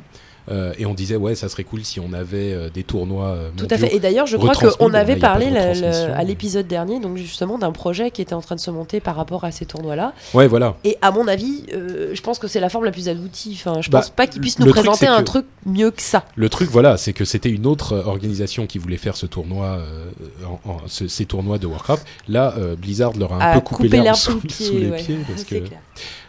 Euh, 0.48 0.72
et 0.78 0.86
on 0.86 0.94
disait, 0.94 1.16
ouais, 1.16 1.34
ça 1.34 1.48
serait 1.48 1.64
cool 1.64 1.84
si 1.84 1.98
on 1.98 2.12
avait 2.12 2.52
euh, 2.52 2.70
des 2.70 2.84
tournois 2.84 3.28
euh, 3.30 3.48
Tout 3.56 3.66
à 3.68 3.76
fait. 3.78 3.94
Et 3.94 3.98
d'ailleurs, 4.00 4.26
je 4.26 4.36
crois 4.36 4.54
qu'on 4.54 4.94
avait 4.94 5.16
parlé 5.16 5.50
la- 5.50 5.74
la- 5.74 6.16
à 6.16 6.22
l'épisode 6.22 6.66
dernier, 6.68 7.00
donc 7.00 7.16
justement 7.16 7.58
d'un 7.58 7.72
projet 7.72 8.10
qui 8.12 8.22
était 8.22 8.34
en 8.34 8.40
train 8.40 8.54
de 8.54 8.60
se 8.60 8.70
monter 8.70 9.00
par 9.00 9.16
rapport 9.16 9.44
à 9.44 9.50
ces 9.50 9.66
tournois-là. 9.66 10.12
Ouais, 10.34 10.46
voilà. 10.46 10.76
Et 10.84 10.96
à 11.02 11.10
mon 11.10 11.26
avis, 11.26 11.64
euh, 11.74 12.10
je 12.14 12.20
pense 12.22 12.38
que 12.38 12.46
c'est 12.48 12.60
la 12.60 12.68
forme 12.68 12.84
la 12.84 12.92
plus 12.92 13.08
aboutie. 13.08 13.58
Enfin, 13.60 13.80
je 13.80 13.90
Bah, 13.90 13.98
pense 14.00 14.10
pas 14.10 14.26
qu'ils 14.28 14.40
puissent 14.40 14.58
nous 14.60 14.70
présenter 14.70 15.06
un 15.08 15.18
que- 15.18 15.24
truc 15.24 15.46
mieux 15.64 15.90
que 15.90 16.02
ça. 16.02 16.24
Le 16.36 16.48
truc, 16.48 16.70
voilà, 16.70 16.96
c'est 16.96 17.12
que 17.12 17.24
c'était 17.24 17.50
une 17.50 17.66
autre 17.66 17.96
organisation 18.06 18.66
qui 18.66 18.78
voulait 18.78 18.96
faire 18.98 19.16
ce 19.16 19.26
tournoi, 19.26 19.66
euh, 19.80 20.04
en- 20.46 20.70
en- 20.70 20.78
ce- 20.86 21.08
ces 21.08 21.26
tournois 21.26 21.58
de 21.58 21.66
Warcraft. 21.66 22.06
Là, 22.28 22.54
Blizzard 22.78 23.12
leur 23.18 23.32
a 23.32 23.36
un 23.36 23.40
À 23.40 23.54
peu 23.54 23.60
coupé 23.60 23.88
l'herbe 23.88 24.16
sous, 24.16 24.40
sous 24.48 24.74
les 24.74 24.90
ouais. 24.90 24.96
pieds 25.02 25.18
parce 25.28 25.42
que 25.44 25.56
clair. 25.56 25.80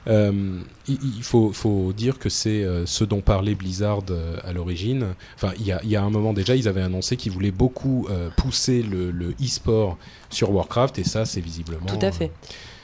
Euh, 0.08 0.60
il, 0.88 0.98
il 1.18 1.24
faut, 1.24 1.52
faut 1.54 1.92
dire 1.94 2.18
que 2.20 2.30
c'est 2.30 2.64
euh, 2.64 2.86
ce 2.86 3.04
dont 3.04 3.22
parlait 3.22 3.56
Blizzard 3.56 4.04
euh, 4.10 4.38
à 4.44 4.54
l'origine. 4.54 5.08
Enfin, 5.36 5.54
il 5.60 5.66
y 5.66 5.72
a, 5.72 5.82
il 5.84 5.90
y 5.90 5.96
a 5.96 6.04
un 6.04 6.10
moment 6.10 6.34
déjà, 6.34 6.56
ils 6.56 6.68
avaient 6.68 6.82
annoncé 6.82 7.18
qu'ils 7.18 7.32
voulaient 7.32 7.52
beaucoup 7.52 8.08
euh, 8.10 8.30
pousser 8.38 8.84
le, 8.84 9.12
le 9.12 9.32
e-sport 9.42 9.98
sur 10.30 10.52
Warcraft, 10.52 11.00
et 11.00 11.04
ça, 11.04 11.26
c'est 11.26 11.42
visiblement. 11.42 11.86
Tout 11.86 12.06
à 12.06 12.12
fait. 12.12 12.32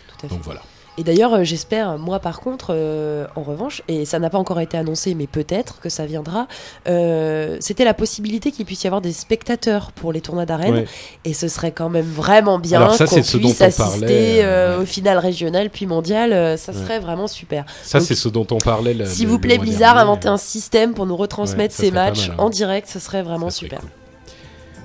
Tout 0.07 0.25
à 0.25 0.29
fait. 0.29 0.35
donc 0.35 0.43
voilà. 0.43 0.61
Et 0.97 1.03
d'ailleurs, 1.03 1.33
euh, 1.33 1.43
j'espère, 1.43 1.97
moi 1.97 2.19
par 2.19 2.39
contre, 2.39 2.67
euh, 2.69 3.25
en 3.35 3.41
revanche, 3.41 3.81
et 3.87 4.05
ça 4.05 4.19
n'a 4.19 4.29
pas 4.29 4.37
encore 4.37 4.59
été 4.59 4.77
annoncé, 4.77 5.15
mais 5.15 5.25
peut-être 5.25 5.79
que 5.79 5.89
ça 5.89 6.05
viendra, 6.05 6.47
euh, 6.87 7.57
c'était 7.61 7.83
la 7.83 7.95
possibilité 7.95 8.51
qu'il 8.51 8.65
puisse 8.65 8.83
y 8.83 8.87
avoir 8.87 9.01
des 9.01 9.11
spectateurs 9.11 9.91
pour 9.91 10.13
les 10.13 10.21
tournois 10.21 10.45
d'arène. 10.45 10.73
Ouais. 10.75 10.85
Et 11.25 11.33
ce 11.33 11.47
serait 11.47 11.71
quand 11.71 11.89
même 11.89 12.05
vraiment 12.05 12.59
bien 12.59 12.79
qu'on 12.85 12.93
c'est 13.07 13.23
ce 13.23 13.37
dont 13.37 13.47
puisse 13.49 13.61
assister 13.61 13.99
parlait, 13.99 14.41
euh, 14.43 14.77
ouais. 14.77 14.83
au 14.83 14.85
final 14.85 15.17
régional 15.17 15.69
puis 15.71 15.87
mondial. 15.87 16.57
ça 16.59 16.71
Ouais. 16.71 16.77
serait 16.77 16.99
vraiment 16.99 17.27
super. 17.27 17.65
Ça, 17.83 17.99
c'est 17.99 18.15
ce 18.15 18.29
dont 18.29 18.47
on 18.51 18.57
parlait. 18.57 18.95
S'il 19.05 19.27
vous 19.27 19.39
plaît, 19.39 19.57
dernier. 19.57 20.01
inventez 20.01 20.27
un 20.27 20.37
système 20.37 20.93
pour 20.93 21.05
nous 21.05 21.15
retransmettre 21.15 21.73
ces 21.73 21.91
matchs 21.91 22.27
mal, 22.29 22.37
hein. 22.39 22.43
en 22.43 22.49
direct. 22.49 22.87
Ce 22.87 22.99
serait 22.99 23.23
vraiment 23.23 23.49
Ça 23.49 23.57
serait 23.57 23.65
super. 23.67 23.79
cool. 23.81 23.89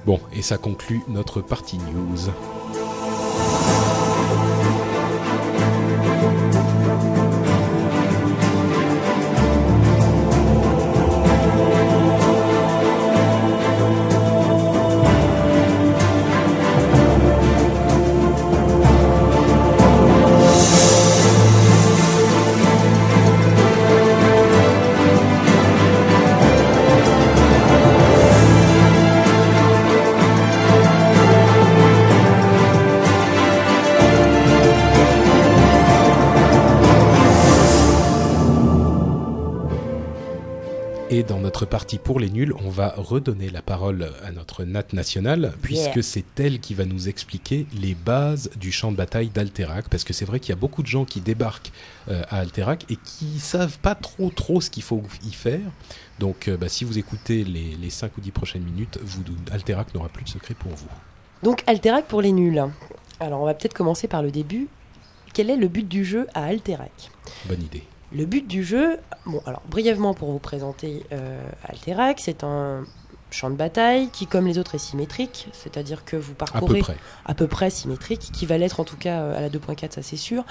Bon, 0.07 0.21
et 0.35 0.41
ça 0.43 0.57
conclut 0.57 1.03
notre 1.09 1.43
partie 1.43 1.77
news. 1.77 2.31
Notre 41.59 41.71
partie 41.71 41.99
pour 41.99 42.21
les 42.21 42.31
nuls, 42.31 42.55
on 42.65 42.71
va 42.71 42.95
redonner 42.97 43.51
la 43.51 43.63
parole 43.63 44.13
à 44.25 44.31
notre 44.31 44.63
Nat 44.63 44.85
nationale, 44.93 45.55
puisque 45.61 45.97
Yeah. 45.97 46.03
c'est 46.03 46.39
elle 46.39 46.61
qui 46.61 46.73
va 46.73 46.85
nous 46.85 47.09
expliquer 47.09 47.67
les 47.75 47.97
bases 47.97 48.49
du 48.55 48.71
champ 48.71 48.93
de 48.93 48.97
bataille 48.97 49.29
d'Alterac. 49.29 49.89
Parce 49.89 50.05
que 50.05 50.13
c'est 50.13 50.25
vrai 50.25 50.39
qu'il 50.39 50.51
y 50.51 50.53
a 50.53 50.61
beaucoup 50.61 50.85
de 50.85 50.87
gens 50.87 51.05
qui 51.05 51.21
débarquent 51.21 51.73
euh, 52.11 52.23
à 52.31 52.39
Alterac 52.39 52.85
et 52.91 52.95
qui 52.95 53.41
savent 53.41 53.77
pas 53.81 53.97
trop 53.97 54.31
trop 54.31 54.61
ce 54.61 54.71
qu'il 54.71 54.85
faut 54.85 55.03
y 55.25 55.33
faire. 55.33 55.59
Donc 56.21 56.47
euh, 56.47 56.57
bah, 56.57 56.69
si 56.69 56.85
vous 56.85 56.97
écoutez 56.97 57.43
les, 57.43 57.75
les 57.75 57.91
5 57.91 58.17
ou 58.17 58.21
10 58.21 58.31
prochaines 58.31 58.63
minutes, 58.63 59.01
vous, 59.03 59.25
Alterac 59.51 59.93
n'aura 59.97 60.11
plus 60.11 60.23
de 60.23 60.29
secret 60.29 60.55
pour 60.55 60.71
vous. 60.71 60.87
Donc 61.43 61.65
Alterac 61.67 62.07
pour 62.07 62.23
les 62.23 62.31
nuls. 62.31 62.63
Alors 63.19 63.41
on 63.41 63.47
va 63.47 63.55
peut-être 63.55 63.75
commencer 63.75 64.07
par 64.07 64.23
le 64.23 64.31
début. 64.31 64.69
Quel 65.35 65.51
est 65.51 65.57
le 65.57 65.67
but 65.67 65.89
du 65.89 66.05
jeu 66.05 66.29
à 66.35 66.45
Alterac 66.45 67.11
Bonne 67.49 67.63
idée. 67.65 67.83
Le 68.13 68.25
but 68.25 68.47
du 68.47 68.65
jeu, 68.65 68.99
bon 69.27 69.43
alors 69.45 69.61
brièvement 69.69 70.15
pour 70.15 70.31
vous 70.33 70.39
présenter 70.39 71.05
euh, 71.13 71.39
Alterac, 71.65 72.21
c'est 72.21 72.43
un 72.43 72.85
champ 73.31 73.51
de 73.51 73.57
bataille 73.57 74.09
qui 74.11 74.27
comme 74.27 74.47
les 74.47 74.57
autres 74.59 74.75
est 74.77 74.79
symétrique, 74.79 75.49
c'est-à-dire 75.53 76.07
que 76.07 76.17
vous 76.17 76.33
À 76.33 76.45
peu 76.47 76.53
parcourez 76.53 76.81
près. 76.81 76.97
à 77.27 77.35
peu 77.35 77.47
près 77.47 77.69
symétrique, 77.69 78.31
qui 78.33 78.47
va 78.47 78.57
l'être 78.57 78.81
en 78.81 78.85
tout 78.85 78.97
cas 78.97 79.21
euh, 79.21 79.37
à 79.37 79.43
la 79.43 79.51
2.4, 79.51 79.93
ça 79.93 80.03
c'est 80.03 80.17
sûr. 80.17 80.45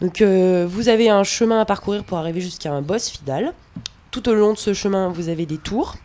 Donc 0.00 0.22
euh, 0.22 0.66
vous 0.66 0.88
avez 0.88 1.10
un 1.10 1.24
chemin 1.24 1.60
à 1.60 1.66
parcourir 1.66 2.04
pour 2.04 2.16
arriver 2.16 2.40
jusqu'à 2.40 2.72
un 2.72 2.80
boss 2.80 3.10
final. 3.10 3.52
Tout 4.10 4.26
au 4.30 4.34
long 4.34 4.54
de 4.54 4.58
ce 4.58 4.72
chemin, 4.72 5.08
vous 5.10 5.28
avez 5.28 5.44
des 5.44 5.58
tours 5.58 5.96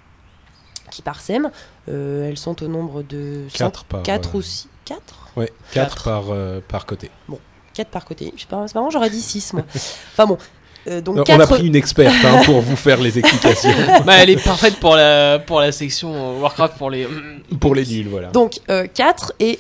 qui 0.92 1.02
parsèment. 1.02 1.52
Euh, 1.88 2.28
elles 2.28 2.38
sont 2.38 2.62
au 2.62 2.68
nombre 2.68 3.04
de 3.04 3.46
4 3.54 3.86
par, 3.86 4.04
4 4.04 4.30
euh, 4.36 4.38
ou 4.40 4.42
6 4.42 4.68
4 4.84 5.30
Ouais, 5.38 5.54
4 5.72 5.74
Quatre. 5.74 6.04
par, 6.04 6.62
par 6.68 6.86
côté. 6.86 7.10
4 7.76 7.88
par 7.90 8.04
côté. 8.04 8.34
Je 8.36 8.42
sais 8.42 8.48
pas, 8.48 8.68
c'est 8.68 8.76
marrant, 8.76 8.90
j'aurais 8.90 9.10
dit 9.12 9.22
6 9.22 9.54
moi. 9.54 9.64
enfin 9.74 10.26
bon. 10.26 10.38
Euh, 10.88 11.02
donc 11.02 11.18
Non, 11.18 11.22
On 11.22 11.26
4 11.26 11.42
a 11.42 11.48
pris 11.48 11.68
une 11.68 11.76
experte 11.76 12.16
hein, 12.24 12.42
pour 12.46 12.62
vous 12.62 12.76
faire 12.76 13.00
les 13.02 13.20
explications. 13.20 13.70
Bah, 14.06 14.14
elle 14.20 14.30
est 14.30 14.44
parfaite 14.44 14.80
pour 14.80 14.96
la, 14.96 15.40
pour 15.40 15.60
la 15.60 15.72
section 15.72 16.14
euh, 16.14 16.40
Warcraft 16.42 16.78
pour 16.78 16.90
les. 16.90 17.08
pour 17.60 17.76
les 17.76 17.86
nuls, 17.86 18.08
voilà. 18.10 18.30
Donc 18.30 18.60
4 18.94 19.34
et 19.40 19.60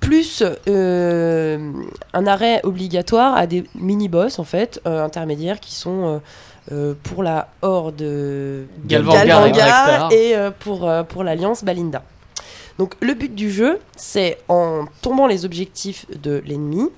plus 0.00 0.42
euh, 0.68 1.72
un 2.14 2.26
arrêt 2.26 2.60
obligatoire 2.64 3.36
à 3.36 3.46
des 3.46 3.64
mini-boss 3.74 4.38
en 4.38 4.44
fait, 4.44 4.80
euh, 4.86 5.04
intermédiaires 5.04 5.60
qui 5.60 5.74
sont 5.74 6.06
euh, 6.06 6.18
euh, 6.70 6.94
pour 7.02 7.22
la 7.22 7.48
horde 7.62 8.00
euh, 8.02 8.64
Galvangar 8.86 9.26
Galvangar 9.26 10.12
et 10.12 10.36
euh, 10.36 10.50
pour, 10.56 10.88
euh, 10.88 11.02
pour 11.02 11.24
l'alliance 11.24 11.64
Balinda. 11.64 12.02
Donc 12.78 12.94
le 13.00 13.14
but 13.14 13.34
du 13.34 13.50
jeu, 13.50 13.78
c'est 13.96 14.38
en 14.48 14.86
tombant 15.02 15.26
les 15.26 15.44
objectifs 15.44 16.06
de 16.22 16.42
l'ennemi, 16.46 16.88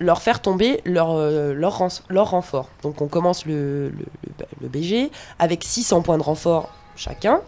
leur 0.00 0.22
faire 0.22 0.40
tomber 0.42 0.80
leur, 0.84 1.10
euh, 1.12 1.52
leur, 1.54 1.86
leur 2.08 2.30
renfort. 2.30 2.68
Donc 2.82 3.00
on 3.02 3.08
commence 3.08 3.46
le, 3.46 3.88
le, 3.90 4.04
le- 4.38 4.46
le 4.60 4.68
BG 4.68 5.10
avec 5.38 5.64
600 5.64 6.02
points 6.02 6.18
de 6.18 6.22
renfort 6.22 6.70
chacun. 6.96 7.40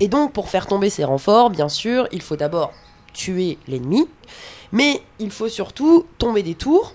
Et 0.00 0.08
donc 0.08 0.32
pour 0.32 0.48
faire 0.48 0.66
tomber 0.66 0.90
ces 0.90 1.04
renforts, 1.04 1.50
bien 1.50 1.68
sûr, 1.68 2.08
il 2.12 2.22
faut 2.22 2.36
d'abord 2.36 2.72
tuer 3.12 3.58
l'ennemi, 3.68 4.08
mais 4.72 5.00
il 5.18 5.30
faut 5.30 5.48
surtout 5.48 6.04
tomber 6.18 6.42
des 6.42 6.54
tours, 6.54 6.94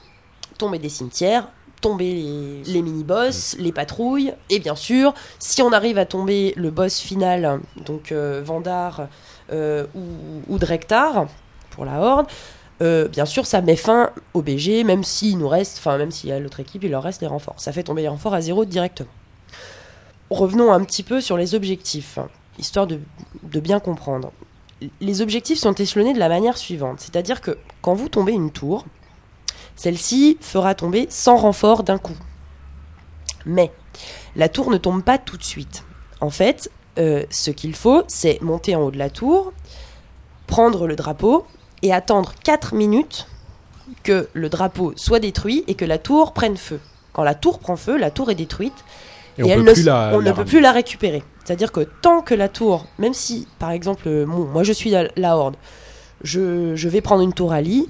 tomber 0.58 0.80
des 0.80 0.90
cimetières, 0.90 1.48
tomber 1.82 2.14
les, 2.14 2.64
les 2.74 2.82
mini-boss, 2.82 3.56
les 3.58 3.72
patrouilles, 3.72 4.34
et 4.50 4.60
bien 4.60 4.76
sûr, 4.76 5.14
si 5.40 5.62
on 5.62 5.72
arrive 5.72 5.98
à 5.98 6.06
tomber 6.06 6.54
le 6.58 6.72
boss 6.72 7.00
final, 7.00 7.62
donc 7.86 8.12
euh, 8.12 8.42
Vandar 8.44 9.08
euh, 9.54 9.86
ou, 9.96 10.02
ou 10.54 10.58
Drektar, 10.58 11.28
pour 11.72 11.86
la 11.86 12.02
Horde, 12.02 12.28
euh, 12.82 13.08
bien 13.08 13.26
sûr, 13.26 13.46
ça 13.46 13.62
met 13.62 13.76
fin 13.76 14.12
au 14.34 14.42
BG, 14.42 14.84
même 14.84 15.04
s'il 15.04 15.38
nous 15.38 15.48
reste, 15.48 15.86
même 15.86 16.12
s'il 16.12 16.30
y 16.30 16.34
a 16.34 16.40
l'autre 16.40 16.60
équipe, 16.60 16.84
il 16.84 16.92
leur 16.92 17.04
reste 17.04 17.22
les 17.22 17.28
renforts. 17.28 17.60
Ça 17.60 17.72
fait 17.72 17.84
tomber 17.84 18.04
les 18.04 18.08
renforts 18.08 18.34
à 18.34 18.42
zéro 18.42 18.66
directement. 18.66 19.10
Revenons 20.30 20.72
un 20.72 20.84
petit 20.84 21.04
peu 21.04 21.22
sur 21.22 21.38
les 21.38 21.56
objectifs, 21.56 22.20
histoire 22.58 22.88
de, 22.88 23.00
de 23.44 23.60
bien 23.60 23.80
comprendre. 23.80 24.32
Les 25.02 25.22
objectifs 25.22 25.60
sont 25.60 25.74
échelonnés 25.74 26.14
de 26.14 26.20
la 26.20 26.30
manière 26.30 26.58
suivante, 26.58 27.00
c'est-à-dire 27.02 27.42
que 27.42 27.58
quand 27.82 27.96
vous 27.96 28.08
tombez 28.08 28.32
une 28.32 28.52
tour, 28.52 28.86
celle-ci 29.76 30.38
fera 30.40 30.76
tomber 30.76 31.08
100 31.10 31.38
renforts 31.38 31.84
d'un 31.84 31.98
coup. 31.98 32.16
Mais 33.46 33.72
la 34.36 34.48
tour 34.50 34.70
ne 34.70 34.78
tombe 34.78 35.04
pas 35.04 35.18
tout 35.18 35.38
de 35.38 35.44
suite. 35.44 35.84
En 36.22 36.30
fait, 36.30 36.72
euh, 36.98 37.26
ce 37.30 37.52
qu'il 37.52 37.76
faut, 37.76 38.04
c'est 38.08 38.42
monter 38.42 38.76
en 38.76 38.82
haut 38.84 38.92
de 38.92 38.98
la 38.98 39.10
tour, 39.10 39.54
prendre 40.48 40.88
le 40.88 40.96
drapeau 40.96 41.46
et 41.82 41.94
attendre 41.94 42.34
4 42.44 42.74
minutes 42.76 43.28
que 44.04 44.28
le 44.34 44.50
drapeau 44.50 44.94
soit 44.96 45.20
détruit 45.20 45.64
et 45.68 45.76
que 45.76 45.86
la 45.86 45.98
tour 45.98 46.34
prenne 46.34 46.58
feu. 46.58 46.80
Quand 47.14 47.24
la 47.24 47.36
tour 47.36 47.60
prend 47.60 47.76
feu, 47.76 47.98
la 47.98 48.12
tour 48.12 48.30
est 48.30 48.36
détruite 48.36 48.74
Et, 49.38 49.44
on, 49.44 49.48
elle 49.48 49.64
ne, 49.64 49.86
la, 49.86 50.12
on 50.14 50.20
la 50.20 50.32
ne 50.32 50.36
peut 50.36 50.46
plus 50.46 50.62
la 50.62 50.72
récupérer. 50.72 51.24
C'est-à-dire 51.44 51.72
que 51.72 51.82
tant 51.82 52.22
que 52.22 52.36
la 52.36 52.50
tour, 52.50 52.86
même 52.98 53.14
si 53.14 53.48
par 53.58 53.72
exemple, 53.72 54.04
euh, 54.08 54.26
bon, 54.26 54.46
moi 54.46 54.64
je 54.64 54.74
suis 54.74 54.90
la, 54.90 55.08
la 55.16 55.38
horde, 55.38 55.56
je, 56.24 56.76
je 56.76 56.90
vais 56.90 57.02
prendre 57.02 57.24
une 57.24 57.34
tour 57.34 57.54
à 57.54 57.62
lit, 57.62 57.88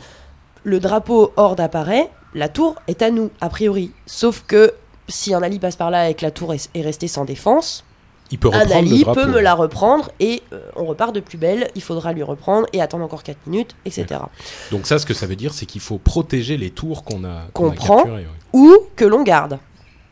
le 0.63 0.79
drapeau 0.79 1.33
horde 1.35 1.59
apparaît, 1.59 2.09
la 2.33 2.47
tour 2.47 2.75
est 2.87 3.01
à 3.01 3.11
nous, 3.11 3.31
a 3.41 3.49
priori. 3.49 3.91
Sauf 4.05 4.43
que 4.47 4.73
si 5.07 5.33
un 5.33 5.41
ali 5.41 5.59
passe 5.59 5.75
par 5.75 5.89
là 5.89 6.09
et 6.09 6.13
que 6.13 6.23
la 6.23 6.31
tour 6.31 6.53
est, 6.53 6.69
est 6.75 6.81
restée 6.81 7.07
sans 7.07 7.25
défense, 7.25 7.83
Il 8.31 8.37
peut 8.37 8.49
reprendre 8.49 8.69
le 8.69 8.75
ali 8.75 9.01
drapeau. 9.01 9.21
peut 9.21 9.27
me 9.27 9.39
la 9.39 9.55
reprendre 9.55 10.11
et 10.19 10.43
euh, 10.53 10.59
on 10.75 10.85
repart 10.85 11.13
de 11.15 11.19
plus 11.19 11.37
belle, 11.37 11.69
il 11.75 11.81
faudra 11.81 12.13
lui 12.13 12.23
reprendre 12.23 12.67
et 12.73 12.81
attendre 12.81 13.03
encore 13.03 13.23
4 13.23 13.37
minutes, 13.47 13.75
etc. 13.85 14.21
Donc 14.71 14.85
ça, 14.85 14.99
ce 14.99 15.05
que 15.05 15.13
ça 15.13 15.25
veut 15.25 15.35
dire, 15.35 15.53
c'est 15.53 15.65
qu'il 15.65 15.81
faut 15.81 15.97
protéger 15.97 16.57
les 16.57 16.69
tours 16.69 17.03
qu'on 17.03 17.23
a, 17.23 17.47
Qu'on 17.53 17.71
prend. 17.71 18.03
ouais. 18.05 18.27
Ou 18.53 18.77
que 18.95 19.05
l'on 19.05 19.23
garde. 19.23 19.57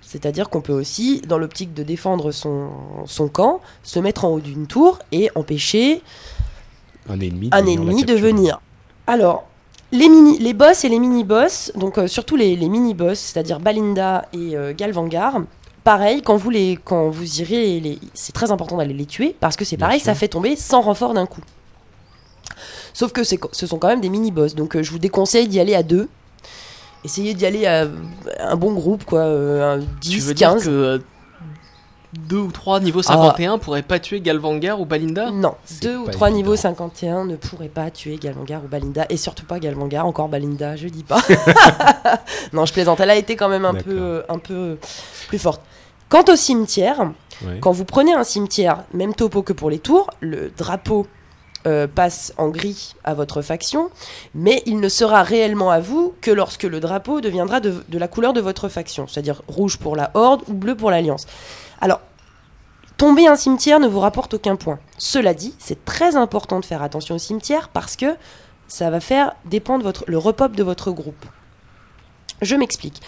C'est-à-dire 0.02 0.50
qu'on 0.50 0.62
peut 0.62 0.74
aussi, 0.74 1.22
dans 1.28 1.38
l'optique 1.38 1.74
de 1.74 1.84
défendre 1.84 2.32
son, 2.32 2.70
son 3.06 3.28
camp, 3.28 3.60
se 3.84 4.00
mettre 4.00 4.24
en 4.26 4.30
haut 4.30 4.40
d'une 4.40 4.66
tour 4.66 5.00
et 5.12 5.30
empêcher 5.36 6.02
Un 7.10 7.20
ennemi, 7.20 7.50
de 7.50 7.56
un 7.56 7.66
ennemi 7.66 8.06
de 8.06 8.14
venir. 8.16 8.62
Alors, 9.06 9.46
les, 9.92 10.08
mini, 10.10 10.40
les 10.40 10.54
boss 10.54 10.86
et 10.86 10.90
les 10.90 11.00
mini-boss, 11.00 11.72
donc 11.76 11.98
euh, 11.98 12.08
surtout 12.08 12.36
les, 12.38 12.56
les 12.56 12.70
mini-boss, 12.70 13.20
c'est-à-dire 13.20 13.60
Balinda 13.60 14.26
et 14.34 14.56
euh, 14.56 14.74
Galvangar, 14.76 15.42
pareil, 15.88 16.22
quand 16.22 16.36
vous, 16.36 16.50
les, 16.50 16.78
quand 16.84 17.10
vous 17.10 17.40
irez, 17.40 17.80
les, 17.80 17.98
c'est 18.14 18.34
très 18.34 18.52
important 18.52 18.76
d'aller 18.76 18.94
les 18.94 19.06
tuer, 19.06 19.34
parce 19.40 19.56
que 19.56 19.64
c'est 19.64 19.78
pareil, 19.78 20.02
ça 20.02 20.16
fait 20.16 20.28
tomber 20.28 20.58
100 20.58 20.82
renforts 20.82 21.14
d'un 21.14 21.26
coup. 21.26 21.40
Sauf 22.94 23.14
que 23.14 23.24
c'est- 23.24 23.40
ce 23.54 23.66
sont 23.66 23.78
quand 23.80 23.88
même 23.88 24.02
des 24.02 24.10
mini-boss, 24.10 24.54
donc 24.54 24.76
euh, 24.76 24.84
je 24.84 24.92
vous 24.92 25.00
déconseille 25.00 25.48
d'y 25.48 25.62
aller 25.62 25.76
à 25.76 25.84
deux. 25.84 26.10
Essayez 27.06 27.34
d'y 27.34 27.46
aller 27.46 27.66
à 27.66 27.88
un 28.42 28.56
bon 28.58 28.74
groupe, 28.74 29.06
quoi, 29.06 29.20
euh, 29.22 29.78
un 29.78 29.86
10, 30.02 30.10
Tu 30.12 30.20
veux 30.20 30.34
dire 30.34 30.50
15. 30.56 30.66
que 30.66 30.70
euh, 30.70 30.98
deux 32.28 32.40
ou 32.40 32.52
trois 32.52 32.82
niveaux 32.82 33.02
51 33.02 33.58
pourraient 33.58 33.82
pas 33.82 34.00
tuer 34.00 34.20
Galvangar 34.20 34.82
ou 34.82 34.86
Balinda? 34.86 35.32
Non, 35.32 35.56
C'est 35.64 35.84
deux 35.84 35.96
ou 36.00 36.08
trois 36.10 36.32
niveaux 36.32 36.58
51 36.58 37.24
ne 37.24 37.38
pourraient 37.38 37.70
pas 37.70 37.92
tuer 37.92 38.18
Galvangar 38.18 38.62
ou 38.62 38.68
Balinda, 38.68 39.06
et 39.10 39.16
surtout 39.16 39.46
pas 39.46 39.60
Galvangar, 39.60 40.06
encore 40.06 40.28
Balinda, 40.28 40.76
je 40.76 40.90
dis 40.90 41.04
pas. 41.06 41.22
non, 42.52 42.66
je 42.66 42.74
plaisante, 42.74 43.00
elle 43.00 43.10
a 43.12 43.16
été 43.16 43.38
quand 43.38 43.48
même 43.48 43.64
un 43.64 43.74
peu, 43.76 43.98
euh, 43.98 44.22
un 44.28 44.40
peu 44.40 44.78
plus 45.30 45.40
forte. 45.40 45.62
Quant 46.10 46.24
au 46.30 46.36
cimetière, 46.36 47.12
quand 47.60 47.72
vous 47.72 47.86
prenez 47.86 48.14
un 48.14 48.24
cimetière, 48.24 48.84
même 48.94 49.14
topo 49.14 49.42
que 49.42 49.54
pour 49.54 49.70
les 49.70 49.80
tours, 49.80 50.10
le 50.22 50.50
drapeau 50.50 51.06
euh, 51.66 51.86
passe 51.88 52.34
en 52.38 52.48
gris 52.48 52.96
à 53.04 53.14
votre 53.14 53.42
faction, 53.42 53.90
mais 54.34 54.64
il 54.66 54.80
ne 54.80 54.88
sera 54.88 55.22
réellement 55.24 55.70
à 55.70 55.80
vous 55.80 56.14
que 56.22 56.32
lorsque 56.32 56.64
le 56.64 56.80
drapeau 56.80 57.20
deviendra 57.20 57.60
de, 57.60 57.84
de 57.90 57.98
la 57.98 58.08
couleur 58.08 58.32
de 58.32 58.40
votre 58.40 58.70
faction, 58.70 59.06
c'est-à-dire 59.08 59.42
rouge 59.48 59.78
pour 59.78 59.96
la 59.96 60.12
Horde 60.14 60.44
ou 60.48 60.54
bleu 60.54 60.76
pour 60.76 60.92
l'Alliance. 60.92 61.26
Alors, 61.82 62.00
tomber 62.98 63.28
un 63.28 63.36
cimetière 63.36 63.82
ne 63.82 63.88
vous 63.88 64.00
rapporte 64.00 64.36
aucun 64.36 64.56
point. 64.56 64.80
Cela 64.98 65.34
dit, 65.34 65.56
c'est 65.60 65.84
très 65.84 66.16
important 66.16 66.62
de 66.62 66.66
faire 66.66 66.84
attention 66.84 67.16
au 67.16 67.20
cimetière 67.20 67.68
parce 67.68 67.98
que 67.98 68.16
ça 68.68 68.90
va 68.90 69.00
faire 69.00 69.34
dépendre 69.46 69.84
votre, 69.84 70.06
le 70.08 70.18
repop 70.18 70.56
de 70.56 70.64
votre 70.64 70.92
groupe. 70.92 71.26
Je 72.42 72.56
m'explique. 72.56 73.02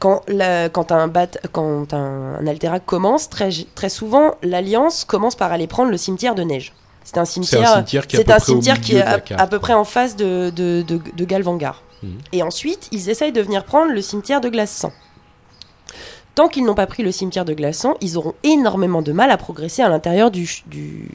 Quand, 0.00 0.22
la- 0.28 0.68
quand, 0.68 0.90
un, 0.92 1.06
bat, 1.08 1.28
quand 1.52 1.94
un, 1.94 2.34
un 2.40 2.46
Alterac 2.48 2.84
commence, 2.86 3.28
très, 3.28 3.50
très 3.76 3.88
souvent, 3.90 4.34
l'Alliance 4.42 5.04
commence 5.04 5.36
par 5.36 5.52
aller 5.52 5.66
prendre 5.68 5.90
le 5.92 5.96
cimetière 5.98 6.34
de 6.34 6.42
neige. 6.42 6.72
C'est 7.04 7.18
un 7.18 7.24
cimetière, 7.24 7.84
qui 7.84 7.96
est 7.96 8.00
à 8.00 8.24
peu 8.24 8.32
un 8.32 8.36
près 8.36 8.36
au 8.36 8.40
cimetière 8.44 8.80
qui 8.80 8.92
milieu 8.92 9.02
est 9.02 9.06
de 9.06 9.10
la 9.10 9.14
à, 9.16 9.20
carte, 9.20 9.40
à 9.40 9.46
peu 9.46 9.58
quoi. 9.58 9.62
près 9.66 9.74
en 9.74 9.84
face 9.84 10.16
de, 10.16 10.50
de, 10.56 10.82
de, 10.86 11.00
de 11.16 11.24
Galvangar. 11.24 11.82
Mhm. 12.02 12.18
Et 12.32 12.42
ensuite, 12.42 12.88
ils 12.92 13.08
essayent 13.10 13.32
de 13.32 13.40
venir 13.42 13.64
prendre 13.64 13.92
le 13.92 14.00
cimetière 14.02 14.40
de 14.40 14.48
Glaçant. 14.48 14.92
Tant 16.34 16.48
qu'ils 16.48 16.64
n'ont 16.64 16.74
pas 16.74 16.86
pris 16.86 17.02
le 17.02 17.10
cimetière 17.12 17.44
de 17.44 17.52
Glaçant, 17.52 17.94
ils 18.00 18.16
auront 18.16 18.34
énormément 18.44 19.02
de 19.02 19.12
mal 19.12 19.30
à 19.30 19.36
progresser 19.36 19.82
à 19.82 19.88
l'intérieur 19.88 20.30
du, 20.30 20.46
ch- 20.46 20.62
du, 20.66 21.08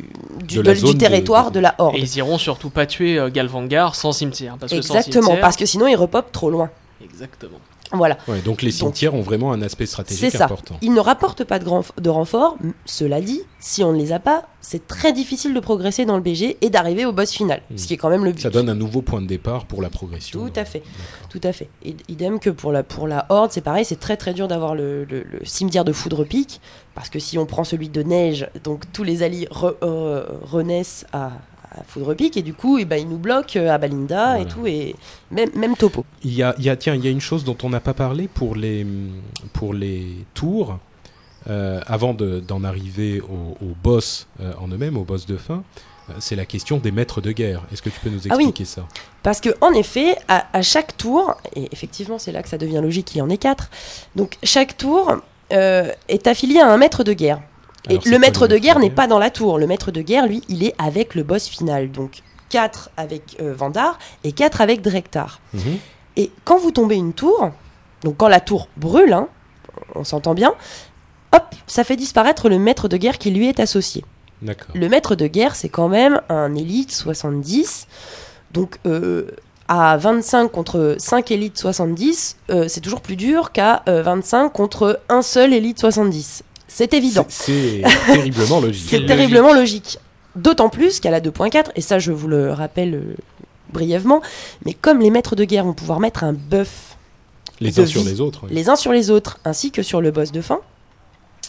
du, 0.43 0.57
De 0.57 0.61
la 0.61 0.73
de- 0.73 0.77
zone 0.79 0.89
du 0.89 0.95
de- 0.95 0.99
territoire 0.99 1.49
de- 1.49 1.55
de, 1.55 1.59
la 1.61 1.73
Horde. 1.79 1.95
Et 1.95 1.99
ils 2.01 2.17
iront 2.17 2.37
surtout 2.37 2.69
pas 2.69 2.85
tuer 2.85 3.17
euh, 3.17 3.29
Galvangar 3.29 3.95
sans 3.95 4.11
cimetière. 4.11 4.57
Parce 4.59 4.71
que 4.73 4.81
sans 4.81 4.95
Exactement, 4.95 5.23
cimetière- 5.23 5.41
parce 5.41 5.55
que 5.55 5.65
sinon 5.65 5.87
ils 5.87 5.95
repopent 5.95 6.31
trop 6.31 6.49
loin. 6.51 6.69
Exactement. 7.03 7.57
Voilà. 7.91 8.17
Ouais, 8.27 8.41
donc 8.41 8.61
les 8.61 8.71
cimetières 8.71 9.13
ont 9.13 9.21
vraiment 9.21 9.51
un 9.53 9.61
aspect 9.61 9.85
stratégique 9.85 10.31
ça. 10.31 10.45
important. 10.45 10.75
Ils 10.81 10.93
ne 10.93 10.99
rapportent 10.99 11.43
pas 11.43 11.59
de, 11.59 11.63
grand- 11.65 11.85
de 12.01 12.09
renforts. 12.09 12.57
M- 12.63 12.73
Cela 12.85 13.21
dit, 13.21 13.41
si 13.59 13.83
on 13.83 13.93
ne 13.93 13.97
les 13.97 14.11
a 14.11 14.19
pas, 14.19 14.45
c'est 14.59 14.87
très 14.87 15.13
difficile 15.13 15.53
de 15.53 15.59
progresser 15.59 16.03
dans 16.05 16.15
le 16.15 16.21
BG 16.23 16.57
et 16.61 16.69
d'arriver 16.71 17.05
au 17.05 17.11
boss 17.11 17.31
final. 17.31 17.61
Mhm. 17.69 17.77
Ce 17.77 17.87
qui 17.87 17.93
est 17.93 17.97
quand 17.97 18.09
même 18.09 18.25
le 18.25 18.31
but. 18.31 18.41
Ça 18.41 18.49
donne 18.49 18.69
un 18.69 18.75
nouveau 18.75 19.01
point 19.03 19.21
de 19.21 19.27
départ 19.27 19.65
pour 19.65 19.81
la 19.83 19.89
progression. 19.89 20.39
Tout 20.47 20.59
à 20.59 20.65
fait. 20.65 20.81
Tout 21.29 21.41
à 21.43 21.53
fait. 21.53 21.69
Et, 21.83 21.95
idem 22.09 22.39
que 22.39 22.49
pour 22.49 22.71
la, 22.71 22.81
pour 22.83 23.07
la 23.07 23.27
Horde, 23.29 23.51
c'est 23.51 23.61
pareil, 23.61 23.85
c'est 23.85 23.99
très 23.99 24.17
très 24.17 24.33
dur 24.33 24.47
d'avoir 24.47 24.73
le, 24.75 25.03
le- 25.05 25.23
le 25.23 25.39
cimetière 25.45 25.85
de 25.85 25.93
foudre 25.93 26.23
pique, 26.23 26.61
parce 26.95 27.09
que 27.09 27.19
si 27.19 27.37
on 27.37 27.45
prend 27.45 27.63
celui 27.63 27.89
de 27.89 28.01
neige, 28.01 28.49
donc 28.63 28.91
tous 28.93 29.03
les 29.03 29.21
alliés 29.21 29.47
re- 29.51 29.75
euh, 29.83 30.25
renaissent 30.41 31.05
à, 31.13 31.31
à 31.71 31.83
foudre 31.83 32.13
pique, 32.13 32.37
et 32.37 32.41
du 32.41 32.53
coup, 32.53 32.77
eh 32.77 32.85
ben, 32.85 32.97
ils 32.97 33.07
nous 33.07 33.17
bloquent 33.17 33.59
à 33.59 33.77
Balinda 33.77 34.39
et 34.39 34.45
tout, 34.45 34.65
et 34.67 34.95
même, 35.31 35.49
même 35.55 35.75
topo. 35.75 36.05
Il 36.23 36.33
y 36.33 36.43
a, 36.43 36.55
il 36.57 36.65
y 36.65 36.69
a- 36.69 36.75
tiens, 36.75 36.95
il 36.95 37.03
y 37.03 37.07
a 37.07 37.11
une 37.11 37.21
chose 37.21 37.43
dont 37.43 37.57
on 37.63 37.69
n'a 37.69 37.79
pas 37.79 37.93
parlé 37.93 38.27
pour 38.27 38.55
les, 38.55 38.85
pour 39.53 39.73
les 39.73 40.25
tours, 40.33 40.77
euh, 41.49 41.79
avant 41.85 42.13
de- 42.13 42.39
d'en 42.39 42.63
arriver 42.63 43.21
au, 43.21 43.63
au 43.63 43.73
boss 43.83 44.27
euh, 44.41 44.51
en 44.59 44.67
eux-mêmes, 44.67 44.97
au 44.97 45.03
boss 45.03 45.25
de 45.27 45.37
fin. 45.37 45.63
euh, 46.09 46.13
C'est 46.19 46.35
la 46.35 46.45
question 46.45 46.77
des 46.77 46.91
maîtres 46.91 47.21
de 47.21 47.31
guerre. 47.31 47.61
Est-ce 47.71 47.81
que 47.81 47.89
tu 47.89 47.99
peux 47.99 48.09
nous 48.09 48.21
Ah 48.29 48.35
oui. 48.35 48.45
expliquer 48.45 48.65
ça? 48.65 48.87
Parce 49.21 49.41
que 49.41 49.49
en 49.61 49.71
effet, 49.73 50.17
à, 50.27 50.45
à 50.57 50.61
chaque 50.61 50.97
tour, 50.97 51.35
et 51.55 51.67
effectivement 51.71 52.17
c'est 52.19 52.31
là 52.31 52.41
que 52.43 52.49
ça 52.49 52.57
devient 52.57 52.79
logique 52.81 53.05
qu'il 53.07 53.17
y 53.17 53.21
en 53.21 53.29
ait 53.29 53.37
quatre, 53.37 53.69
donc 54.15 54.37
chaque 54.43 54.75
tour 54.77 55.17
euh, 55.53 55.91
est 56.09 56.25
affilié 56.27 56.59
à 56.59 56.67
un 56.71 56.77
maître 56.77 57.03
de 57.03 57.13
guerre. 57.13 57.41
Et 57.89 57.99
le 58.05 58.19
maître 58.19 58.47
de 58.47 58.57
guerre 58.57 58.79
n'est 58.79 58.89
pas 58.89 59.07
dans 59.07 59.19
la 59.19 59.29
tour. 59.29 59.57
Le 59.57 59.67
maître 59.67 59.91
de 59.91 60.01
guerre, 60.01 60.27
lui, 60.27 60.41
il 60.49 60.63
est 60.63 60.73
avec 60.77 61.15
le 61.15 61.23
boss 61.23 61.47
final. 61.47 61.91
Donc 61.91 62.21
4 62.49 62.89
avec 62.97 63.37
euh, 63.41 63.53
Vandar 63.53 63.99
et 64.23 64.31
4 64.31 64.61
avec 64.61 64.81
Drektar. 64.81 65.39
Mhm. 65.53 65.77
Et 66.17 66.31
quand 66.43 66.57
vous 66.57 66.71
tombez 66.71 66.95
une 66.95 67.13
tour, 67.13 67.51
donc 68.03 68.17
quand 68.17 68.27
la 68.27 68.39
tour 68.39 68.69
brûle, 68.77 69.13
hein, 69.13 69.27
on 69.95 70.03
s'entend 70.03 70.33
bien, 70.33 70.53
hop, 71.33 71.43
ça 71.67 71.83
fait 71.83 71.95
disparaître 71.95 72.49
le 72.49 72.59
maître 72.59 72.87
de 72.87 72.97
guerre 72.97 73.17
qui 73.17 73.31
lui 73.31 73.47
est 73.47 73.59
associé. 73.59 74.03
Le 74.73 74.89
maître 74.89 75.15
de 75.15 75.27
guerre, 75.27 75.55
c'est 75.55 75.69
quand 75.69 75.87
même 75.87 76.21
un 76.29 76.53
élite 76.55 76.91
70. 76.91 77.87
Donc 78.51 78.77
euh, 78.85 79.31
à 79.67 79.97
25 79.97 80.51
contre 80.51 80.95
5 80.99 81.31
élites 81.31 81.57
70, 81.57 82.37
euh, 82.49 82.67
c'est 82.67 82.81
toujours 82.81 83.01
plus 83.01 83.15
dur 83.15 83.51
qu'à 83.51 83.83
euh, 83.87 84.03
25 84.03 84.49
contre 84.49 84.99
un 85.09 85.21
seul 85.21 85.53
élite 85.53 85.79
70. 85.79 86.43
C'est 86.75 86.93
évident. 86.93 87.25
C'est 87.29 87.83
terriblement 88.05 88.59
logique. 88.59 88.87
C'est 88.89 89.05
terriblement 89.05 89.53
logique. 89.53 89.97
D'autant 90.35 90.67
plus 90.67 90.99
qu'à 90.99 91.09
la 91.09 91.21
2.4, 91.21 91.67
et 91.77 91.79
ça 91.79 91.99
je 91.99 92.11
vous 92.11 92.27
le 92.27 92.51
rappelle 92.51 92.95
euh, 92.95 93.15
brièvement, 93.71 94.21
mais 94.65 94.73
comme 94.73 94.99
les 94.99 95.09
maîtres 95.09 95.37
de 95.37 95.45
guerre 95.45 95.63
vont 95.63 95.73
pouvoir 95.73 96.01
mettre 96.01 96.25
un 96.25 96.33
buff 96.33 96.97
Les 97.61 97.79
uns 97.79 97.85
sur 97.85 98.03
les 98.03 98.19
autres. 98.19 98.41
oui. 98.43 98.49
les 98.51 98.67
uns 98.67 98.75
sur 98.75 98.91
les 98.91 99.09
autres, 99.09 99.39
ainsi 99.45 99.71
que 99.71 99.83
sur 99.83 100.01
le 100.01 100.11
boss 100.11 100.33
de 100.33 100.41
fin, 100.41 100.59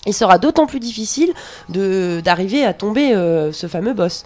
il 0.06 0.14
sera 0.14 0.38
d'autant 0.38 0.68
plus 0.68 0.78
difficile 0.78 1.32
d'arriver 1.68 2.64
à 2.64 2.72
tomber 2.72 3.12
euh, 3.12 3.50
ce 3.50 3.66
fameux 3.66 3.94
boss. 3.94 4.24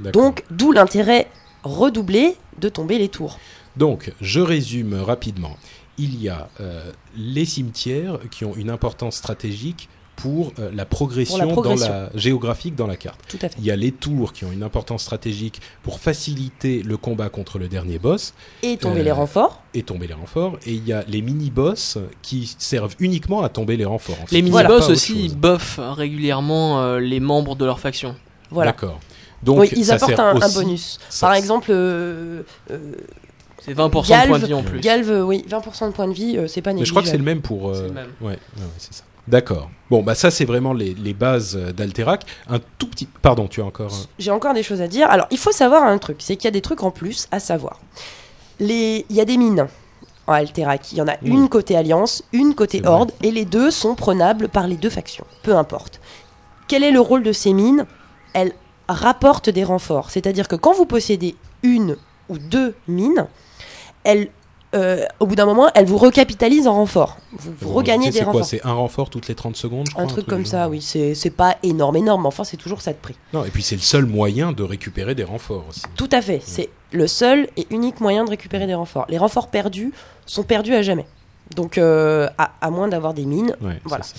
Donc, 0.00 0.44
d'où 0.50 0.72
l'intérêt 0.72 1.28
redoublé 1.62 2.36
de 2.58 2.70
tomber 2.70 2.96
les 2.96 3.10
tours. 3.10 3.38
Donc, 3.76 4.14
je 4.22 4.40
résume 4.40 4.94
rapidement. 4.94 5.58
Il 5.98 6.22
y 6.22 6.30
a 6.30 6.48
euh, 6.62 6.90
les 7.18 7.44
cimetières 7.44 8.18
qui 8.30 8.46
ont 8.46 8.54
une 8.56 8.70
importance 8.70 9.16
stratégique 9.16 9.90
pour, 10.20 10.52
euh, 10.58 10.70
la, 10.74 10.84
progression 10.84 11.48
progression. 11.48 11.86
Dans 11.88 11.92
la, 11.94 12.10
géographique 12.14 12.74
dans 12.74 12.86
la 12.88 12.96
carte. 12.96 13.20
Tout 13.28 13.38
à 13.40 13.48
fait. 13.48 13.56
Il 13.58 13.64
y 13.64 13.70
a 13.70 13.76
les 13.76 13.92
tours 13.92 14.32
qui 14.32 14.44
ont 14.44 14.50
une 14.52 14.62
importance 14.64 15.02
stratégique 15.02 15.60
pour 15.82 16.00
faciliter 16.00 16.82
le 16.82 16.96
combat 16.96 17.28
contre 17.28 17.58
le 17.58 17.68
dernier 17.68 17.98
boss 18.00 18.34
Et 18.62 18.76
tomber 18.76 19.00
Euh, 19.00 19.04
les 19.04 19.12
renforts. 19.12 19.62
et 19.74 19.82
tomber 19.84 20.08
les 20.08 20.14
renforts. 20.14 20.58
Et 20.66 20.72
il 20.72 20.86
y 20.86 20.92
a 20.92 21.04
les 21.06 21.22
mini-boss 21.22 21.98
qui 22.22 22.52
servent 22.58 22.94
uniquement 22.98 23.42
à 23.42 23.48
tomber 23.48 23.76
les 23.76 23.84
renforts. 23.84 24.18
en 24.22 24.26
fait. 24.26 24.34
Les 24.34 24.42
mini-boss 24.42 24.88
aussi, 24.88 25.26
ils 25.26 25.36
buffent 25.36 25.78
régulièrement 25.80 26.80
euh, 26.82 26.98
les 27.00 27.20
membres 27.20 27.54
de 27.54 27.64
leur 27.64 27.78
faction. 27.78 28.16
Voilà. 28.50 28.72
D'accord. 28.72 28.98
Donc, 29.44 29.60
Oui, 29.60 29.68
ils 29.76 29.84
ça 29.84 29.94
apportent 29.94 30.16
sert 30.16 30.20
un, 30.24 30.62
bonus. 30.64 30.98
ça- 31.08 31.26
Par 31.28 31.34
exemple, 31.36 31.68
euh, 31.70 32.42
euh, 32.72 32.78
C'est 33.60 33.72
20% 33.72 34.02
de 34.02 34.08
Galve, 34.08 34.28
points 34.30 34.38
de 34.40 34.46
vie 34.46 34.54
en 34.54 34.62
plus. 34.64 34.80
Galve, 34.80 35.10
euh, 35.12 35.22
oui, 35.22 35.44
20% 35.48 35.86
de 35.86 35.92
points 35.92 36.08
de 36.08 36.12
vie, 36.12 36.36
euh, 36.36 36.48
c'est 36.48 36.60
pas 36.62 36.72
Mais 36.72 36.84
je 36.84 36.90
crois 36.90 37.02
que 37.02 37.08
c'est 37.08 37.18
le 37.18 37.22
négligeable. 37.24 37.36
même 37.52 37.60
pour. 37.60 37.74
C'est 37.76 37.82
euh, 37.82 37.86
le 37.86 37.92
même. 37.92 38.08
Ouais, 38.20 38.26
ouais, 38.30 38.32
ouais, 38.32 38.64
c'est 38.78 38.94
ça. 38.94 39.04
D'accord. 39.28 39.70
Bon, 39.90 40.02
bah 40.02 40.14
ça 40.14 40.30
c'est 40.30 40.44
vraiment 40.44 40.72
les, 40.72 40.94
les 40.94 41.14
bases 41.14 41.56
euh, 41.56 41.72
d'Alterac. 41.72 42.24
Un 42.48 42.58
tout 42.78 42.86
petit. 42.88 43.06
Pardon, 43.22 43.46
tu 43.48 43.60
as 43.60 43.64
encore. 43.64 43.92
un- 43.92 44.06
J'ai 44.18 44.30
encore 44.30 44.54
des 44.54 44.62
choses 44.62 44.80
à 44.80 44.88
dire. 44.88 45.08
Alors, 45.10 45.26
il 45.30 45.38
faut 45.38 45.52
savoir 45.52 45.84
un 45.84 45.98
truc, 45.98 46.16
c'est 46.20 46.36
qu'il 46.36 46.44
y 46.46 46.48
a 46.48 46.52
des 46.52 46.60
trucs 46.62 46.82
en 46.82 46.90
plus 46.90 47.28
à 47.30 47.40
savoir. 47.40 47.80
Les... 48.60 49.06
Il 49.08 49.16
y 49.16 49.20
a 49.20 49.24
des 49.24 49.36
mines 49.36 49.66
en 50.26 50.32
Alterac. 50.32 50.92
Il 50.92 50.98
y 50.98 51.02
en 51.02 51.08
a 51.08 51.16
une 51.22 51.48
côté 51.48 51.76
Alliance, 51.76 52.22
une 52.32 52.54
côté. 52.54 52.82
Horde, 52.86 53.12
et 53.22 53.30
les 53.30 53.44
deux 53.44 53.70
sont 53.70 53.94
prenables 53.94 54.48
par 54.48 54.66
les 54.66 54.76
deux 54.76 54.90
factions. 54.90 55.24
Peu 55.42 55.56
importe. 55.56 56.00
Quel 56.66 56.82
est 56.84 56.90
le 56.90 57.00
rôle 57.00 57.22
de 57.22 57.32
ces 57.32 57.52
mines? 57.52 57.86
Elles 58.34 58.52
rapportent 58.88 59.50
des 59.50 59.64
renforts. 59.64 60.10
C'est-à-dire 60.10 60.48
que 60.48 60.56
quand 60.56 60.74
vous 60.74 60.86
possédez 60.86 61.34
une 61.62 61.96
ou 62.28 62.38
deux 62.38 62.74
mines, 62.88 63.26
elles, 64.04 64.28
euh, 64.74 65.04
au 65.20 65.26
bout 65.26 65.34
d'un 65.34 65.46
moment, 65.46 65.70
elles 65.74 65.86
vous 65.86 65.96
recapitalisent 65.98 66.66
en 66.66 66.74
renfort. 66.74 67.16
Vous, 67.32 67.52
vous 67.60 67.68
Bon, 67.68 67.74
regagnez 67.74 68.06
des 68.10 68.18
C'est 68.18 68.24
quoi 68.24 68.32
renforts. 68.32 68.46
C'est 68.46 68.66
un 68.66 68.72
renfort 68.72 69.10
toutes 69.10 69.28
les 69.28 69.34
30 69.34 69.56
secondes 69.56 69.86
je 69.88 69.92
crois, 69.92 70.04
Un 70.04 70.06
truc 70.06 70.26
comme 70.26 70.44
ça, 70.46 70.62
genre. 70.64 70.70
oui. 70.70 70.80
C'est 70.82 71.30
pas 71.30 71.56
énorme, 71.62 71.96
énorme, 71.96 72.22
mais 72.22 72.28
enfin, 72.28 72.44
c'est 72.44 72.56
toujours 72.58 72.80
ça 72.82 72.92
de 72.92 72.98
prix. 72.98 73.14
Non, 73.32 73.44
et 73.44 73.50
puis 73.50 73.62
c'est 73.62 73.76
le 73.76 73.80
seul 73.82 74.04
moyen 74.06 74.52
de 74.52 74.62
récupérer 74.62 75.14
des 75.14 75.24
renforts 75.24 75.64
aussi. 75.68 75.82
Tout 75.96 76.08
à 76.12 76.20
fait. 76.22 76.40
C'est 76.44 76.68
le 76.92 77.06
seul 77.06 77.48
et 77.56 77.66
unique 77.70 78.00
moyen 78.00 78.24
de 78.24 78.30
récupérer 78.30 78.66
des 78.66 78.74
renforts. 78.74 79.06
Les 79.08 79.18
renforts 79.18 79.48
perdus 79.48 79.92
sont 80.26 80.42
perdus 80.42 80.74
à 80.74 80.82
jamais. 80.82 81.06
Donc, 81.56 81.78
euh, 81.78 82.28
à, 82.36 82.50
à 82.60 82.70
moins 82.70 82.88
d'avoir 82.88 83.14
des 83.14 83.24
mines. 83.24 83.56
Ouais, 83.62 83.80
Voilà. 83.84 84.04
ça. 84.04 84.14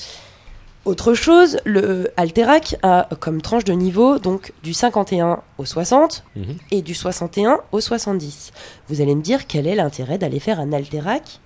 Autre 0.89 1.13
chose, 1.13 1.59
le 1.65 2.09
Alterac 2.17 2.77
a 2.81 3.07
comme 3.19 3.43
tranche 3.43 3.63
de 3.63 3.73
niveau 3.73 4.17
donc 4.17 4.53
du 4.63 4.73
51 4.73 5.43
au 5.59 5.65
60 5.65 6.23
Mhm. 6.35 6.57
et 6.71 6.81
du 6.81 6.95
61 6.95 7.59
au 7.71 7.79
70. 7.79 8.51
Vous 8.87 8.99
allez 8.99 9.13
me 9.13 9.21
dire 9.21 9.45
quel 9.45 9.67
est 9.67 9.75
l'intérêt 9.75 10.17
d'aller 10.17 10.39
faire 10.39 10.59
un 10.59 10.73
Alterac 10.73 11.41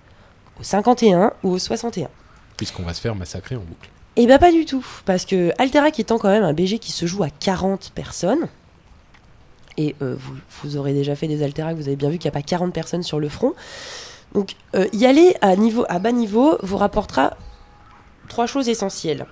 au 0.61 0.63
51 0.63 1.33
ou 1.43 1.49
au 1.51 1.59
61 1.59 2.07
Puisqu'on 2.55 2.83
va 2.83 2.93
se 2.93 3.01
faire 3.01 3.15
massacrer 3.15 3.57
en 3.57 3.59
boucle. 3.59 3.89
Eh 4.15 4.25
bien 4.27 4.37
pas 4.39 4.53
du 4.53 4.63
tout, 4.63 4.85
parce 5.05 5.25
que 5.25 5.51
Alterac 5.57 5.99
étant 5.99 6.17
quand 6.19 6.29
même 6.29 6.43
un 6.43 6.53
BG 6.53 6.79
qui 6.79 6.93
se 6.93 7.05
joue 7.05 7.23
à 7.23 7.29
40 7.29 7.91
personnes, 7.93 8.47
et 9.75 9.93
euh, 10.01 10.15
vous, 10.17 10.35
vous 10.61 10.77
aurez 10.77 10.93
déjà 10.93 11.17
fait 11.17 11.27
des 11.27 11.43
Alterac, 11.43 11.75
vous 11.75 11.87
avez 11.87 11.97
bien 11.97 12.09
vu 12.09 12.17
qu'il 12.17 12.29
n'y 12.29 12.37
a 12.37 12.39
pas 12.39 12.43
40 12.47 12.71
personnes 12.73 13.03
sur 13.03 13.19
le 13.19 13.27
front, 13.27 13.51
donc 14.33 14.55
euh, 14.75 14.87
y 14.93 15.05
aller 15.05 15.35
à, 15.41 15.57
niveau, 15.57 15.83
à 15.89 15.99
bas 15.99 16.13
niveau 16.13 16.57
vous 16.63 16.77
rapportera 16.77 17.35
trois 18.27 18.45
choses 18.47 18.69
essentielles. 18.69 19.25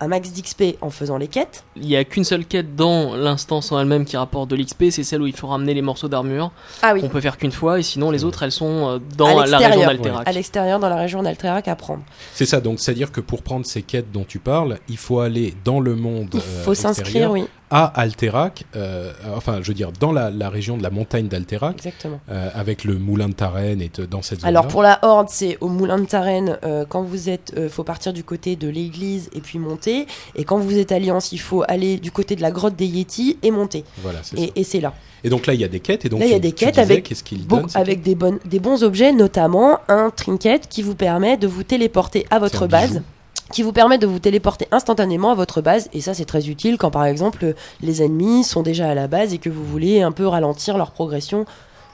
Un 0.00 0.08
max 0.08 0.32
d'XP 0.32 0.78
en 0.80 0.90
faisant 0.90 1.16
les 1.16 1.28
quêtes, 1.28 1.62
Il 1.76 1.86
y 1.86 1.94
a 1.96 2.02
qu'une 2.02 2.24
seule 2.24 2.44
quête 2.44 2.74
dans 2.74 3.14
l'instance 3.14 3.70
en 3.70 3.78
elle-même 3.78 4.04
qui 4.04 4.16
rapporte 4.16 4.50
de 4.50 4.56
l'XP, 4.56 4.86
c'est 4.90 5.04
celle 5.04 5.22
où 5.22 5.28
il 5.28 5.36
faut 5.36 5.46
ramener 5.46 5.74
les 5.74 5.82
morceaux 5.82 6.08
d'armure. 6.08 6.50
ah 6.82 6.92
oui, 6.92 7.02
qu'on 7.02 7.08
peut 7.08 7.20
faire 7.20 7.36
qu'une 7.38 7.52
fois, 7.52 7.78
et 7.78 7.84
sinon 7.84 8.10
les 8.10 8.24
autres 8.24 8.42
elles 8.42 8.50
sont 8.50 8.88
euh, 8.88 8.96
À 8.96 8.98
dans 9.16 9.28
la 9.28 9.34
l'extérieur. 9.46 9.70
région 9.70 9.82
à 9.82 9.86
d'Alterac. 9.94 10.34
l'extérieur 10.34 10.80
dans 10.80 10.88
la 10.88 10.96
région 10.96 11.22
d'Alterac 11.22 11.68
à 11.68 11.76
prendre. 11.76 12.02
C'est 12.34 12.46
ça, 12.46 12.60
donc 12.60 12.80
c'est-à-dire 12.80 13.12
que 13.12 13.20
pour 13.20 13.42
prendre 13.42 13.64
ces 13.64 13.82
quêtes 13.82 14.10
dont 14.10 14.24
tu 14.26 14.40
parles, 14.40 14.78
il 14.88 14.96
faut 14.96 15.20
aller 15.20 15.54
dans 15.64 15.78
le 15.78 15.94
monde 15.94 16.30
Il 16.34 16.40
euh, 16.40 16.64
faut 16.64 16.74
s'inscrire, 16.74 17.30
oui, 17.30 17.44
à 17.72 17.86
Alterac, 17.98 18.64
euh, 18.76 19.12
enfin 19.34 19.60
je 19.62 19.68
veux 19.68 19.74
dire 19.74 19.92
dans 19.98 20.12
la, 20.12 20.30
la 20.30 20.50
région 20.50 20.76
de 20.76 20.82
la 20.82 20.90
montagne 20.90 21.26
d'Alterac, 21.28 21.88
euh, 22.30 22.50
avec 22.54 22.84
le 22.84 22.98
moulin 22.98 23.30
de 23.30 23.34
Tarenne 23.34 23.80
et 23.80 23.90
dans 24.10 24.20
cette 24.20 24.40
zone 24.40 24.48
Alors 24.48 24.68
pour 24.68 24.82
la 24.82 24.98
Horde, 25.00 25.28
c'est 25.30 25.56
au 25.62 25.68
Moulin 25.68 25.98
de 25.98 26.04
Tarenne. 26.04 26.58
euh, 26.64 26.84
quand 26.86 27.02
vous 27.02 27.30
êtes, 27.30 27.68
faut 27.70 27.82
partir 27.82 28.12
du 28.12 28.24
côté 28.24 28.56
de 28.56 28.68
l'église 28.68 29.30
et 29.34 29.40
puis 29.40 29.58
monter. 29.58 30.06
Et 30.36 30.44
quand 30.44 30.58
vous 30.58 30.76
êtes 30.76 30.92
Alliance, 30.92 31.32
il 31.32 31.38
faut 31.38 31.64
aller 31.66 31.96
du 31.96 32.12
côté 32.12 32.36
de 32.36 32.42
la 32.42 32.50
grotte 32.50 32.76
des 32.76 32.84
Yétis 32.84 33.38
et 33.42 33.50
monter. 33.50 33.84
Voilà, 34.02 34.18
c'est 34.22 34.36
ça. 34.36 34.42
Et, 34.54 34.64
c'est 34.64 34.80
là. 34.80 34.92
Et 35.24 35.30
donc 35.30 35.46
là, 35.46 35.54
il 35.54 35.60
y 35.60 35.64
a 35.64 35.68
des 35.68 35.80
quêtes. 35.80 36.04
Et 36.04 36.08
donc 36.10 36.20
Là, 36.20 36.26
il 36.26 36.32
y 36.32 36.34
a 36.34 36.38
des 36.38 36.52
quêtes 36.52 36.78
disais, 36.78 36.82
avec 36.82 37.14
Bon, 37.46 37.66
des, 38.04 38.14
bonnes, 38.14 38.38
des 38.44 38.60
bons 38.60 38.84
objets, 38.84 39.12
notamment 39.12 39.78
un 39.88 40.10
trinket 40.10 40.68
qui 40.68 40.82
vous 40.82 40.94
permet 40.94 41.38
de 41.38 41.46
vous 41.46 41.62
téléporter 41.62 42.26
à 42.30 42.38
votre 42.38 42.66
base. 42.66 42.90
bijou. 42.90 43.02
Qui 43.50 43.62
vous 43.62 43.72
permet 43.72 43.98
de 43.98 44.06
vous 44.06 44.18
téléporter 44.18 44.68
instantanément 44.70 45.30
à 45.30 45.34
votre 45.34 45.60
base. 45.60 45.88
Et 45.92 46.00
ça, 46.00 46.14
c'est 46.14 46.24
très 46.24 46.48
utile 46.48 46.78
quand, 46.78 46.90
par 46.90 47.04
exemple, 47.04 47.54
les 47.80 48.02
ennemis 48.02 48.44
sont 48.44 48.62
déjà 48.62 48.88
à 48.88 48.94
la 48.94 49.08
base 49.08 49.34
et 49.34 49.38
que 49.38 49.50
vous 49.50 49.64
voulez 49.64 50.02
un 50.02 50.12
peu 50.12 50.26
ralentir 50.26 50.78
leur 50.78 50.92
progression 50.92 51.44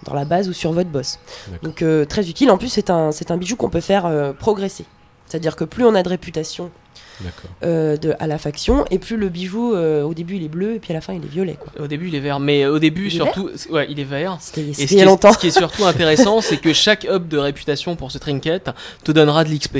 dans 0.04 0.14
la 0.14 0.24
base 0.24 0.48
ou 0.48 0.52
sur 0.52 0.72
votre 0.72 0.90
boss. 0.90 1.18
Donc, 1.62 1.82
euh, 1.82 2.04
très 2.04 2.28
utile. 2.30 2.50
En 2.50 2.58
plus, 2.58 2.68
c'est 2.68 2.90
un, 2.90 3.10
c'est 3.10 3.30
un 3.30 3.36
bijou 3.36 3.56
qu'on 3.56 3.70
peut 3.70 3.80
faire 3.80 4.06
euh, 4.06 4.32
progresser. 4.32 4.84
C'est-à-dire 5.26 5.56
que 5.56 5.64
plus 5.64 5.84
on 5.84 5.94
a 5.94 6.02
de 6.02 6.08
réputation 6.08 6.70
euh, 7.64 7.96
de, 7.96 8.14
à 8.20 8.26
la 8.26 8.38
faction, 8.38 8.84
et 8.90 8.98
plus 8.98 9.16
le 9.16 9.28
bijou, 9.28 9.74
euh, 9.74 10.02
au 10.04 10.14
début, 10.14 10.36
il 10.36 10.44
est 10.44 10.48
bleu, 10.48 10.74
et 10.74 10.78
puis 10.78 10.92
à 10.92 10.94
la 10.94 11.00
fin, 11.00 11.12
il 11.12 11.24
est 11.24 11.28
violet. 11.28 11.56
Quoi. 11.58 11.82
Au 11.82 11.88
début 11.88 12.08
il 12.08 12.14
est 12.14 12.20
vert, 12.20 12.38
mais 12.38 12.64
au 12.66 12.78
début 12.78 13.06
Il 13.06 13.06
est 13.08 13.10
surtout, 13.10 13.50
ouais 13.70 13.86
il 13.90 13.98
est 13.98 14.04
vert. 14.04 14.38
C'était 14.40 14.62
Et 14.62 14.72
ce 14.74 14.86
qui, 14.86 14.98
est, 14.98 15.04
longtemps. 15.04 15.32
ce 15.32 15.38
qui 15.38 15.48
est 15.48 15.58
surtout 15.58 15.84
intéressant, 15.86 16.40
c'est 16.40 16.58
que 16.58 16.72
chaque 16.72 17.04
hub 17.10 17.28
de 17.28 17.38
réputation 17.38 17.96
pour 17.96 18.12
ce 18.12 18.18
trinket 18.18 18.70
te 19.04 19.12
donnera 19.12 19.44
de 19.44 19.50
l'XP. 19.50 19.78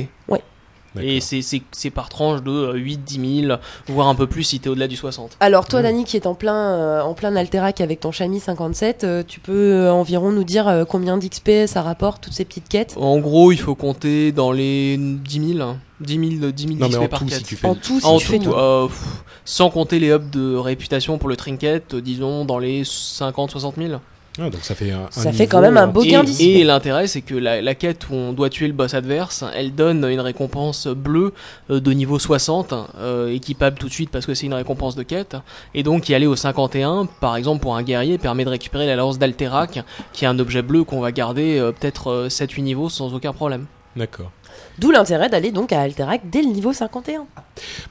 Et 1.02 1.20
c'est- 1.20 1.90
par 1.90 2.08
tranche 2.08 2.42
de 2.42 2.74
8-10 2.76 3.42
000, 3.46 3.58
voire 3.88 4.08
un 4.08 4.14
peu 4.14 4.26
plus 4.26 4.44
si 4.44 4.60
t'es 4.60 4.68
au-delà 4.68 4.88
du 4.88 4.96
60. 4.96 5.36
Alors 5.40 5.66
toi, 5.66 5.80
Mm. 5.80 5.82
Dani, 5.84 6.04
qui 6.04 6.16
est 6.16 6.26
en 6.26 6.34
plein, 6.34 6.54
euh, 6.74 7.00
en 7.02 7.14
plein 7.14 7.34
Alterac 7.36 7.80
avec 7.80 8.00
ton 8.00 8.12
Chami 8.12 8.40
57, 8.40 9.04
euh, 9.04 9.22
tu 9.26 9.40
peux 9.40 9.52
euh, 9.72 9.92
environ 9.92 10.30
nous 10.32 10.44
dire 10.44 10.68
euh, 10.68 10.84
combien 10.84 11.16
d'XP 11.18 11.66
ça 11.66 11.82
rapporte, 11.82 12.24
toutes 12.24 12.32
ces 12.34 12.44
petites 12.44 12.68
quêtes? 12.68 12.94
En 12.98 13.18
gros, 13.18 13.52
il 13.52 13.58
faut 13.60 13.74
compter 13.74 14.32
dans 14.32 14.52
les 14.52 14.96
10 14.98 15.54
000, 15.56 15.68
10 16.00 16.38
000, 16.40 16.50
10 16.52 16.62
000 16.68 16.78
Non, 16.78 16.88
XP 16.88 16.98
en 17.02 17.06
par 17.08 17.18
tout, 17.20 17.26
quête. 17.26 17.38
si 17.38 17.44
tu 17.44 17.56
fais 17.56 17.66
En 17.68 17.74
tout, 17.74 18.00
si 18.00 18.06
en 18.06 18.18
tu 18.18 18.26
fais 18.26 18.38
tout, 18.38 18.44
tout. 18.50 18.52
euh, 18.54 18.86
pff, 18.88 18.98
sans 19.44 19.70
compter 19.70 19.98
les 19.98 20.08
hubs 20.10 20.30
de 20.30 20.54
réputation 20.56 21.18
pour 21.18 21.28
le 21.28 21.36
trinket, 21.36 21.94
euh, 21.94 22.00
disons 22.00 22.44
dans 22.44 22.58
les 22.58 22.84
50-60 22.84 23.74
000. 23.78 24.00
Ah, 24.40 24.50
donc 24.50 24.62
ça 24.62 24.74
fait 24.74 24.92
un, 24.92 25.04
un 25.04 25.10
Ça 25.10 25.32
fait 25.32 25.44
niveau, 25.44 25.50
quand 25.50 25.60
même 25.60 25.76
un 25.76 25.84
euh, 25.88 25.92
beau 25.92 26.02
Et, 26.04 26.08
gain 26.08 26.22
d'XP. 26.22 26.40
et 26.40 26.64
l'intérêt, 26.64 27.06
c'est 27.08 27.22
que 27.22 27.34
la, 27.34 27.60
la 27.60 27.74
quête 27.74 28.08
où 28.08 28.14
on 28.14 28.32
doit 28.32 28.50
tuer 28.50 28.68
le 28.68 28.72
boss 28.72 28.94
adverse, 28.94 29.44
elle 29.54 29.74
donne 29.74 30.04
une 30.04 30.20
récompense 30.20 30.86
bleue 30.86 31.34
euh, 31.70 31.80
de 31.80 31.90
niveau 31.92 32.18
60, 32.18 32.72
euh, 32.98 33.32
équipable 33.32 33.78
tout 33.78 33.88
de 33.88 33.92
suite 33.92 34.10
parce 34.10 34.26
que 34.26 34.34
c'est 34.34 34.46
une 34.46 34.54
récompense 34.54 34.94
de 34.94 35.02
quête. 35.02 35.36
Et 35.74 35.82
donc 35.82 36.08
y 36.08 36.14
aller 36.14 36.26
au 36.26 36.36
51, 36.36 37.06
par 37.20 37.36
exemple 37.36 37.60
pour 37.62 37.76
un 37.76 37.82
guerrier, 37.82 38.16
permet 38.18 38.44
de 38.44 38.50
récupérer 38.50 38.86
la 38.86 38.94
lance 38.96 39.18
d'Alterac, 39.18 39.80
qui 40.12 40.24
est 40.24 40.28
un 40.28 40.38
objet 40.38 40.62
bleu 40.62 40.84
qu'on 40.84 41.00
va 41.00 41.10
garder 41.10 41.58
euh, 41.58 41.72
peut-être 41.72 42.08
euh, 42.10 42.28
7-8 42.28 42.62
niveaux 42.62 42.88
sans 42.88 43.14
aucun 43.14 43.32
problème. 43.32 43.66
D'accord. 43.96 44.30
D'où 44.78 44.90
l'intérêt 44.90 45.28
d'aller 45.28 45.50
donc 45.50 45.72
à 45.72 45.80
Alterac 45.80 46.22
dès 46.30 46.42
le 46.42 46.48
niveau 46.48 46.72
51. 46.72 47.26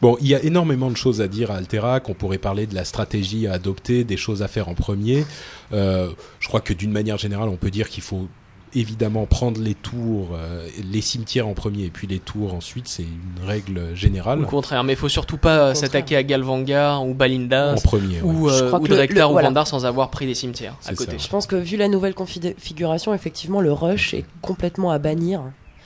Bon, 0.01 0.17
il 0.21 0.27
y 0.27 0.35
a 0.35 0.43
énormément 0.43 0.89
de 0.89 0.97
choses 0.97 1.21
à 1.21 1.27
dire 1.27 1.51
à 1.51 1.55
Alterac. 1.55 2.07
On 2.09 2.13
pourrait 2.13 2.37
parler 2.37 2.65
de 2.65 2.75
la 2.75 2.85
stratégie 2.85 3.47
à 3.47 3.53
adopter, 3.53 4.03
des 4.03 4.17
choses 4.17 4.41
à 4.41 4.47
faire 4.47 4.69
en 4.69 4.73
premier. 4.73 5.25
Euh, 5.73 6.09
je 6.39 6.47
crois 6.47 6.61
que 6.61 6.73
d'une 6.73 6.91
manière 6.91 7.17
générale, 7.17 7.49
on 7.49 7.57
peut 7.57 7.71
dire 7.71 7.89
qu'il 7.89 8.03
faut 8.03 8.27
évidemment 8.75 9.25
prendre 9.25 9.59
les 9.61 9.73
tours, 9.73 10.29
euh, 10.33 10.67
les 10.91 11.01
cimetières 11.01 11.47
en 11.47 11.53
premier 11.53 11.85
et 11.85 11.89
puis 11.89 12.07
les 12.07 12.19
tours 12.19 12.53
ensuite. 12.53 12.87
C'est 12.87 13.03
une 13.03 13.45
règle 13.45 13.95
générale. 13.95 14.39
le 14.39 14.45
contraire, 14.45 14.83
mais 14.83 14.93
il 14.93 14.99
faut 14.99 15.09
surtout 15.09 15.37
pas 15.37 15.71
Au 15.71 15.73
s'attaquer 15.73 16.15
à 16.15 16.23
Galvangar 16.23 17.05
ou 17.05 17.13
Balinda 17.13 17.73
En 17.73 17.81
premier. 17.81 18.21
ouais. 18.21 18.29
ou, 18.29 18.49
Je 18.49 18.63
euh, 18.63 18.77
ou 18.77 18.87
Drektar 18.87 19.29
ou 19.29 19.33
voilà. 19.33 19.49
Vandar 19.49 19.67
sans 19.67 19.85
avoir 19.85 20.09
pris 20.09 20.25
des 20.25 20.35
cimetières 20.35 20.75
à 20.85 20.93
côté. 20.93 21.11
ça. 21.11 21.17
Je 21.17 21.29
pense 21.29 21.47
que 21.47 21.55
vu 21.55 21.77
la 21.77 21.87
nouvelle 21.87 22.13
configuration, 22.13 23.13
effectivement, 23.13 23.61
le 23.61 23.71
rush 23.71 24.13
est 24.13 24.25
complètement 24.41 24.91
à 24.91 24.99
bannir. 24.99 25.41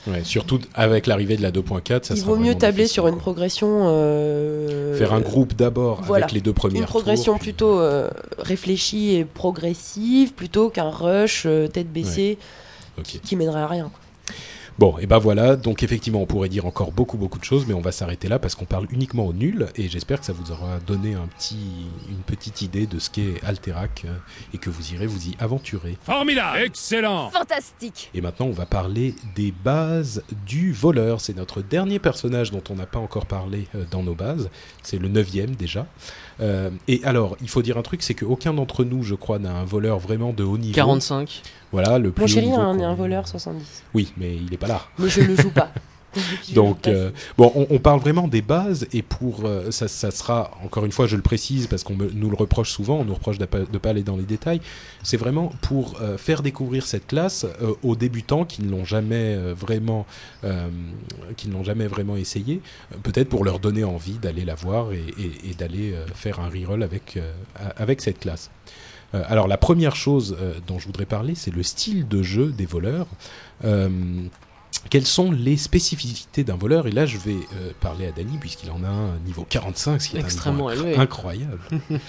Ouais, 0.08 0.24
surtout 0.24 0.58
avec 0.74 1.06
l'arrivée 1.06 1.36
de 1.36 1.42
la 1.42 1.52
2.4, 1.52 2.04
ça 2.04 2.14
Il 2.16 2.22
vaut 2.24 2.36
mieux 2.36 2.56
tabler 2.56 2.88
sur 2.88 3.06
une 3.06 3.18
progression. 3.18 3.84
euh, 3.86 4.96
Faire 4.98 5.12
un 5.12 5.20
groupe 5.20 5.54
d'abord 5.54 6.02
voilà. 6.02 6.24
avec 6.24 6.34
les 6.34 6.40
deux 6.40 6.52
premières 6.52 6.80
Une 6.82 6.86
progression 6.88 7.34
tours, 7.34 7.40
puis- 7.40 7.52
plutôt 7.52 7.78
euh, 7.78 8.10
réfléchie 8.38 9.14
et 9.14 9.24
progressive 9.24 10.32
plutôt 10.32 10.70
qu'un 10.70 10.90
rush 10.90 11.44
euh, 11.46 11.68
tête 11.68 11.92
baissée 11.92 12.36
Ok. 12.98 13.20
qui 13.22 13.36
mènerait 13.36 13.60
à 13.60 13.66
rien. 13.68 13.90
Bon, 14.78 14.96
et 14.98 15.06
ben 15.06 15.18
voilà, 15.18 15.56
donc 15.56 15.82
effectivement 15.82 16.22
on 16.22 16.26
pourrait 16.26 16.48
dire 16.48 16.64
encore 16.64 16.92
beaucoup 16.92 17.18
beaucoup 17.18 17.38
de 17.38 17.44
choses, 17.44 17.66
mais 17.66 17.74
on 17.74 17.82
va 17.82 17.92
s'arrêter 17.92 18.28
là 18.28 18.38
parce 18.38 18.54
qu'on 18.54 18.64
parle 18.64 18.86
uniquement 18.90 19.26
au 19.26 19.32
nul, 19.34 19.68
et 19.76 19.88
j'espère 19.88 20.18
que 20.18 20.26
ça 20.26 20.32
vous 20.32 20.50
aura 20.50 20.78
donné 20.86 21.14
un 21.14 21.26
petit, 21.26 21.86
une 22.08 22.22
petite 22.22 22.62
idée 22.62 22.86
de 22.86 22.98
ce 22.98 23.10
qu'est 23.10 23.42
Alterac, 23.44 24.06
euh, 24.06 24.14
et 24.54 24.58
que 24.58 24.70
vous 24.70 24.94
irez 24.94 25.06
vous 25.06 25.28
y 25.28 25.36
aventurer. 25.38 25.98
Formidable! 26.02 26.58
Excellent! 26.64 27.30
Fantastique! 27.30 28.10
Et 28.14 28.22
maintenant 28.22 28.46
on 28.46 28.52
va 28.52 28.64
parler 28.64 29.14
des 29.36 29.52
bases 29.52 30.24
du 30.46 30.72
voleur, 30.72 31.20
c'est 31.20 31.36
notre 31.36 31.60
dernier 31.60 31.98
personnage 31.98 32.50
dont 32.50 32.64
on 32.70 32.74
n'a 32.74 32.86
pas 32.86 32.98
encore 32.98 33.26
parlé 33.26 33.68
euh, 33.74 33.84
dans 33.90 34.02
nos 34.02 34.14
bases, 34.14 34.48
c'est 34.82 34.98
le 34.98 35.08
neuvième 35.08 35.54
déjà. 35.54 35.86
Euh, 36.40 36.70
et 36.88 37.00
alors, 37.04 37.36
il 37.40 37.48
faut 37.48 37.62
dire 37.62 37.76
un 37.78 37.82
truc, 37.82 38.02
c'est 38.02 38.14
qu'aucun 38.14 38.54
d'entre 38.54 38.84
nous, 38.84 39.02
je 39.02 39.14
crois, 39.14 39.38
n'a 39.38 39.52
un 39.54 39.64
voleur 39.64 39.98
vraiment 39.98 40.32
de 40.32 40.42
haut 40.44 40.58
niveau. 40.58 40.74
45. 40.74 41.42
Voilà, 41.72 41.98
le 41.98 42.10
plus 42.10 42.22
Mon 42.22 42.24
haut 42.24 42.28
chéri 42.28 42.46
niveau 42.48 42.60
a 42.60 42.64
un, 42.64 42.76
qu'on- 42.76 42.84
un 42.84 42.94
voleur 42.94 43.28
70. 43.28 43.82
Oui, 43.94 44.12
mais 44.16 44.34
il 44.36 44.50
n'est 44.50 44.56
pas 44.56 44.66
là. 44.68 44.82
Mais 44.98 45.08
je 45.08 45.20
le 45.20 45.36
joue 45.36 45.50
pas. 45.50 45.70
Donc, 46.54 46.86
euh, 46.88 47.10
bon, 47.38 47.50
on, 47.54 47.66
on 47.70 47.78
parle 47.78 48.00
vraiment 48.00 48.28
des 48.28 48.42
bases 48.42 48.86
et 48.92 49.02
pour 49.02 49.44
euh, 49.44 49.70
ça, 49.70 49.88
ça 49.88 50.10
sera 50.10 50.50
encore 50.64 50.84
une 50.84 50.92
fois, 50.92 51.06
je 51.06 51.16
le 51.16 51.22
précise 51.22 51.66
parce 51.66 51.84
qu'on 51.84 51.96
nous 51.96 52.30
le 52.30 52.36
reproche 52.36 52.70
souvent, 52.70 52.98
on 53.00 53.04
nous 53.04 53.14
reproche 53.14 53.38
de 53.38 53.46
de 53.52 53.78
pas 53.78 53.90
aller 53.90 54.02
dans 54.02 54.16
les 54.16 54.24
détails. 54.24 54.60
C'est 55.02 55.16
vraiment 55.16 55.52
pour 55.62 56.00
euh, 56.00 56.18
faire 56.18 56.42
découvrir 56.42 56.86
cette 56.86 57.06
classe 57.06 57.46
aux 57.82 57.96
débutants 57.96 58.44
qui 58.44 58.62
ne 58.62 58.70
l'ont 58.70 58.84
jamais 58.84 59.36
vraiment, 59.52 60.06
qui 61.36 61.48
ne 61.48 61.52
l'ont 61.54 61.64
jamais 61.64 61.86
vraiment 61.86 62.16
essayé. 62.16 62.60
Peut-être 63.02 63.28
pour 63.28 63.44
leur 63.44 63.58
donner 63.58 63.84
envie 63.84 64.18
d'aller 64.18 64.44
la 64.44 64.54
voir 64.54 64.92
et, 64.92 65.04
et- 65.18 65.50
et 65.50 65.54
d'aller 65.54 65.94
faire 66.14 66.40
un 66.40 66.48
reroll 66.48 66.82
avec 66.82 67.18
avec 67.76 68.00
cette 68.00 68.18
classe. 68.20 68.50
Alors 69.12 69.46
la 69.46 69.58
première 69.58 69.94
chose 69.94 70.36
euh, 70.40 70.54
dont 70.66 70.78
je 70.78 70.86
voudrais 70.86 71.04
parler, 71.04 71.34
c'est 71.34 71.54
le 71.54 71.62
style 71.62 72.08
de 72.08 72.22
jeu 72.22 72.46
des 72.50 72.64
voleurs. 72.66 73.06
Euh, 73.64 73.88
quelles 74.90 75.06
sont 75.06 75.30
les 75.32 75.56
spécificités 75.56 76.44
d'un 76.44 76.56
voleur? 76.56 76.86
Et 76.86 76.90
là, 76.92 77.06
je 77.06 77.16
vais 77.18 77.36
euh, 77.54 77.70
parler 77.80 78.06
à 78.06 78.12
Dany, 78.12 78.36
puisqu'il 78.38 78.70
en 78.70 78.82
a 78.84 78.88
un 78.88 79.18
niveau 79.24 79.46
45, 79.48 80.00
ce 80.02 80.08
qui 80.10 80.16
est 80.16 80.20
Extrêmement 80.20 80.68
un 80.68 80.74
niveau 80.74 80.86
élevé. 80.88 80.98
incroyable. 81.00 81.58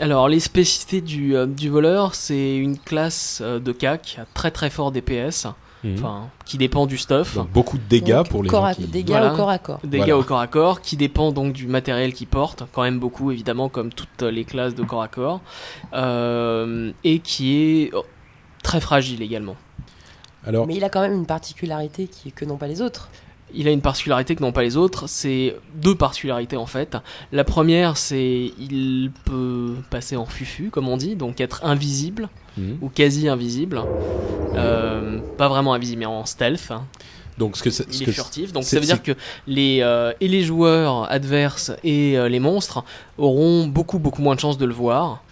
Alors, 0.00 0.28
les 0.28 0.40
spécificités 0.40 1.00
du, 1.00 1.36
euh, 1.36 1.46
du 1.46 1.68
voleur, 1.68 2.14
c'est 2.14 2.56
une 2.56 2.78
classe 2.78 3.40
euh, 3.42 3.60
de 3.60 3.70
CAC 3.72 4.16
à 4.20 4.26
très 4.34 4.50
très 4.50 4.68
fort 4.70 4.90
DPS, 4.92 5.46
Mhm. 5.84 5.94
enfin, 5.98 6.28
qui 6.46 6.56
dépend 6.56 6.86
du 6.86 6.96
stuff. 6.96 7.34
Donc 7.34 7.50
beaucoup 7.50 7.76
de 7.76 7.82
dégâts 7.88 8.14
Donc, 8.14 8.28
pour 8.30 8.42
les 8.42 8.48
corps 8.48 8.62
gens 8.62 8.66
à- 8.68 8.74
qui... 8.74 8.86
Dégâts 8.86 9.10
Voilà. 9.10 9.32
au 9.34 9.36
corps 9.36 9.50
à 9.50 9.58
corps. 9.58 9.80
Dégâts 9.84 9.98
Voilà. 10.00 10.18
au 10.18 10.22
corps 10.24 10.40
à 10.40 10.46
corps, 10.46 10.80
qui 10.80 10.96
dépend 10.96 11.30
donc 11.30 11.52
du 11.52 11.66
matériel 11.66 12.14
qu'il 12.14 12.26
porte, 12.26 12.64
quand 12.72 12.82
même 12.82 12.98
beaucoup 12.98 13.30
évidemment, 13.30 13.68
comme 13.68 13.92
toutes 13.92 14.22
les 14.22 14.44
classes 14.46 14.74
de 14.74 14.82
corps 14.82 15.02
à 15.02 15.08
corps, 15.08 15.42
euh, 15.92 16.90
et 17.04 17.18
qui 17.18 17.54
est 17.56 17.90
oh, 17.94 18.04
très 18.62 18.80
fragile 18.80 19.20
également. 19.22 19.56
Alors, 20.46 20.66
Mais 20.66 20.74
il 20.76 20.84
a 20.84 20.88
quand 20.88 21.00
même 21.00 21.14
une 21.14 21.26
particularité 21.26 22.06
qui 22.06 22.32
que 22.32 22.44
n'ont 22.44 22.56
pas 22.56 22.66
les 22.68 22.82
autres. 22.82 23.08
Il 23.56 23.68
a 23.68 23.70
une 23.70 23.80
particularité 23.82 24.34
que 24.34 24.42
n'ont 24.42 24.52
pas 24.52 24.62
les 24.64 24.76
autres, 24.76 25.06
c'est 25.06 25.54
deux 25.76 25.94
particularités 25.94 26.56
en 26.56 26.66
fait. 26.66 26.96
La 27.30 27.44
première, 27.44 27.96
c'est 27.96 28.52
il 28.58 29.12
peut 29.24 29.74
passer 29.90 30.16
en 30.16 30.26
fufu, 30.26 30.70
comme 30.70 30.88
on 30.88 30.96
dit, 30.96 31.14
donc 31.14 31.40
être 31.40 31.64
invisible 31.64 32.28
mhm. 32.58 32.78
ou 32.82 32.88
quasi 32.88 33.28
invisible. 33.28 33.82
Euh, 34.56 35.20
pas 35.36 35.48
vraiment 35.48 35.74
invisible, 35.74 36.00
mais 36.00 36.06
en 36.06 36.24
stealth. 36.26 36.70
hein. 36.70 36.84
donc 37.38 37.56
ce 37.56 37.62
que, 37.62 37.70
ce 37.70 37.82
Il 37.92 38.02
est 38.02 38.06
que- 38.06 38.12
furtif, 38.12 38.52
donc 38.52 38.64
c'est- 38.64 38.76
ça 38.76 38.80
veut 38.80 38.86
dire 38.86 39.02
que 39.02 39.12
les 39.46 39.80
euh, 39.82 40.12
et 40.20 40.28
les 40.28 40.42
joueurs 40.42 41.10
adverses 41.10 41.72
et 41.84 42.16
euh, 42.18 42.28
les 42.28 42.40
monstres 42.40 42.84
auront 43.18 43.66
beaucoup 43.66 43.98
beaucoup 43.98 44.22
moins 44.22 44.34
de 44.34 44.40
chances 44.40 44.58
de 44.58 44.64
le 44.66 44.74
voir. 44.74 45.22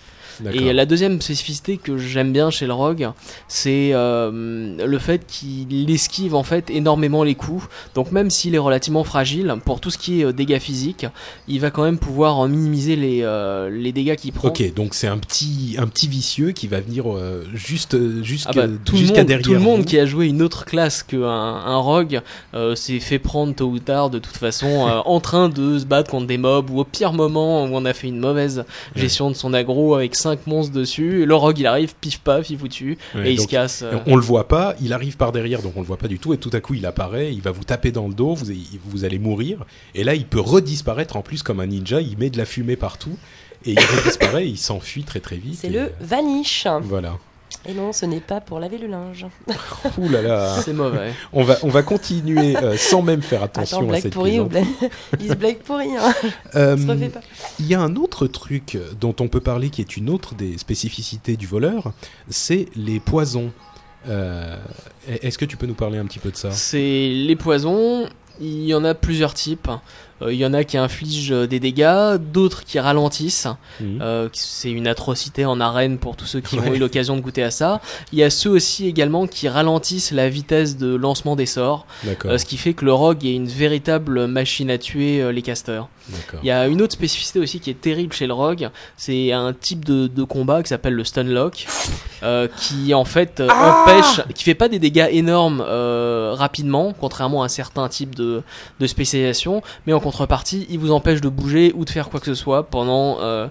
Et 0.55 0.73
la 0.73 0.87
deuxième 0.87 1.21
spécificité 1.21 1.77
que 1.77 1.99
j'aime 1.99 2.33
bien 2.33 2.51
chez 2.51 2.67
le 2.67 2.73
rogue, 2.73 3.11
c'est 3.49 3.91
euh, 3.93 4.77
le 4.87 4.99
fait 4.99 5.27
qu'il 5.27 5.91
esquive 5.91 6.35
en 6.35 6.43
fait 6.43 6.71
énormément 6.71 7.23
les 7.25 7.35
coups. 7.35 7.65
Donc 7.95 8.13
même 8.13 8.31
s'il 8.31 8.55
est 8.55 8.59
relativement 8.59 9.05
fragile, 9.05 9.55
pour 9.65 9.81
tout 9.81 9.91
ce 9.91 9.99
qui 9.99 10.21
est 10.21 10.25
euh, 10.25 10.33
dégâts 10.33 10.59
physiques, 10.59 11.07
il 11.49 11.61
va 11.61 11.71
quand 11.71 11.83
même 11.85 11.99
pouvoir 11.99 12.41
euh, 12.45 12.49
minimiser 12.49 12.97
les, 12.97 13.21
euh, 13.23 13.71
les 13.71 13.93
dégâts 13.93 14.17
qu'il 14.17 14.33
prend. 14.33 14.49
Ok, 14.49 14.75
donc 14.75 14.95
c'est 14.95 15.07
un 15.09 15.19
petit, 15.19 15.77
un 15.79 15.87
petit 15.87 16.09
vicieux 16.09 16.53
qui 16.53 16.67
va 16.69 16.81
venir 16.81 17.05
euh, 17.13 17.45
juste, 17.55 17.97
jusque- 18.23 18.49
Ah 18.51 18.53
bah, 18.55 18.67
jusqu'à 18.95 19.25
derrière 19.25 19.45
tout 19.45 19.53
le 19.53 19.59
monde 19.59 19.81
vous. 19.81 19.85
qui 19.87 19.99
a 19.99 20.07
joué 20.07 20.27
une 20.27 20.43
autre 20.43 20.65
classe 20.65 21.03
qu'un 21.03 21.23
un 21.23 21.77
rogue 21.77 22.21
s'est 22.75 23.01
fait 23.01 23.19
prendre 23.19 23.55
tôt 23.55 23.67
ou 23.67 23.79
tard 23.79 24.11
de 24.11 24.19
toute 24.19 24.37
façon 24.37 24.67
en 25.05 25.21
train 25.21 25.49
de 25.49 25.79
se 25.79 25.85
battre 25.85 26.11
contre 26.11 26.27
des 26.27 26.39
mobs 26.39 26.71
ou 26.71 26.81
au 26.81 26.85
pire 26.85 27.13
moment 27.13 27.65
où 27.65 27.69
on 27.73 27.85
a 27.85 27.93
fait 27.93 28.09
une 28.09 28.19
mauvaise 28.19 28.65
gestion 28.95 29.31
de 29.31 29.37
son 29.37 29.55
aggro 29.55 29.95
avec 29.95 30.15
5 30.23 30.47
monstres 30.47 30.73
dessus 30.73 31.23
et 31.23 31.27
le 31.27 31.35
rogue 31.35 31.59
il 31.59 31.67
arrive 31.67 31.95
pif 32.01 32.21
paf 32.21 32.51
il 32.51 32.57
vous 32.57 32.69
tue 32.69 32.99
Ouais, 33.15 33.29
et 33.29 33.33
il 33.33 33.37
donc, 33.37 33.47
se 33.47 33.51
casse 33.51 33.83
euh. 33.83 33.99
On 34.07 34.17
le 34.17 34.23
voit 34.23 34.49
pas, 34.49 34.75
il 34.81 34.93
arrive 34.93 35.17
par 35.17 35.33
derrière, 35.33 35.63
donc 35.63 35.73
on 35.77 35.81
le 35.81 35.87
voit 35.87 35.97
pas 35.97 36.09
du 36.09 36.19
tout, 36.19 36.33
et 36.33 36.39
tout 36.39 36.51
à 36.53 36.61
coup 36.61 36.75
il 36.75 36.87
apparaît, 36.87 37.33
il 37.33 37.41
va 37.41 37.51
vous 37.51 37.65
taper 37.65 37.91
dans 37.91 38.09
le 38.09 38.15
dos, 38.15 38.35
vous, 38.35 38.47
vous 38.85 39.05
allez 39.05 39.19
mourir, 39.19 39.65
et 39.95 40.05
là 40.05 40.15
il 40.15 40.27
peut 40.27 40.41
redisparaître 40.41 41.17
en 41.17 41.23
plus 41.23 41.43
comme 41.43 41.61
un 41.61 41.67
ninja, 41.67 42.01
il 42.01 42.17
met 42.19 42.31
de 42.31 42.39
la 42.39 42.45
fumée 42.45 42.77
partout, 42.77 43.17
et 43.65 43.73
il 43.73 43.81
redisparaît, 43.81 44.49
il 44.49 44.59
s'enfuit 44.59 45.05
très 45.05 45.21
très 45.21 45.37
vite. 45.37 45.59
C'est 45.61 45.69
et, 45.69 45.71
le 45.71 45.81
euh, 45.81 45.89
vanish. 46.01 46.67
Voilà. 46.83 47.19
Et 47.67 47.75
non, 47.75 47.93
ce 47.93 48.07
n'est 48.07 48.21
pas 48.21 48.41
pour 48.41 48.59
laver 48.59 48.79
le 48.79 48.89
linge. 48.89 49.27
Ouh 49.99 50.09
là 50.09 50.21
là. 50.23 50.61
c'est 50.63 50.73
mauvais 50.73 51.13
On 51.33 51.45
va, 51.45 51.57
on 51.63 51.69
va 51.69 51.83
continuer 51.83 52.57
euh, 52.57 52.77
sans 52.77 53.03
même 53.03 53.23
faire 53.23 53.43
attention 53.43 53.79
Attends, 53.79 53.87
à 53.87 53.91
blague 53.91 54.03
cette 54.03 54.17
ou 54.17 54.23
plaisanterie. 54.23 54.65
blague... 54.81 54.91
Il 55.21 55.29
se 55.29 55.35
blague 55.35 55.59
pourri, 55.59 55.97
hein. 55.97 56.13
Euh, 56.57 56.77
se 56.77 56.87
refait 56.87 57.09
pas. 57.09 57.21
Il 57.61 57.67
y 57.67 57.75
a 57.75 57.81
un 57.81 57.95
autre 57.97 58.27
truc 58.27 58.79
dont 59.01 59.15
on 59.21 59.29
peut 59.29 59.41
parler 59.41 59.71
qui 59.71 59.81
est 59.81 59.97
une 59.97 60.11
autre 60.11 60.35
des 60.35 60.59
spécificités 60.59 61.37
du 61.37 61.47
voleur, 61.47 61.93
c'est 62.29 62.67
les 62.75 62.99
poisons. 62.99 63.53
Euh, 64.09 64.57
Est-ce 65.07 65.39
que 65.39 65.45
tu 65.45 65.57
peux 65.57 65.67
nous 65.67 65.75
parler 65.75 65.99
un 65.99 66.07
petit 66.07 66.19
peu 66.19 66.33
de 66.33 66.37
ça? 66.37 66.51
C'est 66.51 67.09
les 67.09 67.37
poisons 67.37 68.09
il 68.41 68.65
y 68.65 68.75
en 68.75 68.85
a 68.85 68.95
plusieurs 68.95 69.35
types 69.35 69.71
il 70.31 70.37
y 70.37 70.47
en 70.47 70.55
a 70.55 70.65
qui 70.65 70.77
infligent 70.79 71.33
euh, 71.33 71.47
des 71.47 71.61
dégâts 71.61 72.17
d'autres 72.19 72.65
qui 72.65 72.79
ralentissent 72.79 73.49
Mhm. 73.81 73.99
Euh, 74.03 74.29
c'est 74.33 74.71
une 74.71 74.87
atrocité 74.87 75.45
en 75.45 75.61
arène 75.61 75.99
pour 75.99 76.17
tous 76.17 76.27
ceux 76.27 76.41
qui 76.41 76.59
ont 76.59 76.73
eu 76.73 76.79
l'occasion 76.79 77.17
de 77.17 77.21
goûter 77.21 77.43
à 77.43 77.51
ça. 77.51 77.81
Il 78.13 78.19
y 78.19 78.23
a 78.23 78.31
ceux 78.31 78.51
aussi 78.51 78.87
également 78.87 79.27
qui 79.27 79.49
ralentissent 79.49 80.13
la 80.13 80.29
vitesse 80.29 80.77
de 80.77 80.95
lancement 80.95 81.37
des 81.37 81.47
sorts, 81.47 81.87
euh, 82.25 82.39
ce 82.39 82.45
qui 82.45 82.57
fait 82.57 82.75
que 82.75 82.85
le 82.85 82.93
rogue 82.93 83.25
est 83.25 83.35
une 83.35 83.49
véritable 83.49 84.27
machine 84.27 84.71
à 84.71 84.79
tuer 84.79 85.23
euh, 85.23 85.33
les 85.33 85.43
casters. 85.43 85.89
d'accord. 86.09 86.41
Il 86.43 86.47
y 86.47 86.51
a 86.51 86.67
une 86.67 86.83
autre 86.83 86.93
spécificité 86.93 87.39
aussi 87.39 87.61
qui 87.61 87.71
est 87.71 87.81
terrible 87.81 88.13
chez 88.13 88.27
le 88.27 88.35
rogue, 88.35 88.69
c'est 88.97 89.33
un 89.33 89.53
type 89.53 89.85
de, 89.85 90.07
de 90.07 90.25
combat 90.25 90.63
qui 90.63 90.69
s'appelle 90.69 90.95
le 90.95 91.05
stunlock, 91.05 91.67
euh, 92.23 92.49
qui 92.57 92.95
en 92.95 93.05
fait 93.05 93.41
euh, 93.41 93.49
empêche, 93.49 94.21
qui 94.35 94.45
fait 94.45 94.55
pas 94.55 94.69
des 94.69 94.79
dégâts 94.79 95.09
énormes 95.11 95.65
euh, 95.67 96.35
rapidement, 96.37 96.95
contrairement 96.99 97.43
à 97.43 97.49
certains 97.49 97.89
types 97.89 98.15
de, 98.15 98.43
de 98.81 98.87
spécialisation, 98.87 99.63
mais 99.87 99.93
en 99.93 100.01
contrepartie, 100.13 100.67
il 100.69 100.79
vous 100.79 100.93
empêche 100.93 101.21
de 101.23 101.29
bouger 101.31 101.73
ou 101.75 101.85
de 101.87 101.91
faire 101.91 102.11
quoi 102.11 102.21
que 102.21 102.27
ce 102.27 102.35
soit 102.35 102.65
pendant 102.65 103.19
euh, 103.21 103.49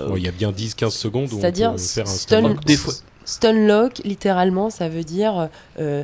euh, 0.00 0.14
il 0.16 0.22
y 0.24 0.28
a 0.28 0.32
bien 0.32 0.50
10-15 0.50 0.90
secondes 0.90 1.32
où 1.32 1.36
on 1.36 1.40
C'est-à-dire 1.40 1.72
peut 1.72 1.78
faire 1.78 2.06
un 2.06 2.10
stun, 2.10 2.38
stunlock. 2.40 2.64
Des 2.64 2.76
fois- 2.76 2.94
stunlock, 3.24 3.98
littéralement, 4.04 4.70
ça 4.70 4.88
veut 4.88 5.04
dire 5.04 5.48
euh, 5.78 6.02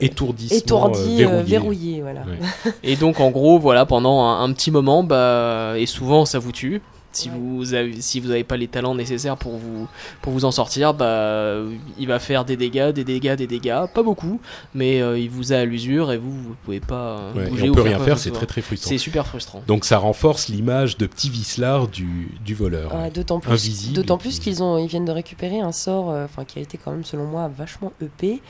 étourdissement 0.00 0.56
étourdi, 0.58 1.24
euh, 1.24 1.28
euh, 1.28 1.42
verrouillé. 1.42 2.00
verrouillé. 2.00 2.02
voilà. 2.02 2.20
Ouais. 2.20 2.72
Et 2.84 2.94
donc 2.96 3.18
en 3.18 3.30
gros, 3.32 3.58
voilà, 3.58 3.86
pendant 3.86 4.22
un, 4.22 4.44
un 4.44 4.52
petit 4.52 4.70
moment, 4.70 5.02
bah, 5.02 5.74
et 5.76 5.86
souvent 5.86 6.24
ça 6.26 6.38
vous 6.38 6.52
tue. 6.52 6.80
Si 7.16 7.28
Ouais. 7.30 7.34
vous 7.38 7.74
avez, 7.74 8.00
si 8.00 8.20
vous 8.20 8.28
n'avez 8.28 8.44
pas 8.44 8.56
les 8.56 8.68
talents 8.68 8.94
nécessaires 8.94 9.36
pour 9.36 9.56
vous, 9.56 9.86
pour 10.20 10.32
vous 10.32 10.44
en 10.44 10.50
sortir, 10.50 10.94
bah, 10.94 11.54
il 11.98 12.08
va 12.08 12.18
faire 12.18 12.44
des 12.44 12.56
dégâts, 12.56 12.90
des 12.90 13.04
dégâts, 13.04 13.36
des 13.36 13.46
dégâts, 13.46 13.86
pas 13.94 14.02
beaucoup, 14.02 14.40
mais 14.74 15.00
euh, 15.00 15.18
il 15.18 15.30
vous 15.30 15.52
a 15.52 15.56
à 15.58 15.64
l'usure 15.64 16.12
et 16.12 16.18
vous, 16.18 16.30
vous 16.32 16.54
pouvez 16.64 16.80
pas 16.80 17.18
euh, 17.18 17.32
Ouais, 17.34 17.46
et 17.46 17.50
bouger 17.50 17.68
on 17.68 17.72
ou 17.72 17.74
peut 17.76 17.82
faire 17.82 17.96
rien 17.98 18.04
faire, 18.04 18.18
c'est 18.18 18.30
très 18.32 18.46
très 18.46 18.60
frustrant. 18.62 18.88
C'est 18.88 18.98
super 18.98 19.26
frustrant. 19.26 19.62
Donc 19.66 19.84
ça 19.84 19.98
renforce 19.98 20.48
l'image 20.48 20.98
de 20.98 21.06
petit 21.06 21.30
vicelard 21.30 21.88
du, 21.88 22.32
du 22.44 22.54
voleur. 22.54 22.92
Ah, 22.94 23.10
D'autant 23.10 23.38
plus, 23.40 23.52
Invisible, 23.52 23.94
d'autant 23.94 24.18
plus 24.18 24.40
qu'ils 24.40 24.62
ont, 24.62 24.76
ils 24.78 24.88
viennent 24.88 25.04
de 25.04 25.12
récupérer 25.12 25.60
un 25.60 25.72
sort, 25.72 26.10
euh, 26.10 26.24
enfin 26.24 26.44
qui 26.44 26.58
a 26.58 26.62
été 26.62 26.78
quand 26.78 26.90
même 26.90 27.04
selon 27.04 27.26
moi 27.26 27.48
vachement 27.56 27.92
EP. 28.02 28.40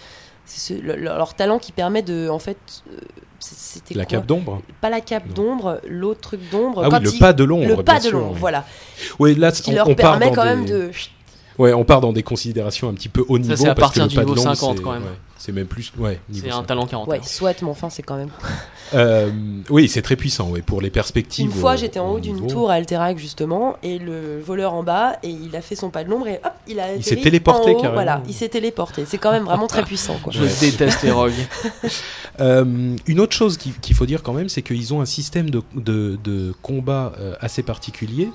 C'est 0.47 0.75
ce- 0.75 0.81
le- 0.81 0.97
le- 0.97 1.05
leur 1.05 1.35
talent 1.35 1.59
qui 1.59 1.73
permet 1.73 2.03
de, 2.03 2.29
en 2.29 2.39
fait, 2.39 2.59
euh, 2.93 2.97
c'était 3.39 3.95
La 3.95 4.05
cape 4.07 4.27
d'ombre 4.27 4.63
Pas 4.81 4.91
la 4.91 5.01
cape 5.01 5.29
d'ombre, 5.29 5.81
l'autre 5.87 6.21
truc 6.21 6.41
d'ombre. 6.51 6.83
Ah 6.85 6.89
oui, 6.93 7.05
le 7.05 7.11
ils- 7.13 7.19
pas 7.19 7.33
de 7.33 7.45
l'ombre. 7.45 7.67
le 7.67 7.83
pas 7.83 8.01
de 8.01 8.09
l'ombre, 8.11 8.33
ouais. 8.33 8.39
voilà. 8.39 8.65
Oui, 9.19 9.35
là, 9.35 9.53
Ce 9.53 9.63
qui 9.63 9.71
on, 9.71 9.75
leur 9.75 9.89
on 9.89 9.95
permet 9.95 10.31
quand 10.33 10.43
des- 10.45 10.49
même 10.51 10.65
de. 10.65 10.91
Ouais, 11.59 11.73
on 11.73 11.85
part 11.85 12.01
dans 12.01 12.13
des 12.13 12.23
considérations 12.23 12.89
un 12.89 12.95
petit 12.95 13.09
peu 13.09 13.25
haut 13.29 13.39
niveau. 13.39 13.55
c'est 13.57 13.69
à 13.69 13.75
parce 13.75 13.93
que 13.93 14.01
partir 14.01 14.09
du 14.09 14.15
pas 14.17 14.23
de 14.23 14.27
niveau 14.29 14.37
l'ombre, 14.37 14.57
50 14.57 14.77
c'est- 14.79 14.83
quand 14.83 14.93
même. 14.93 15.03
ouais, 15.03 15.09
c'est 15.39 15.53
même 15.53 15.67
plus. 15.67 15.93
Ouais, 15.99 16.19
C'est 16.33 16.47
un 16.49 16.51
50. 16.51 16.67
talent 16.67 16.87
40. 16.87 17.09
Ouais, 17.09 17.21
soit, 17.23 17.63
mais 17.63 17.69
enfin, 17.69 17.91
c'est 17.91 18.03
quand 18.03 18.17
même. 18.17 18.31
Euh, 18.95 19.31
oui, 19.71 19.89
c'est 19.89 20.03
très 20.03 20.17
puissant, 20.17 20.51
ouais, 20.51 20.63
pour 20.63 20.81
les 20.81 20.91
perspectives. 20.91 21.47
Une 21.47 21.53
fois, 21.53 21.77
j'étais 21.77 21.99
en 22.01 22.11
au 22.11 22.17
haut 22.17 22.21
d'une 22.21 22.47
tour 22.47 22.71
à 22.71 22.75
Alterac, 22.75 23.19
justement, 23.19 23.77
et 23.83 23.99
le 23.99 24.41
voleur 24.41 24.75
en 24.75 24.83
bas, 24.83 25.17
et 25.23 25.29
il 25.31 25.55
a 25.55 25.61
fait 25.61 25.77
son 25.77 25.91
pas 25.91 26.03
de 26.05 26.11
l'ombre, 26.11 26.27
et 26.29 26.41
hop, 26.45 26.53
il 26.67 26.81
a. 26.81 26.95
Il 26.97 27.05
s'est 27.05 27.17
téléporté, 27.17 27.71
en 27.71 27.75
haut, 27.75 27.77
carrément. 27.77 27.95
Voilà, 27.95 28.23
il 28.27 28.35
s'est 28.35 28.49
téléporté. 28.49 29.05
C'est 29.07 29.19
quand 29.19 29.31
même 29.33 29.45
vraiment 29.45 29.67
très 29.69 29.85
puissant, 29.85 30.17
quoi. 30.23 30.33
Je 30.37 30.43
Ouais. 30.43 30.51
déteste 30.61 31.03
les 31.03 31.13
rogues. 31.13 31.33
Euh, 32.41 32.97
une 33.07 33.21
autre 33.21 33.33
chose 33.33 33.57
qu'il 33.57 33.95
faut 33.95 34.07
dire 34.07 34.25
quand 34.25 34.33
même, 34.33 34.49
c'est 34.49 34.63
qu'ils 34.63 34.93
ont 34.93 35.01
un 35.01 35.05
système 35.07 35.51
de, 35.51 35.63
de, 35.77 36.19
de 36.25 36.53
combat 36.63 37.13
euh, 37.21 37.35
assez 37.41 37.63
particulier. 37.63 38.29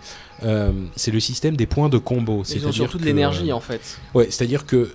Euh, 0.44 0.72
c'est 0.96 1.12
le 1.12 1.20
système 1.20 1.56
des 1.58 1.66
points 1.66 1.90
de 1.90 1.98
combo. 1.98 2.44
Ils 2.56 2.66
ont 2.66 2.72
surtout 2.72 2.98
de 2.98 3.06
l'énergie 3.06 3.52
euh, 3.52 3.56
en 3.56 3.60
fait. 3.60 4.00
Ouais, 4.14 4.28
c'est-à-dire 4.32 4.66
que 4.66 4.92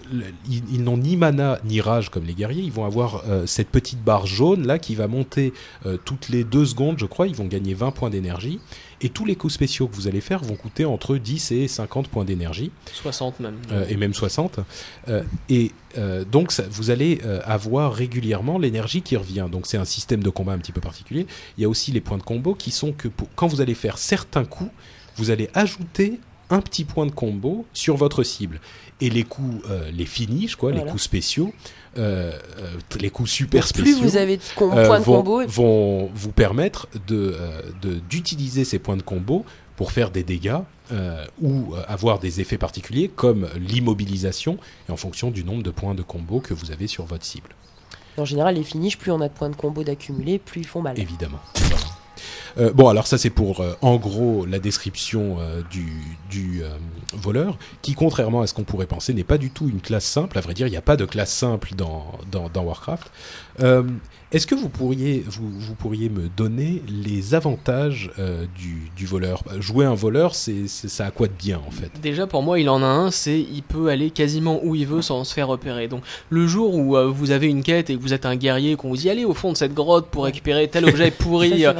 ils, 0.48 0.62
ils 0.72 0.82
n'ont 0.82 0.96
ni 0.96 1.16
mana 1.16 1.58
ni 1.64 1.80
rage 1.80 2.08
comme 2.10 2.24
les 2.24 2.34
guerriers. 2.34 2.62
Ils 2.62 2.72
vont 2.72 2.84
avoir 2.86 3.24
euh, 3.28 3.46
cette 3.46 3.68
petite 3.68 4.02
barre 4.02 4.26
jaune 4.26 4.66
là 4.66 4.78
qui 4.78 4.94
va 4.94 5.06
monter 5.06 5.52
euh, 5.86 5.96
toutes 6.02 6.28
les 6.30 6.44
deux 6.44 6.64
secondes, 6.64 6.98
je 6.98 7.06
crois. 7.06 7.26
Ils 7.26 7.34
vont 7.36 7.46
gagner 7.46 7.74
20 7.74 7.90
points 7.90 8.10
d'énergie. 8.10 8.58
Et 9.00 9.10
tous 9.10 9.26
les 9.26 9.36
coups 9.36 9.52
spéciaux 9.52 9.86
que 9.86 9.94
vous 9.94 10.08
allez 10.08 10.22
faire 10.22 10.42
vont 10.42 10.56
coûter 10.56 10.86
entre 10.86 11.16
10 11.18 11.52
et 11.52 11.68
50 11.68 12.08
points 12.08 12.24
d'énergie. 12.24 12.70
60 12.94 13.40
même. 13.40 13.56
euh, 13.70 13.84
et 13.88 13.96
même 13.96 14.14
60. 14.14 14.60
Euh, 15.08 15.22
et 15.50 15.72
euh, 15.98 16.24
donc, 16.24 16.52
ça- 16.52 16.64
vous 16.70 16.88
allez 16.90 17.20
avoir 17.44 17.92
régulièrement 17.92 18.58
l'énergie 18.58 19.02
qui 19.02 19.16
revient. 19.16 19.46
Donc, 19.52 19.66
c'est 19.66 19.76
un 19.76 19.84
système 19.84 20.22
de 20.22 20.30
combat 20.30 20.52
un 20.52 20.58
petit 20.58 20.72
peu 20.72 20.80
particulier. 20.80 21.26
Il 21.58 21.62
y 21.62 21.64
a 21.64 21.68
aussi 21.68 21.92
les 21.92 22.00
points 22.00 22.16
de 22.18 22.22
combo 22.22 22.54
qui 22.54 22.70
sont 22.70 22.92
que 22.92 23.08
pour, 23.08 23.28
quand 23.34 23.46
vous 23.46 23.60
allez 23.60 23.74
faire 23.74 23.98
certains 23.98 24.44
coups, 24.46 24.70
vous 25.16 25.30
allez 25.30 25.48
ajouter 25.54 26.20
un 26.50 26.60
petit 26.60 26.84
point 26.84 27.06
de 27.06 27.10
combo 27.10 27.64
sur 27.72 27.96
votre 27.96 28.22
cible. 28.22 28.60
Et 29.00 29.10
les 29.10 29.24
coups, 29.24 29.64
euh, 29.70 29.90
les 29.90 30.04
finishes, 30.06 30.56
quoi, 30.56 30.70
les 30.72 30.84
coups 30.84 31.02
spéciaux, 31.02 31.52
euh, 31.98 32.32
euh, 32.58 32.70
les 33.00 33.10
coups 33.10 33.30
super 33.30 33.66
spéciaux. 33.66 33.98
plus 33.98 34.02
vous 34.10 34.16
avez 34.16 34.36
de 34.36 34.42
euh, 34.42 34.86
points 34.86 34.98
de 35.00 35.04
vont, 35.04 35.16
combo, 35.22 35.40
et 35.40 35.46
vont 35.46 36.10
vous 36.14 36.32
permettre 36.32 36.86
de, 37.06 37.34
euh, 37.34 37.62
de- 37.82 37.94
d'utiliser 37.98 38.64
ces 38.64 38.78
points 38.78 38.96
de 38.96 39.02
combo 39.02 39.44
pour 39.76 39.90
faire 39.90 40.10
des 40.10 40.22
dégâts 40.22 40.58
ou 41.40 41.74
avoir 41.88 42.18
des 42.20 42.40
effets 42.42 42.58
particuliers 42.58 43.08
comme 43.08 43.48
l'immobilisation 43.56 44.58
et 44.88 44.92
en 44.92 44.96
fonction 44.96 45.30
du 45.30 45.42
nombre 45.42 45.62
de 45.62 45.70
points 45.70 45.94
de 45.94 46.02
combo 46.02 46.40
que 46.40 46.52
vous 46.54 46.70
avez 46.70 46.86
sur 46.86 47.04
votre 47.06 47.24
cible, 47.24 47.48
en 48.16 48.24
général, 48.26 48.54
les 48.54 48.62
finishes, 48.62 48.98
plus 48.98 49.10
on 49.10 49.20
a 49.22 49.28
de 49.28 49.32
points 49.34 49.50
de 49.50 49.56
combo 49.56 49.82
d'accumuler, 49.82 50.38
plus 50.38 50.60
ils 50.60 50.66
font 50.66 50.82
mal. 50.82 50.96
évidemment. 51.00 51.40
Euh, 52.58 52.72
bon, 52.72 52.88
alors 52.88 53.06
ça 53.06 53.18
c'est 53.18 53.30
pour 53.30 53.60
euh, 53.60 53.74
en 53.82 53.96
gros 53.96 54.46
la 54.46 54.58
description 54.58 55.36
euh, 55.40 55.62
du, 55.70 55.92
du 56.30 56.62
euh, 56.62 56.68
voleur, 57.12 57.58
qui 57.82 57.94
contrairement 57.94 58.42
à 58.42 58.46
ce 58.46 58.54
qu'on 58.54 58.64
pourrait 58.64 58.86
penser 58.86 59.12
n'est 59.12 59.24
pas 59.24 59.38
du 59.38 59.50
tout 59.50 59.68
une 59.68 59.80
classe 59.80 60.04
simple. 60.04 60.38
À 60.38 60.40
vrai 60.40 60.54
dire, 60.54 60.66
il 60.66 60.70
n'y 60.70 60.76
a 60.76 60.82
pas 60.82 60.96
de 60.96 61.04
classe 61.04 61.32
simple 61.32 61.74
dans, 61.76 62.04
dans, 62.30 62.48
dans 62.48 62.62
Warcraft. 62.62 63.10
Euh, 63.60 63.82
Est-ce 64.32 64.46
que 64.46 64.54
vous 64.54 64.68
pourriez, 64.68 65.24
vous, 65.26 65.48
vous 65.50 65.74
pourriez 65.74 66.08
me 66.08 66.28
donner 66.28 66.82
les 66.88 67.34
avantages 67.34 68.10
euh, 68.18 68.46
du, 68.56 68.90
du 68.96 69.06
voleur? 69.06 69.42
Jouer 69.60 69.84
un 69.84 69.94
voleur, 69.94 70.34
c'est 70.34 70.66
ça 70.68 71.06
a 71.06 71.10
quoi 71.10 71.26
de 71.28 71.32
bien 71.32 71.60
en 71.66 71.70
fait? 71.70 71.90
Déjà 72.02 72.26
pour 72.26 72.42
moi 72.42 72.58
il 72.60 72.68
en 72.68 72.82
a 72.82 72.86
un, 72.86 73.10
c'est 73.10 73.40
il 73.40 73.62
peut 73.62 73.88
aller 73.88 74.10
quasiment 74.10 74.60
où 74.64 74.74
il 74.74 74.86
veut 74.86 75.02
sans 75.02 75.24
se 75.24 75.34
faire 75.34 75.48
repérer. 75.48 75.88
Donc 75.88 76.02
le 76.30 76.46
jour 76.46 76.74
où 76.74 76.96
euh, 76.96 77.06
vous 77.06 77.30
avez 77.30 77.46
une 77.48 77.62
quête 77.62 77.90
et 77.90 77.96
que 77.96 78.00
vous 78.02 78.12
êtes 78.12 78.26
un 78.26 78.36
guerrier, 78.36 78.76
qu'on 78.76 78.88
vous 78.88 78.96
dit 78.96 79.10
allez 79.10 79.24
au 79.24 79.34
fond 79.34 79.52
de 79.52 79.56
cette 79.56 79.74
grotte 79.74 80.06
pour 80.08 80.24
récupérer 80.24 80.68
tel 80.68 80.84
objet 80.84 81.10
pourri. 81.10 81.64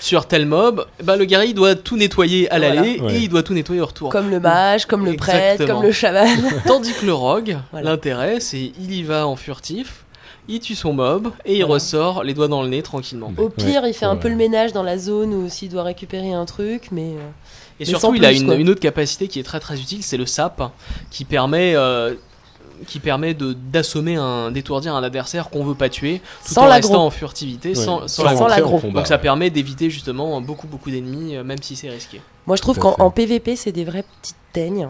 sur 0.00 0.26
tel 0.26 0.46
mob, 0.46 0.86
bah, 1.02 1.16
le 1.16 1.24
guerrier 1.24 1.50
il 1.50 1.54
doit 1.54 1.74
tout 1.74 1.96
nettoyer 1.96 2.50
à 2.50 2.58
Voilà. 2.58 2.74
l'aller 2.74 3.00
Ouais. 3.00 3.14
et 3.14 3.18
il 3.20 3.28
doit 3.28 3.42
tout 3.42 3.54
nettoyer 3.54 3.80
au 3.80 3.86
retour. 3.86 4.10
Comme 4.10 4.30
le 4.30 4.40
mage, 4.40 4.86
comme 4.86 5.04
le 5.04 5.14
prêtre, 5.16 5.66
comme 5.66 5.82
le 5.82 5.92
chaman. 5.92 6.28
Tandis 6.66 6.92
que 6.92 7.06
le 7.06 7.14
rogue, 7.14 7.56
Voilà. 7.72 7.90
l'intérêt 7.90 8.40
c'est 8.40 8.72
il 8.78 8.92
y 8.94 9.02
va 9.02 9.26
en 9.26 9.36
furtif, 9.36 10.04
il 10.48 10.60
tue 10.60 10.74
son 10.74 10.92
mob 10.92 11.30
et 11.46 11.54
il 11.54 11.60
Voilà. 11.60 11.74
ressort 11.74 12.22
les 12.24 12.34
doigts 12.34 12.48
dans 12.48 12.62
le 12.62 12.68
nez 12.68 12.82
tranquillement. 12.82 13.32
Au 13.38 13.48
pire, 13.48 13.82
Ouais, 13.82 13.90
il 13.90 13.94
fait 13.94 14.04
un 14.04 14.16
peu 14.16 14.28
le 14.28 14.36
ménage 14.36 14.72
dans 14.72 14.82
la 14.82 14.98
zone 14.98 15.32
où 15.32 15.48
s'il 15.48 15.70
doit 15.70 15.84
récupérer 15.84 16.32
un 16.32 16.44
truc, 16.44 16.88
mais. 16.92 17.02
euh, 17.12 17.30
Et 17.80 17.80
Mais 17.80 17.84
surtout, 17.86 18.14
il 18.14 18.24
a 18.24 18.30
une, 18.30 18.68
autre 18.68 18.80
capacité 18.80 19.26
qui 19.26 19.40
est 19.40 19.42
très 19.42 19.58
très 19.58 19.80
utile, 19.80 20.02
c'est 20.04 20.16
le 20.16 20.26
sap, 20.26 20.70
qui 21.10 21.24
permet, 21.24 21.74
euh, 21.74 22.14
qui 22.86 22.98
permet 23.00 23.34
de 23.34 23.52
d'assommer 23.52 24.16
un, 24.16 24.50
d'étourdir 24.50 24.94
un 24.94 25.02
adversaire 25.02 25.50
qu'on 25.50 25.64
veut 25.64 25.74
pas 25.74 25.88
tuer, 25.88 26.20
tout 26.46 26.54
Sans 26.54 26.62
en 26.62 26.70
restant 26.70 27.06
en 27.06 27.10
furtivité, 27.10 27.70
Ouais. 27.70 27.74
sans, 27.74 28.08
sans 28.08 28.22
Sans 28.24 28.36
combat, 28.80 29.00
Donc 29.00 29.06
ça 29.06 29.14
ouais. 29.16 29.20
permet 29.20 29.50
d'éviter 29.50 29.90
justement 29.90 30.40
beaucoup 30.40 30.66
beaucoup 30.66 30.90
d'ennemis, 30.90 31.36
euh, 31.36 31.44
même 31.44 31.62
si 31.62 31.76
c'est 31.76 31.90
risqué. 31.90 32.20
Moi, 32.46 32.56
je 32.56 32.62
trouve 32.62 32.78
qu'en 32.78 33.10
PVP, 33.10 33.56
c'est 33.56 33.72
des 33.72 33.84
vraies 33.84 34.04
petites 34.20 34.36
teignes. 34.52 34.88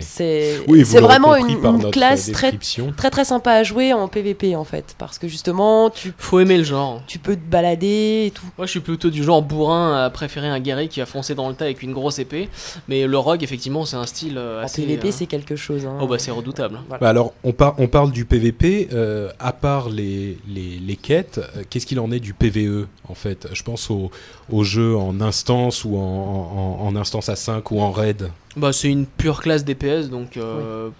C'est 0.00 0.58
Oui, 0.66 0.82
vraiment 0.82 1.36
une, 1.36 1.90
classe 1.90 2.32
très, 2.32 2.52
très 2.96 3.10
très 3.10 3.24
sympa 3.24 3.52
à 3.52 3.62
jouer 3.62 3.92
en 3.92 4.08
PVP 4.08 4.56
en 4.56 4.64
fait. 4.64 4.94
Parce 4.98 5.18
que 5.18 5.28
justement, 5.28 5.88
tu, 5.90 6.12
Faut 6.18 6.40
aimer 6.40 6.58
le 6.58 6.64
genre. 6.64 7.02
tu 7.06 7.18
peux 7.18 7.36
te 7.36 7.40
balader 7.48 8.24
et 8.26 8.30
tout. 8.32 8.44
Moi, 8.56 8.66
je 8.66 8.72
suis 8.72 8.80
plutôt 8.80 9.10
du 9.10 9.22
genre 9.22 9.42
bourrin 9.42 10.04
à 10.04 10.10
préférer 10.10 10.48
un 10.48 10.58
guerrier 10.60 10.88
qui 10.88 11.00
va 11.00 11.06
foncer 11.06 11.34
dans 11.34 11.48
le 11.48 11.54
tas 11.54 11.66
avec 11.66 11.82
une 11.82 11.92
grosse 11.92 12.18
épée, 12.18 12.48
mais 12.88 13.06
le 13.06 13.18
rogue, 13.18 13.42
effectivement, 13.42 13.84
c'est 13.84 13.96
un 13.96 14.06
style 14.06 14.36
euh, 14.36 14.60
En 14.60 14.64
assez. 14.64 14.82
PVP, 14.82 15.08
euh, 15.08 15.12
c'est 15.12 15.26
quelque 15.26 15.56
chose. 15.56 15.86
hein. 15.86 15.96
Oh 16.00 16.06
bah 16.06 16.18
c'est 16.18 16.30
redoutable. 16.32 16.80
Voilà. 16.88 17.00
Bah 17.00 17.08
alors, 17.10 17.32
on, 17.44 17.52
par- 17.52 17.74
on 17.78 17.86
parle 17.86 18.10
du 18.10 18.24
PVP, 18.24 18.88
euh, 18.92 19.30
à 19.38 19.52
part 19.52 19.88
les, 19.90 20.38
les, 20.48 20.78
les 20.80 20.96
quêtes, 20.96 21.40
qu'est-ce 21.70 21.86
qu'il 21.86 22.00
en 22.00 22.10
est 22.10 22.20
du 22.20 22.34
PVE 22.34 22.86
en 23.08 23.14
fait? 23.14 23.48
Je 23.52 23.62
pense 23.62 23.90
au, 23.90 24.10
au 24.50 24.64
jeu 24.64 24.96
en 24.96 25.20
instance 25.20 25.84
ou 25.84 25.96
en, 25.96 26.78
en, 26.80 26.86
en 26.86 26.96
instance 26.96 27.28
à 27.28 27.36
5 27.36 27.70
ou 27.70 27.80
en 27.80 27.90
raid. 27.92 28.30
Bah 28.56 28.72
c'est 28.72 28.88
une 28.88 29.06
pure 29.06 29.40
classe 29.40 29.64
DPS 29.64 30.08
donc 30.10 30.36
euh, 30.36 30.90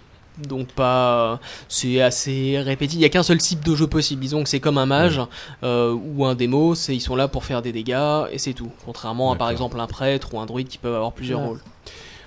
donc 0.47 0.67
pas 0.67 1.39
c'est 1.67 1.99
assez 2.01 2.59
répété. 2.59 2.93
Il 2.95 3.01
y 3.01 3.05
a 3.05 3.09
qu'un 3.09 3.23
seul 3.23 3.39
type 3.39 3.65
de 3.65 3.75
jeu 3.75 3.87
possible. 3.87 4.21
Disons 4.21 4.43
que 4.43 4.49
c'est 4.49 4.59
comme 4.61 4.77
un 4.77 4.85
mage 4.85 5.19
euh, 5.63 5.93
ou 5.93 6.25
un 6.25 6.35
démo, 6.35 6.75
c'est 6.75 6.95
ils 6.95 7.01
sont 7.01 7.15
là 7.15 7.27
pour 7.27 7.43
faire 7.43 7.61
des 7.61 7.71
dégâts 7.73 8.25
et 8.31 8.37
c'est 8.37 8.53
tout. 8.53 8.71
Contrairement 8.85 9.31
à 9.33 9.35
par 9.35 9.49
exemple 9.49 9.79
un 9.79 9.87
prêtre 9.87 10.33
ou 10.33 10.39
un 10.39 10.45
druide 10.45 10.67
qui 10.69 10.77
peuvent 10.77 10.95
avoir 10.95 11.11
plusieurs 11.11 11.41
Ouais. 11.41 11.47
rôles. 11.47 11.61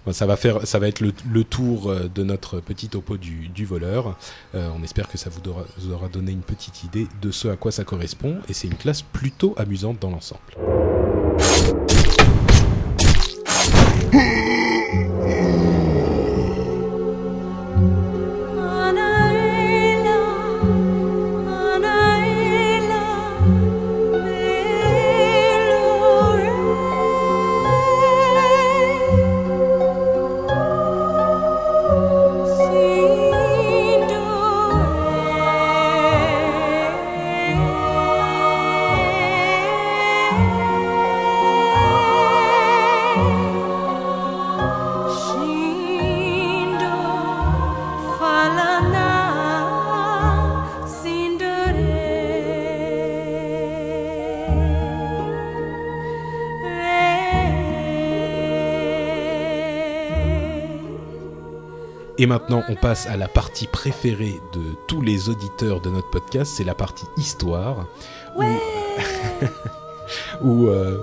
Bon, 0.05 0.13
ça, 0.13 0.27
va 0.27 0.37
faire, 0.37 0.67
ça 0.67 0.81
va 0.81 0.89
être 0.89 0.99
le, 0.99 1.13
le 1.31 1.45
tour 1.45 1.89
euh, 1.89 2.11
de 2.13 2.25
notre 2.25 2.59
petit 2.59 2.89
topo 2.89 3.17
du, 3.17 3.47
du 3.49 3.65
voleur. 3.65 4.17
Euh, 4.57 4.69
on 4.77 4.83
espère 4.83 5.07
que 5.09 5.17
ça 5.17 5.31
vous 5.31 5.49
aura, 5.49 5.63
vous 5.79 5.93
aura 5.93 6.09
donné 6.09 6.33
une 6.33 6.41
petite 6.43 6.83
idée 6.83 7.07
de 7.23 7.31
ce 7.31 7.47
à 7.47 7.55
quoi 7.55 7.71
ça 7.71 7.85
correspond. 7.85 8.39
Et 8.49 8.53
c'est 8.53 8.67
une 8.67 8.75
classe 8.75 9.03
plutôt 9.03 9.55
amusante 9.57 10.01
dans 10.01 10.11
l'ensemble. 10.11 10.41
Hmm. 14.13 14.62
Et 62.23 62.27
maintenant, 62.27 62.63
on 62.69 62.77
passe 62.77 63.09
à 63.09 63.17
la 63.17 63.27
partie 63.27 63.67
préférée 63.67 64.37
de 64.55 64.61
tous 64.87 65.01
les 65.01 65.29
auditeurs 65.29 65.81
de 65.81 65.91
notre 65.91 66.09
podcast, 66.09 66.53
c'est 66.57 66.63
la 66.63 66.77
partie 66.77 67.05
histoire. 67.17 67.89
où- 68.37 68.43
Où, 70.45 70.69
euh, 70.69 70.99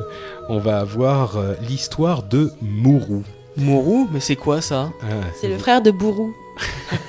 on 0.47 0.59
va 0.59 0.79
avoir 0.79 1.35
euh, 1.35 1.55
l'histoire 1.67 2.23
de 2.23 2.53
Mourou. 2.61 3.23
Mourou, 3.57 4.07
mais 4.13 4.21
c'est 4.21 4.37
quoi 4.37 4.61
ça? 4.61 4.91
Ah, 5.03 5.07
C'est 5.41 5.49
le 5.49 5.57
frère 5.57 5.81
de 5.81 5.91
Bourou. 5.91 6.33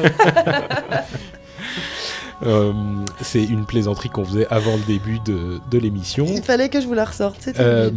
euh, 2.43 2.73
c'est 3.21 3.45
une 3.45 3.65
plaisanterie 3.65 4.09
qu'on 4.09 4.25
faisait 4.25 4.49
avant 4.51 4.75
le 4.77 4.83
début 4.89 5.21
de, 5.21 5.61
de 5.71 5.79
l'émission. 5.79 6.27
fallait 6.43 6.69
que 6.69 6.81
je 6.81 6.87
vous 6.89 6.95
la 6.95 7.05
ressorte. 7.05 7.37
c'était 7.43 7.61
Euh, 7.63 7.91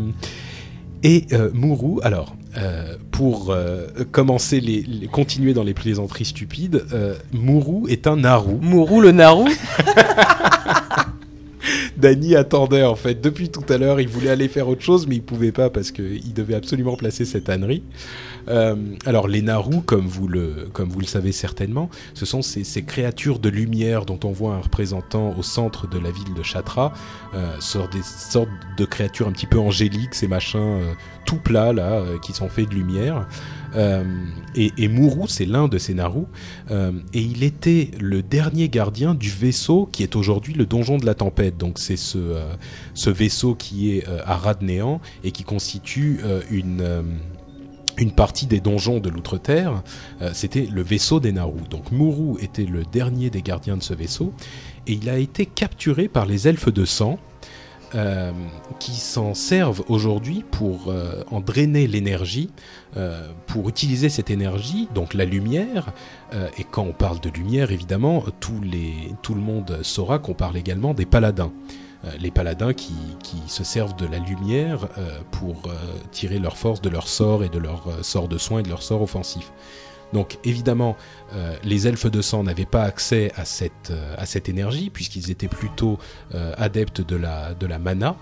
et 1.02 1.26
euh, 1.34 1.50
Mourou, 1.56 2.02
alors, 2.04 2.36
euh, 2.58 2.93
pour 3.14 3.52
euh, 3.52 3.88
commencer, 4.12 4.60
les, 4.60 4.82
les- 4.82 5.08
continuer 5.08 5.54
dans 5.54 5.64
les 5.64 5.74
plaisanteries 5.76 6.26
stupides, 6.26 6.84
euh, 6.94 7.14
Mourou 7.32 7.88
est 7.88 8.08
un 8.08 8.18
Naru. 8.18 8.56
Mourou 8.60 9.00
le 9.02 9.12
Naru 9.12 9.52
Dany 12.04 12.36
attendait 12.36 12.84
en 12.84 12.96
fait 12.96 13.22
depuis 13.22 13.50
tout 13.50 13.64
à 13.70 13.78
l'heure. 13.78 14.02
Il 14.02 14.10
voulait 14.10 14.30
aller 14.30 14.50
faire 14.50 14.68
autre 14.68 14.82
chose, 14.82 15.08
mais 15.08 15.16
il 15.16 15.24
pouvait 15.24 15.54
pas 15.54 15.70
parce 15.70 15.92
qu'il 15.92 16.34
devait 16.34 16.54
absolument 16.54 16.98
placer 16.98 17.24
cette 17.24 17.48
ânerie. 17.48 17.82
Euh, 18.50 18.76
alors 19.06 19.30
les 19.30 19.42
Naru, 19.42 19.82
comme 19.86 20.06
vous 20.06 20.28
le 20.28 20.68
comme 20.74 20.90
vous 20.90 21.00
le 21.00 21.06
savez 21.06 21.32
certainement, 21.32 21.90
ce 22.14 22.26
sont 22.26 22.42
ces, 22.42 22.84
créatures 22.84 23.40
de 23.40 23.48
lumière 23.48 24.06
dont 24.06 24.20
on 24.26 24.34
voit 24.34 24.54
un 24.56 24.60
représentant 24.60 25.34
au 25.38 25.44
centre 25.44 25.88
de 25.88 25.98
la 25.98 26.12
ville 26.12 26.34
de 26.34 26.44
Chatra, 26.44 26.92
euh, 27.36 27.56
sortent 27.62 27.94
des 27.94 28.04
sortes 28.04 28.50
de 28.78 28.84
créatures 28.84 29.30
un 29.30 29.32
petit 29.32 29.48
peu 29.48 29.60
angéliques, 29.60 30.14
ces 30.14 30.28
machins 30.28 30.60
euh, 30.60 30.94
tout 31.26 31.38
plats 31.38 31.72
là, 31.72 32.04
qui 32.22 32.34
sont 32.34 32.50
faits 32.50 32.68
de 32.68 32.76
lumière. 32.76 33.26
Euh, 33.76 34.04
et, 34.56 34.88
Mourou, 34.88 35.28
c'est 35.28 35.46
l'un 35.46 35.68
de 35.68 35.78
ces 35.78 35.94
Naru, 35.94 36.24
euh, 36.72 36.92
et 37.14 37.22
il 37.22 37.44
était 37.44 37.92
le 38.00 38.22
dernier 38.22 38.70
gardien 38.70 39.16
du 39.16 39.30
vaisseau 39.30 39.90
qui 39.92 40.04
est 40.04 40.16
aujourd'hui 40.16 40.54
le 40.54 40.66
donjon 40.66 40.98
de 40.98 41.06
la 41.06 41.16
tempête. 41.16 41.58
Donc 41.58 41.80
c'est 41.80 41.98
ce, 41.98 42.18
euh, 42.18 43.12
vaisseau 43.12 43.56
qui 43.56 43.98
est 43.98 44.08
euh, 44.08 44.20
à 44.26 44.38
ras 44.38 44.54
de 44.56 44.66
néant 44.66 45.02
et 45.24 45.32
qui 45.32 45.44
constitue 45.44 46.20
une, 46.52 46.84
partie 48.16 48.46
des 48.46 48.60
donjons 48.60 49.00
de 49.00 49.10
l'Outre-Terre. 49.10 49.82
C'était 50.34 50.68
le 50.72 50.82
vaisseau 50.82 51.20
des 51.20 51.32
Naru. 51.32 51.62
Donc 51.70 51.92
Mourou 51.92 52.38
était 52.42 52.66
le 52.66 52.84
dernier 52.84 53.30
des 53.30 53.42
gardiens 53.42 53.78
de 53.78 53.84
ce 53.84 53.94
vaisseau 53.94 54.34
et 54.88 54.94
il 54.94 55.10
a 55.10 55.18
été 55.18 55.46
capturé 55.46 56.08
par 56.08 56.26
les 56.26 56.48
elfes 56.48 56.72
de 56.72 56.86
sang. 56.86 57.18
qui 58.80 58.94
s'en 58.94 59.34
servent 59.34 59.84
aujourd'hui 59.88 60.44
pour 60.52 60.94
en 61.32 61.40
drainer 61.40 61.88
l'énergie, 61.88 62.50
euh, 62.96 63.28
pour 63.48 63.70
utiliser 63.70 64.08
cette 64.10 64.30
énergie, 64.30 64.88
donc 64.94 65.16
la 65.16 65.26
lumière, 65.26 65.88
euh, 66.34 66.48
et 66.60 66.64
quand 66.64 66.84
on 66.84 66.92
parle 66.92 67.20
de 67.20 67.30
lumière, 67.30 67.72
évidemment, 67.72 68.24
tout 68.40 68.62
le 68.62 69.42
monde 69.42 69.80
saura 69.82 70.20
qu'on 70.20 70.36
parle 70.36 70.58
également 70.58 70.94
des 70.94 71.08
paladins. 71.08 71.52
Euh, 72.06 72.12
les 72.20 72.30
paladins 72.30 72.74
qui, 72.74 72.94
se 73.48 73.64
servent 73.64 73.96
de 73.96 74.06
la 74.06 74.20
lumière 74.20 74.88
pour 75.32 75.64
tirer 76.12 76.40
leur 76.40 76.58
force 76.58 76.82
de 76.82 76.90
leur 76.90 77.08
sort 77.08 77.44
et 77.44 77.50
de 77.50 77.60
leur 77.60 77.84
sort 78.04 78.28
de 78.28 78.38
soin 78.38 78.60
et 78.60 78.64
de 78.64 78.70
leur 78.70 78.82
sort 78.82 79.02
offensif. 79.02 79.52
Donc 80.12 80.38
évidemment, 80.44 80.96
les 81.64 81.88
elfes 81.88 82.10
de 82.10 82.22
sang 82.22 82.44
n'avaient 82.44 82.66
pas 82.66 82.84
accès 82.84 83.32
à 83.36 83.46
cette, 83.46 84.50
énergie 84.50 84.90
puisqu'ils 84.90 85.30
étaient 85.30 85.48
plutôt 85.48 86.00
adeptes 86.58 87.02
de 87.02 87.16
la, 87.16 87.54
de 87.54 87.68
la 87.68 87.80
mana, 87.80 88.16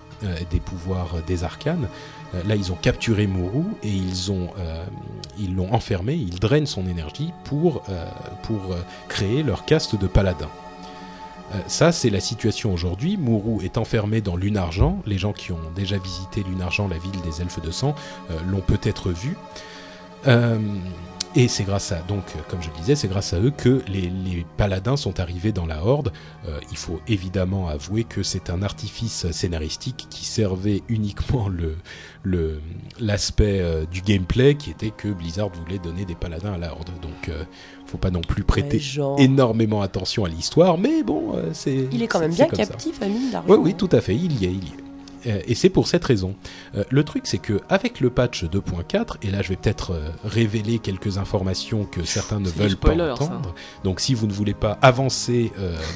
des 0.50 0.60
pouvoirs 0.60 1.16
des 1.26 1.44
arcanes. 1.44 1.88
Euh, 2.34 2.42
là, 2.46 2.56
ils 2.56 2.72
ont 2.72 2.76
capturé 2.76 3.26
Mourou 3.26 3.66
et 3.82 4.00
euh, 4.28 4.84
ils 5.38 5.54
l'ont 5.54 5.72
enfermé. 5.72 6.14
Ils 6.14 6.38
drainent 6.38 6.66
son 6.66 6.86
énergie 6.86 7.32
pour, 7.44 7.82
euh, 7.88 8.06
créer 9.08 9.42
leur 9.42 9.64
caste 9.64 9.96
de 9.96 10.06
paladins. 10.06 10.50
Ça, 11.66 11.92
c'est 11.92 12.08
la 12.08 12.20
situation 12.20 12.72
aujourd'hui. 12.72 13.18
Mourou 13.18 13.60
est 13.60 13.76
enfermé 13.76 14.22
dans 14.22 14.36
Lunargent. 14.36 15.02
Les 15.04 15.18
gens 15.18 15.34
qui 15.34 15.52
ont 15.52 15.60
déjà 15.76 15.98
visité 15.98 16.42
Lunargent, 16.42 16.88
la 16.88 16.96
ville 16.96 17.20
des 17.20 17.42
elfes 17.42 17.60
de 17.60 17.70
sang, 17.70 17.94
l'ont 18.46 18.62
peut-être 18.62 19.10
vu. 19.10 19.36
Et 21.34 21.48
c'est 21.48 21.64
grâce 21.64 21.92
à, 21.92 22.00
donc, 22.02 22.24
euh, 22.36 22.40
comme 22.48 22.62
je 22.62 22.68
le 22.68 22.76
disais, 22.76 22.94
c'est 22.94 23.08
grâce 23.08 23.32
à 23.32 23.40
eux 23.40 23.50
que 23.50 23.82
les, 23.88 24.02
les 24.02 24.46
paladins 24.56 24.96
sont 24.96 25.20
arrivés 25.20 25.52
dans 25.52 25.66
la 25.66 25.84
Horde. 25.84 26.12
Euh, 26.46 26.58
il 26.70 26.76
faut 26.76 27.00
évidemment 27.08 27.68
avouer 27.68 28.04
que 28.04 28.22
c'est 28.22 28.50
un 28.50 28.62
artifice 28.62 29.30
scénaristique 29.30 30.06
qui 30.10 30.24
servait 30.24 30.82
uniquement 30.88 31.48
le 31.48 31.76
le- 32.24 32.60
l'aspect 33.00 33.58
euh, 33.60 33.84
du 33.84 34.00
gameplay, 34.00 34.54
qui 34.54 34.70
était 34.70 34.90
que 34.90 35.08
Blizzard 35.08 35.48
voulait 35.50 35.78
donner 35.78 36.04
des 36.04 36.14
paladins 36.14 36.52
à 36.52 36.58
la 36.58 36.72
Horde. 36.72 36.90
Donc, 37.00 37.28
euh, 37.28 37.44
faut 37.86 37.98
pas 37.98 38.10
non 38.10 38.20
plus 38.20 38.44
prêter 38.44 38.78
genre. 38.78 39.18
énormément 39.20 39.82
attention 39.82 40.24
à 40.24 40.28
l'histoire, 40.28 40.78
mais 40.78 41.02
bon, 41.02 41.34
c'est. 41.52 41.88
Il 41.92 42.02
est 42.02 42.06
quand 42.08 42.20
même 42.20 42.32
bien 42.32 42.46
captif, 42.46 43.02
Amine 43.02 43.30
d'argent. 43.30 43.48
Oui, 43.52 43.58
oui, 43.60 43.74
tout 43.74 43.88
à 43.92 44.00
fait, 44.00 44.14
il 44.14 44.40
y 44.40 44.46
est, 44.46 44.52
il 44.52 44.64
y 44.64 44.68
est. 44.68 44.81
Euh, 45.26 45.40
Et 45.46 45.54
c'est 45.54 45.70
pour 45.70 45.86
cette 45.88 46.04
raison. 46.04 46.34
Euh, 46.76 46.84
le 46.90 47.04
truc, 47.04 47.26
c'est 47.26 47.38
que 47.38 47.60
avec 47.68 48.00
le 48.00 48.10
patch 48.10 48.44
2.4, 48.44 49.16
et 49.22 49.30
là, 49.30 49.42
je 49.42 49.48
vais 49.50 49.56
peut-être 49.56 49.92
euh, 49.92 50.08
révéler 50.24 50.78
quelques 50.78 51.18
informations 51.18 51.84
que 51.84 52.04
certains 52.04 52.40
ne 52.40 52.48
veulent 52.48 52.70
spoiler, 52.70 52.98
pas 52.98 53.16
ça. 53.16 53.24
entendre. 53.24 53.54
Donc, 53.84 54.00
si 54.00 54.14
vous 54.14 54.26
ne 54.26 54.32
voulez 54.32 54.54
pas 54.54 54.78
avancer 54.82 55.52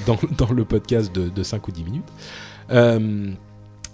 dans, 0.06 0.18
dans 0.38 0.52
le 0.52 0.64
podcast 0.64 1.14
de, 1.14 1.28
de 1.28 1.42
5 1.42 1.66
ou 1.68 1.72
10 1.72 1.84
minutes, 1.84 2.08
euh, 2.70 3.30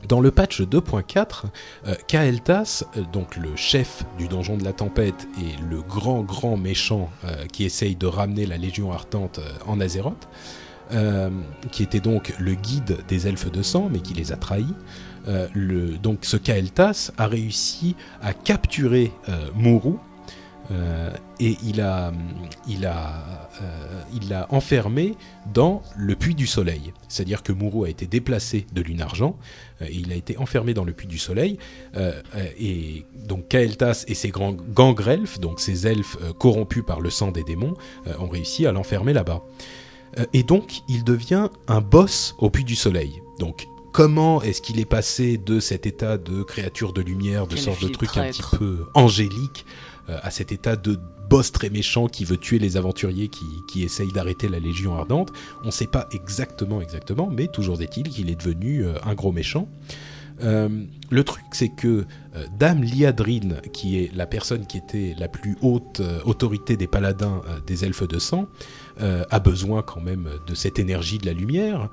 dans 0.08 0.20
le 0.20 0.30
patch 0.32 0.62
2.4, 0.62 1.44
euh, 1.86 1.94
Kael'thas, 2.08 2.84
donc 3.12 3.36
le 3.36 3.54
chef 3.54 4.04
du 4.18 4.26
donjon 4.26 4.56
de 4.56 4.64
la 4.64 4.72
tempête 4.72 5.28
et 5.40 5.62
le 5.70 5.80
grand 5.80 6.22
grand 6.22 6.56
méchant 6.56 7.08
qui 7.52 7.64
essaye 7.64 7.94
de 7.94 8.06
ramener 8.06 8.44
la 8.46 8.56
Légion 8.56 8.90
ardente 8.92 9.38
en 9.66 9.80
Azeroth, 9.80 10.28
qui 11.70 11.82
était 11.84 12.00
donc 12.00 12.34
le 12.40 12.54
guide 12.54 12.98
des 13.06 13.28
elfes 13.28 13.50
de 13.50 13.62
sang, 13.62 13.88
mais 13.92 14.00
qui 14.00 14.14
les 14.14 14.32
a 14.32 14.36
trahis. 14.36 14.74
Euh, 15.28 15.48
donc 16.02 16.20
ce 16.22 16.36
Kael'thas 16.36 17.12
a 17.16 17.26
réussi 17.26 17.96
à 18.20 18.32
capturer 18.32 19.12
euh, 19.28 19.48
euh, 20.70 21.10
et 21.40 21.56
euh, 21.78 22.10
il 22.68 24.28
l'a 24.28 24.46
enfermé 24.50 25.16
dans 25.52 25.82
le 25.96 26.14
puits 26.14 26.34
du 26.34 26.46
soleil. 26.46 26.92
C'est-à-dire 27.08 27.42
que 27.42 27.52
Mourou 27.52 27.84
a 27.84 27.90
été 27.90 28.06
déplacé 28.06 28.66
de 28.72 28.80
Lunargent 28.80 29.36
euh, 29.80 29.86
et 29.88 29.94
il 29.94 30.12
a 30.12 30.14
été 30.14 30.38
enfermé 30.38 30.72
dans 30.72 30.84
le 30.84 30.92
puits 30.92 31.08
du 31.08 31.18
soleil. 31.18 31.58
et 32.58 33.04
donc 33.26 33.48
Kael'thas 33.48 34.04
et 34.06 34.14
ses 34.14 34.30
grands 34.30 34.52
gangrelfes, 34.52 35.40
donc 35.40 35.60
ces 35.60 35.86
elfes 35.86 36.16
corrompus 36.38 36.84
par 36.86 37.00
le 37.00 37.10
sang 37.10 37.32
des 37.32 37.44
démons, 37.44 37.74
ont 38.18 38.28
réussi 38.28 38.66
à 38.66 38.72
l'enfermer 38.72 39.12
là-bas. 39.12 39.42
Et 40.32 40.42
donc, 40.42 40.82
il 40.88 41.04
devient 41.04 41.48
un 41.68 41.80
boss 41.80 42.34
au 42.38 42.50
Puy 42.50 42.64
du 42.64 42.76
Soleil. 42.76 43.22
Donc, 43.38 43.66
comment 43.92 44.42
est-ce 44.42 44.60
qu'il 44.62 44.80
est 44.80 44.86
passé 44.86 45.38
de 45.38 45.60
cet 45.60 45.86
état 45.86 46.18
de 46.18 46.42
créature 46.42 46.92
de 46.92 47.02
lumière, 47.02 47.46
de 47.46 47.54
Quel 47.54 47.64
sorte 47.64 47.82
de 47.82 47.88
truc 47.88 48.16
un 48.16 48.30
petit 48.30 48.42
peu 48.58 48.86
angélique, 48.94 49.66
euh, 50.08 50.18
à 50.22 50.30
cet 50.30 50.50
état 50.50 50.76
de 50.76 50.98
boss 51.28 51.52
très 51.52 51.70
méchant 51.70 52.08
qui 52.08 52.24
veut 52.24 52.36
tuer 52.36 52.58
les 52.58 52.76
aventuriers 52.76 53.28
qui, 53.28 53.46
qui 53.68 53.84
essayent 53.84 54.12
d'arrêter 54.12 54.48
la 54.48 54.58
Légion 54.58 54.96
Ardente 54.96 55.32
On 55.62 55.66
ne 55.66 55.70
sait 55.70 55.86
pas 55.86 56.08
exactement, 56.12 56.80
exactement, 56.80 57.30
mais 57.30 57.46
toujours 57.46 57.80
est-il 57.82 58.08
qu'il 58.08 58.30
est 58.30 58.34
devenu 58.34 58.84
euh, 58.84 58.94
un 59.04 59.14
gros 59.14 59.32
méchant. 59.32 59.68
Euh, 60.42 60.68
le 61.10 61.24
truc, 61.24 61.44
c'est 61.52 61.68
que 61.68 62.04
euh, 62.34 62.46
Dame 62.58 62.82
Liadrine, 62.82 63.60
qui 63.72 63.98
est 63.98 64.14
la 64.14 64.26
personne 64.26 64.66
qui 64.66 64.78
était 64.78 65.14
la 65.18 65.28
plus 65.28 65.56
haute 65.62 66.00
euh, 66.00 66.20
autorité 66.24 66.76
des 66.76 66.86
paladins 66.86 67.42
des 67.66 67.84
elfes 67.84 68.08
de 68.08 68.18
sang, 68.18 68.46
a 68.98 69.40
besoin 69.40 69.82
quand 69.82 70.00
même 70.00 70.28
de 70.46 70.54
cette 70.54 70.78
énergie 70.78 71.18
de 71.18 71.26
la 71.26 71.32
lumière. 71.32 71.88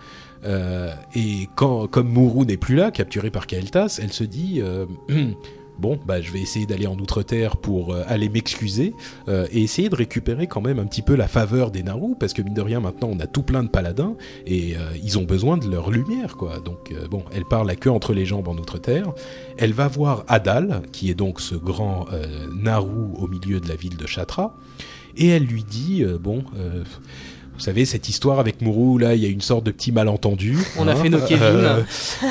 Euh, 0.45 0.93
et 1.15 1.49
quand, 1.55 1.87
comme 1.87 2.09
Mourou 2.09 2.45
n'est 2.45 2.57
plus 2.57 2.75
là, 2.75 2.91
capturé 2.91 3.29
par 3.29 3.47
Kael'thas, 3.47 3.99
elle 4.01 4.13
se 4.13 4.23
dit 4.23 4.61
euh, 4.61 4.85
bon, 5.79 5.99
bah, 6.05 6.21
je 6.21 6.31
vais 6.31 6.39
essayer 6.39 6.65
d'aller 6.65 6.87
en 6.87 6.97
Outre-Terre 6.97 7.57
pour 7.57 7.93
euh, 7.93 8.03
aller 8.07 8.29
m'excuser 8.29 8.93
et 9.27 9.61
essayer 9.61 9.89
de 9.89 9.95
récupérer 9.95 10.47
quand 10.47 10.61
même 10.61 10.79
un 10.79 10.85
petit 10.85 11.01
peu 11.01 11.15
la 11.15 11.27
faveur 11.27 11.71
des 11.71 11.83
Naru, 11.83 12.15
parce 12.19 12.33
que 12.33 12.41
mine 12.41 12.53
de 12.53 12.61
rien, 12.61 12.79
maintenant, 12.79 13.09
on 13.11 13.19
a 13.19 13.27
tout 13.27 13.43
plein 13.43 13.63
de 13.63 13.69
paladins 13.69 14.15
et 14.45 14.75
ils 15.03 15.17
ont 15.19 15.23
besoin 15.23 15.57
de 15.57 15.69
leur 15.69 15.91
lumière, 15.91 16.35
quoi. 16.35 16.59
Donc, 16.59 16.93
bon, 17.09 17.23
elle 17.33 17.45
parle 17.45 17.67
la 17.67 17.75
queue 17.75 17.91
entre 17.91 18.13
les 18.13 18.25
jambes 18.25 18.47
en 18.47 18.55
Outre-Terre. 18.55 19.13
Elle 19.57 19.73
va 19.73 19.87
voir 19.87 20.25
Adal, 20.27 20.81
qui 20.91 21.09
est 21.09 21.13
donc 21.15 21.39
ce 21.41 21.55
grand 21.55 22.07
Naru 22.55 23.13
au 23.17 23.27
milieu 23.27 23.59
de 23.59 23.69
la 23.69 23.75
ville 23.75 23.97
de 23.97 24.07
Chatra, 24.07 24.57
et 25.15 25.27
elle 25.27 25.43
lui 25.43 25.63
dit 25.63 26.03
bon. 26.19 26.43
Vous 27.59 27.65
savez, 27.65 27.83
cette 27.83 28.07
histoire 28.07 28.39
avec 28.39 28.61
Mourou, 28.61 28.97
là, 28.97 29.15
il 29.15 29.21
y 29.21 29.25
a 29.25 29.29
une 29.29 29.41
sorte 29.41 29.65
de 29.65 29.71
petit 29.71 29.91
malentendu. 29.91 30.57
On 30.77 30.87
a 30.87 30.93
hein. 30.93 30.95
fait 30.95 31.09
nos 31.09 31.19
Kevin. 31.27 31.43
Euh, 31.43 31.81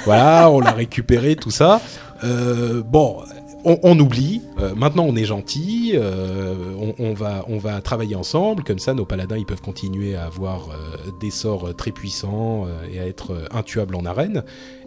voilà, 0.06 0.50
on 0.50 0.58
l'a 0.58 0.72
récupéré, 0.72 1.36
tout 1.36 1.50
ça. 1.50 1.82
Euh, 2.24 2.82
bon, 2.82 3.18
on, 3.62 3.78
on 3.82 3.98
oublie. 3.98 4.40
Euh, 4.58 4.74
maintenant, 4.74 5.04
on 5.06 5.14
est 5.16 5.26
gentil. 5.26 5.92
euh, 5.96 6.54
on, 6.80 6.94
on 6.98 7.12
va, 7.12 7.44
on 7.48 7.58
va 7.58 7.82
travailler 7.82 8.16
ensemble. 8.16 8.64
Comme 8.64 8.78
ça, 8.78 8.94
nos 8.94 9.04
paladins, 9.04 9.36
ils 9.36 9.44
peuvent 9.44 9.60
continuer 9.60 10.16
à 10.16 10.24
avoir 10.24 10.70
euh, 10.70 10.96
des 11.20 11.30
sorts 11.30 11.76
très 11.76 11.90
puissants 11.92 12.66
et 12.90 12.98
à 12.98 13.06
être 13.06 13.48
intuables 13.50 13.96
en 13.96 14.06
arène. 14.06 14.44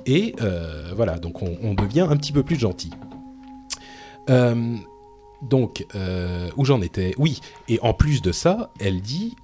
Et 0.08 0.34
voilà, 0.96 1.20
donc 1.20 1.44
on, 1.44 1.56
on 1.62 1.76
devient 1.76 2.08
un 2.10 2.18
petit 2.18 2.32
peu 2.32 2.42
plus 2.42 2.60
gentil. 2.60 2.90
Donc, 5.44 5.86
où 6.58 6.66
j'en 6.66 6.82
étais? 6.82 7.14
Oui, 7.20 7.42
et 7.68 7.80
en 7.84 7.94
plus 7.94 8.24
de 8.24 8.32
ça, 8.32 8.72
elle 8.80 9.02
dit 9.02 9.36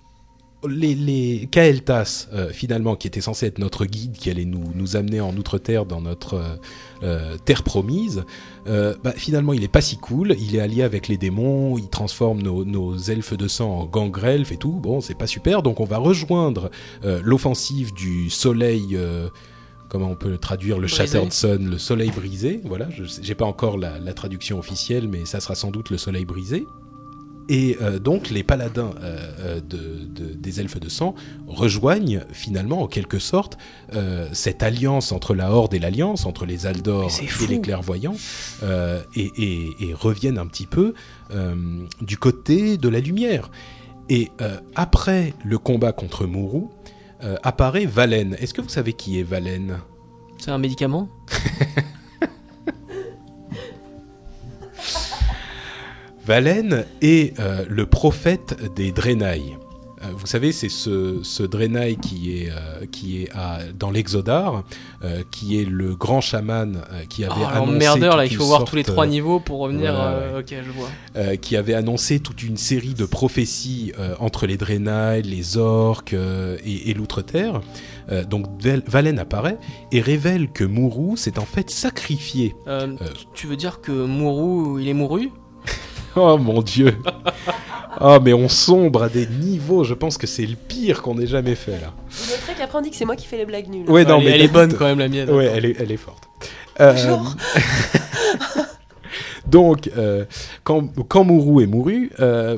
les, 0.67 0.95
les 0.95 1.47
Kael'thas, 1.51 2.27
euh, 2.33 2.49
finalement, 2.49 2.95
qui 2.95 3.07
était 3.07 3.21
censé 3.21 3.45
être 3.45 3.59
notre 3.59 3.85
guide, 3.85 4.13
qui 4.13 4.29
allait 4.29 4.45
nous, 4.45 4.71
nous 4.73 4.95
amener 4.95 5.21
en 5.21 5.35
Outre-Terre 5.37 5.85
dans 5.85 6.01
notre 6.01 6.33
euh, 6.35 6.55
euh, 7.03 7.37
terre 7.45 7.63
promise, 7.63 8.23
euh, 8.67 8.95
bah, 9.03 9.13
finalement, 9.15 9.53
il 9.53 9.63
est 9.63 9.71
pas 9.71 9.81
si 9.81 9.97
cool. 9.97 10.35
Il 10.39 10.55
est 10.55 10.59
allié 10.59 10.81
avec 10.81 11.07
les 11.07 11.17
démons, 11.17 11.77
il 11.77 11.89
transforme 11.89 12.41
nos, 12.41 12.65
nos 12.65 12.97
elfes 12.97 13.37
de 13.37 13.47
sang 13.47 13.81
en 13.81 13.85
gangrelfes 13.85 14.51
et 14.51 14.57
tout. 14.57 14.73
Bon, 14.73 14.99
c'est 14.99 15.17
pas 15.17 15.27
super. 15.27 15.61
Donc, 15.61 15.79
on 15.79 15.85
va 15.85 15.97
rejoindre 15.97 16.71
l'offensive 17.03 17.93
du 17.93 18.29
soleil. 18.29 18.97
Comment 19.89 20.11
on 20.11 20.15
peut 20.15 20.37
traduire 20.37 20.79
le. 20.79 20.87
Shattered 20.87 21.31
Sun, 21.31 21.69
le 21.69 21.77
soleil 21.77 22.09
brisé 22.09 22.59
Voilà, 22.65 22.89
je 22.89 23.03
j'ai 23.21 23.35
pas 23.35 23.45
encore 23.45 23.77
la, 23.77 23.99
la 23.99 24.13
traduction 24.13 24.59
officielle, 24.59 25.07
mais 25.07 25.25
ça 25.25 25.39
sera 25.39 25.55
sans 25.55 25.71
doute 25.71 25.91
le 25.91 25.97
soleil 25.97 26.25
brisé. 26.25 26.65
Et 27.49 27.77
euh, 27.81 27.97
donc 27.99 28.29
les 28.29 28.43
paladins 28.43 28.91
euh, 29.01 29.31
euh, 29.39 29.59
de, 29.61 30.05
de- 30.05 30.33
des 30.33 30.59
elfes 30.59 30.79
de 30.79 30.89
sang 30.89 31.15
rejoignent 31.47 32.21
finalement 32.31 32.81
en 32.81 32.87
quelque 32.87 33.19
sorte 33.19 33.57
euh, 33.93 34.27
cette 34.33 34.63
alliance 34.63 35.11
entre 35.13 35.33
la 35.33 35.51
Horde 35.51 35.73
et 35.73 35.79
l'Alliance, 35.79 36.25
entre 36.25 36.45
les 36.45 36.65
Aldor 36.65 37.09
et 37.21 37.47
les 37.47 37.61
clairvoyants, 37.61 38.15
euh, 38.63 39.01
et, 39.15 39.31
et- 39.37 39.69
et 39.79 39.93
reviennent 39.93 40.37
un 40.37 40.45
petit 40.47 40.65
peu 40.65 40.93
euh, 41.31 41.55
du 42.01 42.17
côté 42.17 42.77
de 42.77 42.89
la 42.89 42.99
lumière. 42.99 43.49
Et 44.09 44.29
euh, 44.41 44.57
après 44.75 45.33
le 45.45 45.57
combat 45.57 45.91
contre 45.93 46.25
Mourou, 46.25 46.71
euh, 47.23 47.35
apparaît 47.43 47.85
Valen. 47.85 48.35
Est-ce 48.39 48.53
que 48.53 48.61
vous 48.61 48.69
savez 48.69 48.93
qui 48.93 49.19
est 49.19 49.23
Valen? 49.23 49.79
C'est 50.37 50.51
un 50.51 50.57
médicament? 50.57 51.09
Valen 56.27 56.83
est 57.01 57.39
euh, 57.39 57.63
le 57.69 57.85
prophète 57.85 58.57
des 58.75 58.91
Draenei. 58.91 59.55
Euh, 60.03 60.07
vous 60.15 60.27
savez, 60.27 60.51
c'est 60.51 60.67
ce, 60.69 61.19
ce 61.23 61.41
Draenei 61.41 61.95
qui 61.95 62.37
est, 62.37 62.49
euh, 62.51 62.85
qui 62.91 63.23
est 63.23 63.29
à- 63.33 63.59
dans 63.73 63.89
l'Exodar, 63.91 64.63
qui 65.31 65.59
est 65.59 65.65
le 65.65 65.95
grand 65.95 66.19
chaman 66.21 66.81
qui 67.09 67.23
avait 67.23 67.33
Oh, 67.41 67.45
annoncé 67.63 67.77
merdeur 67.77 68.17
là, 68.17 68.25
il 68.25 68.31
une 68.31 68.37
faut 68.37 68.45
voir 68.45 68.65
tous 68.65 68.75
les 68.75 68.83
trois 68.83 69.07
niveaux 69.07 69.39
pour 69.39 69.59
revenir. 69.59 69.93
Ok, 70.37 70.53
je 70.53 70.71
vois. 70.71 71.37
qui 71.37 71.55
avait 71.55 71.73
annoncé 71.73 72.19
toute 72.19 72.43
une 72.43 72.57
série 72.57 72.93
de 72.93 73.05
prophéties 73.05 73.93
entre 74.19 74.45
les 74.47 74.57
Draenei, 74.57 75.21
les 75.21 75.57
orques 75.57 76.13
et, 76.13 76.89
et 76.89 76.93
l'Outre-Terre. 76.93 77.61
Donc 78.29 78.45
Val- 78.61 78.83
Valen 78.85 79.17
apparaît 79.17 79.57
et 79.91 80.01
révèle 80.01 80.49
que 80.51 80.63
Mourou 80.65 81.15
s'est 81.15 81.39
en 81.39 81.45
fait 81.45 81.69
sacrifié. 81.69 82.53
Tu 83.33 83.47
veux 83.47 83.55
dire 83.55 83.79
que 83.81 83.91
Mourou, 83.91 84.77
il 84.77 84.89
est 84.89 84.93
mouru? 84.93 85.31
Oh 86.17 86.37
mon 86.37 86.61
dieu 86.61 86.97
Oh 88.01 88.19
mais 88.21 88.33
on 88.33 88.49
sombre 88.49 89.03
à 89.03 89.09
des 89.09 89.27
niveaux, 89.27 89.83
je 89.83 89.93
pense 89.93 90.17
que 90.17 90.27
c'est 90.27 90.45
le 90.45 90.55
pire 90.55 91.01
qu'on 91.01 91.17
ait 91.19 91.27
jamais 91.27 91.55
fait 91.55 91.79
là. 91.79 91.93
Vous 92.09 92.31
noterez 92.31 92.53
qu'après 92.57 92.77
on 92.77 92.81
dit 92.81 92.91
que 92.91 92.95
c'est 92.95 93.05
moi 93.05 93.15
qui 93.15 93.25
fais 93.25 93.37
les 93.37 93.45
blagues 93.45 93.69
nulles. 93.69 93.89
Ouais, 93.89 94.05
non, 94.05 94.19
elle, 94.19 94.25
mais 94.25 94.31
elle 94.31 94.41
est 94.41 94.47
bonne 94.47 94.73
quand 94.73 94.85
même 94.85 94.99
la 94.99 95.07
mienne. 95.07 95.29
Ouais, 95.29 95.45
elle 95.45 95.65
est, 95.65 95.75
elle 95.79 95.91
est 95.91 95.97
forte. 95.97 96.29
Euh, 96.79 96.93
Bonjour. 96.93 97.35
donc, 99.47 99.89
euh, 99.97 100.25
quand, 100.63 100.87
quand 101.07 101.23
Mourou 101.23 101.61
est 101.61 101.65
mouru, 101.65 102.11
euh, 102.19 102.57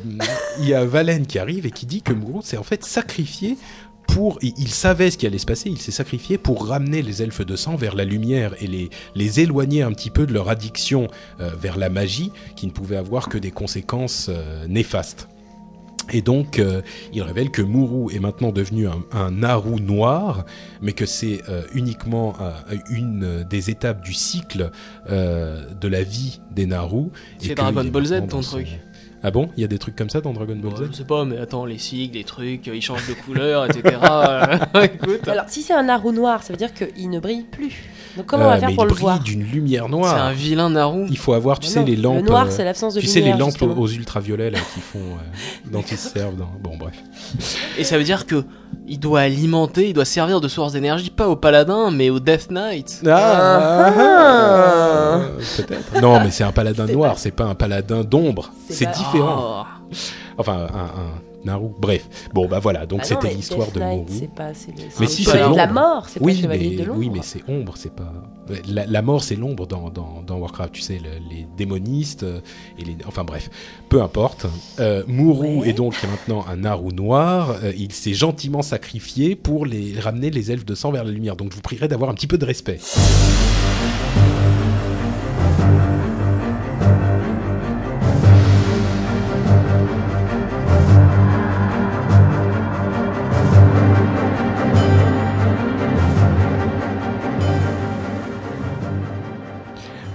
il 0.60 0.68
y 0.68 0.74
a 0.74 0.84
Valen 0.84 1.26
qui 1.26 1.40
arrive 1.40 1.66
et 1.66 1.72
qui 1.72 1.86
dit 1.86 2.02
que 2.02 2.12
Mourou 2.12 2.42
s'est 2.42 2.58
en 2.58 2.64
fait 2.64 2.84
sacrifié 2.84 3.58
pour. 4.14 4.40
Il, 4.42 4.68
savait 4.70 5.12
ce 5.12 5.18
qui 5.18 5.26
allait 5.28 5.38
se 5.38 5.46
passer, 5.46 5.70
il 5.70 5.80
s'est 5.80 5.92
sacrifié 5.92 6.38
pour 6.38 6.68
ramener 6.68 7.02
les 7.02 7.22
elfes 7.22 7.46
de 7.46 7.56
sang 7.56 7.76
vers 7.76 7.96
la 7.96 8.06
lumière 8.06 8.54
et 8.60 8.68
les, 8.68 8.90
les 9.16 9.40
éloigner 9.40 9.82
un 9.82 9.92
petit 9.92 10.10
peu 10.10 10.26
de 10.26 10.34
leur 10.34 10.50
addiction 10.50 11.08
euh, 11.40 11.52
vers 11.60 11.78
la 11.78 11.90
magie 11.90 12.32
qui 12.56 12.68
ne 12.68 12.72
pouvait 12.72 12.98
avoir 12.98 13.30
que 13.30 13.38
des 13.38 13.52
conséquences 13.52 14.28
euh, 14.30 14.68
néfastes. 14.68 15.28
Et 16.12 16.22
donc, 16.22 16.60
euh, 16.60 16.82
il 17.14 17.22
révèle 17.22 17.52
que 17.52 17.62
Muru 17.62 18.14
est 18.14 18.20
maintenant 18.20 18.52
devenu 18.52 18.88
un, 18.88 19.04
un 19.12 19.32
Naru 19.32 19.82
noir, 19.82 20.46
mais 20.82 20.94
que 20.94 21.06
c'est 21.06 21.42
euh, 21.50 21.64
uniquement 21.74 22.34
euh, 22.42 22.76
une 22.90 23.44
des 23.50 23.70
étapes 23.70 24.04
du 24.04 24.14
cycle 24.14 24.72
de 25.10 25.88
la 25.88 26.04
vie 26.04 26.40
des 26.52 26.66
Naru. 26.66 27.08
C'est 27.40 27.56
Dragon 27.56 27.84
Ball 27.86 28.06
Z, 28.06 28.28
ton 28.30 28.42
truc. 28.42 28.80
Ah 29.24 29.32
bon? 29.32 29.50
Il 29.58 29.62
y 29.62 29.64
a 29.66 29.68
des 29.68 29.80
trucs 29.80 29.96
comme 29.96 30.10
ça 30.10 30.22
dans 30.22 30.32
Dragon 30.34 30.56
Ball 30.56 30.74
Ouais, 30.74 30.86
Z? 30.86 30.90
je 30.92 30.98
sais 30.98 31.04
pas, 31.04 31.26
mais 31.26 31.38
attends, 31.38 31.66
les 31.66 31.78
cycles, 31.78 32.16
les 32.18 32.24
trucs, 32.24 32.68
ils 32.68 32.82
changent 32.82 33.08
de 33.10 33.14
couleur, 33.14 33.66
etc. 33.66 33.98
Écoute, 34.82 35.28
Alors, 35.28 35.46
si 35.50 35.62
c'est 35.62 35.74
un 35.74 35.84
Naru 35.84 36.14
noir, 36.14 36.42
ça 36.44 36.54
veut 36.54 36.58
dire 36.58 36.74
qu'il 36.74 37.10
ne 37.10 37.20
brille 37.20 37.44
plus. 37.44 37.90
Donc, 38.20 38.26
comment 38.28 38.44
on 38.44 38.48
Euh, 38.48 38.50
va 38.52 38.60
faire 38.60 38.70
mais 38.70 38.76
pour 38.76 38.84
il 38.84 38.88
le 38.88 38.92
brille 38.94 39.02
voir 39.02 39.20
d'une 39.22 39.44
lumière 39.44 39.84
c'est 39.86 39.92
noire. 39.92 40.22
un 40.26 40.34
vilain 40.34 40.70
Naru. 40.70 41.06
Il 41.10 41.18
faut 41.18 41.32
avoir, 41.34 41.58
tu 41.58 41.68
Mais 41.68 41.74
sais, 41.74 41.80
non, 41.80 41.86
les 41.86 41.96
lampes. 41.96 42.16
Le 42.18 42.22
noir, 42.30 42.46
euh, 42.48 42.50
c'est 42.52 42.66
l'absence 42.66 42.94
de 42.96 43.00
Tu 43.00 43.08
sais, 43.08 43.20
lumière. 43.20 43.36
les 43.36 43.40
lampes 43.40 43.52
justement. 43.52 43.78
aux 43.80 43.88
ultraviolets 43.88 44.52
là, 44.52 44.60
qui 44.74 44.82
font, 44.82 45.00
euh, 45.00 45.72
dont 45.72 45.82
ils 45.90 45.98
se 45.98 46.10
servent. 46.10 46.36
Dans... 46.36 46.50
Bon, 46.62 46.76
bref. 46.78 46.96
Et 47.78 47.86
ça 47.86 47.98
veut 47.98 48.04
dire 48.04 48.26
que 48.26 48.44
il 48.88 49.00
doit 49.00 49.22
alimenter, 49.22 49.88
il 49.90 49.94
doit 49.94 50.04
servir 50.04 50.42
de 50.42 50.48
source 50.50 50.74
d'énergie, 50.74 51.10
pas 51.12 51.30
au 51.30 51.36
paladin, 51.38 51.92
mais 51.92 52.10
au 52.10 52.20
Death 52.20 52.50
Knight. 52.52 53.02
Ah, 53.08 53.94
ah. 53.98 55.20
Peut-être. 55.58 56.02
Non, 56.02 56.20
mais 56.20 56.32
c'est 56.32 56.44
un 56.44 56.52
paladin 56.52 56.86
C'est 56.88 56.94
noir, 56.94 57.14
pas- 57.14 57.18
c'est 57.20 57.32
pas 57.32 57.46
un 57.46 57.56
paladin 57.56 58.04
d'ombre. 58.04 58.52
C'est 58.68 58.74
C'est 58.74 58.86
pas- 58.86 58.92
différent. 58.92 59.66
Oh. 59.66 59.96
Enfin, 60.38 60.68
un, 60.74 60.80
un 60.84 61.29
Naru. 61.46 61.68
Bref. 61.80 62.08
Bon, 62.34 62.48
bah 62.48 62.60
voilà. 62.60 62.86
Donc 62.86 63.02
Ah 63.04 63.08
non, 63.14 63.20
c'était 63.22 63.34
l'histoire 63.36 63.72
de. 63.72 63.82
C'est 64.10 64.34
pas, 64.34 64.52
Mais 65.00 65.08
si, 65.08 65.24
c'est 65.24 65.38
la 65.40 65.68
mort, 65.68 66.06
c'est 66.08 66.20
pas 66.20 66.26
Oui, 66.26 66.44
mais, 66.48 66.58
de 66.76 66.84
l'ombre. 66.84 67.00
oui, 67.00 67.10
mais 67.14 67.20
c'est 67.22 67.44
ombre, 67.48 67.74
c'est 67.76 67.94
pas. 67.94 68.12
La, 68.68 68.86
la 68.86 69.02
mort, 69.02 69.24
c'est 69.24 69.36
l'ombre 69.36 69.68
dans, 69.68 69.90
dans, 69.90 70.24
dans 70.26 70.38
Warcraft. 70.38 70.74
Tu 70.74 70.82
sais, 70.82 70.98
le- 70.98 71.24
les 71.30 71.46
démonistes 71.58 72.24
euh, 72.24 72.40
et 72.80 72.84
les. 72.86 72.98
Enfin 73.08 73.24
bref, 73.24 73.50
peu 73.90 74.02
importe. 74.02 74.46
Euh, 74.80 75.04
Ouais. 75.08 75.70
est 75.70 75.74
donc 75.74 75.96
maintenant 76.04 76.46
un 76.50 76.56
Naru 76.58 76.94
noir. 76.94 77.56
Euh, 77.64 77.72
il 77.78 77.92
s'est 77.92 78.14
gentiment 78.14 78.62
sacrifié 78.62 79.36
pour 79.36 79.66
les 79.66 80.00
ramener 80.00 80.30
les 80.32 80.52
elfes 80.52 80.66
de 80.66 80.76
sang 80.76 80.92
vers 80.92 81.04
la 81.04 81.12
lumière. 81.12 81.36
Donc 81.36 81.52
je 81.52 81.56
vous 81.56 81.62
prierai 81.62 81.88
d'avoir 81.88 82.10
un 82.10 82.14
petit 82.14 82.28
peu 82.28 82.38
de 82.38 82.46
respect. 82.46 82.80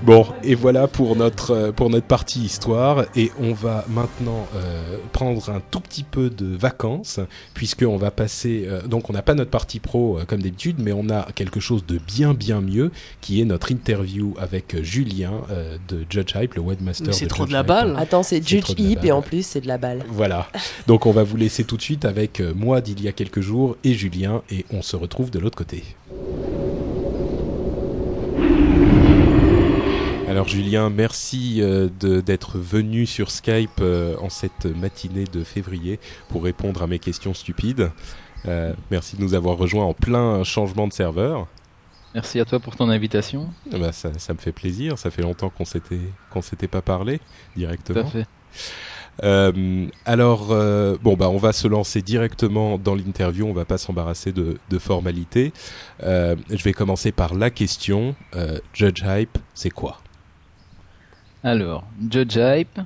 Bon, 0.05 0.27
et 0.43 0.55
voilà 0.55 0.87
pour 0.87 1.17
notre, 1.17 1.53
euh, 1.53 1.73
pour 1.73 1.89
notre 1.89 2.07
partie 2.07 2.41
histoire. 2.41 3.07
Et 3.17 3.33
on 3.41 3.55
va 3.55 3.87
maintenant 3.89 4.47
euh, 4.55 4.99
prendre 5.13 5.49
un 5.49 5.63
tout 5.71 5.81
petit 5.81 6.03
peu 6.03 6.29
de 6.29 6.45
vacances, 6.55 7.21
puisqu'on 7.55 7.97
va 7.97 8.11
passer. 8.11 8.67
euh, 8.69 8.83
donc, 8.83 9.09
on 9.09 9.15
n'a 9.15 9.23
pas 9.23 9.33
notre 9.33 9.51
partie 9.51 9.81
pro 9.81 10.19
euh, 10.19 10.25
comme 10.27 10.43
d'habitude, 10.43 10.77
mais 10.79 10.93
on 10.93 11.09
a 11.09 11.27
quelque 11.35 11.59
chose 11.59 11.87
de 11.87 11.99
bien, 11.99 12.35
bien 12.35 12.61
mieux, 12.61 12.91
qui 13.23 13.41
est 13.41 13.47
notre 13.47 13.73
interview 13.73 14.35
avec 14.39 14.77
Julien 14.83 15.41
euh, 15.51 15.79
de 15.89 16.05
Judge 16.11 16.35
Hype, 16.35 16.53
le 16.55 16.61
webmaster. 16.61 17.07
Mais 17.07 17.13
c'est 17.15 17.27
trop 17.27 17.47
de 17.47 17.53
la 17.53 17.61
Hype. 17.61 17.67
balle. 17.69 17.97
Attends, 17.99 18.23
c'est 18.23 18.47
Judge 18.47 18.75
Hip 18.77 18.99
et 19.05 19.13
en 19.13 19.23
plus, 19.23 19.47
c'est 19.47 19.63
de 19.63 19.69
la 19.69 19.79
balle. 19.79 20.05
Voilà. 20.11 20.49
Donc, 20.87 21.07
on 21.07 21.13
va 21.13 21.23
vous 21.23 21.39
laisser 21.39 21.65
tout 21.65 21.79
de 21.79 21.83
suite 21.83 22.05
avec 22.05 22.43
moi 22.55 22.83
d'il 22.83 23.03
y 23.03 23.09
a 23.09 23.13
quelques 23.13 23.41
jours 23.41 23.79
et 23.85 23.95
Julien, 23.95 24.43
et 24.51 24.67
on 24.71 24.83
se 24.83 24.97
retrouve 24.97 25.31
de 25.31 25.39
l'autre 25.39 25.57
côté. 25.57 25.83
Alors 30.35 30.49
Julien, 30.49 30.91
merci 30.91 31.61
euh, 31.63 31.89
de- 32.01 32.21
d'être 32.21 32.59
venu 32.59 33.07
sur 33.07 33.31
Skype 33.31 33.71
euh, 33.81 34.17
en 34.21 34.29
cette 34.31 34.67
matinée 34.67 35.25
de 35.33 35.45
février 35.45 36.01
pour 36.29 36.43
répondre 36.43 36.83
à 36.83 36.89
mes 36.89 36.99
questions 36.99 37.35
stupides. 37.35 37.93
Euh, 38.47 38.75
merci 38.91 39.17
de 39.17 39.23
nous 39.23 39.35
avoir 39.35 39.57
rejoints 39.57 39.85
en 39.85 39.95
plein 39.95 40.43
changement 40.43 40.89
de 40.89 40.93
serveur. 40.93 41.47
Merci 42.15 42.41
à 42.41 42.45
toi 42.45 42.59
pour 42.59 42.75
ton 42.75 42.89
invitation. 42.89 43.49
Ah 43.73 43.79
bah, 43.79 43.93
ça, 43.93 44.11
ça 44.19 44.35
me 44.35 44.39
fait 44.39 44.51
plaisir, 44.51 44.99
ça 44.99 45.13
fait 45.13 45.23
longtemps 45.23 45.51
qu'on 45.51 45.65
s'était 45.65 46.01
qu'on 46.31 46.43
s'était 46.43 46.69
pas 46.69 46.83
parlé 46.83 47.19
Tout 47.19 47.25
directement. 47.57 48.01
à 48.01 48.05
fait. 48.05 48.27
Alors, 50.05 50.49
bon, 51.01 51.15
bah, 51.17 51.29
on 51.31 51.37
va 51.39 51.53
se 51.53 51.69
lancer 51.69 52.03
directement 52.03 52.77
dans 52.79 52.97
l'interview. 52.97 53.47
On 53.47 53.53
va 53.53 53.65
pas 53.65 53.79
s'embarrasser 53.79 54.33
de, 54.33 54.59
de 54.69 54.79
formalités. 54.79 55.53
Je 56.01 56.63
vais 56.65 56.73
commencer 56.73 57.13
par 57.13 57.35
la 57.35 57.51
question. 57.51 58.17
Judge 58.73 59.03
Hype, 59.07 59.39
c'est 59.55 59.71
quoi? 59.71 59.99
Alors, 61.45 61.85
Judge 62.11 62.37
Hype. 62.37 62.81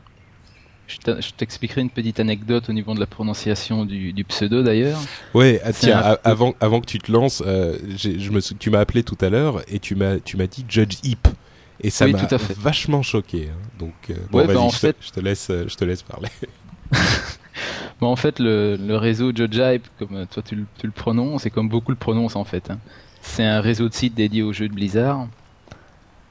Je 0.88 1.30
t'expliquerai 1.36 1.82
une 1.82 1.90
petite 1.90 2.18
anecdote 2.18 2.70
au 2.70 2.72
niveau 2.72 2.94
de 2.94 3.00
la 3.00 3.06
prononciation 3.06 3.84
du, 3.84 4.14
du 4.14 4.24
pseudo 4.24 4.62
d'ailleurs. 4.62 4.98
Ouais, 5.34 5.60
ah, 5.62 5.72
tiens, 5.74 5.98
un 5.98 6.16
avant, 6.24 6.54
avant 6.60 6.80
que 6.80 6.86
tu 6.86 6.98
te 6.98 7.12
lances, 7.12 7.42
euh, 7.46 7.76
je 7.98 8.30
me, 8.30 8.40
tu 8.40 8.70
m'as 8.70 8.80
appelé 8.80 9.02
tout 9.02 9.18
à 9.20 9.28
l'heure 9.28 9.60
et 9.68 9.80
tu 9.80 9.94
m'as, 9.94 10.18
tu 10.18 10.38
m'as 10.38 10.46
dit 10.46 10.64
Judge 10.66 10.96
Hip. 11.04 11.28
Et 11.80 11.90
ça 11.90 12.06
Oui, 12.06 12.12
m'a 12.12 12.26
vachement 12.56 13.02
choqué. 13.02 13.50
hein. 13.50 13.58
Donc, 13.78 13.92
euh, 14.10 14.14
bon, 14.30 14.38
Ouais, 14.38 14.46
bah, 14.46 14.58
en 14.60 14.70
je, 14.70 14.76
te- 14.76 14.80
fait- 14.80 14.96
je 15.00 15.10
te 15.10 15.20
laisse, 15.20 15.50
euh, 15.50 15.66
je 15.68 15.74
te 15.76 15.84
laisse 15.84 16.02
parler. 16.02 16.28
Bon, 18.00 18.06
en 18.06 18.16
fait, 18.16 18.38
le, 18.38 18.76
le 18.76 18.96
réseau 18.96 19.32
Judge 19.34 19.58
Hype, 19.58 19.88
comme 19.98 20.24
toi 20.28 20.42
tu, 20.42 20.54
le- 20.54 20.66
tu 20.78 20.86
le 20.86 20.92
prononces, 20.92 21.44
et 21.46 21.50
comme 21.50 21.68
beaucoup 21.68 21.90
le 21.90 21.96
prononcent 21.96 22.36
en 22.36 22.44
fait, 22.44 22.70
hein, 22.70 22.78
c'est 23.20 23.44
un 23.44 23.60
réseau 23.60 23.88
de 23.88 23.94
sites 23.94 24.14
dédié 24.14 24.42
aux 24.42 24.52
jeux 24.52 24.68
de 24.68 24.74
Blizzard. 24.74 25.26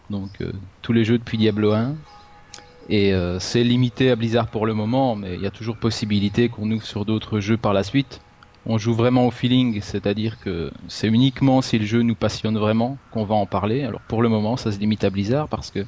Donc, 0.10 0.30
euh, 0.42 0.52
tous 0.82 0.94
les 0.94 1.04
jeux 1.04 1.18
depuis 1.18 1.38
Diablo 1.38 1.74
1. 1.74 1.96
Et 2.90 3.14
euh, 3.14 3.40
c'est 3.40 3.64
limité 3.64 4.12
à 4.12 4.16
Blizzard 4.16 4.48
pour 4.48 4.66
le 4.66 4.74
moment, 4.74 5.16
mais 5.16 5.36
il 5.36 5.42
y 5.42 5.48
a 5.48 5.52
toujours 5.52 5.76
possibilité 5.78 6.48
qu'on 6.50 6.72
ouvre 6.72 6.86
sur 6.86 7.06
d'autres 7.06 7.40
jeux 7.40 7.58
par 7.58 7.74
la 7.74 7.84
suite. 7.84 8.22
On 8.66 8.78
joue 8.78 8.94
vraiment 8.94 9.28
au 9.28 9.32
feeling, 9.32 9.82
c'est-à-dire 9.82 10.40
que 10.40 10.72
c'est 10.88 11.08
uniquement 11.08 11.62
si 11.62 11.80
le 11.80 11.86
jeu 11.86 12.02
nous 12.02 12.16
passionne 12.16 12.58
vraiment 12.58 12.98
qu'on 13.12 13.24
va 13.24 13.36
en 13.36 13.46
parler. 13.46 13.84
Alors 13.84 14.02
pour 14.02 14.22
le 14.22 14.30
moment, 14.30 14.58
ça 14.58 14.72
se 14.72 14.80
limite 14.80 15.04
à 15.04 15.10
Blizzard 15.10 15.48
parce 15.48 15.72
que 15.72 15.80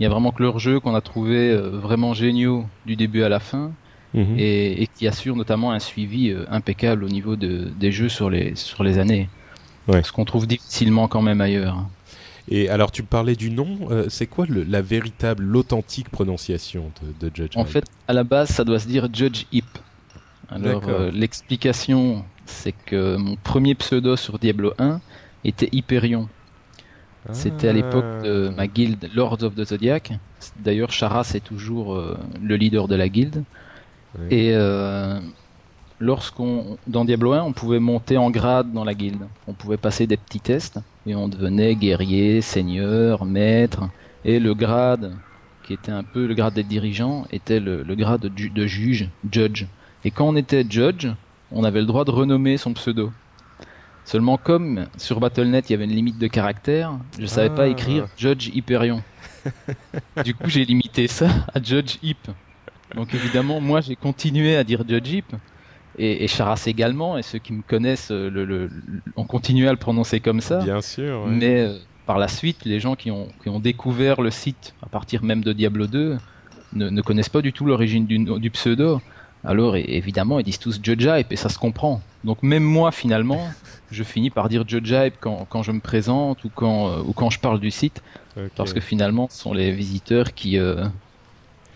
il 0.00 0.04
y 0.04 0.06
a 0.06 0.08
vraiment 0.08 0.30
que 0.32 0.42
leurs 0.42 0.58
jeux 0.58 0.80
qu'on 0.80 0.94
a 0.94 1.00
trouvé 1.00 1.50
euh, 1.50 1.70
vraiment 1.70 2.14
géniaux 2.14 2.64
du 2.86 2.94
début 2.96 3.22
à 3.22 3.28
la 3.28 3.40
fin 3.40 3.72
Mhm. 4.14 4.38
et, 4.38 4.82
et 4.82 4.86
qui 4.86 5.06
assure 5.06 5.36
notamment 5.36 5.72
un 5.72 5.78
suivi 5.78 6.30
euh, 6.30 6.44
impeccable 6.50 7.04
au 7.04 7.08
niveau 7.08 7.36
de, 7.36 7.70
des 7.78 7.92
jeux 7.92 8.08
sur 8.08 8.30
les, 8.30 8.54
sur 8.54 8.82
les 8.82 8.98
années. 8.98 9.28
Ouais. 9.86 10.02
Ce 10.02 10.12
qu'on 10.12 10.24
trouve 10.24 10.46
difficilement 10.46 11.08
quand 11.08 11.22
même 11.22 11.40
ailleurs. 11.40 11.76
Et 12.50 12.68
alors, 12.68 12.90
tu 12.92 13.02
parlais 13.02 13.36
du 13.36 13.50
nom. 13.50 13.78
euh, 13.90 14.06
c'est 14.08 14.26
quoi 14.26 14.46
le- 14.46 14.62
la 14.64 14.80
véritable, 14.82 15.42
l'authentique 15.44 16.08
prononciation 16.08 16.90
de, 17.20 17.28
de 17.28 17.34
Judge 17.34 17.56
En 17.56 17.62
Hype 17.62 17.68
fait, 17.68 17.84
à 18.06 18.12
la 18.12 18.24
base, 18.24 18.48
ça 18.50 18.64
doit 18.64 18.78
se 18.78 18.86
dire 18.88 19.08
Judge 19.12 19.44
Hip. 19.52 19.64
Alors, 20.48 20.82
euh, 20.88 21.10
l'explication, 21.10 22.24
c'est 22.46 22.72
que 22.72 23.16
mon 23.16 23.36
premier 23.36 23.74
pseudo 23.74 24.16
sur 24.16 24.38
Diablo 24.38 24.72
1 24.78 25.00
était 25.44 25.68
Hyperion. 25.72 26.28
C'était 27.34 27.68
à 27.68 27.72
l'époque 27.74 28.04
de 28.24 28.48
ma 28.56 28.66
guilde 28.66 29.10
Lords 29.14 29.42
of 29.42 29.54
the 29.54 29.64
Zodiac. 29.64 30.12
D'ailleurs, 30.60 30.90
Charas 30.90 31.32
est 31.34 31.44
toujours 31.44 31.94
euh, 31.94 32.16
le 32.42 32.56
leader 32.56 32.88
de 32.88 32.94
la 32.94 33.08
guilde. 33.10 33.44
Et 34.30 34.54
lorsqu'on, 36.00 36.78
dans 36.86 37.04
Diablo 37.04 37.32
1, 37.32 37.42
on 37.42 37.52
pouvait 37.52 37.78
monter 37.78 38.16
en 38.16 38.30
grade 38.30 38.72
dans 38.72 38.84
la 38.84 38.94
guilde. 38.94 39.26
On 39.46 39.52
pouvait 39.52 39.76
passer 39.76 40.06
des 40.06 40.16
petits 40.16 40.40
tests 40.40 40.78
et 41.06 41.14
on 41.14 41.28
devenait 41.28 41.74
guerrier, 41.74 42.40
seigneur, 42.40 43.24
maître. 43.24 43.88
Et 44.24 44.40
le 44.40 44.54
grade, 44.54 45.14
qui 45.62 45.72
était 45.72 45.92
un 45.92 46.02
peu 46.04 46.26
le 46.26 46.34
grade 46.34 46.54
des 46.54 46.62
dirigeants, 46.64 47.26
était 47.30 47.60
le, 47.60 47.82
le 47.82 47.94
grade 47.94 48.22
de, 48.22 48.32
ju- 48.36 48.50
de 48.50 48.66
juge, 48.66 49.08
judge. 49.30 49.66
Et 50.04 50.10
quand 50.10 50.28
on 50.28 50.36
était 50.36 50.64
judge, 50.68 51.08
on 51.50 51.64
avait 51.64 51.80
le 51.80 51.86
droit 51.86 52.04
de 52.04 52.10
renommer 52.10 52.56
son 52.56 52.72
pseudo. 52.74 53.12
Seulement 54.04 54.38
comme 54.38 54.86
sur 54.96 55.20
Battle.net 55.20 55.68
il 55.68 55.72
y 55.72 55.74
avait 55.74 55.84
une 55.84 55.90
limite 55.94 56.18
de 56.18 56.28
caractère, 56.28 56.92
je 57.18 57.26
savais 57.26 57.50
pas 57.50 57.64
Ah. 57.64 57.68
écrire 57.68 58.06
Judge 58.16 58.48
Hyperion. 58.54 59.02
du 60.24 60.34
coup 60.34 60.48
j'ai 60.48 60.64
limité 60.64 61.06
ça 61.08 61.28
à 61.54 61.62
Judge 61.62 61.96
Hip. 62.02 62.16
Donc 62.94 63.14
évidemment 63.14 63.60
moi 63.60 63.80
j'ai 63.82 63.96
continué 63.96 64.56
à 64.56 64.64
dire 64.64 64.82
Judge 64.88 65.10
Hip 65.12 65.24
et, 65.98 66.24
et 66.24 66.28
Charas 66.28 66.62
également 66.66 67.18
et 67.18 67.22
ceux 67.22 67.38
qui 67.38 67.52
me 67.52 67.62
connaissent 67.62 68.10
euh, 68.10 68.30
le, 68.30 68.44
le- 68.44 68.68
le- 68.68 69.02
ont 69.16 69.24
continué 69.26 69.68
à 69.68 69.72
le 69.72 69.76
prononcer 69.78 70.20
comme 70.20 70.40
ça. 70.40 70.62
Bien 70.64 70.80
sûr. 70.80 71.24
ouais. 71.24 71.30
Mais 71.30 71.60
euh, 71.60 71.78
par 72.06 72.18
la 72.18 72.28
suite, 72.28 72.64
les 72.64 72.80
gens 72.80 72.94
qui 72.96 73.10
ont, 73.10 73.28
qui 73.42 73.48
ont 73.50 73.60
découvert 73.60 74.20
le 74.22 74.30
site 74.30 74.74
à 74.82 74.88
partir 74.88 75.22
même 75.22 75.42
de 75.44 75.52
Diablo 75.52 75.86
2 75.86 76.16
ne, 76.72 76.88
ne 76.88 77.02
connaissent 77.02 77.28
pas 77.28 77.42
du 77.42 77.52
tout 77.52 77.64
l'origine 77.66 78.06
du, 78.06 78.18
du 78.18 78.50
pseudo. 78.50 79.00
Alors 79.44 79.76
évidemment, 79.76 80.40
ils 80.40 80.44
disent 80.44 80.58
tous 80.58 80.80
Judge 80.82 81.04
Hype 81.06 81.32
et 81.32 81.36
ça 81.36 81.48
se 81.48 81.58
comprend. 81.58 82.02
Donc 82.24 82.42
même 82.42 82.64
moi, 82.64 82.90
finalement, 82.92 83.50
je 83.90 84.02
finis 84.02 84.30
par 84.30 84.48
dire 84.48 84.64
Judge 84.66 84.90
Hype 84.90 85.16
quand, 85.20 85.46
quand 85.46 85.62
je 85.62 85.72
me 85.72 85.80
présente 85.80 86.44
ou 86.44 86.50
quand, 86.50 86.88
euh, 86.88 87.02
ou 87.02 87.12
quand 87.12 87.30
je 87.30 87.38
parle 87.40 87.60
du 87.60 87.70
site, 87.70 88.02
parce 88.56 88.72
que 88.72 88.80
finalement, 88.80 89.28
ce 89.30 89.38
sont 89.38 89.52
les 89.52 89.70
visiteurs 89.72 90.34
qui, 90.34 90.58
euh, 90.58 90.84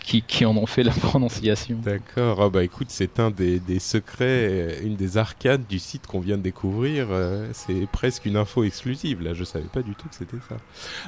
qui, 0.02 0.44
en 0.44 0.56
ont 0.56 0.66
fait 0.66 0.82
la 0.82 0.92
prononciation. 1.02 1.78
D'accord. 1.82 2.40
Ah 2.42 2.48
bah 2.48 2.64
écoute, 2.64 2.88
c'est 2.90 3.20
un 3.20 3.30
des, 3.30 3.60
secrets, 3.78 4.48
euh, 4.50 4.80
une 4.82 4.96
des 4.96 5.16
arcades 5.16 5.66
du 5.66 5.78
site 5.78 6.06
qu'on 6.06 6.20
vient 6.20 6.36
de 6.36 6.42
découvrir. 6.42 7.08
Euh, 7.10 7.48
c'est 7.52 7.86
presque 7.90 8.26
une 8.26 8.36
info 8.36 8.64
exclusive. 8.64 9.22
Là, 9.22 9.34
je 9.34 9.44
savais 9.44 9.68
pas 9.72 9.82
du 9.82 9.94
tout 9.94 10.08
que 10.08 10.14
c'était 10.14 10.36
ça. 10.48 10.56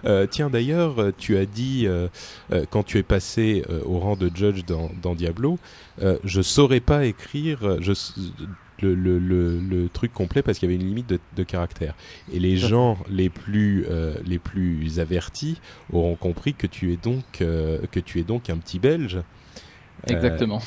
Euh, 0.04 0.26
tiens, 0.26 0.50
d'ailleurs, 0.50 1.12
tu 1.18 1.36
as 1.36 1.46
dit 1.46 1.86
quand 2.70 2.82
tu 2.82 2.98
es 2.98 3.02
passé 3.02 3.64
au 3.84 3.98
rang 3.98 4.16
de 4.16 4.30
judge 4.34 4.62
dans, 4.64 5.14
Diablo, 5.14 5.58
je 6.24 6.42
saurais 6.42 6.80
pas 6.80 7.04
écrire. 7.04 7.78
Le, 8.84 8.94
le, 8.94 9.18
le, 9.18 9.58
le 9.58 9.88
truc 9.88 10.12
complet 10.12 10.42
parce 10.42 10.58
qu'il 10.58 10.70
y 10.70 10.74
avait 10.74 10.82
une 10.82 10.88
limite 10.88 11.08
de, 11.08 11.18
de 11.36 11.42
caractère. 11.42 11.94
Et 12.32 12.38
les 12.38 12.56
gens 12.56 12.98
les 13.08 13.30
plus 13.30 13.86
euh, 13.88 14.14
les 14.26 14.38
plus 14.38 15.00
avertis 15.00 15.60
auront 15.92 16.16
compris 16.16 16.54
que 16.54 16.66
tu 16.66 16.92
es 16.92 16.96
donc 16.96 17.40
euh, 17.40 17.78
que 17.90 18.00
tu 18.00 18.20
es 18.20 18.24
donc 18.24 18.50
un 18.50 18.58
petit 18.58 18.78
Belge. 18.78 19.16
Euh, 19.16 20.14
Exactement. 20.14 20.60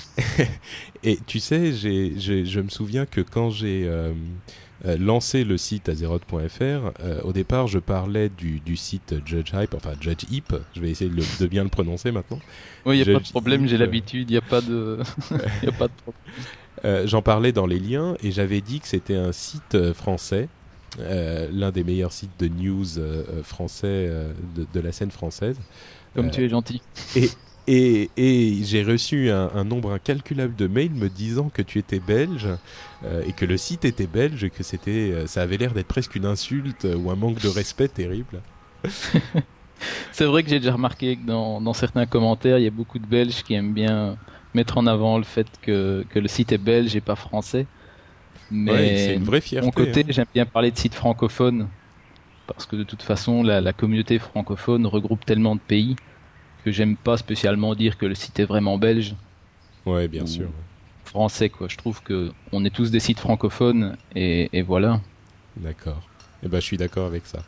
et 1.04 1.18
tu 1.28 1.40
sais, 1.40 1.72
je 1.72 2.60
me 2.60 2.70
souviens 2.70 3.06
que 3.06 3.22
quand 3.22 3.52
j'ai 3.52 3.88
lancé 4.84 5.44
le 5.44 5.58
site 5.58 5.90
azeroth.fr, 5.90 6.92
au 7.24 7.34
départ, 7.34 7.68
je 7.68 7.78
parlais 7.78 8.30
du, 8.30 8.60
du 8.62 8.76
site 8.76 9.16
Judge 9.26 9.52
Hype, 9.54 9.76
enfin 9.76 9.92
Judge 10.00 10.24
Hip. 10.32 10.56
Je 10.76 10.82
vais 10.82 10.90
essayer 10.90 11.12
de, 11.12 11.48
bien 11.48 11.64
le 11.64 11.70
prononcer 11.70 12.12
maintenant. 12.12 12.40
Oui, 12.86 12.98
il 12.98 13.06
n'y 13.06 13.16
a 13.16 13.20
pas 13.20 13.24
de 13.24 13.30
problème, 13.30 13.68
j'ai 13.68 13.78
l'habitude, 13.78 14.30
il 14.32 14.34
n'y 14.34 14.38
a 14.38 14.42
pas 14.42 14.62
de. 14.62 15.00
y 15.64 15.68
a 15.68 15.72
pas 15.72 15.88
de 15.88 15.94
problème. 15.94 16.24
Euh, 16.86 17.08
j'en 17.08 17.22
parlais 17.22 17.52
dans 17.52 17.66
les 17.66 17.80
liens 17.80 18.16
et 18.22 18.32
j'avais 18.32 18.62
dit 18.62 18.80
que 18.80 18.88
c'était 18.88 19.16
un 19.16 19.32
site 19.32 19.76
euh, 19.76 19.94
français, 19.94 20.48
euh, 21.00 21.48
l'un 21.52 21.72
des 21.72 21.84
meilleurs 21.84 22.12
sites 22.12 22.40
de 22.40 22.48
news 22.48 22.98
euh, 22.98 23.44
français 23.44 23.88
euh, 23.88 24.34
de, 24.56 24.66
de 24.72 24.80
la 24.80 24.92
scène 24.92 25.12
française. 25.12 25.58
Comme 26.16 26.32
tu 26.32 26.44
es 26.44 26.50
gentil. 26.50 26.82
Et, 27.70 28.10
et 28.16 28.64
j'ai 28.64 28.82
reçu 28.82 29.30
un, 29.30 29.52
un 29.54 29.66
nombre 29.66 29.92
incalculable 29.92 30.56
de 30.56 30.68
mails 30.68 30.94
me 30.94 31.10
disant 31.10 31.50
que 31.50 31.62
tu 31.62 31.80
étais 31.80 32.00
belge 32.00 32.48
et 33.28 33.34
que 33.34 33.44
le 33.44 33.58
site 33.58 33.84
était 33.84 34.08
belge 34.08 34.46
et 34.46 34.50
que 34.50 34.64
c'était, 34.64 35.28
ça 35.28 35.42
avait 35.42 35.58
l'air 35.58 35.74
d'être 35.74 35.88
presque 35.88 36.16
une 36.16 36.26
insulte 36.26 36.88
ou 36.96 37.12
un 37.12 37.18
manque 37.18 37.42
de 37.42 37.50
respect 37.50 37.90
terrible. 37.90 38.42
C'est 40.12 40.26
vrai 40.26 40.44
que 40.44 40.50
j'ai 40.50 40.60
déjà 40.60 40.74
remarqué 40.74 41.18
que 41.18 41.26
dans, 41.26 41.62
dans 41.62 41.74
certains 41.74 42.06
commentaires, 42.06 42.58
il 42.58 42.64
y 42.64 42.68
a 42.68 42.72
beaucoup 42.72 43.00
de 43.00 43.06
Belges 43.06 43.44
qui 43.44 43.54
aiment 43.54 43.74
bien 43.74 44.18
mettre 44.58 44.78
en 44.80 44.88
avant 44.88 45.18
le 45.20 45.26
fait 45.26 45.60
que, 45.62 46.06
que 46.10 46.20
le 46.20 46.28
site 46.30 46.52
est 46.54 46.60
belge 46.60 46.96
et 46.98 47.02
pas 47.02 47.16
français. 47.18 47.70
Mais 48.50 48.74
Ouais, 48.74 48.96
c'est 48.96 49.14
une 49.14 49.24
vraie 49.24 49.42
de 49.60 49.66
fierté. 49.66 49.66
mon 49.66 49.72
côté, 49.72 50.04
hein. 50.04 50.08
j'aime 50.10 50.26
bien 50.34 50.46
parler 50.46 50.72
de 50.72 50.78
sites 50.80 50.96
francophones 50.96 51.72
parce 52.48 52.66
que 52.68 52.76
de 52.78 52.84
toute 52.86 53.04
façon, 53.04 53.44
la, 53.44 53.62
la 53.62 53.74
communauté 53.74 54.20
francophone 54.20 54.86
regroupe 54.88 55.26
tellement 55.26 55.56
de 55.56 55.62
pays 55.62 56.00
que 56.60 56.72
j'aime 56.72 56.98
pas 56.98 57.18
spécialement 57.18 57.76
dire 57.76 57.98
que 57.98 58.06
le 58.08 58.16
site 58.16 58.40
est 58.40 58.46
vraiment 58.46 58.78
belge. 58.80 59.18
Ouais, 59.86 60.08
bien 60.08 60.26
sûr. 60.28 60.54
Français, 61.06 61.50
quoi. 61.50 61.68
Je 61.68 61.76
trouve 61.78 62.04
que 62.04 62.32
on 62.52 62.64
est 62.64 62.70
tous 62.70 62.92
des 62.92 63.00
sites 63.00 63.20
francophones 63.20 63.98
et, 64.14 64.56
et 64.58 64.62
voilà. 64.62 65.02
D'accord. 65.58 66.10
Eh 66.44 66.48
ben, 66.50 66.60
je 66.60 66.66
suis 66.66 66.78
d'accord 66.78 67.08
avec 67.08 67.26
ça. 67.26 67.40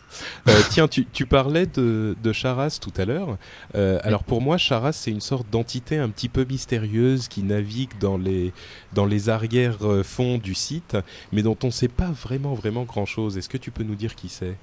Euh, 0.48 0.64
tiens, 0.70 0.88
tu, 0.88 1.06
tu 1.06 1.26
parlais 1.26 1.66
de, 1.68 2.16
de 2.22 2.32
Charas 2.34 2.80
tout 2.82 2.94
à 2.98 3.06
l'heure. 3.06 3.38
Euh, 3.76 4.00
alors 4.04 4.24
pour 4.24 4.42
moi, 4.42 4.58
Charas, 4.58 4.94
c'est 4.94 5.12
une 5.12 5.22
sorte 5.22 5.50
d'entité 5.50 5.98
un 5.98 6.10
petit 6.10 6.30
peu 6.30 6.44
mystérieuse 6.46 7.28
qui 7.28 7.44
navigue 7.44 7.98
dans 8.00 8.18
les, 8.18 8.54
dans 8.94 9.06
les 9.06 9.30
arrière-fonds 9.30 10.38
du 10.40 10.56
site, 10.56 10.98
mais 11.32 11.44
dont 11.44 11.58
on 11.64 11.68
ne 11.68 11.72
sait 11.72 11.88
pas 11.88 12.12
vraiment, 12.12 12.54
vraiment 12.56 12.84
grand-chose. 12.84 13.38
Est-ce 13.38 13.50
que 13.50 13.58
tu 13.58 13.72
peux 13.72 13.84
nous 13.84 13.96
dire 13.96 14.16
qui 14.16 14.30
c'est? 14.30 14.60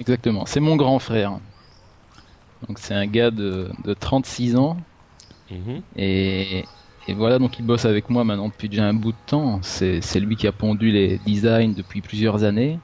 Exactement. 0.00 0.46
C'est 0.46 0.60
mon 0.60 0.76
grand 0.76 0.98
frère. 0.98 1.40
Donc 2.66 2.78
c'est 2.78 2.94
un 2.94 3.06
gars 3.06 3.30
de, 3.30 3.70
de 3.84 3.94
36 3.94 4.56
ans 4.56 4.76
Mhm. 5.50 5.82
Et, 5.96 6.68
et 7.06 7.14
voilà, 7.14 7.38
donc 7.38 7.58
il 7.58 7.64
bosse 7.64 7.84
avec 7.86 8.10
moi 8.10 8.24
maintenant 8.24 8.48
depuis 8.48 8.68
déjà 8.68 8.86
un 8.86 8.94
bout 8.94 9.12
de 9.12 9.18
temps. 9.26 9.60
C'est 9.62 10.20
lui 10.20 10.36
qui 10.36 10.46
a 10.46 10.52
pondu 10.52 10.90
les 10.90 11.18
designs 11.18 11.74
depuis 11.74 12.02
plusieurs 12.02 12.44
années. 12.44 12.80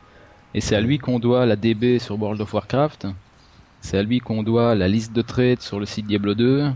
Et 0.55 0.61
c'est 0.61 0.77
à 0.77 0.81
lui 0.81 0.99
qu'on 0.99 1.19
doit 1.19 1.47
la 1.47 1.57
DB 1.57 1.99
sur 1.99 2.21
World 2.21 2.41
of 2.41 2.53
Warcraft. 2.55 3.09
C'est 3.81 3.99
à 3.99 4.03
lui 4.03 4.21
qu'on 4.21 4.43
doit 4.43 4.75
la 4.75 4.89
liste 4.89 5.13
de 5.13 5.23
trades 5.23 5.61
sur 5.61 5.81
le 5.81 5.87
site 5.87 6.07
Diablo 6.07 6.35
2. 6.35 6.71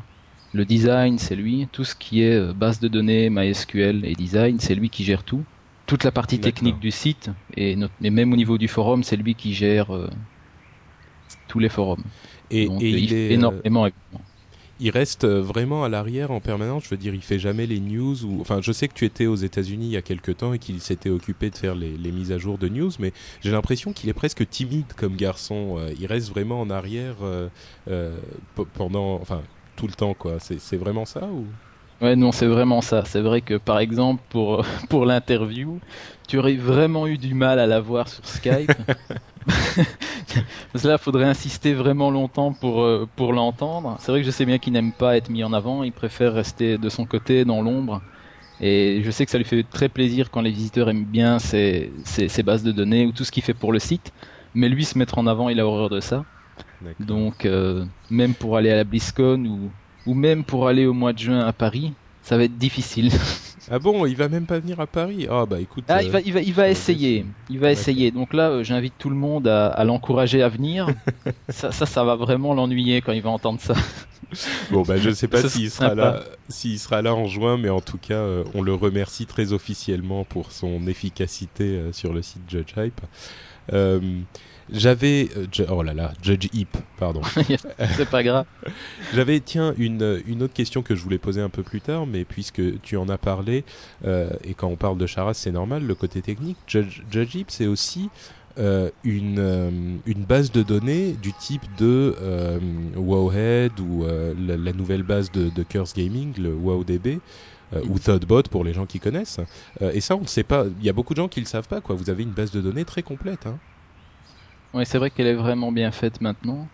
Le 0.53 0.64
design, 0.64 1.18
c'est 1.18 1.37
lui. 1.37 1.68
Tout 1.70 1.85
ce 1.85 1.95
qui 1.95 2.22
est 2.22 2.35
euh, 2.35 2.53
base 2.53 2.81
de 2.81 2.89
données, 2.89 3.31
MySQL 3.31 4.05
et 4.05 4.14
design, 4.14 4.59
c'est 4.59 4.74
lui 4.74 4.91
qui 4.91 5.05
gère 5.05 5.22
tout. 5.22 5.45
Toute 5.87 6.05
la 6.05 6.12
partie 6.12 6.39
technique 6.39 6.79
du 6.81 6.91
site, 6.91 7.31
et, 7.57 7.74
même 8.01 8.33
au 8.35 8.37
niveau 8.37 8.59
du 8.59 8.68
forum, 8.68 9.03
c'est 9.03 9.16
lui 9.16 9.35
qui 9.35 9.55
gère 9.55 9.95
euh, 9.95 10.11
tous 11.47 11.59
les 11.59 11.70
forums. 11.70 12.03
Et, 12.51 12.66
Donc, 12.66 12.83
et 12.83 12.93
euh, 12.93 12.99
il, 12.99 13.14
euh, 13.14 13.31
énormément. 13.31 13.87
évidemment. 13.87 14.24
Il 14.81 14.91
reste 14.91 15.24
euh, 15.24 15.41
vraiment 15.41 15.85
à 15.85 15.89
l'arrière 15.89 16.31
en 16.31 16.41
permanence. 16.41 16.85
Je 16.85 16.91
veux 16.91 16.97
dire, 16.97 17.14
il 17.14 17.22
fait 17.22 17.39
jamais 17.39 17.66
les 17.66 17.81
news. 17.81 18.24
Ou... 18.24 18.41
Enfin, 18.41 18.61
je 18.62 18.72
sais 18.72 18.89
que 18.89 18.95
tu 18.95 19.05
étais 19.05 19.26
aux 19.26 19.37
États-Unis 19.37 19.87
il 19.87 19.93
y 19.93 19.97
a 19.97 20.03
quelque 20.03 20.33
temps 20.33 20.53
et 20.53 20.59
qu'il 20.59 20.81
s'était 20.81 21.11
occupé 21.11 21.51
de 21.51 21.57
faire 21.57 21.74
les, 21.74 21.97
les 21.97 22.12
mises 22.12 22.33
à 22.33 22.39
jour 22.39 22.59
de 22.59 22.68
news, 22.68 22.91
mais 22.99 23.12
j'ai 23.41 23.51
l'impression 23.51 23.93
qu'il 23.93 24.09
est 24.09 24.14
presque 24.14 24.49
timide 24.49 24.93
comme 24.97 25.16
garçon. 25.16 25.76
Euh, 25.79 25.93
il 25.99 26.07
reste 26.07 26.31
vraiment 26.31 26.61
en 26.61 26.70
arrière 26.70 27.16
euh, 27.22 27.49
euh, 27.91 28.16
pendant, 28.74 29.14
enfin, 29.14 29.43
tout 29.76 29.87
le 29.87 29.93
temps, 29.95 30.14
quoi. 30.14 30.37
C'est 30.39 30.61
c'est 30.61 30.76
vraiment 30.76 31.05
ça 31.05 31.24
ou? 31.24 31.47
Ouais, 32.01 32.14
non, 32.14 32.31
c'est 32.31 32.47
vraiment 32.47 32.81
ça. 32.81 33.05
C'est 33.05 33.20
vrai 33.20 33.41
que 33.41 33.55
par 33.55 33.81
exemple, 33.81 34.22
pour, 34.29 34.64
pour 34.89 35.05
l'interview, 35.05 35.81
tu 36.29 36.39
aurais 36.39 36.55
vraiment 36.55 37.07
eu 37.07 37.18
du 37.18 37.35
mal 37.35 37.59
à 37.59 37.66
la 37.66 37.81
voir 37.81 38.09
sur 38.09 38.24
Skype. 38.24 38.72
Parce 40.72 40.82
que 40.82 40.88
là, 40.88 40.99
faudrait 40.99 41.24
insister 41.24 41.74
vraiment 41.74 42.11
longtemps 42.11 42.53
pour, 42.53 42.82
euh, 42.82 43.09
pour 43.16 43.32
l'entendre. 43.32 43.96
C'est 44.01 44.12
vrai 44.12 44.20
que 44.20 44.26
je 44.26 44.30
sais 44.30 44.46
bien 44.46 44.59
qu'il 44.59 44.72
n'aime 44.72 44.92
pas 44.92 45.16
être 45.16 45.30
mis 45.30 45.44
en 45.44 45.53
avant, 45.53 45.82
il 45.82 45.92
préfère 45.92 46.34
rester 46.34 46.78
de 46.78 46.88
son 46.88 47.07
côté, 47.07 47.44
dans 47.44 47.62
l'ombre. 47.62 48.03
Et 48.61 49.03
je 49.05 49.11
sais 49.11 49.24
que 49.26 49.30
ça 49.32 49.38
lui 49.38 49.44
fait 49.44 49.64
très 49.64 49.88
plaisir 49.88 50.30
quand 50.30 50.42
les 50.42 50.51
visiteurs 50.53 50.90
aiment 50.90 51.07
bien 51.07 51.38
ses, 51.38 51.94
ses, 52.05 52.28
ses 52.28 52.42
bases 52.42 52.62
de 52.64 52.72
données 52.72 53.07
ou 53.07 53.12
tout 53.12 53.24
ce 53.24 53.32
qu'il 53.32 53.42
fait 53.44 53.55
pour 53.55 53.72
le 53.72 53.78
site. 53.80 54.12
Mais 54.55 54.68
lui, 54.68 54.84
se 54.84 54.99
mettre 54.99 55.18
en 55.18 55.26
avant, 55.26 55.49
il 55.49 55.61
a 55.61 55.66
horreur 55.66 55.90
de 55.90 56.01
ça. 56.01 56.26
Donc, 57.01 57.46
euh, 57.46 57.86
même 58.11 58.36
pour 58.36 58.57
aller 58.57 58.70
à 58.70 58.76
la 58.76 58.84
BlizzCon 58.84 59.44
ou, 59.46 59.74
ou 60.07 60.14
même 60.14 60.44
pour 60.44 60.68
aller 60.68 60.86
au 60.86 60.94
mois 60.94 61.12
de 61.14 61.18
juin 61.18 61.40
à 61.40 61.53
Paris, 61.53 61.96
ça 62.22 62.36
va 62.38 62.44
être 62.44 62.59
difficile. 62.59 63.11
Ah 63.71 63.79
bon, 63.79 64.07
il 64.07 64.16
va 64.16 64.29
même 64.29 64.47
pas 64.47 64.59
venir 64.59 64.81
à 64.81 64.87
Paris 64.87 65.27
Ah 65.31 65.45
bah 65.47 65.61
écoute. 65.61 65.85
Ah, 65.89 65.99
euh, 65.99 66.03
il 66.03 66.11
va, 66.11 66.21
il 66.21 66.33
va, 66.33 66.41
il 66.41 66.55
va 66.55 66.66
je 66.66 66.73
essayer. 66.73 67.27
Il 67.51 67.59
va 67.59 67.71
essayer. 67.71 68.11
Donc 68.11 68.33
là, 68.33 68.51
euh, 68.51 68.64
j'invite 68.64 68.95
tout 68.99 69.11
le 69.11 69.16
monde 69.16 69.47
à, 69.49 69.69
à 69.69 69.85
l'encourager 69.85 70.43
à 70.43 70.49
venir. 70.49 70.89
ça, 71.49 71.73
ça, 71.73 71.87
ça 71.87 72.05
va 72.05 72.16
vraiment 72.16 72.55
l'ennuyer 72.55 73.01
quand 73.03 73.12
il 73.12 73.23
va 73.23 73.31
entendre 73.31 73.61
ça. 73.61 73.75
Bon 74.71 74.83
bah 74.83 74.99
je 74.99 75.11
sais 75.11 75.29
pas 75.29 75.49
s'il 75.49 75.71
sera 75.71 75.91
sympa. 75.91 75.95
là, 75.95 76.25
s'il 76.49 76.79
sera 76.79 77.01
là 77.01 77.14
en 77.14 77.27
juin, 77.27 77.57
mais 77.57 77.71
en 77.71 77.81
tout 77.81 77.99
cas, 77.99 78.14
euh, 78.14 78.45
on 78.55 78.62
le 78.62 78.75
remercie 78.75 79.25
très 79.27 79.53
officiellement 79.53 80.25
pour 80.25 80.53
son 80.53 80.87
efficacité 80.87 81.64
euh, 81.64 81.93
sur 81.93 82.12
le 82.12 82.21
site 82.23 82.43
Judge 82.49 82.73
Hype. 82.77 83.01
J'avais, 84.71 85.29
euh, 85.37 85.47
oh 85.71 85.83
là 85.83 85.95
là, 85.95 86.12
Judge 86.23 86.49
Hip, 86.53 86.69
pardon. 86.99 87.23
C'est 87.97 88.09
pas 88.09 88.23
grave. 88.23 88.47
J'avais, 89.14 89.41
tiens, 89.41 89.75
une, 89.79 90.21
une 90.27 90.43
autre 90.43 90.55
question 90.55 90.83
que 90.83 90.95
je 90.95 91.03
voulais 91.03 91.19
poser 91.19 91.41
un 91.41 91.49
peu 91.49 91.62
plus 91.62 91.81
tard, 91.81 92.07
mais 92.07 92.25
puisque 92.25 92.81
tu 92.83 92.97
en 92.97 93.09
as 93.09 93.19
parlé, 93.19 93.64
euh, 94.05 94.31
et 94.45 94.55
quand 94.55 94.69
on 94.69 94.77
parle 94.77 94.99
de 94.99 95.07
Charas, 95.07 95.35
c'est 95.35 95.53
normal, 95.53 95.87
le 95.87 95.95
côté 95.95 96.21
technique, 96.23 96.59
Judge, 96.66 97.03
Judge 97.11 97.35
Hip, 97.35 97.47
c'est 97.49 97.66
aussi 97.66 98.11
euh, 98.59 98.91
une, 99.05 99.39
euh, 99.39 99.71
une 100.07 100.25
base 100.25 100.51
de 100.53 100.62
données 100.62 101.12
du 101.12 101.33
type 101.33 101.62
de 101.79 102.14
Wowhead 102.97 103.79
ou 103.81 104.05
la, 104.05 104.57
la 104.57 104.73
nouvelle 104.73 105.03
base 105.03 105.31
de, 105.33 105.49
de 105.51 105.62
Curse 105.62 105.95
Gaming, 105.95 106.35
le 106.39 106.53
WowDB. 106.55 107.21
euh, 107.75 107.83
ou 107.89 107.99
Thoughtbot 107.99 108.45
pour 108.51 108.64
les 108.64 108.73
gens 108.73 108.87
qui 108.87 108.99
connaissent. 109.01 109.41
Euh, 109.83 109.93
et 109.93 110.01
ça, 110.01 110.16
on 110.16 110.23
ne 110.23 110.27
sait 110.27 110.43
pas. 110.45 110.64
Il 110.81 110.85
y 110.87 110.89
a 110.89 110.93
beaucoup 110.93 111.12
de 111.14 111.19
gens 111.19 111.29
qui 111.29 111.41
le 111.41 111.47
savent 111.47 111.69
pas. 111.69 111.81
Quoi. 111.81 111.97
Vous 111.97 112.11
avez 112.11 112.23
une 112.23 112.33
base 112.33 112.51
de 112.51 112.61
données 112.61 112.85
très 112.87 113.03
complète. 113.03 113.47
Hein. 113.47 113.61
Ouais, 114.73 114.87
c'est 114.87 114.97
vrai 114.97 115.11
qu'elle 115.11 115.27
est 115.27 115.35
vraiment 115.35 115.73
bien 115.73 115.91
faite 115.93 116.21
maintenant. 116.23 116.71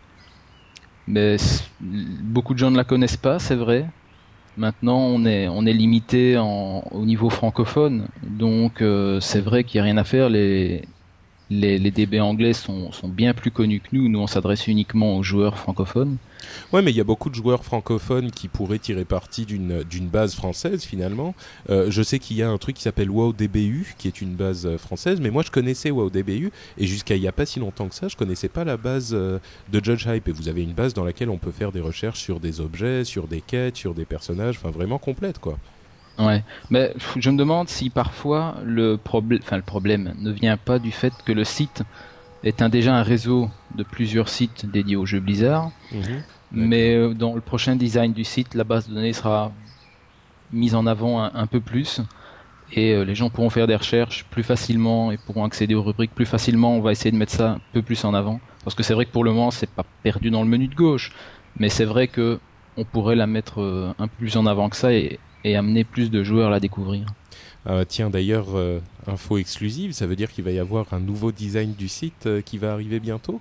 Mais 1.06 1.36
beaucoup 1.80 2.54
de 2.54 2.58
gens 2.58 2.70
ne 2.70 2.76
la 2.76 2.84
connaissent 2.84 3.16
pas, 3.16 3.38
c'est 3.38 3.56
vrai. 3.56 3.90
Maintenant, 4.56 4.98
on 4.98 5.24
est, 5.26 5.48
on 5.48 5.66
est 5.66 5.72
limité 5.74 6.38
en, 6.38 6.80
au 6.92 7.06
niveau 7.06 7.30
francophone. 7.30 8.08
Donc, 8.22 8.82
euh, 8.82 9.20
c'est 9.20 9.40
vrai 9.40 9.64
qu'il 9.64 9.78
n'y 9.78 9.82
a 9.82 9.84
rien 9.84 9.98
à 9.98 10.04
faire. 10.04 10.30
Les, 10.30 10.93
les, 11.50 11.78
DB 11.90 12.20
anglais 12.20 12.52
sont, 12.52 12.90
bien 13.04 13.34
plus 13.34 13.50
connus 13.50 13.80
que 13.80 13.88
nous. 13.92 14.08
Nous, 14.08 14.18
on 14.18 14.26
s'adresse 14.26 14.66
uniquement 14.66 15.16
aux 15.16 15.22
joueurs 15.22 15.58
francophones. 15.58 16.16
Ouais, 16.72 16.82
mais 16.82 16.90
il 16.90 16.96
y 16.96 17.00
a 17.00 17.04
beaucoup 17.04 17.30
de 17.30 17.34
joueurs 17.34 17.64
francophones 17.64 18.30
qui 18.30 18.48
pourraient 18.48 18.78
tirer 18.78 19.04
parti 19.04 19.46
d'une 19.46 20.08
base 20.08 20.34
française 20.34 20.84
finalement. 20.84 21.34
Euh, 21.70 21.90
je 21.90 22.02
sais 22.02 22.18
qu'il 22.18 22.36
y 22.36 22.42
a 22.42 22.50
un 22.50 22.58
truc 22.58 22.76
qui 22.76 22.82
s'appelle 22.82 23.10
WowDBU, 23.10 23.94
qui 23.96 24.08
est 24.08 24.20
une 24.20 24.34
base 24.34 24.66
euh, 24.66 24.76
française, 24.76 25.20
mais 25.20 25.30
moi 25.30 25.42
je 25.42 25.50
connaissais 25.50 25.90
WowDBU 25.90 26.52
et 26.78 26.86
jusqu'à 26.86 27.16
il 27.16 27.22
y 27.22 27.28
a 27.28 27.32
pas 27.32 27.46
si 27.46 27.60
longtemps 27.60 27.88
que 27.88 27.94
ça, 27.94 28.08
je 28.08 28.16
connaissais 28.16 28.48
pas 28.48 28.64
la 28.64 28.76
base 28.76 29.12
euh, 29.14 29.38
de 29.72 29.82
Judge 29.82 30.06
Hype. 30.06 30.28
Et 30.28 30.32
vous 30.32 30.48
avez 30.48 30.62
une 30.62 30.74
base 30.74 30.92
dans 30.92 31.04
laquelle 31.04 31.30
on 31.30 31.38
peut 31.38 31.50
faire 31.50 31.72
des 31.72 31.80
recherches 31.80 32.20
sur 32.20 32.40
des 32.40 32.60
objets, 32.60 33.04
sur 33.04 33.26
des 33.26 33.40
quêtes, 33.40 33.76
sur 33.76 33.94
des 33.94 34.04
personnages, 34.04 34.56
enfin 34.58 34.70
vraiment 34.70 34.98
complète 34.98 35.38
quoi. 35.38 35.58
Ouais, 36.18 36.44
mais 36.70 36.94
je 37.16 37.30
me 37.30 37.36
demande 37.36 37.68
si 37.68 37.90
parfois 37.90 38.60
le 38.62 38.96
problème, 38.96 39.40
enfin 39.42 39.56
le 39.56 39.62
problème 39.62 40.14
ne 40.16 40.30
vient 40.30 40.56
pas 40.56 40.78
du 40.78 40.92
fait 40.92 41.22
que 41.22 41.32
le 41.32 41.42
site 41.44 41.82
est 42.44 42.62
un, 42.62 42.68
déjà 42.68 42.94
un 42.94 43.02
réseau 43.02 43.50
de 43.74 43.82
plusieurs 43.82 44.28
sites 44.28 44.66
dédiés 44.66 44.96
aux 44.96 45.06
jeux 45.06 45.20
Blizzard. 45.20 45.72
Mhm. 45.90 46.22
Mais 46.52 46.94
euh, 46.94 47.14
dans 47.14 47.34
le 47.34 47.40
prochain 47.40 47.74
design 47.74 48.12
du 48.12 48.22
site, 48.22 48.54
la 48.54 48.62
base 48.62 48.88
de 48.88 48.94
données 48.94 49.12
sera 49.12 49.52
mise 50.52 50.76
en 50.76 50.86
avant 50.86 51.20
un, 51.20 51.32
un 51.34 51.46
peu 51.48 51.60
plus 51.60 52.00
et 52.70 52.92
euh, 52.92 53.04
les 53.04 53.14
gens 53.14 53.30
pourront 53.30 53.50
faire 53.50 53.66
des 53.66 53.76
recherches 53.76 54.24
plus 54.30 54.42
facilement 54.42 55.10
et 55.10 55.18
pourront 55.18 55.44
accéder 55.44 55.74
aux 55.74 55.82
rubriques 55.82 56.14
plus 56.14 56.26
facilement. 56.26 56.76
On 56.76 56.80
va 56.80 56.92
essayer 56.92 57.10
de 57.10 57.16
mettre 57.16 57.32
ça 57.32 57.52
un 57.52 57.60
peu 57.72 57.82
plus 57.82 58.04
en 58.04 58.14
avant 58.14 58.40
parce 58.62 58.74
que 58.74 58.82
c'est 58.82 58.94
vrai 58.94 59.06
que 59.06 59.10
pour 59.10 59.24
le 59.24 59.32
moment 59.32 59.50
c'est 59.50 59.74
pas 59.74 59.84
perdu 60.02 60.30
dans 60.30 60.42
le 60.42 60.48
menu 60.48 60.68
de 60.68 60.74
gauche, 60.74 61.12
mais 61.56 61.68
c'est 61.68 61.84
vrai 61.84 62.08
que 62.08 62.40
on 62.76 62.84
pourrait 62.84 63.16
la 63.16 63.26
mettre 63.26 63.60
euh, 63.60 63.94
un 63.98 64.08
peu 64.08 64.16
plus 64.16 64.36
en 64.36 64.46
avant 64.46 64.68
que 64.68 64.76
ça 64.76 64.92
et, 64.92 65.20
et 65.44 65.56
amener 65.56 65.84
plus 65.84 66.10
de 66.10 66.24
joueurs 66.24 66.48
à 66.48 66.50
la 66.50 66.60
découvrir. 66.60 67.06
Ah, 67.66 67.84
tiens, 67.86 68.10
d'ailleurs, 68.10 68.48
euh, 68.54 68.80
info 69.06 69.38
exclusive, 69.38 69.92
ça 69.92 70.06
veut 70.06 70.16
dire 70.16 70.30
qu'il 70.30 70.44
va 70.44 70.50
y 70.50 70.58
avoir 70.58 70.92
un 70.92 71.00
nouveau 71.00 71.32
design 71.32 71.72
du 71.72 71.88
site 71.88 72.26
euh, 72.26 72.42
qui 72.42 72.58
va 72.58 72.72
arriver 72.72 73.00
bientôt? 73.00 73.40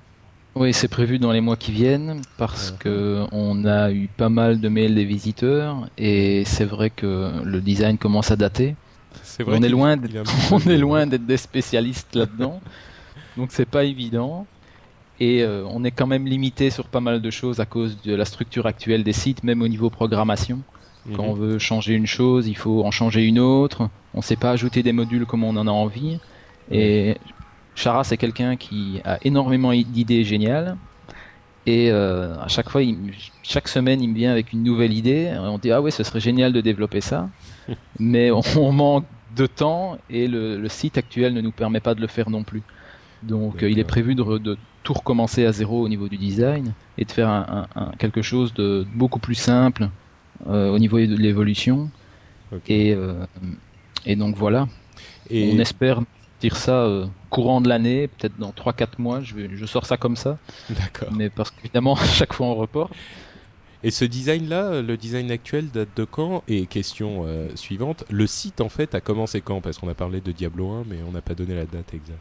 Oui, 0.55 0.71
c'est 0.71 0.87
prévu 0.87 1.17
dans 1.17 1.31
les 1.31 1.41
mois 1.41 1.57
qui 1.57 1.71
viennent 1.71 2.21
parce 2.37 2.71
que 2.71 3.25
on 3.31 3.65
a 3.65 3.91
eu 3.91 4.07
pas 4.07 4.29
mal 4.29 4.61
de 4.61 4.69
mails 4.69 4.93
des 4.93 5.03
visiteurs 5.03 5.89
et 5.97 6.43
c'est 6.45 6.65
vrai 6.65 6.91
que 6.91 7.41
le 7.43 7.59
design 7.59 7.97
commence 7.97 8.29
à 8.29 8.35
dater. 8.35 8.75
C'est 9.23 9.43
On 9.47 9.63
est 9.63 9.69
loin 9.69 9.97
on 10.51 10.59
est 10.59 10.77
loin 10.77 11.07
d'être 11.07 11.25
des 11.25 11.37
spécialistes 11.37 12.15
là-dedans, 12.15 12.61
donc 13.35 13.51
c'est 13.51 13.65
pas 13.65 13.83
évident. 13.83 14.45
Et 15.19 15.43
euh, 15.43 15.63
on 15.69 15.83
est 15.83 15.91
quand 15.91 16.07
même 16.07 16.27
limité 16.27 16.69
sur 16.69 16.87
pas 16.87 16.99
mal 16.99 17.21
de 17.21 17.29
choses 17.31 17.59
à 17.59 17.65
cause 17.65 18.01
de 18.03 18.13
la 18.13 18.25
structure 18.25 18.67
actuelle 18.67 19.03
des 19.03 19.13
sites, 19.13 19.43
même 19.43 19.61
au 19.61 19.67
niveau 19.67 19.89
programmation. 19.89 20.59
Mhm. 21.05 21.13
Quand 21.15 21.23
on 21.25 21.33
veut 21.33 21.59
changer 21.59 21.93
une 21.95 22.07
chose, 22.07 22.47
il 22.47 22.55
faut 22.57 22.83
en 22.85 22.91
changer 22.91 23.23
une 23.23 23.39
autre. 23.39 23.89
On 24.13 24.21
sait 24.21 24.37
pas 24.37 24.51
ajouter 24.51 24.83
des 24.83 24.93
modules 24.93 25.25
comme 25.25 25.43
on 25.43 25.55
en 25.57 25.67
a 25.67 25.71
envie. 25.71 26.19
Et 26.69 27.17
Chara, 27.75 28.03
c'est 28.03 28.17
quelqu'un 28.17 28.57
qui 28.57 29.01
a 29.05 29.17
énormément 29.21 29.73
d'idées 29.73 30.23
géniales. 30.23 30.77
Et 31.65 31.91
euh, 31.91 32.37
à 32.39 32.47
chaque 32.49 32.69
fois, 32.69 32.83
il 32.83 33.13
chaque 33.41 33.67
semaine, 33.69 34.01
il 34.01 34.09
me 34.09 34.15
vient 34.15 34.31
avec 34.31 34.51
une 34.53 34.63
nouvelle 34.63 34.93
idée. 34.93 35.33
On 35.39 35.57
dit 35.59 35.71
ah 35.71 35.81
ouais, 35.81 35.91
ce 35.91 36.03
serait 36.03 36.19
génial 36.19 36.51
de 36.53 36.61
développer 36.61 36.99
ça, 37.01 37.31
mais 37.99 38.31
on, 38.31 38.41
on 38.57 38.71
manque 38.73 39.09
de 39.29 39.47
temps 39.47 39.97
et 40.09 40.27
le, 40.27 40.59
le 40.59 40.69
site 40.69 40.97
actuel 40.97 41.33
ne 41.33 41.41
nous 41.41 41.51
permet 41.53 41.81
pas 41.81 41.95
de 41.95 42.01
le 42.01 42.07
faire 42.07 42.29
non 42.29 42.43
plus. 42.43 42.65
Donc 43.21 43.63
euh, 43.63 43.69
il 43.71 43.79
est 43.79 43.83
prévu 43.85 44.15
de, 44.15 44.37
de 44.39 44.59
tout 44.83 44.93
recommencer 44.93 45.45
à 45.45 45.51
zéro 45.53 45.81
au 45.83 45.89
niveau 45.89 46.09
du 46.09 46.17
design 46.17 46.75
et 46.97 47.05
de 47.05 47.11
faire 47.11 47.29
un, 47.29 47.67
un- 47.75 47.81
un- 47.81 47.91
quelque 47.97 48.21
chose 48.21 48.53
de 48.53 48.85
beaucoup 48.89 49.19
plus 49.19 49.35
simple 49.35 49.89
au 50.47 50.79
niveau 50.79 50.97
de 50.99 51.15
l'évolution. 51.15 51.89
Et, 52.67 52.93
euh, 52.93 53.25
et 54.05 54.15
donc 54.15 54.35
voilà, 54.35 54.67
Et- 55.29 55.51
on 55.53 55.59
espère 55.59 56.01
dire 56.39 56.55
ça 56.55 56.83
euh, 56.83 57.05
courant 57.31 57.61
de 57.61 57.69
l'année, 57.69 58.07
peut-être 58.07 58.37
dans 58.37 58.51
3-4 58.51 58.99
mois, 58.99 59.21
je, 59.21 59.33
vais- 59.33 59.49
je 59.53 59.65
sors 59.65 59.85
ça 59.85 59.97
comme 59.97 60.15
ça, 60.15 60.37
D'accord. 60.69 61.09
mais 61.11 61.29
parce 61.29 61.49
qu'évidemment 61.51 61.95
à 61.99 62.05
chaque 62.05 62.33
fois 62.33 62.47
on 62.47 62.55
reporte. 62.55 62.93
Et 63.85 63.91
ce 63.91 64.05
design-là, 64.05 64.81
le 64.81 64.95
design 64.97 65.29
actuel 65.31 65.69
date 65.69 65.89
de 65.97 66.05
quand? 66.05 66.43
Et 66.47 66.67
question 66.67 67.23
euh, 67.25 67.49
suivante, 67.55 68.05
le 68.09 68.27
site 68.27 68.61
en 68.61 68.69
fait 68.69 68.93
a 68.95 69.01
commencé 69.01 69.41
quand? 69.41 69.59
Parce 69.61 69.77
qu'on 69.77 69.89
a 69.89 69.93
parlé 69.95 70.21
de 70.21 70.31
Diablo 70.31 70.69
1, 70.69 70.83
mais 70.89 70.97
on 71.07 71.11
n'a 71.11 71.21
pas 71.21 71.33
donné 71.33 71.55
la 71.55 71.65
date 71.65 71.93
exacte. 71.93 72.19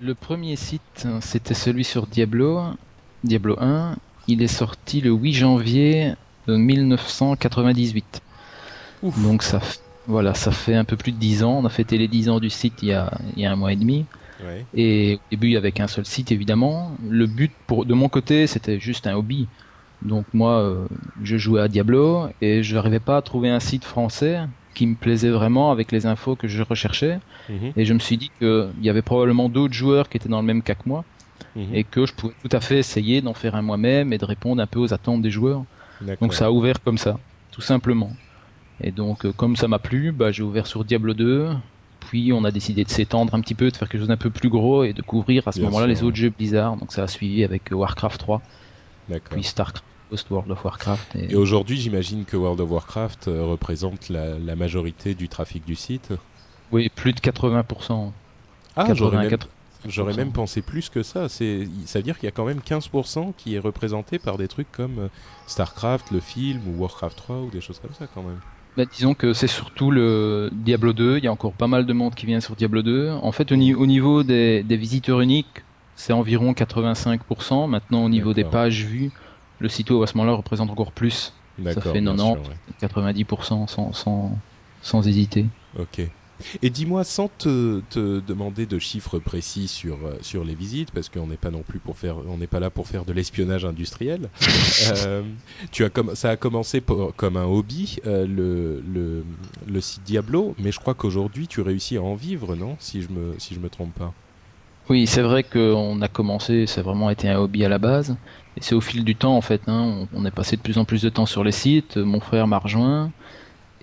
Le 0.00 0.14
premier 0.14 0.56
site, 0.56 0.80
hein, 1.04 1.20
c'était 1.20 1.54
celui 1.54 1.82
sur 1.84 2.06
Diablo, 2.06 2.62
Diablo 3.24 3.56
1. 3.58 3.96
Il 4.28 4.42
est 4.42 4.46
sorti 4.48 5.00
le 5.00 5.10
8 5.10 5.32
janvier 5.34 6.14
euh, 6.48 6.56
1998. 6.56 8.20
Donc 9.18 9.42
ça, 9.42 9.60
voilà, 10.06 10.34
ça 10.34 10.50
fait 10.52 10.74
un 10.74 10.84
peu 10.84 10.96
plus 10.96 11.12
de 11.12 11.18
10 11.18 11.44
ans. 11.44 11.58
On 11.58 11.64
a 11.64 11.68
fêté 11.68 11.98
les 11.98 12.08
10 12.08 12.28
ans 12.30 12.40
du 12.40 12.50
site 12.50 12.74
il 12.82 12.88
y 12.88 12.92
a, 12.92 13.10
il 13.36 13.42
y 13.42 13.46
a 13.46 13.52
un 13.52 13.56
mois 13.56 13.72
et 13.72 13.76
demi. 13.76 14.06
Ouais. 14.44 14.64
Et 14.74 15.14
au 15.16 15.20
début, 15.30 15.48
il 15.48 15.52
y 15.52 15.56
avait 15.56 15.72
qu'un 15.72 15.86
seul 15.86 16.04
site, 16.04 16.30
évidemment. 16.32 16.96
Le 17.08 17.26
but, 17.26 17.52
pour, 17.66 17.86
de 17.86 17.94
mon 17.94 18.08
côté, 18.08 18.46
c'était 18.46 18.78
juste 18.78 19.06
un 19.06 19.14
hobby. 19.14 19.48
Donc 20.02 20.26
moi, 20.34 20.60
euh, 20.60 20.86
je 21.22 21.36
jouais 21.36 21.60
à 21.60 21.68
Diablo 21.68 22.28
et 22.40 22.62
je 22.62 22.74
n'arrivais 22.74 23.00
pas 23.00 23.16
à 23.16 23.22
trouver 23.22 23.48
un 23.48 23.60
site 23.60 23.84
français 23.84 24.40
qui 24.74 24.86
me 24.86 24.94
plaisait 24.94 25.30
vraiment 25.30 25.70
avec 25.72 25.90
les 25.90 26.04
infos 26.04 26.36
que 26.36 26.48
je 26.48 26.62
recherchais. 26.62 27.18
Mhm, 27.48 27.72
Et 27.76 27.84
je 27.86 27.94
me 27.94 27.98
suis 27.98 28.18
dit 28.18 28.30
qu'il 28.38 28.74
y 28.82 28.90
avait 28.90 29.02
probablement 29.02 29.48
d'autres 29.48 29.72
joueurs 29.74 30.08
qui 30.08 30.18
étaient 30.18 30.28
dans 30.28 30.40
le 30.40 30.46
même 30.46 30.62
cas 30.62 30.74
que 30.74 30.86
moi 30.86 31.04
mhm. 31.54 31.74
et 31.74 31.84
que 31.84 32.04
je 32.04 32.12
pouvais 32.12 32.34
tout 32.42 32.54
à 32.54 32.60
fait 32.60 32.78
essayer 32.78 33.22
d'en 33.22 33.34
faire 33.34 33.54
un 33.54 33.62
moi-même 33.62 34.12
et 34.12 34.18
de 34.18 34.24
répondre 34.24 34.60
un 34.62 34.66
peu 34.66 34.78
aux 34.78 34.92
attentes 34.92 35.22
des 35.22 35.30
joueurs. 35.30 35.64
Donc 36.20 36.34
ça 36.34 36.46
a 36.46 36.50
ouvert 36.50 36.82
comme 36.82 36.98
ça, 36.98 37.18
tout 37.50 37.60
simplement. 37.60 38.10
Et 38.80 38.90
donc 38.90 39.24
euh, 39.24 39.32
comme 39.32 39.56
ça 39.56 39.68
m'a 39.68 39.78
plu, 39.78 40.12
bah, 40.12 40.32
j'ai 40.32 40.42
ouvert 40.42 40.66
sur 40.66 40.84
Diablo 40.84 41.14
2. 41.14 41.50
Puis 42.00 42.32
on 42.32 42.44
a 42.44 42.50
décidé 42.50 42.84
de 42.84 42.90
s'étendre 42.90 43.34
un 43.34 43.40
petit 43.40 43.54
peu, 43.54 43.70
de 43.70 43.76
faire 43.76 43.88
quelque 43.88 44.00
chose 44.00 44.08
d'un 44.08 44.16
peu 44.16 44.30
plus 44.30 44.48
gros 44.48 44.84
et 44.84 44.92
de 44.92 45.02
couvrir 45.02 45.48
à 45.48 45.52
ce 45.52 45.60
moment-là 45.60 45.86
les 45.86 46.02
autres 46.04 46.16
jeux 46.16 46.30
Blizzard. 46.30 46.76
Donc 46.76 46.92
ça 46.92 47.02
a 47.02 47.08
suivi 47.08 47.42
avec 47.42 47.72
euh, 47.72 47.74
Warcraft 47.74 48.20
3, 48.20 48.42
D'accord. 49.08 49.30
puis 49.30 49.42
Starcraft, 49.42 49.84
Post 50.10 50.30
World 50.30 50.50
of 50.50 50.64
Warcraft. 50.64 51.16
Et... 51.16 51.32
Et 51.32 51.36
aujourd'hui, 51.36 51.76
j'imagine 51.76 52.24
que 52.24 52.36
World 52.36 52.60
of 52.60 52.70
Warcraft 52.70 53.28
euh, 53.28 53.44
représente 53.44 54.08
la, 54.08 54.38
la 54.38 54.54
majorité 54.54 55.14
du 55.14 55.28
trafic 55.28 55.64
du 55.64 55.74
site. 55.74 56.12
Oui, 56.70 56.88
plus 56.94 57.12
de 57.12 57.20
80%. 57.20 58.12
Ah, 58.76 58.94
j'aurais 58.94 59.16
même, 59.16 59.30
84. 59.30 59.48
J'aurais 59.90 60.14
même 60.14 60.32
pensé 60.32 60.62
plus 60.62 60.88
que 60.88 61.02
ça. 61.02 61.28
C'est, 61.28 61.68
ça 61.86 61.98
veut 61.98 62.02
dire 62.02 62.18
qu'il 62.18 62.26
y 62.26 62.28
a 62.28 62.32
quand 62.32 62.44
même 62.44 62.60
15% 62.60 63.32
qui 63.36 63.54
est 63.54 63.58
représenté 63.58 64.18
par 64.18 64.38
des 64.38 64.48
trucs 64.48 64.70
comme 64.72 64.98
euh, 64.98 65.08
StarCraft, 65.46 66.10
le 66.10 66.20
film, 66.20 66.60
ou 66.68 66.80
Warcraft 66.82 67.16
3, 67.16 67.36
ou 67.42 67.50
des 67.50 67.60
choses 67.60 67.78
comme 67.80 67.94
ça 67.94 68.06
quand 68.14 68.22
même. 68.22 68.40
Bah, 68.76 68.84
disons 68.84 69.14
que 69.14 69.32
c'est 69.32 69.46
surtout 69.46 69.90
le 69.90 70.50
Diablo 70.52 70.92
2. 70.92 71.18
Il 71.18 71.24
y 71.24 71.28
a 71.28 71.32
encore 71.32 71.52
pas 71.52 71.66
mal 71.66 71.86
de 71.86 71.92
monde 71.92 72.14
qui 72.14 72.26
vient 72.26 72.40
sur 72.40 72.56
Diablo 72.56 72.82
2. 72.82 73.10
En 73.22 73.32
fait, 73.32 73.50
au, 73.52 73.56
ni- 73.56 73.74
au 73.74 73.86
niveau 73.86 74.22
des, 74.22 74.62
des 74.62 74.76
visiteurs 74.76 75.20
uniques, 75.20 75.62
c'est 75.94 76.12
environ 76.12 76.52
85%. 76.52 77.68
Maintenant, 77.68 78.04
au 78.04 78.08
niveau 78.08 78.34
des 78.34 78.44
pages 78.50 78.84
vues, 78.84 79.12
le 79.60 79.68
site 79.68 79.90
web 79.90 80.02
à 80.02 80.06
ce 80.06 80.16
moment-là 80.18 80.36
représente 80.36 80.70
encore 80.70 80.92
plus. 80.92 81.32
D'accord. 81.58 81.84
fait 81.84 82.00
bien 82.02 82.14
90. 82.14 82.32
sûr, 82.34 82.50
ouais. 82.50 82.86
90% 82.86 83.66
sans, 83.66 83.92
sans, 83.94 84.38
sans 84.82 85.08
hésiter. 85.08 85.46
Ok. 85.78 86.02
Et 86.62 86.70
dis-moi, 86.70 87.04
sans 87.04 87.28
te, 87.28 87.80
te 87.80 88.20
demander 88.20 88.66
de 88.66 88.78
chiffres 88.78 89.18
précis 89.18 89.68
sur, 89.68 90.04
euh, 90.06 90.16
sur 90.20 90.44
les 90.44 90.54
visites, 90.54 90.90
parce 90.90 91.08
qu'on 91.08 91.26
n'est 91.26 91.36
pas 91.38 91.50
non 91.50 91.62
plus 91.62 91.80
pour 91.80 91.96
faire, 91.98 92.16
on 92.28 92.36
n'est 92.38 92.46
pas 92.46 92.60
là 92.60 92.70
pour 92.70 92.86
faire 92.88 93.04
de 93.04 93.12
l'espionnage 93.12 93.64
industriel. 93.64 94.30
euh, 95.06 95.22
tu 95.72 95.84
as 95.84 95.90
comme, 95.90 96.14
ça 96.14 96.30
a 96.30 96.36
commencé 96.36 96.80
pour- 96.80 97.14
comme 97.16 97.36
un 97.36 97.44
hobby, 97.46 97.96
euh, 98.06 98.26
le, 98.26 98.82
le, 98.86 99.24
le 99.66 99.80
site 99.80 100.02
Diablo, 100.04 100.54
mais 100.58 100.72
je 100.72 100.78
crois 100.78 100.94
qu'aujourd'hui 100.94 101.48
tu 101.48 101.60
réussis 101.62 101.96
à 101.96 102.02
en 102.02 102.14
vivre, 102.14 102.54
non 102.54 102.76
Si 102.80 103.02
je 103.02 103.08
me, 103.10 103.34
si 103.38 103.54
je 103.54 103.60
me 103.60 103.70
trompe 103.70 103.94
pas? 103.94 104.12
Oui, 104.88 105.06
c'est 105.08 105.22
vrai 105.22 105.42
qu'on 105.42 106.00
a 106.00 106.08
commencé, 106.08 106.66
ça 106.66 106.80
a 106.80 106.84
vraiment 106.84 107.10
été 107.10 107.28
un 107.28 107.38
hobby 107.40 107.64
à 107.64 107.68
la 107.68 107.78
base. 107.78 108.16
Et 108.56 108.62
c'est 108.62 108.74
au 108.76 108.80
fil 108.80 109.04
du 109.04 109.16
temps, 109.16 109.36
en 109.36 109.40
fait. 109.40 109.62
Hein, 109.66 110.06
on, 110.14 110.20
on 110.22 110.24
est 110.24 110.30
passé 110.30 110.56
de 110.56 110.62
plus 110.62 110.78
en 110.78 110.84
plus 110.84 111.02
de 111.02 111.08
temps 111.08 111.26
sur 111.26 111.42
les 111.42 111.50
sites. 111.52 111.96
Mon 111.96 112.20
frère 112.20 112.46
m'a 112.46 112.58
rejoint. 112.58 113.12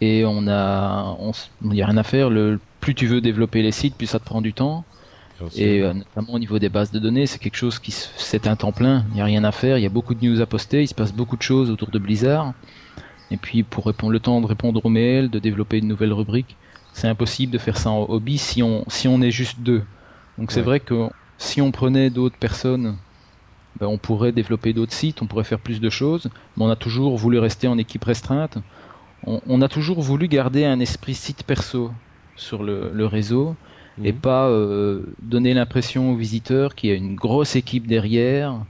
Et 0.03 0.25
on 0.25 0.49
a, 0.49 1.15
on 1.17 1.31
n'y 1.61 1.81
a 1.81 1.85
rien 1.85 1.95
à 1.95 2.03
faire. 2.03 2.29
Le, 2.29 2.59
plus 2.81 2.93
tu 2.93 3.07
veux 3.07 3.21
développer 3.21 3.61
les 3.61 3.71
sites, 3.71 3.95
plus 3.95 4.07
ça 4.07 4.19
te 4.19 4.25
prend 4.25 4.41
du 4.41 4.53
temps. 4.53 4.83
Et 5.55 5.81
euh, 5.81 5.93
notamment 5.93 6.33
au 6.33 6.39
niveau 6.39 6.59
des 6.59 6.67
bases 6.67 6.91
de 6.91 6.99
données, 6.99 7.25
c'est 7.25 7.39
quelque 7.39 7.55
chose 7.55 7.79
qui 7.79 7.91
c'est 7.91 8.47
un 8.47 8.57
temps 8.57 8.73
plein. 8.73 9.05
Il 9.09 9.15
n'y 9.15 9.21
a 9.21 9.25
rien 9.25 9.45
à 9.45 9.53
faire. 9.53 9.77
Il 9.77 9.81
y 9.81 9.85
a 9.85 9.89
beaucoup 9.89 10.13
de 10.13 10.25
news 10.25 10.41
à 10.41 10.45
poster. 10.45 10.81
Il 10.81 10.87
se 10.87 10.93
passe 10.93 11.13
beaucoup 11.13 11.37
de 11.37 11.41
choses 11.41 11.69
autour 11.69 11.89
de 11.89 11.99
Blizzard. 11.99 12.53
Et 13.31 13.37
puis 13.37 13.63
pour 13.63 13.85
répondre 13.85 14.11
le 14.11 14.19
temps 14.19 14.41
de 14.41 14.45
répondre 14.45 14.85
aux 14.85 14.89
mails, 14.89 15.29
de 15.29 15.39
développer 15.39 15.77
une 15.77 15.87
nouvelle 15.87 16.11
rubrique, 16.11 16.57
c'est 16.91 17.07
impossible 17.07 17.53
de 17.53 17.57
faire 17.57 17.77
ça 17.77 17.89
en 17.89 18.05
hobby 18.09 18.37
si 18.37 18.61
on 18.61 18.83
si 18.89 19.07
on 19.07 19.21
est 19.21 19.31
juste 19.31 19.61
deux. 19.61 19.83
Donc 20.37 20.51
c'est 20.51 20.61
vrai 20.61 20.81
que 20.81 21.09
si 21.37 21.61
on 21.61 21.71
prenait 21.71 22.09
d'autres 22.09 22.37
personnes, 22.37 22.97
ben, 23.79 23.87
on 23.87 23.97
pourrait 23.97 24.33
développer 24.33 24.73
d'autres 24.73 24.93
sites, 24.93 25.21
on 25.21 25.27
pourrait 25.27 25.45
faire 25.45 25.59
plus 25.59 25.79
de 25.79 25.89
choses. 25.89 26.29
Mais 26.57 26.65
on 26.65 26.69
a 26.69 26.75
toujours 26.75 27.17
voulu 27.17 27.39
rester 27.39 27.67
en 27.67 27.77
équipe 27.77 28.03
restreinte. 28.03 28.57
On, 29.23 29.41
on 29.45 29.61
a 29.61 29.69
toujours 29.69 30.01
voulu 30.01 30.27
garder 30.27 30.65
un 30.65 30.79
esprit 30.79 31.15
site 31.15 31.43
perso 31.43 31.93
sur 32.35 32.63
le, 32.63 32.91
le 32.91 33.05
réseau 33.05 33.57
et 34.03 34.11
Mhm. 34.13 34.19
pas 34.21 34.49
euh, 34.49 35.15
donner 35.21 35.53
l'impression 35.53 36.11
aux 36.11 36.15
visiteurs 36.17 36.75
qu'il 36.75 36.89
y 36.89 36.93
a 36.93 36.95
une 36.95 37.15
grosse 37.15 37.55
équipe 37.55 37.87
derrière 37.87 38.65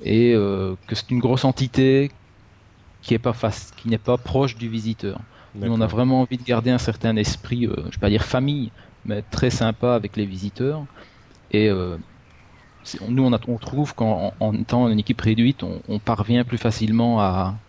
et 0.00 0.32
euh, 0.34 0.76
que 0.86 0.94
c'est 0.94 1.10
une 1.10 1.18
grosse 1.20 1.44
entité 1.44 2.10
qui 3.02 3.14
est 3.14 3.18
pas 3.18 3.32
face, 3.34 3.70
qui 3.76 3.88
n'est 3.88 3.98
pas 3.98 4.18
proche 4.18 4.56
du 4.56 4.68
visiteur. 4.68 5.24
Nous, 5.62 5.72
on 5.72 5.80
a 5.80 5.86
vraiment 5.86 6.22
envie 6.22 6.38
de 6.38 6.44
garder 6.44 6.70
un 6.70 6.78
certain 6.78 7.16
esprit, 7.16 7.66
euh, 7.66 7.74
je 7.86 7.96
vais 7.96 8.00
pas 8.00 8.10
dire 8.10 8.24
famille, 8.24 8.72
mais 9.04 9.22
très 9.22 9.50
sympa 9.50 9.94
avec 9.94 10.16
les 10.16 10.26
visiteurs. 10.26 10.86
Et 11.50 11.70
nous, 13.08 13.24
on, 13.24 13.32
a- 13.32 13.40
on 13.48 13.58
trouve 13.58 13.94
qu'en 13.94 14.34
en, 14.40 14.46
en 14.46 14.54
étant 14.54 14.88
une 14.88 14.98
équipe 14.98 15.20
réduite, 15.20 15.62
on, 15.62 15.82
on 15.88 15.98
parvient 16.00 16.44
plus 16.44 16.58
facilement 16.58 17.20
à, 17.20 17.60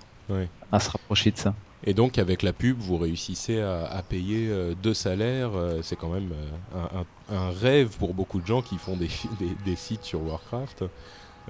à 0.71 0.79
se 0.81 0.91
rapprocher 0.91 1.31
de 1.31 1.37
ça. 1.37 1.57
Et 1.83 1.93
donc 1.93 2.17
avec 2.17 2.41
la 2.41 2.53
pub, 2.53 2.77
vous 2.79 2.97
réussissez 2.97 3.59
à, 3.61 3.85
à 3.85 4.01
payer 4.01 4.47
euh, 4.49 4.73
deux 4.81 4.93
salaires. 4.93 5.51
euh, 5.55 5.79
c'est 5.83 5.95
quand 5.95 6.09
même 6.09 6.31
euh, 6.75 7.03
un, 7.31 7.49
rêve 7.51 7.95
pour 7.97 8.13
beaucoup 8.13 8.41
de 8.41 8.47
gens 8.47 8.61
qui 8.61 8.77
font 8.77 8.97
des, 8.97 9.09
des, 9.39 9.51
des 9.65 9.75
sites 9.75 10.03
sur 10.03 10.21
Warcraft. 10.23 10.85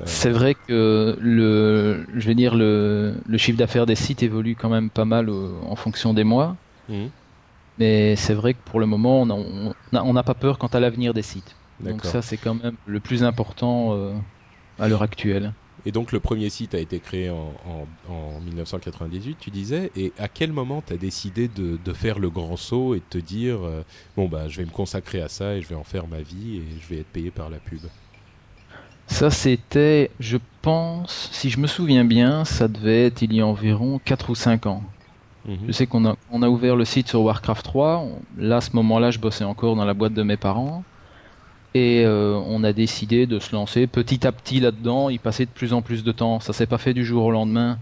C'est 0.05 0.29
vrai 0.29 0.53
que 0.53 1.17
le, 1.19 2.05
je 2.15 2.27
vais 2.27 2.35
dire 2.35 2.53
le, 2.55 3.15
le 3.25 3.37
chiffre 3.39 3.57
d'affaires 3.57 3.87
des 3.87 3.95
sites 3.95 4.21
évolue 4.21 4.55
quand 4.55 4.69
même 4.69 4.91
pas 4.91 5.05
mal 5.05 5.27
en 5.29 5.75
fonction 5.75 6.13
des 6.13 6.23
mois. 6.23 6.55
mhm. 6.89 7.09
Mais 7.79 8.15
c'est 8.15 8.33
vrai 8.33 8.55
que 8.55 8.59
pour 8.65 8.79
le 8.79 8.87
moment, 8.87 9.21
on 9.21 10.13
n'a 10.13 10.23
pas 10.23 10.33
peur 10.33 10.57
quant 10.57 10.67
à 10.67 10.79
l'avenir 10.79 11.13
des 11.13 11.21
sites. 11.21 11.55
Donc 11.79 12.03
ça, 12.05 12.23
c'est 12.23 12.37
quand 12.37 12.55
même 12.55 12.73
le 12.87 12.99
plus 12.99 13.23
important 13.23 13.95
à 14.79 14.87
l'heure 14.87 15.03
actuelle. 15.03 15.53
Et 15.85 15.91
donc 15.91 16.11
le 16.11 16.19
premier 16.19 16.49
site 16.49 16.75
a 16.75 16.79
été 16.79 16.99
créé 16.99 17.29
en, 17.29 17.53
en, 17.65 18.13
en 18.13 18.39
1998, 18.41 19.37
tu 19.39 19.51
disais. 19.51 19.91
Et 19.95 20.11
à 20.17 20.27
quel 20.27 20.51
moment 20.51 20.83
tu 20.85 20.93
as 20.93 20.97
décidé 20.97 21.47
de, 21.47 21.77
de, 21.83 21.93
faire 21.93 22.19
le 22.19 22.29
grand 22.29 22.57
saut 22.57 22.95
et 22.95 22.99
de 22.99 23.05
te 23.09 23.17
dire 23.17 23.59
euh, 23.63 23.83
bon 24.15 24.27
bah 24.27 24.47
je 24.47 24.57
vais 24.57 24.65
me 24.65 24.71
consacrer 24.71 25.21
à 25.21 25.29
ça 25.29 25.55
et 25.55 25.61
je 25.61 25.67
vais 25.67 25.75
en 25.75 25.83
faire 25.83 26.07
ma 26.07 26.19
vie 26.19 26.57
et 26.57 26.63
je 26.81 26.93
vais 26.93 27.01
être 27.01 27.07
payé 27.07 27.31
par 27.31 27.49
la 27.49 27.57
pub? 27.57 27.79
Ça 29.07 29.29
c'était, 29.29 30.11
je 30.19 30.37
pense, 30.61 31.29
si 31.31 31.49
je 31.49 31.59
me 31.59 31.67
souviens 31.67 32.03
bien, 32.03 32.43
ça 32.43 32.67
devait 32.67 33.05
être 33.05 33.21
il 33.21 33.33
y 33.33 33.39
a 33.39 33.47
environ 33.47 33.99
4 34.03 34.29
ou 34.31 34.35
5 34.35 34.65
ans. 34.65 34.83
Mmh. 35.45 35.55
Je 35.67 35.71
sais 35.71 35.87
qu'on 35.87 36.05
a, 36.05 36.17
on 36.29 36.41
a 36.41 36.49
ouvert 36.49 36.75
le 36.75 36.83
site 36.83 37.07
sur 37.07 37.21
Warcraft 37.21 37.63
3. 37.63 38.05
Là, 38.37 38.57
à 38.57 38.61
ce 38.61 38.71
moment-là, 38.75 39.11
je 39.11 39.19
bossais 39.19 39.45
encore 39.45 39.77
dans 39.77 39.85
la 39.85 39.93
boîte 39.93 40.13
de 40.13 40.23
mes 40.23 40.35
parents. 40.35 40.83
Et 41.73 42.03
euh, 42.05 42.41
on 42.47 42.63
a 42.63 42.73
décidé 42.73 43.27
de 43.27 43.39
se 43.39 43.53
lancer 43.53 43.87
petit 43.87 44.25
à 44.25 44.31
petit 44.31 44.59
là-dedans, 44.59 45.09
y 45.09 45.17
passer 45.19 45.45
de 45.45 45.51
plus 45.51 45.73
en 45.73 45.81
plus 45.81 46.03
de 46.03 46.11
temps. 46.11 46.39
Ça 46.39 46.53
s'est 46.53 46.65
pas 46.65 46.77
fait 46.77 46.93
du 46.93 47.05
jour 47.05 47.25
au 47.25 47.31
lendemain. 47.31 47.77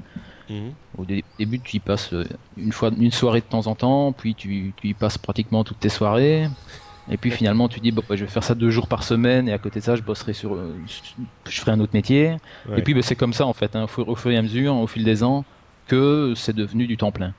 Mmh. 0.50 0.70
Au 0.98 1.06
dé 1.06 1.24
début, 1.40 1.60
tu 1.60 1.78
y 1.78 1.80
passes 1.80 2.14
euh, 2.14 2.26
une 2.58 2.72
fois 2.72 2.92
une 2.96 3.12
soirée 3.12 3.40
de 3.40 3.46
temps 3.46 3.68
en 3.68 3.76
temps, 3.76 4.12
puis 4.12 4.36
tu, 4.36 4.74
tu 4.78 4.88
y 4.90 4.94
passes 4.94 5.18
pratiquement 5.18 5.64
toutes 5.64 5.80
tes 5.80 5.90
soirées. 5.90 6.50
Et 7.10 7.18
puis 7.18 7.30
finalement, 7.30 7.68
tu 7.68 7.80
dis, 7.80 7.92
bon, 7.92 8.02
bah, 8.08 8.16
je 8.16 8.26
vais 8.26 8.32
faire 8.32 8.44
ça 8.44 8.56
deux 8.56 8.72
jours 8.72 8.88
par 8.88 9.04
semaine, 9.04 9.48
et 9.48 9.54
à 9.54 9.58
côté 9.60 9.80
de 9.80 9.86
ça, 9.86 9.96
je 9.96 10.02
bosserai 10.02 10.34
sur, 10.34 10.56
euh, 10.56 10.76
je 11.48 11.60
ferai 11.60 11.72
un 11.72 11.80
autre 11.80 11.94
métier. 11.94 12.38
Ouais. 12.68 12.80
Et 12.80 12.82
puis, 12.82 12.94
bah, 12.94 13.02
c'est 13.04 13.16
comme 13.16 13.34
ça 13.34 13.46
en 13.46 13.54
fait, 13.54 13.76
hein, 13.76 13.86
au, 13.98 14.16
fur 14.16 14.32
et 14.32 14.38
à 14.38 14.42
mesure, 14.42 14.76
au 14.76 14.88
fil 14.88 15.04
des 15.04 15.24
ans, 15.24 15.46
que 15.88 16.34
c'est 16.36 16.56
devenu 16.56 16.88
du 16.88 16.98
temps 16.98 17.12
plein. 17.12 17.34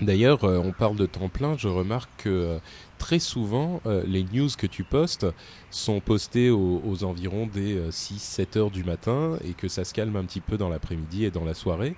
D'ailleurs, 0.00 0.44
euh, 0.44 0.60
on 0.62 0.72
parle 0.72 0.96
de 0.96 1.06
temps 1.06 1.28
plein. 1.28 1.56
Je 1.56 1.68
remarque 1.68 2.10
que 2.18 2.28
euh, 2.28 2.58
très 2.98 3.18
souvent, 3.18 3.80
euh, 3.86 4.02
les 4.06 4.24
news 4.24 4.48
que 4.56 4.66
tu 4.66 4.84
postes 4.84 5.26
sont 5.70 6.00
postées 6.00 6.50
aux, 6.50 6.82
aux 6.84 7.04
environs 7.04 7.46
des 7.46 7.80
6-7 7.90 8.58
heures 8.58 8.70
du 8.70 8.84
matin 8.84 9.38
et 9.44 9.52
que 9.54 9.68
ça 9.68 9.84
se 9.84 9.94
calme 9.94 10.16
un 10.16 10.24
petit 10.24 10.40
peu 10.40 10.56
dans 10.56 10.68
l'après-midi 10.68 11.24
et 11.24 11.30
dans 11.30 11.44
la 11.44 11.54
soirée. 11.54 11.96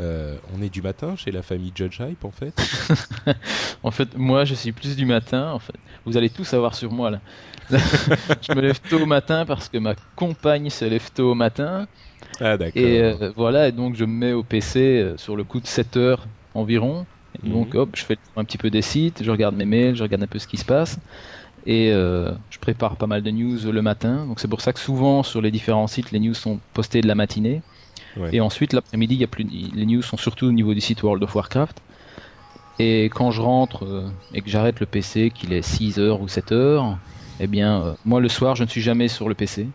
Euh, 0.00 0.36
on 0.52 0.60
est 0.60 0.70
du 0.70 0.82
matin 0.82 1.14
chez 1.14 1.30
la 1.30 1.42
famille 1.42 1.70
Judge 1.72 2.00
Hype 2.00 2.24
en 2.24 2.32
fait 2.32 2.52
En 3.84 3.92
fait, 3.92 4.16
moi 4.16 4.44
je 4.44 4.54
suis 4.54 4.72
plus 4.72 4.96
du 4.96 5.06
matin. 5.06 5.52
En 5.52 5.60
fait, 5.60 5.74
vous 6.04 6.16
allez 6.16 6.30
tout 6.30 6.44
savoir 6.44 6.74
sur 6.74 6.90
moi 6.90 7.10
là. 7.10 7.20
je 7.70 8.54
me 8.54 8.60
lève 8.60 8.80
tôt 8.80 9.00
au 9.00 9.06
matin 9.06 9.44
parce 9.46 9.68
que 9.68 9.78
ma 9.78 9.94
compagne 10.16 10.68
se 10.68 10.84
lève 10.84 11.10
tôt 11.12 11.30
au 11.30 11.34
matin. 11.34 11.86
Ah 12.40 12.56
d'accord. 12.56 12.82
Et 12.82 13.00
euh, 13.00 13.32
voilà, 13.36 13.68
et 13.68 13.72
donc 13.72 13.94
je 13.94 14.04
me 14.04 14.12
mets 14.12 14.32
au 14.32 14.42
PC 14.42 15.12
sur 15.16 15.36
le 15.36 15.44
coup 15.44 15.60
de 15.60 15.66
7 15.66 15.96
heures 15.96 16.26
environ. 16.54 17.06
Et 17.42 17.48
donc, 17.48 17.74
mmh. 17.74 17.78
hop, 17.78 17.90
je 17.94 18.04
fais 18.04 18.18
un 18.36 18.44
petit 18.44 18.58
peu 18.58 18.70
des 18.70 18.82
sites, 18.82 19.22
je 19.22 19.30
regarde 19.30 19.56
mes 19.56 19.64
mails, 19.64 19.96
je 19.96 20.02
regarde 20.02 20.22
un 20.22 20.26
peu 20.26 20.38
ce 20.38 20.46
qui 20.46 20.56
se 20.56 20.64
passe. 20.64 20.98
Et 21.66 21.90
euh, 21.92 22.30
je 22.50 22.58
prépare 22.58 22.96
pas 22.96 23.06
mal 23.06 23.22
de 23.22 23.30
news 23.30 23.58
le 23.70 23.82
matin. 23.82 24.26
Donc, 24.26 24.40
c'est 24.40 24.48
pour 24.48 24.60
ça 24.60 24.72
que 24.72 24.80
souvent, 24.80 25.22
sur 25.22 25.40
les 25.40 25.50
différents 25.50 25.86
sites, 25.86 26.10
les 26.12 26.20
news 26.20 26.34
sont 26.34 26.60
postées 26.74 27.00
de 27.00 27.08
la 27.08 27.14
matinée. 27.14 27.62
Ouais. 28.16 28.30
Et 28.32 28.40
ensuite, 28.40 28.72
l'après-midi, 28.72 29.16
y 29.16 29.24
a 29.24 29.26
plus... 29.26 29.44
les 29.44 29.86
news 29.86 30.02
sont 30.02 30.16
surtout 30.16 30.46
au 30.46 30.52
niveau 30.52 30.74
du 30.74 30.80
site 30.80 31.02
World 31.02 31.22
of 31.22 31.34
Warcraft. 31.34 31.80
Et 32.78 33.04
quand 33.04 33.30
je 33.30 33.40
rentre 33.40 33.84
euh, 33.84 34.08
et 34.34 34.42
que 34.42 34.50
j'arrête 34.50 34.80
le 34.80 34.86
PC, 34.86 35.30
qu'il 35.30 35.52
est 35.52 35.62
6 35.62 35.98
heures 35.98 36.20
ou 36.20 36.28
7 36.28 36.52
heures, 36.52 36.98
eh 37.40 37.46
bien, 37.46 37.82
euh, 37.82 37.94
moi, 38.04 38.20
le 38.20 38.28
soir, 38.28 38.56
je 38.56 38.64
ne 38.64 38.68
suis 38.68 38.82
jamais 38.82 39.08
sur 39.08 39.28
le 39.28 39.34
PC. 39.34 39.66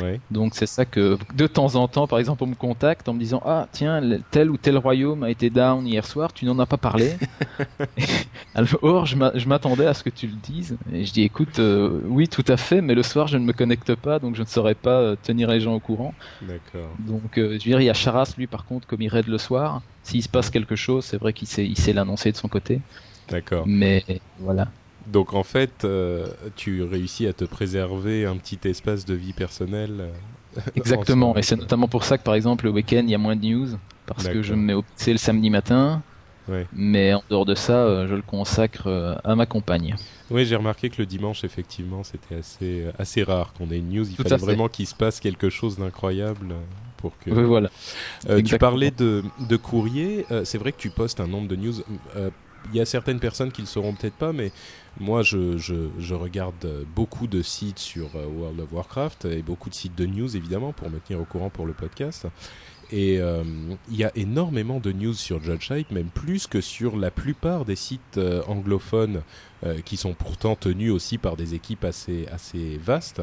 Ouais. 0.00 0.20
Donc 0.30 0.54
c'est 0.54 0.66
ça 0.66 0.84
que 0.84 1.18
de 1.34 1.46
temps 1.46 1.76
en 1.76 1.86
temps, 1.88 2.06
par 2.06 2.18
exemple, 2.18 2.42
on 2.44 2.48
me 2.48 2.54
contacte 2.54 3.08
en 3.08 3.14
me 3.14 3.18
disant 3.20 3.40
ah 3.44 3.68
tiens 3.72 4.00
tel 4.30 4.50
ou 4.50 4.56
tel 4.56 4.76
royaume 4.76 5.22
a 5.22 5.30
été 5.30 5.50
down 5.50 5.86
hier 5.86 6.04
soir, 6.06 6.32
tu 6.32 6.44
n'en 6.44 6.58
as 6.58 6.66
pas 6.66 6.76
parlé. 6.76 7.14
Alors 8.54 9.06
je 9.06 9.48
m'attendais 9.48 9.86
à 9.86 9.94
ce 9.94 10.02
que 10.02 10.10
tu 10.10 10.26
le 10.26 10.34
dises 10.34 10.76
et 10.92 11.04
je 11.04 11.12
dis 11.12 11.22
écoute 11.22 11.58
euh, 11.58 12.00
oui 12.06 12.28
tout 12.28 12.44
à 12.48 12.56
fait, 12.56 12.80
mais 12.80 12.94
le 12.94 13.02
soir 13.02 13.26
je 13.26 13.38
ne 13.38 13.44
me 13.44 13.52
connecte 13.52 13.94
pas 13.94 14.18
donc 14.18 14.34
je 14.34 14.42
ne 14.42 14.46
saurais 14.46 14.74
pas 14.74 15.00
euh, 15.00 15.16
tenir 15.16 15.50
les 15.50 15.60
gens 15.60 15.74
au 15.74 15.80
courant. 15.80 16.14
D'accord. 16.42 16.96
Donc 16.98 17.38
euh, 17.38 17.48
je 17.48 17.52
veux 17.52 17.58
dire 17.58 17.80
il 17.80 17.84
y 17.84 17.90
a 17.90 17.94
Charas 17.94 18.34
lui 18.36 18.46
par 18.46 18.64
contre 18.64 18.86
comme 18.86 19.02
il 19.02 19.08
raid 19.08 19.28
le 19.28 19.38
soir, 19.38 19.82
s'il 20.02 20.22
se 20.22 20.28
passe 20.28 20.50
quelque 20.50 20.76
chose 20.76 21.04
c'est 21.04 21.18
vrai 21.18 21.32
qu'il 21.32 21.48
sait 21.48 21.66
il 21.66 21.78
sait 21.78 21.92
l'annoncer 21.92 22.32
de 22.32 22.36
son 22.36 22.48
côté. 22.48 22.80
D'accord. 23.28 23.64
Mais 23.66 24.04
voilà. 24.38 24.68
Donc 25.06 25.34
en 25.34 25.42
fait, 25.42 25.84
euh, 25.84 26.26
tu 26.56 26.82
réussis 26.82 27.26
à 27.26 27.32
te 27.32 27.44
préserver 27.44 28.26
un 28.26 28.36
petit 28.36 28.58
espace 28.64 29.04
de 29.04 29.14
vie 29.14 29.32
personnelle. 29.32 29.96
Euh, 30.00 30.60
Exactement, 30.76 31.36
et 31.36 31.42
c'est 31.42 31.56
notamment 31.56 31.88
pour 31.88 32.04
ça 32.04 32.16
que 32.16 32.22
par 32.22 32.34
exemple 32.34 32.66
le 32.66 32.70
week-end 32.70 33.02
il 33.02 33.10
y 33.10 33.14
a 33.14 33.18
moins 33.18 33.34
de 33.34 33.44
news, 33.44 33.68
parce 34.06 34.28
que 34.28 34.40
je 34.40 34.54
me 34.54 34.60
mets 34.60 34.74
au 34.74 34.82
PC 34.82 35.10
le 35.10 35.18
samedi 35.18 35.50
matin, 35.50 36.00
ouais. 36.46 36.68
mais 36.72 37.12
en 37.12 37.24
dehors 37.28 37.44
de 37.44 37.56
ça, 37.56 37.72
euh, 37.72 38.06
je 38.06 38.14
le 38.14 38.22
consacre 38.22 39.18
à 39.24 39.34
ma 39.34 39.46
compagne. 39.46 39.96
Oui, 40.30 40.46
j'ai 40.46 40.54
remarqué 40.54 40.90
que 40.90 41.02
le 41.02 41.06
dimanche, 41.06 41.42
effectivement, 41.42 42.04
c'était 42.04 42.36
assez, 42.36 42.86
assez 43.00 43.24
rare 43.24 43.52
qu'on 43.58 43.68
ait 43.72 43.78
une 43.78 43.90
news. 43.90 44.08
Il 44.08 44.14
Tout 44.14 44.22
fallait 44.22 44.36
vraiment 44.36 44.68
qu'il 44.68 44.86
se 44.86 44.94
passe 44.94 45.18
quelque 45.18 45.50
chose 45.50 45.76
d'incroyable 45.76 46.54
pour 46.98 47.18
que. 47.18 47.30
Oui, 47.30 47.42
voilà. 47.42 47.68
Tu 48.46 48.56
parlais 48.56 48.92
de, 48.92 49.24
de 49.40 49.56
courrier. 49.56 50.24
C'est 50.44 50.58
vrai 50.58 50.70
que 50.70 50.78
tu 50.78 50.90
postes 50.90 51.18
un 51.18 51.26
nombre 51.26 51.48
de 51.48 51.56
news. 51.56 51.74
Il 52.72 52.76
y 52.76 52.80
a 52.80 52.86
certaines 52.86 53.20
personnes 53.20 53.52
qui 53.52 53.60
le 53.60 53.66
sauront 53.66 53.92
peut-être 53.92 54.14
pas, 54.14 54.32
mais 54.32 54.52
moi 55.00 55.22
je, 55.22 56.14
regarde 56.14 56.86
beaucoup 56.94 57.26
de 57.26 57.42
sites 57.42 57.78
sur 57.78 58.14
World 58.14 58.60
of 58.60 58.72
Warcraft 58.72 59.24
et 59.26 59.42
beaucoup 59.42 59.70
de 59.70 59.74
sites 59.74 59.96
de 59.96 60.06
news 60.06 60.36
évidemment 60.36 60.72
pour 60.72 60.90
me 60.90 60.98
tenir 60.98 61.20
au 61.20 61.24
courant 61.24 61.50
pour 61.50 61.66
le 61.66 61.72
podcast. 61.72 62.26
Et 62.92 63.18
euh, 63.18 63.42
il 63.90 63.96
y 63.96 64.04
a 64.04 64.12
énormément 64.14 64.78
de 64.78 64.92
news 64.92 65.14
sur 65.14 65.42
Judge 65.42 65.70
Hype, 65.70 65.90
même 65.90 66.10
plus 66.10 66.46
que 66.46 66.60
sur 66.60 66.96
la 66.96 67.10
plupart 67.10 67.64
des 67.64 67.76
sites 67.76 68.18
euh, 68.18 68.42
anglophones 68.46 69.22
euh, 69.64 69.80
qui 69.80 69.96
sont 69.96 70.14
pourtant 70.14 70.54
tenus 70.54 70.92
aussi 70.92 71.18
par 71.18 71.36
des 71.36 71.54
équipes 71.54 71.84
assez, 71.84 72.26
assez 72.30 72.78
vastes. 72.78 73.22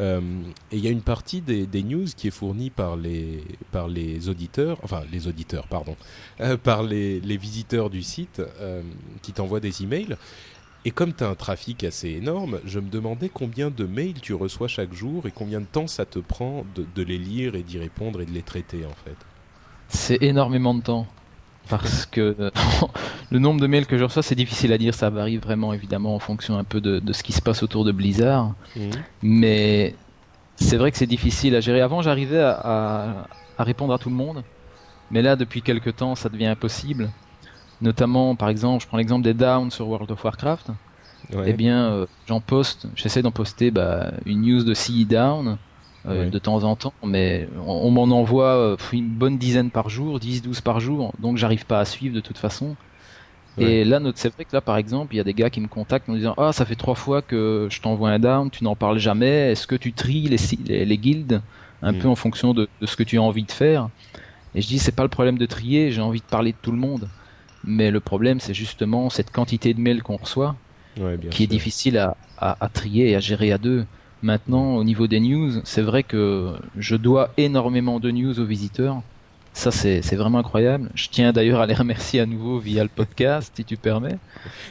Euh, 0.00 0.20
et 0.70 0.76
il 0.76 0.84
y 0.84 0.88
a 0.88 0.90
une 0.90 1.02
partie 1.02 1.40
des, 1.40 1.82
news 1.82 2.06
qui 2.16 2.28
est 2.28 2.32
fournie 2.32 2.70
par 2.70 2.96
les, 2.96 3.42
auditeurs, 4.28 4.78
enfin 4.82 5.02
les 5.12 5.28
auditeurs, 5.28 5.66
pardon, 5.66 5.96
euh, 6.40 6.56
par 6.56 6.82
les, 6.82 7.20
les, 7.20 7.36
visiteurs 7.36 7.90
du 7.90 8.02
site 8.02 8.40
euh, 8.60 8.82
qui 9.22 9.32
t'envoient 9.32 9.60
des 9.60 9.82
emails. 9.82 10.16
Et 10.84 10.90
comme 10.90 11.12
tu 11.12 11.24
as 11.24 11.28
un 11.28 11.34
trafic 11.34 11.84
assez 11.84 12.08
énorme, 12.08 12.60
je 12.64 12.80
me 12.80 12.88
demandais 12.88 13.28
combien 13.28 13.70
de 13.70 13.84
mails 13.84 14.20
tu 14.20 14.32
reçois 14.32 14.68
chaque 14.68 14.94
jour 14.94 15.26
et 15.26 15.30
combien 15.30 15.60
de 15.60 15.66
temps 15.66 15.86
ça 15.86 16.06
te 16.06 16.18
prend 16.18 16.64
de, 16.74 16.86
de 16.94 17.02
les 17.02 17.18
lire 17.18 17.54
et 17.54 17.62
d'y 17.62 17.78
répondre 17.78 18.20
et 18.22 18.26
de 18.26 18.32
les 18.32 18.42
traiter 18.42 18.86
en 18.86 18.94
fait. 19.04 19.16
C'est 19.88 20.22
énormément 20.22 20.74
de 20.74 20.82
temps. 20.82 21.06
Parce 21.68 22.06
que 22.06 22.50
le 23.30 23.38
nombre 23.38 23.60
de 23.60 23.66
mails 23.66 23.86
que 23.86 23.98
je 23.98 24.04
reçois, 24.04 24.22
c'est 24.22 24.34
difficile 24.34 24.72
à 24.72 24.78
dire. 24.78 24.94
Ça 24.94 25.10
varie 25.10 25.36
vraiment, 25.36 25.72
évidemment, 25.72 26.14
en 26.14 26.18
fonction 26.18 26.58
un 26.58 26.64
peu 26.64 26.80
de, 26.80 26.98
de 26.98 27.12
ce 27.12 27.22
qui 27.22 27.32
se 27.32 27.42
passe 27.42 27.62
autour 27.62 27.84
de 27.84 27.92
Blizzard. 27.92 28.54
Mmh. 28.76 28.90
Mais 29.22 29.94
c'est 30.56 30.76
vrai 30.76 30.90
que 30.90 30.96
c'est 30.96 31.06
difficile 31.06 31.54
à 31.54 31.60
gérer. 31.60 31.80
Avant, 31.80 32.02
j'arrivais 32.02 32.40
à, 32.40 32.50
à, 32.50 33.28
à, 33.58 33.64
répondre 33.64 33.94
à 33.94 33.98
tout 33.98 34.10
le 34.10 34.16
monde. 34.16 34.42
Mais 35.10 35.22
là, 35.22 35.36
depuis 35.36 35.62
quelques 35.62 35.96
temps, 35.96 36.14
ça 36.14 36.28
devient 36.28 36.46
impossible. 36.46 37.10
Notamment, 37.82 38.34
par 38.34 38.48
exemple, 38.48 38.82
je 38.82 38.88
prends 38.88 38.98
l'exemple 38.98 39.24
des 39.24 39.34
downs 39.34 39.70
sur 39.70 39.88
World 39.88 40.10
of 40.10 40.22
Warcraft. 40.22 40.70
Ouais. 41.32 41.44
Eh 41.48 41.52
bien, 41.52 41.92
euh, 41.92 42.06
j'en 42.26 42.40
poste, 42.40 42.86
j'essaie 42.96 43.22
d'en 43.22 43.30
poster 43.30 43.70
bah, 43.70 44.12
une 44.26 44.42
news 44.42 44.64
de 44.64 44.74
CE 44.74 45.04
Down 45.04 45.58
euh, 46.06 46.24
ouais. 46.24 46.30
de 46.30 46.38
temps 46.38 46.64
en 46.64 46.76
temps, 46.76 46.94
mais 47.04 47.48
on, 47.66 47.72
on 47.72 47.90
m'en 47.90 48.04
envoie 48.04 48.56
euh, 48.56 48.76
une 48.92 49.08
bonne 49.08 49.38
dizaine 49.38 49.70
par 49.70 49.88
jour, 49.90 50.18
10-12 50.18 50.62
par 50.62 50.80
jour, 50.80 51.12
donc 51.18 51.36
j'arrive 51.36 51.66
pas 51.66 51.78
à 51.78 51.84
suivre 51.84 52.14
de 52.14 52.20
toute 52.20 52.38
façon. 52.38 52.74
Ouais. 53.58 53.64
Et 53.64 53.84
là, 53.84 54.00
c'est 54.14 54.32
vrai 54.32 54.44
que 54.44 54.54
là, 54.54 54.60
par 54.60 54.76
exemple, 54.76 55.14
il 55.14 55.18
y 55.18 55.20
a 55.20 55.24
des 55.24 55.34
gars 55.34 55.50
qui 55.50 55.60
me 55.60 55.68
contactent 55.68 56.08
en 56.08 56.12
me 56.12 56.18
disant 56.18 56.34
Ah, 56.36 56.52
ça 56.52 56.64
fait 56.64 56.76
trois 56.76 56.94
fois 56.94 57.22
que 57.22 57.68
je 57.70 57.80
t'envoie 57.80 58.10
un 58.10 58.18
down, 58.18 58.50
tu 58.50 58.64
n'en 58.64 58.76
parles 58.76 58.98
jamais, 58.98 59.52
est-ce 59.52 59.66
que 59.66 59.74
tu 59.74 59.92
tries 59.92 60.28
les, 60.28 60.38
les, 60.66 60.84
les 60.84 60.98
guildes 60.98 61.42
un 61.82 61.92
mmh. 61.92 61.98
peu 61.98 62.08
en 62.08 62.14
fonction 62.14 62.54
de, 62.54 62.68
de, 62.80 62.86
ce 62.86 62.96
que 62.96 63.02
tu 63.02 63.18
as 63.18 63.22
envie 63.22 63.44
de 63.44 63.52
faire? 63.52 63.88
Et 64.54 64.62
je 64.62 64.68
dis 64.68 64.78
C'est 64.78 64.92
pas 64.92 65.02
le 65.02 65.08
problème 65.08 65.38
de 65.38 65.46
trier, 65.46 65.92
j'ai 65.92 66.00
envie 66.00 66.20
de 66.20 66.26
parler 66.26 66.52
de 66.52 66.58
tout 66.60 66.72
le 66.72 66.78
monde. 66.78 67.08
Mais 67.64 67.90
le 67.90 68.00
problème, 68.00 68.40
c'est 68.40 68.54
justement 68.54 69.10
cette 69.10 69.30
quantité 69.30 69.74
de 69.74 69.80
mails 69.80 70.02
qu'on 70.02 70.16
reçoit, 70.16 70.56
ouais, 70.98 71.18
qui 71.30 71.36
sûr. 71.36 71.44
est 71.44 71.46
difficile 71.46 71.98
à, 71.98 72.16
à, 72.38 72.56
à, 72.64 72.68
trier 72.68 73.10
et 73.10 73.16
à 73.16 73.20
gérer 73.20 73.52
à 73.52 73.58
deux. 73.58 73.86
Maintenant, 74.22 74.76
au 74.76 74.84
niveau 74.84 75.06
des 75.06 75.20
news, 75.20 75.60
c'est 75.64 75.82
vrai 75.82 76.02
que 76.02 76.54
je 76.76 76.96
dois 76.96 77.32
énormément 77.36 78.00
de 78.00 78.10
news 78.10 78.38
aux 78.38 78.44
visiteurs. 78.44 79.02
Ça, 79.52 79.70
c'est 79.72 80.00
vraiment 80.16 80.38
incroyable. 80.38 80.90
Je 80.94 81.08
tiens 81.08 81.32
d'ailleurs 81.32 81.60
à 81.60 81.66
les 81.66 81.74
remercier 81.74 82.20
à 82.20 82.26
nouveau 82.26 82.58
via 82.58 82.82
le 82.82 82.88
podcast, 82.88 83.52
si 83.56 83.64
tu 83.64 83.76
permès. 83.76 84.18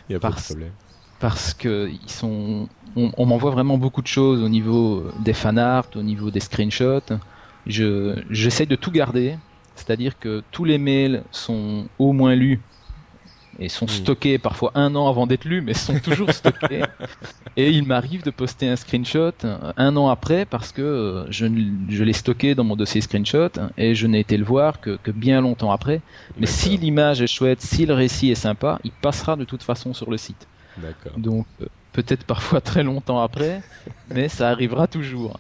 Il 0.08 0.14
n'y 0.14 0.16
a 0.16 0.20
parce, 0.20 0.36
pas 0.36 0.40
de 0.42 0.46
problème. 0.46 0.74
Parce 1.20 1.54
que 1.54 1.90
ils 1.92 2.10
sont, 2.10 2.70
on, 2.96 3.12
on 3.18 3.26
m'envoie 3.26 3.52
vraiment 3.52 3.78
beaucoup 3.78 4.02
de 4.02 4.08
choses 4.08 4.42
au 4.42 4.50
niveau 4.50 5.12
des 5.20 5.34
fanarts, 5.34 5.90
au 5.96 6.04
niveau 6.04 6.32
des 6.32 6.40
screenshots. 6.40 7.02
Je, 7.66 8.24
j'essaie 8.30 8.66
de 8.66 8.76
tout 8.76 8.92
garder. 8.92 9.38
C'est-à-dire 9.76 10.18
que 10.20 10.44
tous 10.52 10.66
les 10.66 10.78
mails 10.78 11.24
sont 11.32 11.90
au 11.98 12.14
moins 12.14 12.36
lus 12.36 12.62
et 13.60 13.70
sont 13.70 13.86
mmh. 13.86 13.90
stockés 13.90 14.38
parfois 14.38 14.72
un 14.76 14.96
an 14.96 15.08
avant 15.08 15.28
d'être 15.28 15.46
lus, 15.46 15.62
mais 15.62 15.74
sont 15.74 16.00
toujours 16.04 16.32
stockés. 16.32 16.84
et 17.58 17.70
il 17.70 17.86
m'arrive 17.86 18.24
de 18.24 18.32
poster 18.32 18.68
un 18.70 18.76
screenshot 18.76 19.34
un 19.78 19.98
an 19.98 20.10
après 20.10 20.46
parce 20.46 20.72
que 20.72 21.26
je, 21.30 21.46
je 21.90 22.04
l'ai 22.04 22.14
stocké 22.14 22.56
dans 22.56 22.64
mon 22.64 22.76
dossier 22.76 23.02
screenshot 23.02 23.50
et 23.78 23.96
je 23.96 24.08
n'ai 24.08 24.22
été 24.22 24.38
le 24.38 24.46
voir 24.46 24.80
que, 24.80 24.98
que 25.02 25.12
bien 25.12 25.42
longtemps 25.42 25.72
après. 25.72 26.02
Mais 26.38 26.48
si 26.48 26.78
l'image 26.78 27.22
est 27.22 27.28
chouette, 27.28 27.62
si 27.62 27.86
le 27.86 27.94
récit 27.94 28.32
est 28.32 28.36
sympa, 28.36 28.80
il 28.84 28.92
passera 28.92 29.36
de 29.36 29.44
toute 29.44 29.64
façon 29.64 29.94
sur 29.94 30.10
le 30.10 30.18
site. 30.18 30.48
Donc 31.18 31.46
euh, 31.62 31.66
peut-être 31.94 32.24
parfois 32.24 32.62
très 32.70 32.84
longtemps 32.84 33.22
après, 33.22 33.62
mais 34.14 34.30
ça 34.30 34.50
arrivera 34.50 34.88
toujours. 34.88 35.40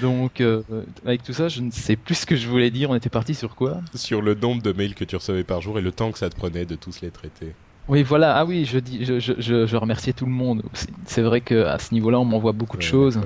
Donc, 0.00 0.40
euh, 0.40 0.62
avec 1.04 1.22
tout 1.22 1.32
ça, 1.32 1.48
je 1.48 1.60
ne 1.60 1.70
sais 1.70 1.96
plus 1.96 2.14
ce 2.14 2.26
que 2.26 2.36
je 2.36 2.48
voulais 2.48 2.70
dire. 2.70 2.90
On 2.90 2.94
était 2.94 3.10
parti 3.10 3.34
sur 3.34 3.54
quoi? 3.54 3.80
Sur 3.94 4.22
le 4.22 4.34
nombre 4.34 4.62
de 4.62 4.72
mails 4.72 4.94
que 4.94 5.04
tu 5.04 5.16
recevais 5.16 5.44
par 5.44 5.60
jour 5.60 5.78
et 5.78 5.82
le 5.82 5.92
temps 5.92 6.12
que 6.12 6.18
ça 6.18 6.30
te 6.30 6.36
prenait 6.36 6.64
de 6.64 6.74
tous 6.74 7.00
les 7.00 7.10
traiter. 7.10 7.54
Oui, 7.88 8.02
voilà. 8.02 8.36
Ah 8.36 8.44
oui, 8.44 8.64
je 8.64 8.78
dis, 8.78 9.04
je, 9.04 9.18
je, 9.20 9.34
je, 9.38 9.66
je 9.66 9.76
remerciais 9.76 10.12
tout 10.14 10.24
le 10.26 10.32
monde. 10.32 10.62
C'est- 11.04 11.22
vrai 11.22 11.40
que 11.40 11.64
à 11.66 11.78
ce 11.78 11.92
niveau-là, 11.92 12.18
on 12.18 12.24
m'envoie 12.24 12.52
beaucoup 12.52 12.76
de 12.76 12.82
choses. 12.82 13.20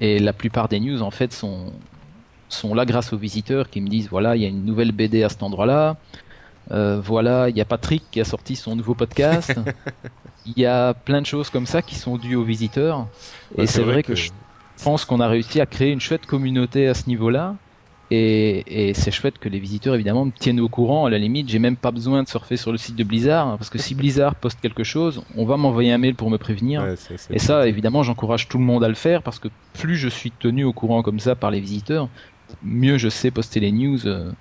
Et 0.00 0.18
la 0.18 0.32
plupart 0.32 0.68
des 0.68 0.78
news, 0.78 1.02
en 1.02 1.10
fait, 1.10 1.32
sont, 1.32 1.72
sont 2.48 2.74
là 2.74 2.84
grâce 2.84 3.12
aux 3.12 3.18
visiteurs 3.18 3.68
qui 3.70 3.80
me 3.80 3.88
disent 3.88 4.08
voilà, 4.08 4.36
il 4.36 4.42
y 4.42 4.44
a 4.44 4.48
une 4.48 4.64
nouvelle 4.64 4.92
BD 4.92 5.22
à 5.22 5.28
cet 5.28 5.42
endroit-là. 5.42 5.96
Euh, 6.70 7.00
voilà, 7.00 7.48
il 7.48 7.56
y 7.56 7.60
a 7.60 7.64
Patrick 7.64 8.04
qui 8.10 8.20
a 8.20 8.24
sorti 8.24 8.56
son 8.56 8.76
nouveau 8.76 8.94
podcast. 8.94 9.54
Il 10.48 10.62
y 10.62 10.64
a 10.66 10.94
plein 10.94 11.20
de 11.20 11.26
choses 11.26 11.50
comme 11.50 11.66
ça 11.66 11.82
qui 11.82 11.96
sont 11.96 12.16
dues 12.18 12.36
aux 12.36 12.44
visiteurs. 12.44 13.08
Et 13.58 13.66
c'est 13.66 13.82
vrai, 13.82 14.04
que, 14.04 14.14
je 14.14 14.30
pense 14.84 15.04
qu'on 15.04 15.20
a 15.20 15.28
réussi 15.28 15.60
à 15.60 15.66
créer 15.66 15.92
une 15.92 16.00
chouette 16.00 16.26
communauté 16.26 16.86
à 16.88 16.94
ce 16.94 17.08
niveau-là. 17.08 17.58
Et, 18.10 18.90
et 18.90 18.94
c'est 18.94 19.10
chouette 19.10 19.38
que 19.38 19.48
les 19.48 19.58
visiteurs, 19.58 19.94
évidemment, 19.96 20.26
me 20.26 20.30
tiennent 20.30 20.60
au 20.60 20.68
courant. 20.68 21.06
À 21.06 21.10
la 21.10 21.18
limite, 21.18 21.48
j'ai 21.48 21.58
même 21.58 21.76
pas 21.76 21.90
besoin 21.90 22.22
de 22.22 22.28
surfer 22.28 22.56
sur 22.56 22.70
le 22.70 22.78
site 22.78 22.94
de 22.94 23.02
Blizzard. 23.02 23.48
hein, 23.48 23.56
Parce 23.58 23.68
que 23.70 23.78
si 23.78 23.96
Blizzard 23.96 24.36
poste 24.36 24.60
quelque 24.60 24.84
chose, 24.84 25.22
on 25.34 25.44
va 25.44 25.56
m'envoyer 25.56 25.92
un 25.92 25.98
mail 25.98 26.14
pour 26.14 26.30
me 26.30 26.38
prévenir. 26.38 26.82
Ouais, 26.82 26.94
Et 27.30 27.40
ça, 27.40 27.66
évidemment, 27.66 28.04
j'encourage 28.04 28.46
tout 28.48 28.58
le 28.58 28.64
monde 28.64 28.84
à 28.84 28.88
le 28.88 28.94
faire 28.94 29.22
parce 29.24 29.40
que 29.40 29.48
plus 29.72 29.96
je 29.96 30.08
suis 30.08 30.30
tenu 30.32 30.62
au 30.64 30.72
courant 30.72 31.02
comme 31.02 31.18
ça 31.18 31.34
par 31.34 31.50
les 31.50 31.60
visiteurs, 31.60 32.08
mieux 32.62 32.96
je 32.96 33.08
sais 33.08 33.32
poster 33.32 33.58
les 33.60 33.72
news 33.72 34.06
euh, 34.06 34.32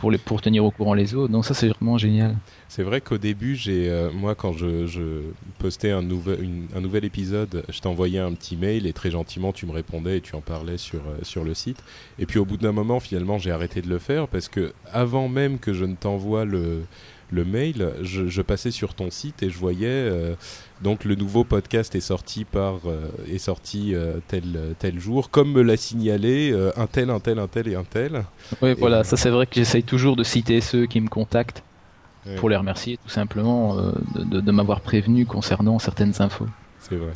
pour, 0.00 0.10
les, 0.10 0.18
pour 0.18 0.40
tenir 0.40 0.64
au 0.64 0.70
courant 0.70 0.94
les 0.94 1.14
autres. 1.14 1.30
Donc 1.30 1.44
ça, 1.44 1.52
c'est 1.52 1.68
vraiment 1.68 1.98
génial. 1.98 2.34
C'est 2.68 2.82
vrai 2.82 3.02
qu'au 3.02 3.18
début, 3.18 3.54
j'ai, 3.54 3.90
euh, 3.90 4.10
moi, 4.10 4.34
quand 4.34 4.52
je, 4.52 5.22
postais 5.58 5.90
un 5.90 6.00
nouvel, 6.00 6.48
un 6.74 6.80
nouvel 6.80 7.04
épisode, 7.04 7.64
je 7.68 7.80
t'envoyais 7.80 8.18
un 8.18 8.32
petit 8.32 8.56
mail 8.56 8.86
et 8.86 8.94
très 8.94 9.10
gentiment, 9.10 9.52
tu 9.52 9.66
me 9.66 9.72
répondais 9.72 10.16
et 10.16 10.20
tu 10.22 10.34
en 10.34 10.40
parlais 10.40 10.78
sur, 10.78 11.00
euh, 11.00 11.18
sur 11.22 11.44
le 11.44 11.52
site. 11.52 11.82
Et 12.18 12.24
puis 12.24 12.38
au 12.38 12.46
bout 12.46 12.56
d'un 12.56 12.72
moment, 12.72 12.98
finalement, 12.98 13.38
j'ai 13.38 13.50
arrêté 13.50 13.82
de 13.82 13.88
le 13.88 13.98
faire 13.98 14.26
parce 14.26 14.48
que 14.48 14.72
avant 14.90 15.28
même 15.28 15.58
que 15.58 15.74
je 15.74 15.84
ne 15.84 15.94
t'envoie 15.94 16.46
le, 16.46 16.82
le 17.30 17.44
mail, 17.44 17.90
je, 18.02 18.26
je 18.28 18.42
passais 18.42 18.70
sur 18.70 18.94
ton 18.94 19.10
site 19.10 19.42
et 19.42 19.50
je 19.50 19.58
voyais 19.58 19.86
euh, 19.88 20.34
donc 20.82 21.04
le 21.04 21.14
nouveau 21.14 21.44
podcast 21.44 21.94
est 21.94 22.00
sorti 22.00 22.44
par 22.44 22.80
euh, 22.86 23.08
est 23.28 23.38
sorti 23.38 23.94
euh, 23.94 24.14
tel 24.28 24.58
tel 24.78 24.98
jour, 24.98 25.30
comme 25.30 25.52
me 25.52 25.62
l'a 25.62 25.76
signalé 25.76 26.52
un 26.76 26.86
tel, 26.86 27.10
un 27.10 27.20
tel, 27.20 27.38
un 27.38 27.48
tel 27.48 27.68
et 27.68 27.74
un 27.76 27.84
tel. 27.84 28.24
Oui, 28.62 28.70
Et- 28.70 28.74
voilà, 28.74 29.04
ça 29.04 29.16
c'est 29.16 29.30
vrai 29.30 29.46
que 29.46 29.54
j'essaye 29.54 29.82
toujours 29.84 30.16
de 30.16 30.24
citer 30.24 30.60
ceux 30.60 30.86
qui 30.86 31.00
me 31.00 31.08
contactent 31.08 31.62
Ouais. 32.26 32.36
pour 32.36 32.50
les 32.50 32.56
remercier 32.56 32.98
tout 33.02 33.08
simplement 33.08 33.76
de, 33.76 34.24
de- 34.24 34.40
de 34.42 34.52
m'avoir 34.52 34.82
prévenu 34.82 35.24
concernant 35.24 35.78
certaines 35.78 36.12
infos. 36.20 36.46
C'est 36.78 36.96
vrai. 36.96 37.12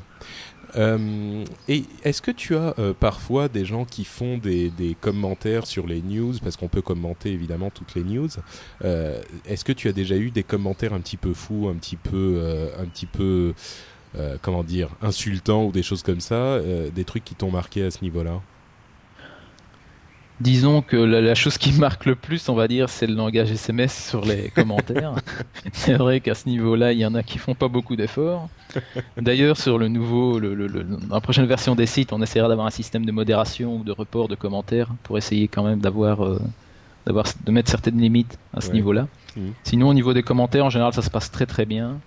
Euh, 0.77 1.45
et 1.69 1.85
est-ce 2.03 2.21
que 2.21 2.31
tu 2.31 2.57
as 2.57 2.75
euh, 2.79 2.95
parfois 2.99 3.49
des 3.49 3.65
gens 3.65 3.85
qui 3.85 4.05
font 4.05 4.39
des, 4.39 4.71
des 4.71 4.95
commentaires 4.95 5.67
sur 5.67 5.87
les 5.87 6.03
news, 6.03 6.35
parce 6.43 6.57
qu'on 6.57 6.69
peut 6.69 6.83
commenter 6.83 7.31
évidemment 7.33 7.71
toutes 7.71 7.95
les 7.95 8.03
news. 8.05 8.29
euh, 8.85 9.23
est-ce 9.47 9.65
que 9.65 9.73
tu 9.73 9.89
as 9.89 9.93
déjà 9.93 10.17
eu 10.17 10.31
des 10.31 10.43
commentaires 10.43 10.93
un 10.95 11.01
petit 11.01 11.17
peu 11.17 11.35
fous, 11.35 11.69
un 11.69 11.75
petit 11.75 11.97
peu, 11.97 12.39
euh, 12.39 12.71
un 12.79 12.87
petit 12.87 13.07
peu, 13.07 13.55
euh, 14.17 14.37
comment 14.43 14.65
dire, 14.65 14.91
insultants 15.01 15.65
ou 15.67 15.73
des 15.73 15.83
choses 15.83 16.03
comme 16.03 16.21
ça, 16.21 16.61
des 16.95 17.05
trucs 17.05 17.25
qui 17.25 17.35
t'ont 17.37 17.51
marqué 17.51 17.85
à 17.85 17.91
ce 17.91 18.03
niveau-là? 18.03 18.43
Disons 20.41 20.83
que 20.83 20.97
la, 20.97 21.21
la 21.21 21.35
chose 21.35 21.59
qui 21.59 21.73
marque 21.79 22.07
le 22.07 22.17
plus, 22.17 22.49
on 22.49 22.55
va 22.55 22.67
dire, 22.69 22.89
c'est 22.89 23.07
le 23.07 23.15
langage 23.15 23.51
SMS 23.53 24.09
sur 24.09 24.25
les 24.25 24.51
commentaires. 24.55 25.15
c'est 25.73 25.95
vrai 25.95 26.21
qu'à 26.21 26.35
ce 26.35 26.49
niveau-là, 26.49 26.93
il 26.93 26.99
y 26.99 27.07
en 27.07 27.15
a 27.15 27.23
qui 27.23 27.39
font 27.39 27.55
pas 27.55 27.69
beaucoup 27.69 27.95
d'efforts. 27.97 28.49
D'ailleurs, 29.17 29.57
sur 29.57 29.79
le 29.79 29.87
nouveau, 29.89 30.39
le, 30.41 30.55
le- 30.55 30.67
le- 30.67 30.83
dans 30.83 31.15
la 31.15 31.21
prochaine 31.21 31.47
version 31.47 31.77
des 31.77 31.87
sites, 31.87 32.13
on 32.13 32.21
essaiera 32.21 32.49
d'avoir 32.49 32.67
un 32.67 32.71
système 32.71 33.07
de 33.07 33.13
modération 33.13 33.77
ou 33.77 33.85
de 33.85 33.93
report 33.93 34.27
de 34.29 34.35
commentaires 34.35 34.89
pour 35.05 35.17
essayer 35.19 35.47
quand 35.47 35.63
même 35.63 35.79
d'avoir, 35.79 36.25
euh, 36.25 36.41
d'avoir, 37.07 37.27
de 37.45 37.53
mettre 37.53 37.71
certaines 37.71 37.99
limites 38.01 38.37
à 38.53 38.61
ce 38.61 38.69
Ouais. 38.69 38.75
niveau-là. 38.75 39.07
Mhm. 39.37 39.53
Sinon, 39.63 39.89
au 39.89 39.95
niveau 39.95 40.13
des 40.15 40.25
commentaires, 40.25 40.65
en 40.65 40.71
général, 40.71 40.93
ça 40.93 41.03
se 41.03 41.11
passe 41.11 41.31
très 41.31 41.47
très 41.47 41.65
bien. 41.67 42.01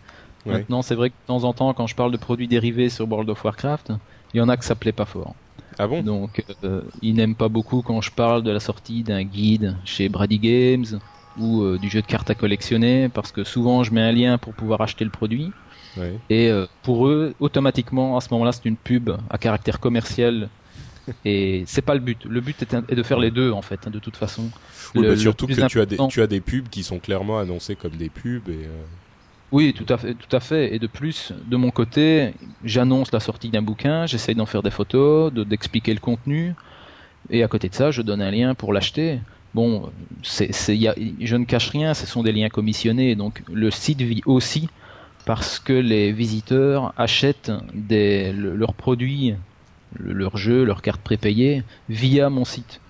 Ouais. 0.46 0.54
Maintenant, 0.54 0.82
c'est 0.82 0.96
vrai 0.96 1.10
que 1.12 1.16
de 1.16 1.28
temps 1.28 1.44
en 1.46 1.54
temps, 1.54 1.74
quand 1.74 1.88
je 1.88 1.96
parle 1.96 2.12
de 2.12 2.18
produits 2.18 2.48
dérivés 2.50 2.90
sur 2.90 3.10
World 3.10 3.30
of 3.30 3.44
Warcraft, 3.44 3.94
il 4.34 4.38
y 4.38 4.42
en 4.42 4.50
a 4.50 4.58
que 4.58 4.66
ça 4.66 4.76
plaît 4.76 4.92
pas 4.92 5.06
fort. 5.06 5.36
Ah 5.78 5.88
bon? 5.88 6.04
Donc, 6.04 6.44
euh, 6.64 6.84
ils 7.02 7.16
n'aiment 7.16 7.36
pas 7.36 7.50
beaucoup 7.50 7.82
quand 7.82 8.02
je 8.02 8.12
parle 8.12 8.44
de 8.44 8.52
la 8.52 8.60
sortie 8.60 9.04
d'un 9.04 9.24
guide 9.24 9.78
chez 9.84 10.10
Brady 10.10 10.40
Games 10.40 10.86
ou 11.36 11.62
euh, 11.64 11.80
du 11.80 11.90
jeu 11.90 12.02
de 12.02 12.08
cartes 12.08 12.30
à 12.30 12.36
collectionner, 12.36 13.10
parce 13.10 13.32
que 13.32 13.44
souvent 13.44 13.84
je 13.84 13.94
mets 13.94 14.02
un 14.02 14.12
lien 14.12 14.38
pour 14.38 14.54
pouvoir 14.56 14.82
acheter 14.82 15.06
le 15.06 15.12
produit. 15.12 15.54
Et 16.30 16.50
euh, 16.50 16.66
pour 16.84 17.08
eux, 17.08 17.36
automatiquement, 17.40 18.18
à 18.18 18.22
ce 18.22 18.28
moment-là, 18.32 18.52
c'est 18.52 18.66
une 18.66 18.78
pub 18.78 19.10
à 19.30 19.38
caractère 19.38 19.80
commercial. 19.80 20.50
Et 21.26 21.64
c'est 21.68 21.82
pas 21.82 21.94
le 21.96 22.02
but. 22.02 22.26
Le 22.26 22.42
but 22.42 22.62
est, 22.62 22.74
est 22.74 22.96
de 22.96 23.04
faire 23.04 23.20
les 23.20 23.32
deux, 23.32 23.52
en 23.52 23.62
fait, 23.62 23.88
hein, 23.88 23.92
de 23.92 24.00
toute 24.00 24.18
façon. 24.18 24.52
Oui, 24.96 25.04
Le- 25.04 25.10
bah, 25.10 25.16
surtout 25.16 25.48
que 25.48 25.62
tu 25.62 25.80
as, 25.80 25.86
des, 25.86 25.96
important- 25.96 26.08
tu 26.08 26.22
as 26.22 26.28
des 26.28 26.42
pubs 26.42 26.70
qui 26.70 26.84
sont 26.84 27.00
clairement 27.00 27.40
annoncées 27.40 27.76
comme 27.76 27.96
des 27.96 28.10
pubs. 28.10 28.50
Et, 28.50 28.66
euh, 28.66 28.86
Oui, 29.52 29.74
tout 29.74 29.86
à 29.88 29.98
fait, 29.98 30.16
tout 30.16 30.34
à 30.36 30.40
fait. 30.42 30.76
Et 30.76 30.80
de 30.80 30.88
plus, 30.88 31.32
de 31.32 31.56
mon 31.56 31.72
côté, 31.72 32.34
j'annonce 32.64 33.12
la 33.14 33.22
sortie 33.22 33.50
d'un 33.50 33.62
bouquin, 33.62 34.06
j'essaye 34.06 34.36
d'en 34.36 34.46
faire 34.46 34.62
des 34.62 34.72
photos, 34.72 35.32
de- 35.32 35.44
d'expliquer 35.46 35.94
le 35.94 36.00
contenu, 36.02 36.54
et 37.30 37.44
à 37.44 37.48
côté 37.50 37.70
de 37.70 37.76
ça, 37.76 37.92
je 37.92 38.02
donne 38.02 38.22
un 38.22 38.32
lien 38.32 38.56
pour 38.56 38.74
l'acheter. 38.74 39.22
Bon, 39.54 39.94
c'est, 40.24 40.54
c'est, 40.54 40.78
y 40.78 40.88
a- 40.88 40.96
je 41.22 41.36
ne 41.38 41.46
cache 41.46 41.70
rien, 41.70 41.94
ce 41.94 42.08
sont 42.08 42.24
des 42.24 42.34
liens 42.34 42.50
commissionnés, 42.50 43.16
donc 43.16 43.44
le 43.50 43.72
site 43.72 44.02
vit 44.02 44.22
aussi 44.26 44.70
parce 45.26 45.60
que 45.60 45.74
les 45.74 46.12
visiteurs 46.14 46.94
achètent 46.98 47.52
des, 47.74 48.34
le- 48.34 48.56
leurs 48.56 48.76
produits, 48.76 49.36
le- 49.94 50.14
leurs 50.14 50.38
jeux, 50.38 50.64
leurs 50.66 50.82
cartes 50.82 51.02
prépayées 51.04 51.64
via 51.90 52.30
mon 52.30 52.46
site. 52.46 52.82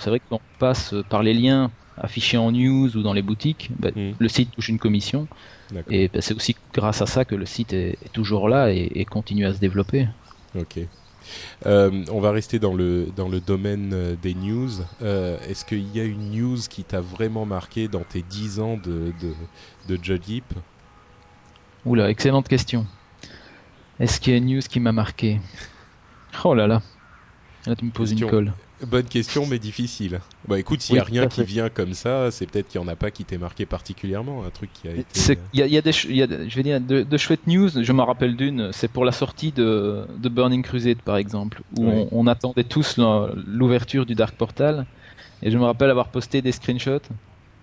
C'est 0.00 0.10
vrai 0.10 0.20
que 0.20 0.26
quand 0.28 0.36
on 0.36 0.58
passe 0.58 0.94
par 1.08 1.22
les 1.22 1.34
liens 1.34 1.72
affichés 1.96 2.36
en 2.38 2.52
news 2.52 2.96
ou 2.96 3.02
dans 3.02 3.12
les 3.12 3.22
boutiques, 3.22 3.72
bah, 3.78 3.90
Mhm. 3.94 4.14
le 4.18 4.28
site 4.28 4.52
touche 4.54 4.68
une 4.68 4.78
commission. 4.78 5.28
Et 5.90 6.08
ben, 6.08 6.20
c'est 6.22 6.34
aussi 6.34 6.56
grâce 6.72 7.02
à 7.02 7.06
ça 7.06 7.24
que 7.24 7.34
le 7.34 7.46
site 7.46 7.72
est, 7.72 7.98
est 8.04 8.12
toujours 8.12 8.48
là 8.48 8.70
et, 8.72 8.90
et 8.94 9.04
continue 9.04 9.46
à 9.46 9.52
se 9.54 9.58
développer. 9.58 10.08
Ok. 10.54 10.78
Euh, 11.66 12.04
on 12.10 12.20
va 12.20 12.30
rester 12.30 12.58
dans 12.58 12.74
le, 12.74 13.08
dans 13.14 13.28
le 13.28 13.40
domaine 13.40 13.90
euh, 13.92 14.16
des 14.16 14.34
news. 14.34 14.70
Euh, 15.02 15.38
Est-ce 15.48 15.64
qu'il 15.64 15.94
y 15.94 16.00
a 16.00 16.04
une 16.04 16.30
news 16.30 16.58
qui 16.70 16.84
t'a 16.84 17.00
vraiment 17.00 17.44
marqué 17.44 17.88
dans 17.88 18.04
tes 18.04 18.22
10 18.22 18.60
ans 18.60 18.76
de, 18.76 19.12
de, 19.20 19.34
de 19.94 20.02
Judge 20.02 20.40
Oula, 21.84 22.10
excellente 22.10 22.48
question. 22.48 22.86
Est-ce 24.00 24.20
qu'il 24.20 24.32
y 24.32 24.36
a 24.36 24.38
une 24.38 24.46
news 24.46 24.62
qui 24.62 24.80
m'a 24.80 24.92
marqué? 24.92 25.40
Oh 26.44 26.54
là 26.54 26.66
là. 26.66 26.82
Là, 27.66 27.76
tu 27.76 27.84
me 27.84 27.90
poses 27.90 28.10
Question. 28.10 28.26
une 28.26 28.30
colle. 28.30 28.52
Bonne 28.86 29.06
question, 29.06 29.44
mais 29.46 29.58
difficile. 29.58 30.20
Bah 30.46 30.58
écoute, 30.58 30.80
s'il 30.82 30.94
n'y 30.94 31.00
a 31.00 31.04
rien 31.04 31.26
qui 31.26 31.42
vient 31.42 31.68
comme 31.68 31.94
ça, 31.94 32.30
c'est 32.30 32.46
peut-être 32.46 32.68
qu'il 32.68 32.80
n'y 32.80 32.86
en 32.86 32.88
a 32.90 32.94
pas 32.96 33.10
qui 33.10 33.24
t'ait 33.24 33.36
marqué 33.38 33.66
particulièrement, 33.66 34.44
un 34.44 34.50
truc 34.50 34.70
qui 34.72 34.86
a 34.86 34.92
été... 34.92 35.04
C'est- 35.12 35.38
Il 35.52 35.58
y 35.58 35.62
a, 35.62 35.66
il 35.66 35.72
y 35.72 35.78
a 35.78 35.82
des, 35.82 35.90
y 36.10 36.22
a, 36.22 36.26
je 36.48 36.54
vais 36.56 36.62
dire, 36.62 36.80
de, 36.80 37.02
de 37.02 37.16
chouettes 37.16 37.46
news. 37.48 37.68
Je 37.82 37.92
m'en 37.92 38.04
rappelle 38.06 38.36
d'une. 38.36 38.70
C'est 38.72 38.88
pour 38.88 39.04
la 39.04 39.10
sortie 39.12 39.50
de, 39.50 40.06
de 40.16 40.28
Burning 40.28 40.62
Crusade, 40.62 41.02
par 41.02 41.16
exemple, 41.16 41.62
où 41.76 41.86
on, 41.88 42.08
on 42.12 42.26
attendait 42.28 42.64
tous 42.64 42.98
l'ouverture 43.46 44.06
du 44.06 44.14
Dark 44.14 44.36
Portal. 44.36 44.86
Et 45.42 45.50
je 45.50 45.58
me 45.58 45.64
rappelle 45.64 45.90
avoir 45.90 46.08
posté 46.10 46.40
des 46.42 46.52
screenshots 46.52 47.00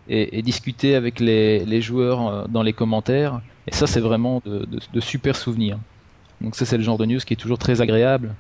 et, 0.08 0.38
et 0.38 0.42
discuté 0.42 0.96
avec 0.96 1.20
les, 1.20 1.66
les 1.66 1.82
joueurs 1.82 2.28
euh, 2.28 2.46
dans 2.50 2.62
les 2.64 2.74
commentaires. 2.74 3.42
Et 3.68 3.74
ça, 3.74 3.88
c'est 3.88 4.00
vraiment 4.02 4.42
de, 4.46 4.66
de- 4.66 4.80
de 4.94 5.00
super 5.00 5.36
souvenirs. 5.36 5.80
Donc 6.42 6.56
ça, 6.56 6.66
c'est 6.66 6.78
le 6.78 6.84
genre 6.84 6.98
de 6.98 7.06
news 7.06 7.20
qui 7.26 7.34
est 7.34 7.38
toujours 7.38 7.58
très 7.58 7.80
agréable 7.82 8.36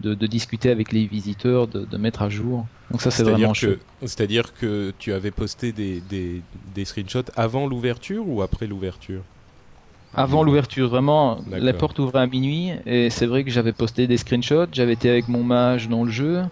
de, 0.00 0.14
de 0.14 0.26
discuter 0.26 0.70
avec 0.70 0.92
les 0.92 1.06
visiteurs, 1.06 1.68
de, 1.68 1.84
de 1.84 1.96
mettre 1.98 2.22
à 2.22 2.28
jour. 2.28 2.68
Donc 2.90 3.02
ça, 3.02 3.10
c'est 3.10 3.22
C'est-à-dire 3.22 3.52
vraiment 3.52 3.54
que, 3.54 3.80
c'est-à-dire 4.02 4.52
que 4.54 4.92
tu 4.98 5.12
avais 5.12 5.30
posté 5.32 5.72
des, 5.72 6.00
des, 6.00 6.44
des 6.54 6.84
screenshots 6.86 7.24
avant 7.34 7.66
l'ouverture 7.66 8.26
ou 8.28 8.42
après 8.42 8.66
l'ouverture? 8.66 9.26
Avant 10.12 10.42
l'ouverture, 10.42 10.88
vraiment, 10.88 11.44
la 11.46 11.72
porte 11.72 11.98
ouvrait 12.00 12.22
à 12.22 12.26
minuit 12.26 12.70
et 12.84 13.10
c'est 13.10 13.26
vrai 13.26 13.44
que 13.44 13.50
j'avais 13.50 13.72
posté 13.72 14.08
des 14.08 14.16
screenshots, 14.16 14.66
j'avais 14.72 14.94
été 14.94 15.08
avec 15.08 15.28
mon 15.28 15.44
mage 15.44 15.88
dans 15.88 16.02
le 16.04 16.10
jeu. 16.10 16.42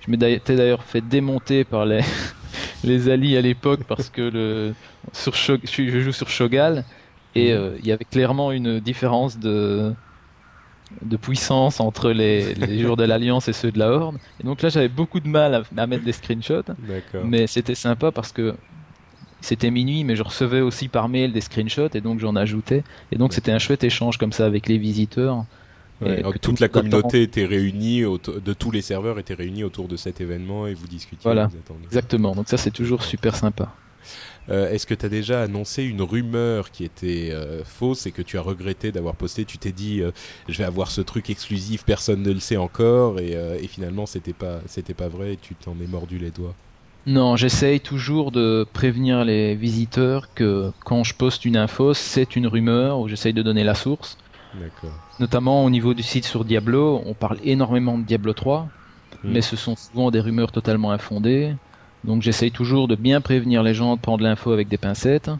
Je 0.00 0.10
m'étais 0.10 0.56
d'ailleurs 0.56 0.84
fait 0.84 1.00
démonter 1.02 1.64
par 1.64 1.86
les, 1.86 2.00
les 2.84 3.08
alliés 3.08 3.38
à 3.38 3.42
l'époque 3.42 3.84
parce 3.86 4.10
que 4.10 4.20
le, 4.22 4.76
sur 5.14 5.34
je 5.34 6.00
joue 6.00 6.12
sur 6.12 6.28
Shogal 6.30 6.86
et 7.34 7.52
Mhm. 7.52 7.54
euh, 7.54 7.76
il 7.80 7.86
y 7.86 7.92
avait 7.92 8.04
clairement 8.04 8.52
une 8.52 8.80
différence 8.80 9.38
de, 9.38 9.94
de 11.02 11.16
puissance 11.16 11.80
entre 11.80 12.10
les, 12.10 12.54
les 12.54 12.78
joueurs 12.82 12.96
de 12.96 13.04
l'Alliance 13.04 13.48
et 13.48 13.52
ceux 13.52 13.70
de 13.72 13.78
la 13.78 13.90
Horde. 13.90 14.18
Et 14.40 14.44
donc 14.44 14.62
là 14.62 14.68
j'avais 14.68 14.88
beaucoup 14.88 15.20
de 15.20 15.28
mal 15.28 15.54
à, 15.54 15.62
à 15.82 15.86
mettre 15.86 16.04
des 16.04 16.12
screenshots. 16.12 16.62
Mais 17.24 17.46
c'était 17.46 17.74
sympa 17.74 18.12
parce 18.12 18.32
que 18.32 18.54
c'était 19.40 19.70
minuit, 19.70 20.04
mais 20.04 20.16
je 20.16 20.22
recevais 20.22 20.60
aussi 20.60 20.88
par 20.88 21.08
mail 21.08 21.32
des 21.32 21.40
screenshots 21.40 21.90
et 21.94 22.00
donc 22.00 22.18
j'en 22.20 22.36
ajoutais. 22.36 22.84
Et 23.12 23.16
donc 23.16 23.32
c'était 23.32 23.52
un 23.52 23.58
chouette 23.58 23.84
échange 23.84 24.18
comme 24.18 24.32
ça 24.32 24.46
avec 24.46 24.68
les 24.68 24.78
visiteurs. 24.78 25.44
Ouais, 26.00 26.18
alors 26.18 26.32
toute 26.38 26.56
tout 26.56 26.62
la 26.62 26.68
communauté 26.68 27.22
était 27.22 27.44
réunie, 27.44 28.02
de 28.02 28.52
tous 28.52 28.70
les 28.70 28.82
serveurs 28.82 29.18
étaient 29.18 29.34
réunis 29.34 29.64
autour 29.64 29.88
de 29.88 29.96
cet 29.96 30.20
événement 30.20 30.66
et 30.66 30.74
vous 30.74 30.86
discutiez. 30.86 31.20
Voilà. 31.24 31.48
vous. 31.48 31.84
Exactement. 31.84 32.34
Donc 32.34 32.48
ça 32.48 32.56
c'est 32.56 32.70
toujours 32.70 33.02
super 33.02 33.34
sympa. 33.34 33.74
Euh, 34.50 34.70
Est-ce 34.70 34.86
que 34.86 34.94
tu 34.94 35.04
as 35.06 35.08
déjà 35.08 35.42
annoncé 35.42 35.84
une 35.84 36.02
rumeur 36.02 36.70
qui 36.70 36.84
était 36.84 37.30
euh, 37.32 37.62
fausse 37.64 38.06
et 38.06 38.12
que 38.12 38.22
tu 38.22 38.38
as 38.38 38.42
regretté 38.42 38.92
d'avoir 38.92 39.14
posté? 39.14 39.44
Tu 39.44 39.58
t'es 39.58 39.72
dit, 39.72 40.00
euh, 40.00 40.10
je 40.48 40.56
vais 40.58 40.64
avoir 40.64 40.90
ce 40.90 41.00
truc 41.00 41.28
exclusif, 41.30 41.84
personne 41.84 42.22
ne 42.22 42.32
le 42.32 42.40
sait 42.40 42.56
encore, 42.56 43.20
et, 43.20 43.32
et 43.32 43.66
finalement, 43.68 44.06
c'était 44.06 44.32
pas, 44.32 44.60
c'était 44.66 44.94
pas 44.94 45.08
vrai, 45.08 45.34
et 45.34 45.36
tu 45.36 45.54
t'en 45.54 45.78
es 45.80 45.86
mordu 45.86 46.18
les 46.18 46.30
doigts. 46.30 46.54
Non, 47.06 47.36
j'essaye 47.36 47.80
toujours 47.80 48.32
de 48.32 48.66
prévenir 48.72 49.24
les 49.24 49.54
visiteurs 49.54 50.32
que 50.34 50.72
quand 50.84 51.04
je 51.04 51.14
poste 51.14 51.44
une 51.44 51.56
info, 51.56 51.94
c'est 51.94 52.36
une 52.36 52.46
rumeur, 52.46 53.00
ou 53.00 53.08
j'essaye 53.08 53.32
de 53.32 53.42
donner 53.42 53.64
la 53.64 53.74
source. 53.74 54.18
D'accord. 54.52 54.98
Notamment 55.18 55.64
au 55.64 55.70
niveau 55.70 55.94
du 55.94 56.02
site 56.02 56.24
sur 56.24 56.44
Diablo, 56.44 57.02
on 57.06 57.14
parle 57.14 57.38
énormément 57.42 57.98
de 57.98 58.04
Diablo 58.04 58.32
3, 58.34 58.68
Mm. 59.24 59.32
mais 59.32 59.42
ce 59.42 59.56
sont 59.56 59.74
souvent 59.74 60.10
des 60.12 60.20
rumeurs 60.20 60.52
totalement 60.52 60.92
infondées. 60.92 61.56
Donc 62.04 62.22
j'essaye 62.22 62.50
toujours 62.50 62.88
de 62.88 62.96
bien 62.96 63.20
prévenir 63.20 63.62
les 63.62 63.74
gens 63.74 63.96
de 63.96 64.00
prendre 64.00 64.22
l'info 64.22 64.52
avec 64.52 64.68
des 64.68 64.78
pincettes 64.78 65.30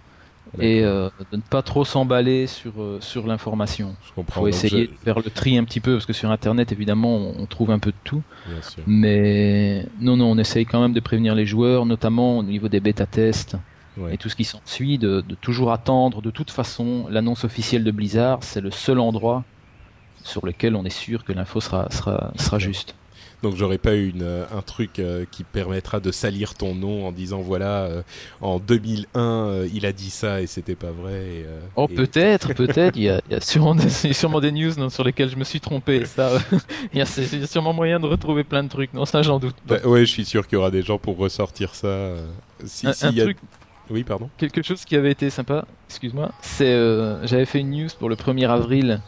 et 0.59 0.83
euh, 0.83 1.11
de 1.31 1.37
ne 1.37 1.43
pas 1.43 1.63
trop 1.63 1.85
s'emballer 1.85 2.47
sur, 2.47 2.81
euh, 2.81 2.99
sur 3.01 3.27
l'information. 3.27 3.97
Il 4.17 4.25
faut 4.33 4.49
essayer 4.49 4.87
de 4.87 4.93
faire 5.05 5.19
le 5.19 5.31
tri 5.31 5.59
un 5.59 5.65
petit 5.65 5.81
peu 5.81 5.95
parce 5.95 6.07
que 6.07 6.13
sur 6.13 6.31
internet 6.31 6.73
évidemment 6.73 7.17
on, 7.17 7.47
trouve 7.47 7.71
un 7.71 7.79
peu 7.79 7.91
de 7.91 7.97
tout. 8.03 8.23
Bien 8.47 8.63
sûr. 8.63 8.83
Mais 8.87 9.87
non, 10.01 10.17
non, 10.17 10.33
on 10.33 10.39
essaye 10.39 10.65
quand 10.67 10.81
même 10.81 10.95
de 10.95 11.01
prévenir 11.01 11.35
les 11.35 11.47
joueurs, 11.47 11.87
notamment 11.87 12.39
au 12.39 12.43
niveau 12.43 12.69
des 12.69 12.81
bêta-tests 12.81 13.57
Ouais. 13.97 14.15
et 14.15 14.17
tout 14.17 14.29
ce 14.29 14.37
qui 14.37 14.45
s'ensuit, 14.45 14.97
de, 14.97 15.23
de 15.23 15.35
toujours 15.35 15.73
attendre. 15.73 16.23
De 16.23 16.31
toute 16.31 16.53
façon, 16.53 17.07
l'annonce 17.11 17.43
officielle 17.43 17.83
de 17.83 17.91
Blizzard, 17.91 18.39
c'est 18.43 18.61
le 18.61 18.71
seul 18.71 19.01
endroit 19.01 19.45
sur 20.23 20.47
lequel 20.47 20.77
on 20.77 20.85
est 20.85 20.91
sûr 20.91 21.25
que 21.25 21.33
l'info 21.33 21.61
sera, 21.61 21.91
sera, 21.91 22.33
sera 22.37 22.59
juste. 22.59 22.95
Donc 23.43 23.55
j'aurais 23.55 23.79
pas 23.79 23.95
une, 23.95 24.23
euh, 24.23 24.45
un 24.51 24.63
truc 24.63 24.99
euh, 24.99 25.25
qui 25.31 25.45
permettra 25.45 26.01
de 26.01 26.11
salir 26.11 26.55
ton 26.55 26.75
nom 26.75 27.07
en 27.07 27.13
disant 27.13 27.41
voilà 27.41 27.85
euh, 27.85 28.03
en 28.41 28.59
2001 28.59 29.21
euh, 29.21 29.69
il 29.73 29.87
a 29.87 29.93
dit 29.93 30.11
ça 30.11 30.43
et 30.43 30.47
c'était 30.49 30.75
pas 30.75 30.91
vrai. 30.91 31.13
et, 31.27 31.47
Oh, 31.77 31.87
et- 31.89 31.95
peut-être, 31.95 32.53
peut-être. 32.55 32.97
Il 32.97 33.05
y 33.05 33.09
a, 33.11 33.21
il 33.29 33.33
y 33.33 33.37
a 33.37 33.41
sûrement, 33.41 33.75
des, 33.77 33.85
il 34.05 34.09
y 34.09 34.11
a 34.11 34.15
sûrement 34.15 34.41
des 34.41 34.51
news 34.51 34.73
non, 34.77 34.89
sur 34.91 35.05
lesquelles 35.05 35.29
je 35.31 35.37
me 35.37 35.45
suis 35.45 35.61
trompé. 35.61 36.05
Ça, 36.05 36.33
il, 36.93 36.99
y 36.99 37.03
a, 37.03 37.05
y 37.05 37.47
sûrement 37.47 37.73
moyen 37.73 38.01
de 38.01 38.07
retrouver 38.07 38.43
plein 38.43 38.65
de 38.65 38.69
trucs. 38.69 38.93
Non, 38.93 39.05
ça, 39.05 39.23
j'en 39.23 39.39
doute. 39.39 39.57
Bah, 39.65 39.77
ouais, 39.85 40.01
je 40.01 40.11
suis 40.11 40.25
sûr 40.25 40.47
qu'il 40.47 40.57
y 40.57 40.59
aura 40.59 40.71
des 40.73 40.83
gens 40.83 40.99
pour 40.99 41.17
ressortir 41.17 41.75
ça. 41.77 42.15
si, 42.65 42.89
un, 42.89 42.93
s'il 42.93 43.09
un 43.09 43.13
y 43.13 43.21
a- 43.21 43.25
truc, 43.25 43.39
Oui, 43.91 44.03
pardon. 44.05 44.31
quelque 44.37 44.63
chose 44.63 44.85
qui 44.85 44.97
avait 44.97 45.13
été 45.13 45.31
sympa, 45.31 45.65
excuse-moi, 45.89 46.33
c'est 46.41 46.67
euh, 46.73 47.25
j'avais 47.27 47.47
fait 47.47 47.61
une 47.61 47.71
news 47.71 47.89
pour 47.99 48.09
le 48.09 48.17
1er 48.17 48.51
avril, 48.51 49.01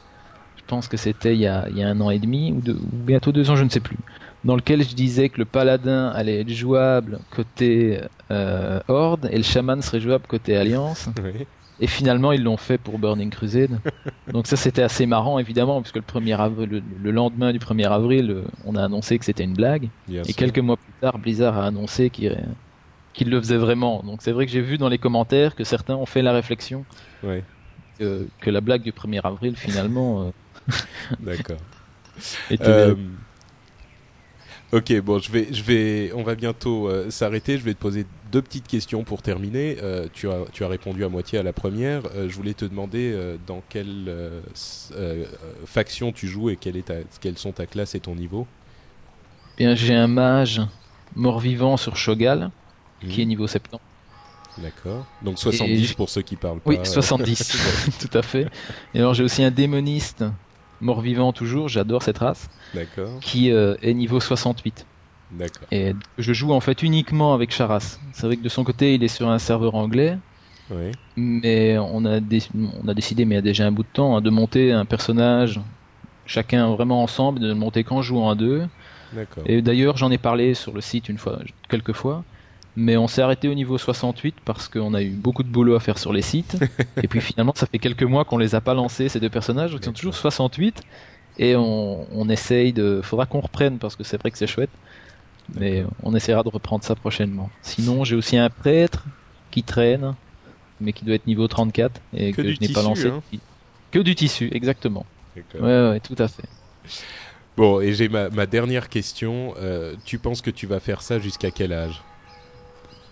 pense 0.70 0.88
que 0.88 0.96
c'était 0.96 1.34
il, 1.34 1.40
y 1.40 1.46
a- 1.46 1.68
il 1.68 1.76
y 1.76 1.82
a 1.82 1.88
un 1.88 2.00
an 2.00 2.10
et 2.10 2.18
demi, 2.18 2.52
ou, 2.52 2.62
bientôt 2.92 3.32
deux 3.32 3.50
ans, 3.50 3.56
je 3.56 3.64
ne 3.64 3.68
sais 3.68 3.80
plus, 3.80 3.98
dans 4.44 4.56
lequel 4.56 4.82
je 4.82 4.94
disais 4.94 5.28
que 5.28 5.38
le 5.38 5.44
paladin 5.44 6.08
allait 6.08 6.40
être 6.40 6.48
jouable 6.50 7.20
côté 7.30 8.00
euh, 8.30 8.80
Horde 8.88 9.28
et 9.30 9.36
le 9.36 9.42
chaman 9.42 9.82
serait 9.82 10.00
jouable 10.00 10.26
côté 10.26 10.56
Alliance. 10.56 11.08
Oui. 11.22 11.46
Et 11.82 11.86
finalement, 11.86 12.32
ils 12.32 12.42
l'ont 12.42 12.58
fait 12.58 12.78
pour 12.78 12.98
Burning 12.98 13.30
Crusade. 13.30 13.80
Donc 14.32 14.46
ça, 14.46 14.56
c'était 14.56 14.82
assez 14.82 15.06
marrant, 15.06 15.38
évidemment, 15.38 15.80
puisque 15.82 15.96
le, 15.96 16.02
1er 16.02 16.34
avril, 16.38 16.68
le, 16.68 16.80
le 16.80 17.10
lendemain 17.10 17.52
du 17.52 17.58
1er 17.58 17.86
avril, 17.90 18.30
euh, 18.30 18.44
on 18.64 18.76
a 18.76 18.84
annoncé 18.84 19.18
que 19.18 19.24
c'était 19.24 19.44
une 19.44 19.54
blague. 19.54 19.90
Et 20.28 20.34
quelques 20.34 20.58
mois 20.58 20.76
plus 20.76 20.92
tard, 21.00 21.18
Blizzard 21.18 21.56
a 21.58 21.66
annoncé 21.66 22.10
qu'il 23.14 23.30
le 23.30 23.40
faisait 23.40 23.56
vraiment. 23.56 24.02
Donc 24.02 24.22
c'est 24.22 24.32
vrai 24.32 24.46
que 24.46 24.52
j'ai 24.52 24.60
vu 24.60 24.78
dans 24.78 24.88
les 24.88 24.98
commentaires 24.98 25.54
que 25.54 25.64
certains 25.64 25.96
ont 25.96 26.06
fait 26.06 26.22
la 26.22 26.32
réflexion 26.32 26.86
que, 27.98 28.28
que 28.40 28.50
la 28.50 28.60
blague 28.60 28.82
du 28.82 28.92
1er 28.92 29.20
avril, 29.24 29.56
finalement, 29.56 30.26
euh, 30.28 30.30
d'accord. 31.18 31.60
Euh, 32.60 32.94
Ok, 34.72 34.92
bon, 35.00 35.18
je 35.18 35.32
vais, 35.32 35.52
je 35.52 35.62
vais, 35.64 36.12
on 36.14 36.22
va 36.22 36.36
bientôt 36.36 36.88
euh, 36.88 37.10
s'arrêter. 37.10 37.58
Je 37.58 37.64
vais 37.64 37.74
te 37.74 37.78
poser 37.80 38.06
deux 38.22 38.40
petites 38.42 38.68
questions 38.68 39.02
pour 39.04 39.20
terminer. 39.22 39.78
Euh, 39.82 40.06
tu 40.12 40.28
as, 40.30 40.44
tu 40.52 40.62
as 40.64 40.68
répondu 40.68 41.04
à 41.04 41.08
moitié 41.08 41.38
à 41.40 41.42
la 41.42 41.52
première. 41.52 42.02
Je 42.14 42.34
voulais 42.36 42.54
te 42.54 42.64
demander 42.64 43.36
dans 43.46 43.62
quelle 43.62 44.12
faction 45.64 46.12
tu 46.12 46.28
joues 46.28 46.50
et 46.50 46.56
quelle 46.56 46.76
est 46.76 46.84
ta, 46.88 46.94
quelles 47.20 47.38
sont 47.38 47.52
ta 47.52 47.66
classe 47.66 47.94
et 47.94 48.00
ton 48.00 48.14
niveau? 48.14 48.48
bien. 49.56 49.74
J'ai 49.74 49.94
un 49.94 50.08
mage 50.08 50.60
mort-vivant 51.14 51.76
sur 51.76 51.96
Shogal, 51.96 52.50
qui 53.08 53.22
est 53.22 53.26
niveau 53.26 53.46
70. 53.46 53.80
D'accord. 54.58 55.06
Donc 55.22 55.38
70 55.38 55.86
j'ai- 55.88 55.94
pour 55.94 56.10
ceux 56.10 56.22
qui 56.22 56.36
parlent 56.36 56.60
pas. 56.60 56.70
Oui, 56.70 56.78
euh, 56.80 56.84
70, 56.84 57.56
tout 57.98 58.18
à 58.18 58.22
fait. 58.22 58.50
Et 58.94 58.98
alors 58.98 59.14
j'ai 59.14 59.24
aussi 59.24 59.42
un 59.42 59.50
démoniste 59.50 60.24
mort-vivant 60.80 61.32
toujours, 61.32 61.68
j'adore 61.68 62.02
cette 62.02 62.18
race, 62.18 62.48
D'accord, 62.72 63.22
qui 63.22 63.52
euh, 63.52 63.76
est 63.82 63.94
niveau 63.94 64.20
68. 64.20 64.86
d'accord. 65.30 65.68
Et 65.72 65.94
je 66.18 66.32
joue 66.32 66.52
en 66.52 66.60
fait 66.60 66.82
uniquement 66.82 67.34
avec 67.34 67.52
Charas. 67.52 68.00
C'est 68.12 68.26
vrai 68.26 68.36
que 68.38 68.42
de 68.42 68.48
son 68.50 68.64
côté, 68.64 68.94
il 68.94 69.04
est 69.04 69.08
sur 69.08 69.28
un 69.30 69.38
serveur 69.38 69.74
anglais, 69.76 70.18
Oui, 70.70 70.98
mais 71.16 71.78
on 71.78 72.04
a, 72.04 72.20
on 72.20 72.88
a 72.88 72.94
décidé, 72.94 73.24
mais 73.24 73.34
il 73.34 73.38
y 73.38 73.40
a 73.40 73.42
déjà 73.42 73.66
un 73.66 73.72
bout 73.72 73.82
de 73.82 73.88
temps, 73.88 74.16
hein, 74.16 74.20
de 74.22 74.30
monter 74.30 74.72
un 74.72 74.84
personnage, 74.86 75.60
chacun 76.26 76.70
vraiment 76.70 77.02
ensemble, 77.02 77.40
de 77.40 77.48
le 77.48 77.54
monter 77.54 77.84
qu'en 77.84 78.02
jouant 78.02 78.30
à 78.30 78.34
deux. 78.36 78.68
d'accord. 79.12 79.44
Et 79.46 79.62
d'ailleurs, 79.62 79.96
j'en 79.96 80.10
ai 80.10 80.18
parlé 80.18 80.54
sur 80.54 80.74
le 80.74 80.80
site 80.80 81.08
une 81.08 81.18
fois, 81.18 81.40
quelques 81.68 81.94
fois. 81.94 82.24
Mais 82.76 82.96
on 82.96 83.08
s'est 83.08 83.22
arrêté 83.22 83.48
au 83.48 83.54
niveau 83.54 83.78
68 83.78 84.36
parce 84.44 84.68
qu'on 84.68 84.94
a 84.94 85.02
eu 85.02 85.10
beaucoup 85.10 85.42
de 85.42 85.48
boulot 85.48 85.74
à 85.74 85.80
faire 85.80 85.98
sur 85.98 86.12
les 86.12 86.22
sites. 86.22 86.56
et 87.02 87.08
puis 87.08 87.20
finalement, 87.20 87.52
ça 87.56 87.66
fait 87.66 87.78
quelques 87.78 88.04
mois 88.04 88.24
qu'on 88.24 88.38
les 88.38 88.54
a 88.54 88.60
pas 88.60 88.74
lancés, 88.74 89.08
ces 89.08 89.20
deux 89.20 89.30
personnages. 89.30 89.72
Donc 89.72 89.82
ils 89.82 89.86
sont 89.86 89.92
toujours 89.92 90.14
68. 90.14 90.82
Et 91.38 91.56
on, 91.56 92.06
on 92.12 92.28
essaye 92.28 92.72
de. 92.72 93.00
Faudra 93.02 93.26
qu'on 93.26 93.40
reprenne 93.40 93.78
parce 93.78 93.96
que 93.96 94.04
c'est 94.04 94.18
vrai 94.18 94.30
que 94.30 94.38
c'est 94.38 94.46
chouette. 94.46 94.70
Mais 95.54 95.84
on 96.02 96.14
essaiera 96.14 96.42
de 96.44 96.48
reprendre 96.48 96.84
ça 96.84 96.94
prochainement. 96.94 97.50
Sinon, 97.62 98.04
j'ai 98.04 98.16
aussi 98.16 98.36
un 98.36 98.50
prêtre 98.50 99.04
qui 99.50 99.64
traîne, 99.64 100.14
mais 100.80 100.92
qui 100.92 101.04
doit 101.04 101.16
être 101.16 101.26
niveau 101.26 101.48
34 101.48 102.00
et 102.14 102.32
Que 102.32 102.42
je 102.52 102.60
n'ai 102.60 102.68
pas 102.68 102.82
lancé. 102.82 103.08
hein. 103.08 103.22
Que 103.90 103.98
du 103.98 104.14
tissu, 104.14 104.48
exactement. 104.52 105.06
Ouais, 105.60 105.90
ouais, 105.90 106.00
tout 106.00 106.16
à 106.18 106.28
fait. 106.28 106.48
Bon, 107.56 107.80
et 107.80 107.92
j'ai 107.92 108.08
ma, 108.08 108.30
ma 108.30 108.46
dernière 108.46 108.88
question. 108.88 109.54
Euh, 109.58 109.96
tu 110.04 110.18
penses 110.18 110.40
que 110.42 110.50
tu 110.50 110.66
vas 110.66 110.80
faire 110.80 111.02
ça 111.02 111.18
jusqu'à 111.18 111.50
quel 111.50 111.72
âge? 111.72 112.06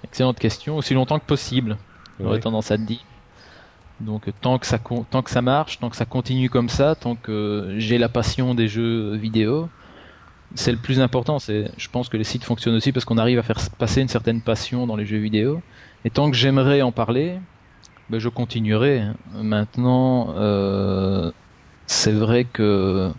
Excellente 0.05 0.39
question. 0.39 0.77
Aussi 0.77 0.95
longtemps 0.95 1.19
que 1.19 1.25
possible. 1.27 1.77
J'aurais 2.19 2.35
Ouais. 2.35 2.41
tendance 2.41 2.71
à 2.71 2.77
te 2.77 2.83
dire. 2.83 3.01
Donc 4.01 4.29
euh, 4.29 4.33
tant 4.41 4.59
que 4.59 4.67
ça 4.67 4.79
tant 4.79 5.23
que 5.23 5.31
ça 5.31 5.43
marche, 5.43 5.81
tant 5.81 5.91
que 5.91 5.97
ça 5.97 6.05
continue 6.05 6.49
comme 6.49 6.69
ça, 6.69 6.95
tant 6.95 7.17
que 7.17 7.75
j'ai 7.79 7.99
la 7.99 8.09
passion 8.09 8.55
des 8.55 8.69
jeux 8.69 9.17
vidéo, 9.17 9.69
c'est 10.55 10.71
le 10.73 10.79
plus 10.79 11.01
important. 11.01 11.39
C'est, 11.39 11.73
je 11.77 11.89
pense 11.89 12.09
que 12.09 12.17
les 12.17 12.25
sites 12.25 12.45
fonctionnent 12.45 12.77
aussi 12.77 12.93
parce 12.93 13.05
qu'on 13.05 13.19
arrive 13.19 13.39
à 13.39 13.43
faire 13.43 13.59
passer 13.77 14.01
une 14.01 14.09
certaine 14.09 14.41
passion 14.41 14.87
dans 14.87 14.97
les 14.97 15.05
jeux 15.05 15.19
vidéo. 15.19 15.63
Et 16.05 16.11
tant 16.11 16.31
que 16.31 16.37
j'aimerais 16.37 16.81
en 16.83 16.93
parler, 16.93 17.41
ben, 18.09 18.19
je 18.21 18.29
continuerai. 18.29 19.03
Maintenant, 19.35 20.35
euh, 20.37 21.33
c'est 21.87 22.13
vrai 22.13 22.45
que 22.45 23.13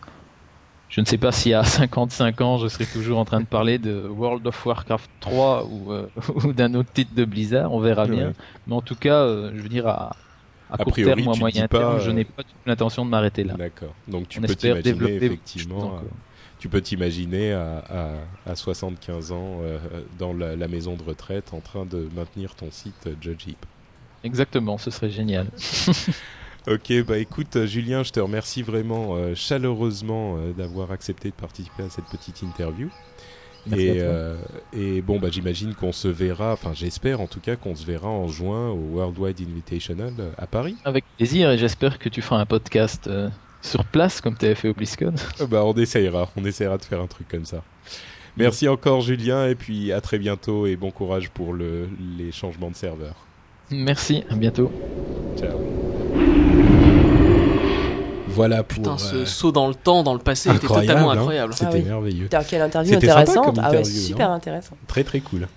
je 0.90 1.02
ne 1.02 1.06
sais 1.06 1.18
pas 1.18 1.32
si 1.32 1.53
à 1.53 1.64
55 1.64 2.41
ans, 2.41 2.57
je 2.57 2.68
serai 2.68 2.86
toujours 2.86 3.20
en 3.20 3.26
train 3.26 3.40
de 3.41 3.45
parler 3.45 3.78
de 3.78 4.07
World 4.07 4.45
of 4.48 4.66
Warcraft 4.66 5.10
3 5.20 5.66
ou, 5.66 5.91
euh, 5.94 6.07
ou 6.44 6.52
d'un 6.53 6.74
autre 6.74 6.91
titre 6.91 7.14
de 7.14 7.26
Blizzard. 7.26 7.72
On 7.72 7.80
verra 7.80 8.07
bien. 8.07 8.28
Ouais. 8.30 8.34
Mais 8.68 8.76
en 8.76 8.82
tout 8.82 8.95
cas, 8.95 9.22
euh, 9.22 9.52
je 9.56 9.61
veux 9.61 9.70
dire, 9.70 9.88
à, 9.88 10.16
à 10.72 10.78
court 10.78 10.94
priori, 10.94 11.16
terme 11.16 11.28
ou 11.28 11.32
à 11.34 11.36
moyen 11.38 11.68
terme, 11.68 11.99
je 11.99 12.10
euh, 12.10 12.14
n'ai 12.14 12.26
pas 12.26 12.44
l'intention 12.66 13.06
de 13.06 13.10
m'arrêter 13.11 13.44
là. 13.44 13.53
D'accord. 13.56 13.94
Donc 14.07 14.28
tu 14.30 14.40
On 14.40 14.41
peux 14.41 14.56
t'imaginer 14.56 15.16
effectivement. 15.16 15.78
encore. 15.78 16.03
tu 16.57 16.70
peux 16.70 16.82
t'imaginer 16.82 17.53
à, 17.53 17.84
à, 18.45 18.52
à 18.52 18.56
75 18.56 19.32
ans 19.32 19.60
euh, 19.61 19.78
dans 20.18 20.34
la, 20.34 20.56
la 20.56 20.68
maison 20.68 20.95
de 20.95 21.03
retraite 21.03 21.53
en 21.53 21.60
train 21.61 21.86
de 21.86 22.10
maintenir 22.16 22.56
ton 22.56 22.72
site 22.72 23.10
Judge 23.22 23.48
Heap. 23.48 23.66
Exactement, 24.24 24.78
ce 24.78 24.91
serait 24.91 25.10
génial. 25.11 25.48
Ok, 26.69 27.03
bah 27.03 27.17
écoute, 27.17 27.55
euh, 27.55 27.65
Julien, 27.65 28.03
je 28.03 28.11
te 28.11 28.19
remercie 28.19 28.61
vraiment 28.61 29.15
euh, 29.15 29.33
chaleureusement 29.33 30.37
euh, 30.37 30.53
d'avoir 30.53 30.91
accepté 30.91 31.29
de 31.29 31.35
participer 31.35 31.83
à 31.83 31.89
cette 31.89 32.05
petite 32.05 32.43
interview. 32.43 32.89
Merci 33.65 33.85
et, 33.85 34.01
euh, 34.01 34.35
et 34.73 35.01
bon, 35.01 35.19
bah 35.19 35.29
j'imagine 35.31 35.75
qu'on 35.75 35.91
se 35.91 36.07
verra, 36.07 36.53
enfin 36.53 36.73
j'espère 36.73 37.21
en 37.21 37.27
tout 37.27 37.39
cas 37.39 37.55
qu'on 37.55 37.75
se 37.75 37.85
verra 37.85 38.07
en 38.07 38.27
juin 38.27 38.69
au 38.69 38.97
Worldwide 38.97 39.41
Invitational 39.41 40.13
euh, 40.19 40.31
à 40.37 40.47
Paris. 40.47 40.75
Avec 40.85 41.03
plaisir 41.17 41.51
et 41.51 41.57
j'espère 41.57 41.99
que 41.99 42.09
tu 42.09 42.21
feras 42.21 42.39
un 42.39 42.45
podcast 42.45 43.07
euh, 43.07 43.29
sur 43.61 43.83
place 43.85 44.21
comme 44.21 44.37
tu 44.37 44.45
avais 44.45 44.55
fait 44.55 44.69
au 44.69 44.73
BlizzCon. 44.73 45.15
Bah 45.49 45.63
on 45.65 45.73
essayera, 45.73 46.29
on 46.35 46.45
essayera 46.45 46.77
de 46.77 46.85
faire 46.85 47.01
un 47.01 47.07
truc 47.07 47.27
comme 47.27 47.45
ça. 47.45 47.63
Merci 48.37 48.67
encore 48.67 49.01
Julien 49.01 49.47
et 49.47 49.55
puis 49.55 49.91
à 49.91 50.01
très 50.01 50.19
bientôt 50.19 50.65
et 50.65 50.75
bon 50.75 50.91
courage 50.91 51.29
pour 51.29 51.53
le, 51.53 51.89
les 52.17 52.31
changements 52.31 52.69
de 52.69 52.75
serveur. 52.75 53.15
Merci, 53.71 54.23
à 54.29 54.35
bientôt. 54.35 54.71
Ciao. 55.37 55.59
Voilà 58.31 58.63
pour. 58.63 58.77
Putain, 58.77 58.97
ce 58.97 59.15
euh, 59.17 59.25
saut 59.25 59.51
dans 59.51 59.67
le 59.67 59.73
temps, 59.73 60.01
dans 60.01 60.13
le 60.13 60.19
passé, 60.19 60.49
était 60.49 60.63
incroyable, 60.63 60.87
totalement 60.87 61.11
hein. 61.11 61.17
incroyable. 61.17 61.53
C'était 61.53 61.65
Ah 61.65 61.73
oui. 61.73 61.81
merveilleux. 61.83 62.23
Putain, 62.25 62.43
quelle 62.43 62.61
interview 62.61 62.95
intéressante. 62.95 63.59
ah 63.61 63.71
ouais, 63.71 63.83
super 63.83 64.29
non 64.29 64.35
intéressant. 64.35 64.77
Très 64.87 65.03
très 65.03 65.19
cool. 65.19 65.47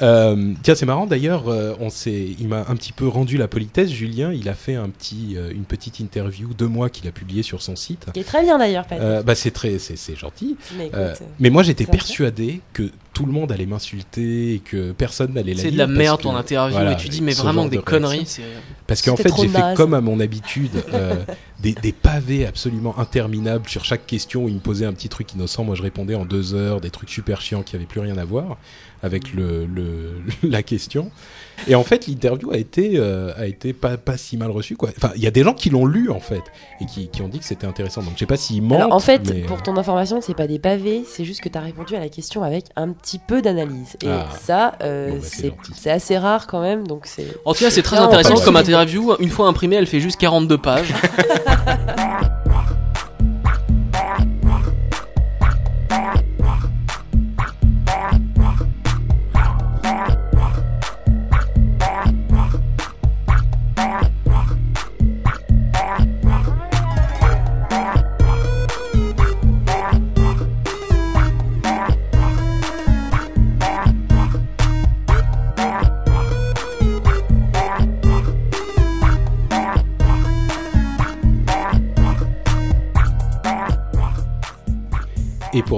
Euh, 0.00 0.54
tiens, 0.62 0.74
c'est 0.74 0.86
marrant 0.86 1.06
d'ailleurs. 1.06 1.48
euh, 1.48 1.74
on 1.80 1.90
s'est, 1.90 2.28
il 2.38 2.48
m'a 2.48 2.60
un 2.60 2.76
petit 2.76 2.92
peu 2.92 3.06
rendu 3.06 3.36
la 3.36 3.46
politesse. 3.46 3.90
Julien, 3.90 4.32
il 4.32 4.48
a 4.48 4.54
fait 4.54 4.74
un 4.76 4.88
petit, 4.88 5.36
une 5.52 5.64
petite 5.64 6.00
interview 6.00 6.54
de 6.54 6.64
moi 6.66 6.88
qu'il 6.88 7.06
a 7.08 7.12
publié 7.12 7.42
sur 7.42 7.60
son 7.60 7.76
site. 7.76 8.06
Qui 8.14 8.20
est 8.20 8.24
très 8.24 8.42
bien 8.42 8.56
d'ailleurs, 8.58 8.86
Pat. 8.86 8.98
Euh, 9.00 9.22
bah 9.22 9.34
c'est 9.34 9.50
très, 9.50 9.78
c'est, 9.78 9.96
c'est 9.96 10.16
gentil. 10.16 10.56
mais 10.78 10.86
écoute, 10.86 11.22
mais 11.40 11.50
moi 11.50 11.62
j'étais 11.62 11.84
persuadé 11.84 12.60
que 12.72 12.90
tout 13.12 13.26
le 13.26 13.32
monde 13.32 13.50
allait 13.52 13.66
m'insulter 13.66 14.54
et 14.54 14.58
que 14.60 14.92
personne 14.92 15.34
n'allait 15.34 15.54
la 15.54 15.62
C'est 15.62 15.70
de 15.70 15.76
la 15.76 15.86
merde 15.86 16.18
que- 16.18 16.22
ton 16.24 16.36
interview 16.36 16.74
voilà, 16.76 16.92
et 16.92 16.96
tu 16.96 17.08
dis 17.08 17.20
mais 17.22 17.32
vraiment 17.32 17.66
des 17.66 17.76
de 17.76 17.82
conneries. 17.82 18.24
c'est- 18.26 18.42
Parce 18.86 19.02
qu'en 19.02 19.16
fait, 19.16 19.30
j'ai 19.36 19.48
fait 19.48 19.74
comme 19.76 19.94
à 19.94 20.00
mon 20.00 20.20
habitude, 20.20 20.82
euh, 20.94 21.14
des, 21.60 21.72
des 21.74 21.92
pavés 21.92 22.46
absolument 22.46 22.98
interminables 22.98 23.68
sur 23.68 23.84
chaque 23.84 24.06
question 24.06 24.44
où 24.44 24.48
il 24.48 24.54
me 24.54 24.60
posait 24.60 24.86
un 24.86 24.92
petit 24.92 25.08
truc 25.08 25.32
innocent. 25.34 25.64
Moi, 25.64 25.74
je 25.74 25.82
répondais 25.82 26.14
en 26.14 26.24
deux 26.24 26.54
heures, 26.54 26.80
des 26.80 26.90
trucs 26.90 27.10
super 27.10 27.40
chiants 27.40 27.62
qui 27.62 27.76
avaient 27.76 27.84
plus 27.84 28.00
rien 28.00 28.16
à 28.16 28.24
voir 28.24 28.58
avec 29.02 29.32
le, 29.34 29.66
le- 29.66 30.20
la 30.48 30.62
question. 30.62 31.10
Et 31.68 31.74
en 31.74 31.84
fait, 31.84 32.06
l'interview 32.06 32.50
a 32.52 32.56
été, 32.56 32.92
euh, 32.94 33.32
a 33.36 33.46
été 33.46 33.74
pas, 33.74 33.98
pas 33.98 34.16
si 34.16 34.38
mal 34.38 34.50
reçue. 34.50 34.76
Quoi. 34.76 34.88
Enfin, 34.96 35.12
il 35.14 35.22
y 35.22 35.26
a 35.26 35.30
des 35.30 35.42
gens 35.42 35.52
qui 35.52 35.68
l'ont 35.68 35.84
lu 35.84 36.10
en 36.10 36.18
fait 36.20 36.40
et 36.80 36.86
qui, 36.86 37.08
qui 37.08 37.20
ont 37.20 37.28
dit 37.28 37.38
que 37.38 37.44
c'était 37.44 37.66
intéressant. 37.66 38.02
Donc, 38.02 38.12
je 38.14 38.20
sais 38.20 38.26
pas 38.26 38.38
s'ils 38.38 38.62
mentent. 38.62 38.78
Alors, 38.80 38.94
en 38.94 38.98
fait, 39.00 39.28
mais, 39.30 39.42
euh, 39.42 39.46
pour 39.46 39.62
ton 39.62 39.76
information, 39.76 40.20
c'est 40.22 40.32
pas 40.34 40.46
des 40.46 40.58
pavés, 40.58 41.02
c'est 41.06 41.24
juste 41.26 41.42
que 41.42 41.50
tu 41.50 41.58
as 41.58 41.60
répondu 41.60 41.94
à 41.94 42.00
la 42.00 42.08
question 42.08 42.42
avec 42.42 42.64
un 42.76 42.88
petit 42.92 43.18
peu 43.18 43.42
d'analyse. 43.42 43.96
Et 44.02 44.08
Ah. 44.08 44.28
ça, 44.40 44.72
euh, 44.82 45.10
Bon, 45.10 45.18
bah, 45.18 45.54
c'est 45.76 45.90
assez 45.90 46.16
rare 46.16 46.46
quand 46.46 46.62
même, 46.62 46.86
donc 46.88 47.02
c'est. 47.04 47.26
En 47.44 47.52
tout 47.52 47.60
cas, 47.60 47.70
c'est 47.70 47.82
très 47.82 47.96
Non, 47.98 48.04
intéressant 48.04 48.36
comme 48.42 48.56
interview. 48.56 49.14
Une 49.20 49.28
fois 49.30 49.46
imprimée, 49.46 49.76
elle 49.76 49.86
fait 49.86 50.00
juste 50.00 50.18
42 50.18 50.56
pages. 50.56 50.94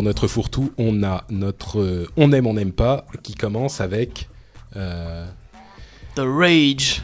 pour 0.03 0.09
notre 0.09 0.27
fourre-tout, 0.27 0.73
on 0.79 1.05
a 1.05 1.23
notre 1.31 1.79
euh, 1.79 2.09
on 2.17 2.33
aime, 2.33 2.49
on 2.49 2.55
n'aime 2.55 2.73
pas 2.73 3.07
qui 3.23 3.35
commence 3.35 3.81
avec 3.81 4.29
euh, 4.75 5.25
The 6.17 6.23
Rage 6.25 7.03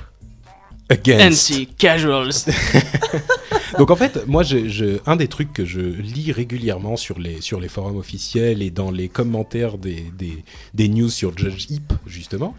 Against. 0.90 1.52
Anti-Casuals. 1.52 2.32
Donc 3.76 3.90
en 3.90 3.96
fait, 3.96 4.26
moi, 4.26 4.42
je, 4.42 4.68
je- 4.68 4.98
un 5.06 5.16
des 5.16 5.28
trucs 5.28 5.52
que 5.52 5.64
je 5.64 5.80
lis 5.80 6.32
régulièrement 6.32 6.96
sur 6.96 7.18
les, 7.18 7.40
sur 7.40 7.60
les 7.60 7.68
forums 7.68 7.96
officiels 7.96 8.62
et 8.62 8.70
dans 8.70 8.90
les 8.90 9.08
commentaires 9.08 9.76
des, 9.78 10.04
des, 10.16 10.44
des 10.74 10.88
news 10.88 11.10
sur 11.10 11.36
Judge 11.36 11.66
Heap, 11.70 11.92
justement, 12.06 12.54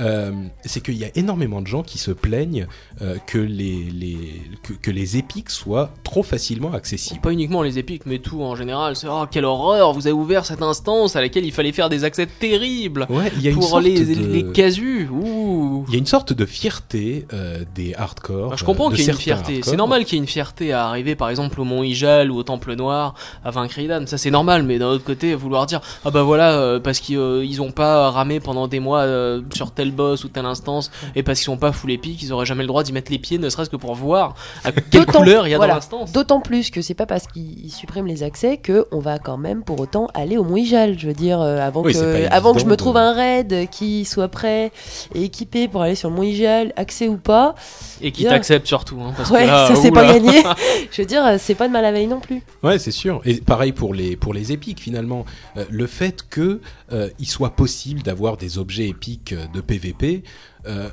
euh, 0.00 0.32
c'est 0.64 0.82
qu'il 0.82 0.94
y 0.96 1.04
a 1.04 1.10
énormément 1.16 1.60
de 1.60 1.66
gens 1.66 1.82
qui 1.82 1.98
se 1.98 2.10
plaignent 2.10 2.66
euh, 3.02 3.16
que, 3.26 3.38
les, 3.38 3.84
les, 3.92 4.16
que, 4.62 4.72
que 4.74 4.90
les 4.90 5.16
épiques 5.16 5.50
soient 5.50 5.90
trop 6.04 6.22
facilement 6.22 6.72
accessibles. 6.72 7.20
Pas 7.20 7.32
uniquement 7.32 7.62
les 7.62 7.78
épiques, 7.78 8.06
mais 8.06 8.18
tout 8.18 8.42
en 8.42 8.56
général. 8.56 8.96
C'est 8.96 9.08
oh 9.08 9.24
quelle 9.30 9.44
horreur, 9.44 9.92
vous 9.92 10.06
avez 10.06 10.12
ouvert 10.14 10.46
cette 10.46 10.62
instance 10.62 11.16
à 11.16 11.20
laquelle 11.20 11.44
il 11.44 11.52
fallait 11.52 11.72
faire 11.72 11.88
des 11.88 12.04
accès 12.04 12.26
terribles 12.26 13.06
Ouais, 13.10 13.30
il 13.36 13.42
y 13.42 13.48
a 13.48 13.50
une 13.50 13.56
pour 13.56 13.68
sorte 13.68 13.82
les, 13.84 14.04
de- 14.04 14.26
les 14.32 14.52
casus. 14.52 15.08
Il 15.12 15.92
y 15.92 15.94
a 15.96 15.98
une 15.98 16.06
sorte 16.06 16.32
de 16.32 16.46
fierté 16.46 17.26
euh, 17.32 17.64
des 17.74 17.94
hardcore. 17.94 18.50
Ah, 18.52 18.56
je 18.56 18.64
comprends 18.64 18.90
euh, 18.90 18.94
qu'il 18.94 19.04
y 19.04 19.08
ait 19.08 19.12
une 19.12 19.18
fierté. 19.18 19.60
C'est 19.62 19.76
normal 19.76 20.04
qu'il 20.04 20.14
y 20.16 20.18
ait 20.18 20.22
une 20.22 20.28
fierté 20.28 20.53
à 20.62 20.86
arriver 20.86 21.14
par 21.14 21.28
exemple 21.30 21.60
au 21.60 21.64
Mont 21.64 21.82
Ijal 21.82 22.30
ou 22.30 22.36
au 22.36 22.42
Temple 22.42 22.74
Noir 22.74 23.14
à 23.44 23.50
vaincre 23.50 23.78
Idan. 23.78 24.06
Ça 24.06 24.18
c'est 24.18 24.30
normal, 24.30 24.62
mais 24.62 24.78
d'un 24.78 24.86
autre 24.88 25.04
côté, 25.04 25.34
vouloir 25.34 25.66
dire 25.66 25.80
ah 26.04 26.10
bah 26.10 26.22
voilà 26.22 26.52
euh, 26.52 26.80
parce 26.80 27.00
qu'ils 27.00 27.18
euh, 27.18 27.44
ils 27.44 27.60
ont 27.62 27.70
pas 27.72 28.10
ramé 28.10 28.40
pendant 28.40 28.68
des 28.68 28.80
mois 28.80 29.00
euh, 29.00 29.40
sur 29.54 29.70
tel 29.72 29.90
boss 29.90 30.24
ou 30.24 30.28
telle 30.28 30.46
instance 30.46 30.90
et 31.16 31.22
parce 31.22 31.38
qu'ils 31.40 31.46
sont 31.46 31.56
pas 31.56 31.72
full 31.72 31.90
épiques, 31.90 32.22
ils 32.22 32.32
auraient 32.32 32.46
jamais 32.46 32.62
le 32.62 32.68
droit 32.68 32.82
d'y 32.82 32.92
mettre 32.92 33.10
les 33.10 33.18
pieds, 33.18 33.38
ne 33.38 33.48
serait-ce 33.48 33.70
que 33.70 33.76
pour 33.76 33.94
voir 33.94 34.34
à 34.64 34.72
quelle 34.72 35.04
D'autant- 35.06 35.18
couleur 35.20 35.46
il 35.46 35.50
y 35.50 35.54
a 35.54 35.56
voilà. 35.56 35.72
dans 35.74 35.76
l'instance. 35.78 36.12
D'autant 36.12 36.40
plus 36.40 36.70
que 36.70 36.82
c'est 36.82 36.94
pas 36.94 37.06
parce 37.06 37.26
qu'ils 37.26 37.72
suppriment 37.72 38.06
les 38.06 38.22
accès 38.22 38.56
que 38.56 38.86
on 38.92 38.98
va 39.00 39.18
quand 39.18 39.36
même 39.38 39.62
pour 39.64 39.80
autant 39.80 40.08
aller 40.14 40.36
au 40.36 40.44
Mont 40.44 40.56
Ijal. 40.56 40.98
Je 40.98 41.06
veux 41.08 41.12
dire, 41.14 41.40
euh, 41.40 41.58
avant, 41.58 41.82
Oui, 41.82 41.92
que, 41.92 42.32
avant 42.32 42.54
que 42.54 42.60
je 42.60 42.66
me 42.66 42.76
trouve 42.76 42.96
un 42.96 43.12
raid 43.12 43.68
qui 43.70 44.04
soit 44.04 44.28
prêt 44.28 44.70
et 45.14 45.22
équipé 45.24 45.66
pour 45.68 45.82
aller 45.82 45.94
sur 45.94 46.10
le 46.10 46.16
Mont 46.16 46.22
Ijal, 46.22 46.72
accès 46.76 47.08
ou 47.08 47.16
pas, 47.16 47.54
Et 48.00 48.12
qui 48.12 48.24
t'accepte 48.24 48.66
surtout. 48.66 48.98
Hein, 49.00 49.12
parce 49.16 49.30
ouais, 49.30 49.42
que 49.42 49.46
là, 49.48 49.66
ça 49.68 49.74
c'est 49.74 49.90
pas 49.90 50.04
gagné. 50.06 50.43
je 50.92 51.02
veux 51.02 51.06
dire, 51.06 51.36
c'est 51.38 51.54
pas 51.54 51.68
de 51.68 51.72
mal 51.72 51.84
à 51.84 51.92
veille 51.92 52.06
non 52.06 52.20
plus. 52.20 52.42
Ouais, 52.62 52.78
c'est 52.78 52.90
sûr. 52.90 53.20
Et 53.24 53.40
pareil 53.40 53.72
pour 53.72 53.94
les 53.94 54.16
pour 54.16 54.34
les 54.34 54.52
épiques 54.52 54.80
finalement, 54.80 55.24
Euh, 55.56 55.64
le 55.70 55.86
fait 55.86 56.26
que 56.28 56.60
euh, 56.92 57.10
il 57.18 57.26
soit 57.28 57.50
possible 57.56 58.02
d'avoir 58.02 58.36
des 58.36 58.58
objets 58.58 58.88
épiques 58.88 59.32
euh, 59.32 59.46
de 59.54 59.60
PVP, 59.60 60.22
euh, 60.66 60.88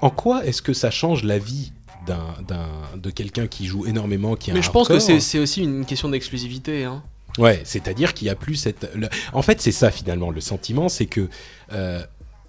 en 0.00 0.10
quoi 0.10 0.44
est-ce 0.44 0.62
que 0.62 0.72
ça 0.72 0.90
change 0.90 1.24
la 1.24 1.38
vie 1.38 1.72
d'un 2.06 2.26
d'un 2.48 2.66
de 2.96 3.10
quelqu'un 3.10 3.46
qui 3.46 3.66
joue 3.66 3.86
énormément, 3.86 4.34
qui 4.36 4.50
a 4.50 4.54
Mais 4.54 4.60
un 4.60 4.62
je 4.62 4.70
pense 4.70 4.88
que 4.88 4.98
c'est 4.98 5.20
c'est 5.20 5.38
aussi 5.38 5.62
une 5.62 5.84
question 5.84 6.08
d'exclusivité. 6.08 6.84
Hein. 6.84 7.02
Ouais, 7.38 7.62
c'est-à-dire 7.64 8.12
qu'il 8.12 8.26
y 8.26 8.30
a 8.30 8.34
plus 8.34 8.56
cette. 8.56 8.90
le- 8.94 9.08
En 9.32 9.40
fait, 9.42 9.60
c'est 9.60 9.72
ça 9.72 9.90
finalement 9.90 10.30
le 10.30 10.40
sentiment, 10.40 10.88
c'est 10.90 11.06
que 11.06 11.28
euh, 11.72 12.02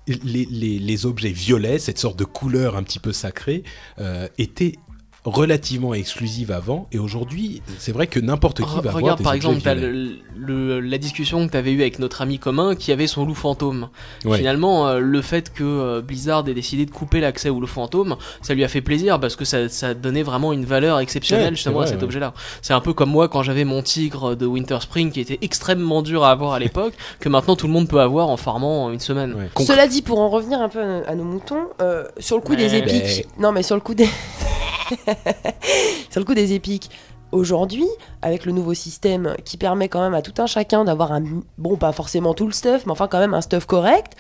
les, 0.08 0.46
les, 0.52 0.80
les 0.80 1.06
objets 1.06 1.32
violets, 1.32 1.80
cette 1.80 1.98
sorte 2.00 2.18
de 2.20 2.26
couleur 2.26 2.76
un 2.76 2.84
petit 2.84 3.00
peu 3.00 3.14
sacrée, 3.14 3.64
euh, 4.00 4.28
étaient 4.38 4.74
relativement 5.26 5.94
exclusives 5.94 6.52
avant, 6.52 6.88
et 6.92 7.00
aujourd'hui, 7.00 7.62
c'est 7.80 7.92
vrai 7.94 8.08
que 8.08 8.20
n'importe 8.20 8.58
qui 8.58 8.64
Re- 8.64 8.74
va 8.82 8.90
avoir 8.90 8.96
Regarde 8.96 9.18
des 9.20 9.24
par 9.24 9.34
exemple, 9.34 9.62
le, 9.66 10.18
le- 10.36 10.80
la 10.82 10.98
discussion 10.98 11.46
que 11.48 11.52
tu 11.52 11.58
avais 11.58 11.72
eue 11.72 11.82
avec 11.82 12.00
notre 12.00 12.22
ami 12.22 12.40
commun 12.40 12.76
qui 12.76 12.92
avait 12.92 13.08
son 13.08 13.26
loup 13.26 13.34
fantôme. 13.36 13.88
Ouais. 14.26 14.38
Finalement, 14.38 14.88
euh, 14.88 15.00
le 15.00 15.22
fait 15.22 15.54
que 15.54 15.64
euh, 15.64 16.02
Blizzard 16.02 16.48
ait 16.50 16.54
décidé 16.54 16.86
de 16.86 16.92
couper 16.92 17.22
l'accès 17.22 17.50
au 17.50 17.60
loup 17.62 17.68
fantôme, 17.68 18.18
ça 18.42 18.54
lui 18.54 18.64
a 18.66 18.68
fait 18.68 18.82
plaisir 18.82 19.20
parce 19.20 19.36
que 19.38 19.46
ça, 19.46 19.70
ça 19.70 19.94
donnait 19.94 20.24
vraiment 20.24 20.52
une 20.52 20.66
valeur 20.66 21.00
exceptionnelle 21.00 21.46
Ouais, 21.52 21.56
justement 21.56 21.80
à 21.82 21.88
cet 21.88 22.00
ouais. 22.00 22.04
objet-là. 22.04 22.34
C'est 22.62 22.74
un 22.74 22.82
peu 22.82 22.94
comme 22.94 23.10
moi 23.10 23.30
quand 23.30 23.44
j'avais 23.44 23.64
mon 23.66 23.82
tigre 23.82 24.36
de 24.36 24.46
Winter 24.46 24.78
Spring 24.82 25.12
qui 25.12 25.22
était 25.22 25.40
extrêmement 25.42 26.02
dur 26.02 26.24
à 26.26 26.32
avoir 26.32 26.52
à 26.54 26.60
l'époque, 26.64 26.94
que 27.22 27.30
maintenant 27.30 27.56
tout 27.56 27.68
le 27.68 27.74
monde 27.74 27.88
peut 27.88 28.02
avoir 28.02 28.28
en 28.30 28.36
farmant 28.38 28.92
une 28.92 29.00
semaine. 29.00 29.36
Cela 29.60 29.88
dit, 29.88 30.02
pour 30.02 30.20
en 30.20 30.30
revenir 30.30 30.60
un 30.62 30.68
peu 30.70 30.82
à, 30.82 31.10
à 31.10 31.16
nos 31.16 31.24
moutons, 31.24 31.64
euh, 31.82 32.04
sur 32.20 32.36
le 32.36 32.42
coup 32.42 32.56
des 32.58 32.76
épiques, 32.76 33.26
non 33.40 33.52
mais 33.54 33.64
sur 33.64 33.76
le 33.76 33.82
coup 33.82 33.94
des, 33.94 34.10
sur 36.10 36.20
le 36.20 36.26
coup 36.26 36.34
des 36.34 36.54
épiques. 36.54 36.90
Aujourd'hui, 37.32 37.88
avec 38.22 38.46
le 38.46 38.52
nouveau 38.52 38.76
système 38.76 39.36
qui 39.44 39.58
permet 39.58 39.90
quand 39.90 40.02
même 40.02 40.14
à 40.14 40.22
tout 40.22 40.40
un 40.40 40.46
chacun 40.46 40.84
d'avoir 40.86 41.12
un 41.14 41.24
bon, 41.58 41.78
pas 41.78 41.92
forcément 41.92 42.36
tout 42.36 42.46
le 42.46 42.52
stuff, 42.52 42.86
mais 42.86 42.92
enfin 42.92 43.08
quand 43.08 43.18
même 43.18 43.34
un 43.34 43.42
stuff 43.42 43.66
correct. 43.66 44.14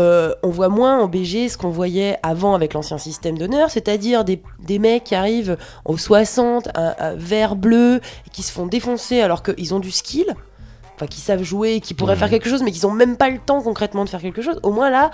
euh, 0.00 0.34
on 0.42 0.48
voit 0.50 0.68
moins 0.68 0.98
en 1.00 1.06
BG 1.06 1.48
ce 1.48 1.56
qu'on 1.56 1.70
voyait 1.70 2.18
avant 2.24 2.54
avec 2.54 2.74
l'ancien 2.74 2.98
système 2.98 3.38
d'honneur, 3.38 3.70
c'est-à-dire 3.70 4.24
des, 4.24 4.42
des 4.64 4.80
mecs 4.80 5.04
qui 5.04 5.14
arrivent 5.14 5.56
au 5.84 5.96
60, 5.96 6.68
un, 6.74 6.94
un 6.98 7.14
vert 7.14 7.54
bleu, 7.54 8.00
et 8.26 8.30
qui 8.30 8.42
se 8.42 8.50
font 8.50 8.66
défoncer 8.66 9.20
alors 9.20 9.44
qu'ils 9.44 9.72
ont 9.72 9.78
du 9.80 9.92
skill, 9.92 10.26
enfin 10.96 11.06
qui 11.06 11.20
savent 11.20 11.44
jouer, 11.44 11.80
qui 11.80 11.94
pourraient 11.94 12.14
Ouais. 12.14 12.18
faire 12.18 12.30
quelque 12.30 12.48
chose, 12.50 12.64
mais 12.64 12.72
qui 12.72 12.84
n'ont 12.84 12.92
même 12.92 13.16
pas 13.16 13.30
le 13.30 13.38
temps 13.38 13.62
concrètement 13.62 14.04
de 14.04 14.08
faire 14.10 14.20
quelque 14.22 14.42
chose. 14.42 14.58
Au 14.64 14.72
moins 14.72 14.90
là, 14.90 15.12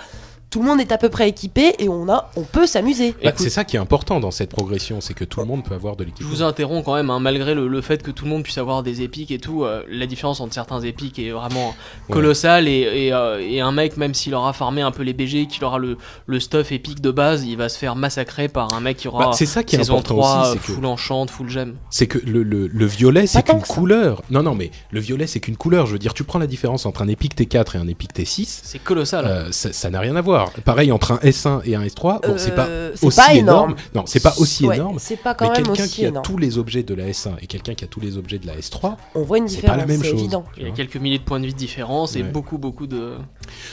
tout 0.53 0.59
le 0.61 0.67
monde 0.67 0.79
est 0.79 0.91
à 0.91 0.99
peu 0.99 1.09
près 1.09 1.27
équipé 1.29 1.73
et 1.79 1.89
on 1.89 2.07
a, 2.09 2.29
on 2.35 2.43
peut 2.43 2.67
s'amuser. 2.67 3.15
Bah, 3.23 3.31
c'est 3.35 3.49
ça 3.49 3.63
qui 3.63 3.75
est 3.75 3.79
important 3.79 4.19
dans 4.19 4.29
cette 4.29 4.51
progression, 4.51 5.01
c'est 5.01 5.15
que 5.15 5.23
tout 5.25 5.39
le 5.39 5.47
monde 5.47 5.63
peut 5.63 5.73
avoir 5.73 5.95
de 5.95 6.03
Je 6.03 6.09
l'équipement. 6.09 6.29
vous 6.29 6.41
interromps 6.43 6.85
quand 6.85 6.93
même, 6.93 7.09
hein, 7.09 7.19
malgré 7.19 7.55
le, 7.55 7.67
le 7.67 7.81
fait 7.81 8.03
que 8.03 8.11
tout 8.11 8.25
le 8.25 8.29
monde 8.29 8.43
puisse 8.43 8.59
avoir 8.59 8.83
des 8.83 9.01
épiques 9.01 9.31
et 9.31 9.39
tout, 9.39 9.63
euh, 9.63 9.81
la 9.89 10.05
différence 10.05 10.39
entre 10.41 10.53
certains 10.53 10.81
épiques 10.81 11.17
est 11.17 11.31
vraiment 11.31 11.73
Ouais. 12.09 12.13
colossale 12.13 12.67
et, 12.67 12.81
et, 13.07 13.13
euh, 13.13 13.39
et 13.41 13.61
un 13.61 13.71
mec, 13.71 13.97
même 13.97 14.13
s'il 14.13 14.35
aura 14.35 14.53
farmé 14.53 14.81
un 14.81 14.91
peu 14.91 15.01
les 15.01 15.13
BG, 15.13 15.47
qu'il 15.47 15.63
aura 15.63 15.79
le, 15.79 15.97
le 16.27 16.39
stuff 16.39 16.71
épique 16.71 17.01
de 17.01 17.09
base, 17.09 17.45
il 17.45 17.57
va 17.57 17.67
se 17.69 17.77
faire 17.79 17.95
massacrer 17.95 18.47
par 18.47 18.73
un 18.75 18.79
mec 18.79 18.97
qui 18.97 19.07
aura 19.07 19.25
Bah, 19.27 19.31
c'est 19.33 19.45
ça 19.47 19.63
qui 19.63 19.75
est 19.75 19.79
saison 19.79 19.93
important 19.95 20.15
3, 20.15 20.41
aussi, 20.41 20.49
euh, 20.49 20.53
c'est 20.53 20.59
que 20.67 20.73
full 20.73 20.85
enchant, 20.85 21.25
full 21.27 21.49
gemme. 21.49 21.75
c'est 21.89 22.05
que 22.07 22.19
le, 22.25 22.43
le, 22.43 22.67
le 22.67 22.85
violet 22.85 23.25
c'est 23.25 23.41
qu'une 23.41 23.61
couleur. 23.61 24.21
Non 24.29 24.43
non 24.43 24.53
mais 24.53 24.69
le 24.91 24.99
violet 24.99 25.25
c'est 25.25 25.39
qu'une 25.39 25.57
couleur. 25.57 25.87
Je 25.87 25.93
veux 25.93 25.99
dire, 25.99 26.13
tu 26.13 26.23
prends 26.23 26.39
la 26.39 26.47
différence 26.47 26.85
entre 26.85 27.01
un 27.01 27.07
épique 27.07 27.35
T4 27.35 27.75
et 27.75 27.79
un 27.79 27.87
épique 27.87 28.13
T6. 28.13 28.59
C'est 28.63 28.83
colossal. 28.83 29.25
euh, 29.25 29.47
ça 29.51 29.89
n'a 29.89 29.99
rien 29.99 30.15
à 30.15 30.21
voir. 30.21 30.42
Pareil 30.65 30.91
entre 30.91 31.11
un 31.11 31.17
S1 31.17 31.61
et 31.65 31.75
un 31.75 31.83
S3. 31.83 32.21
Bon, 32.27 32.33
c'est 32.37 32.55
pas 32.55 32.65
Euh, 32.67 32.93
aussi 33.01 33.15
pas 33.17 33.33
énorme. 33.33 33.71
énorme. 33.71 33.75
Non, 33.95 34.03
c'est 34.05 34.21
pas 34.21 34.33
aussi 34.37 34.65
Ouais, 34.65 34.75
énorme. 34.75 34.97
C'est 34.99 35.17
pas 35.17 35.33
quand 35.33 35.45
Mais 35.49 35.57
même 35.57 35.65
quelqu'un 35.67 35.87
qui 35.87 36.05
a 36.05 36.11
tous 36.11 36.37
les 36.37 36.57
objets 36.57 36.83
de 36.83 36.93
la 36.93 37.07
S1 37.09 37.31
et 37.41 37.47
quelqu'un 37.47 37.73
qui 37.75 37.83
a 37.83 37.87
tous 37.87 37.99
les 37.99 38.17
objets 38.17 38.39
de 38.39 38.47
la 38.47 38.55
S3, 38.57 38.95
On 39.15 39.23
voit 39.23 39.37
une 39.37 39.47
c'est 39.47 39.55
différence, 39.55 39.75
pas 39.75 39.81
la 39.81 39.87
même 39.87 40.03
chose. 40.03 40.13
évident. 40.19 40.43
Il 40.57 40.63
y 40.63 40.67
a 40.67 40.71
quelques 40.71 40.97
milliers 40.97 41.19
de 41.19 41.23
points 41.23 41.39
de 41.39 41.45
vie 41.45 41.53
de 41.53 41.57
différence 41.57 42.15
et 42.15 42.21
Ouais. 42.23 42.29
beaucoup, 42.29 42.57
beaucoup 42.57 42.87
de. 42.87 43.13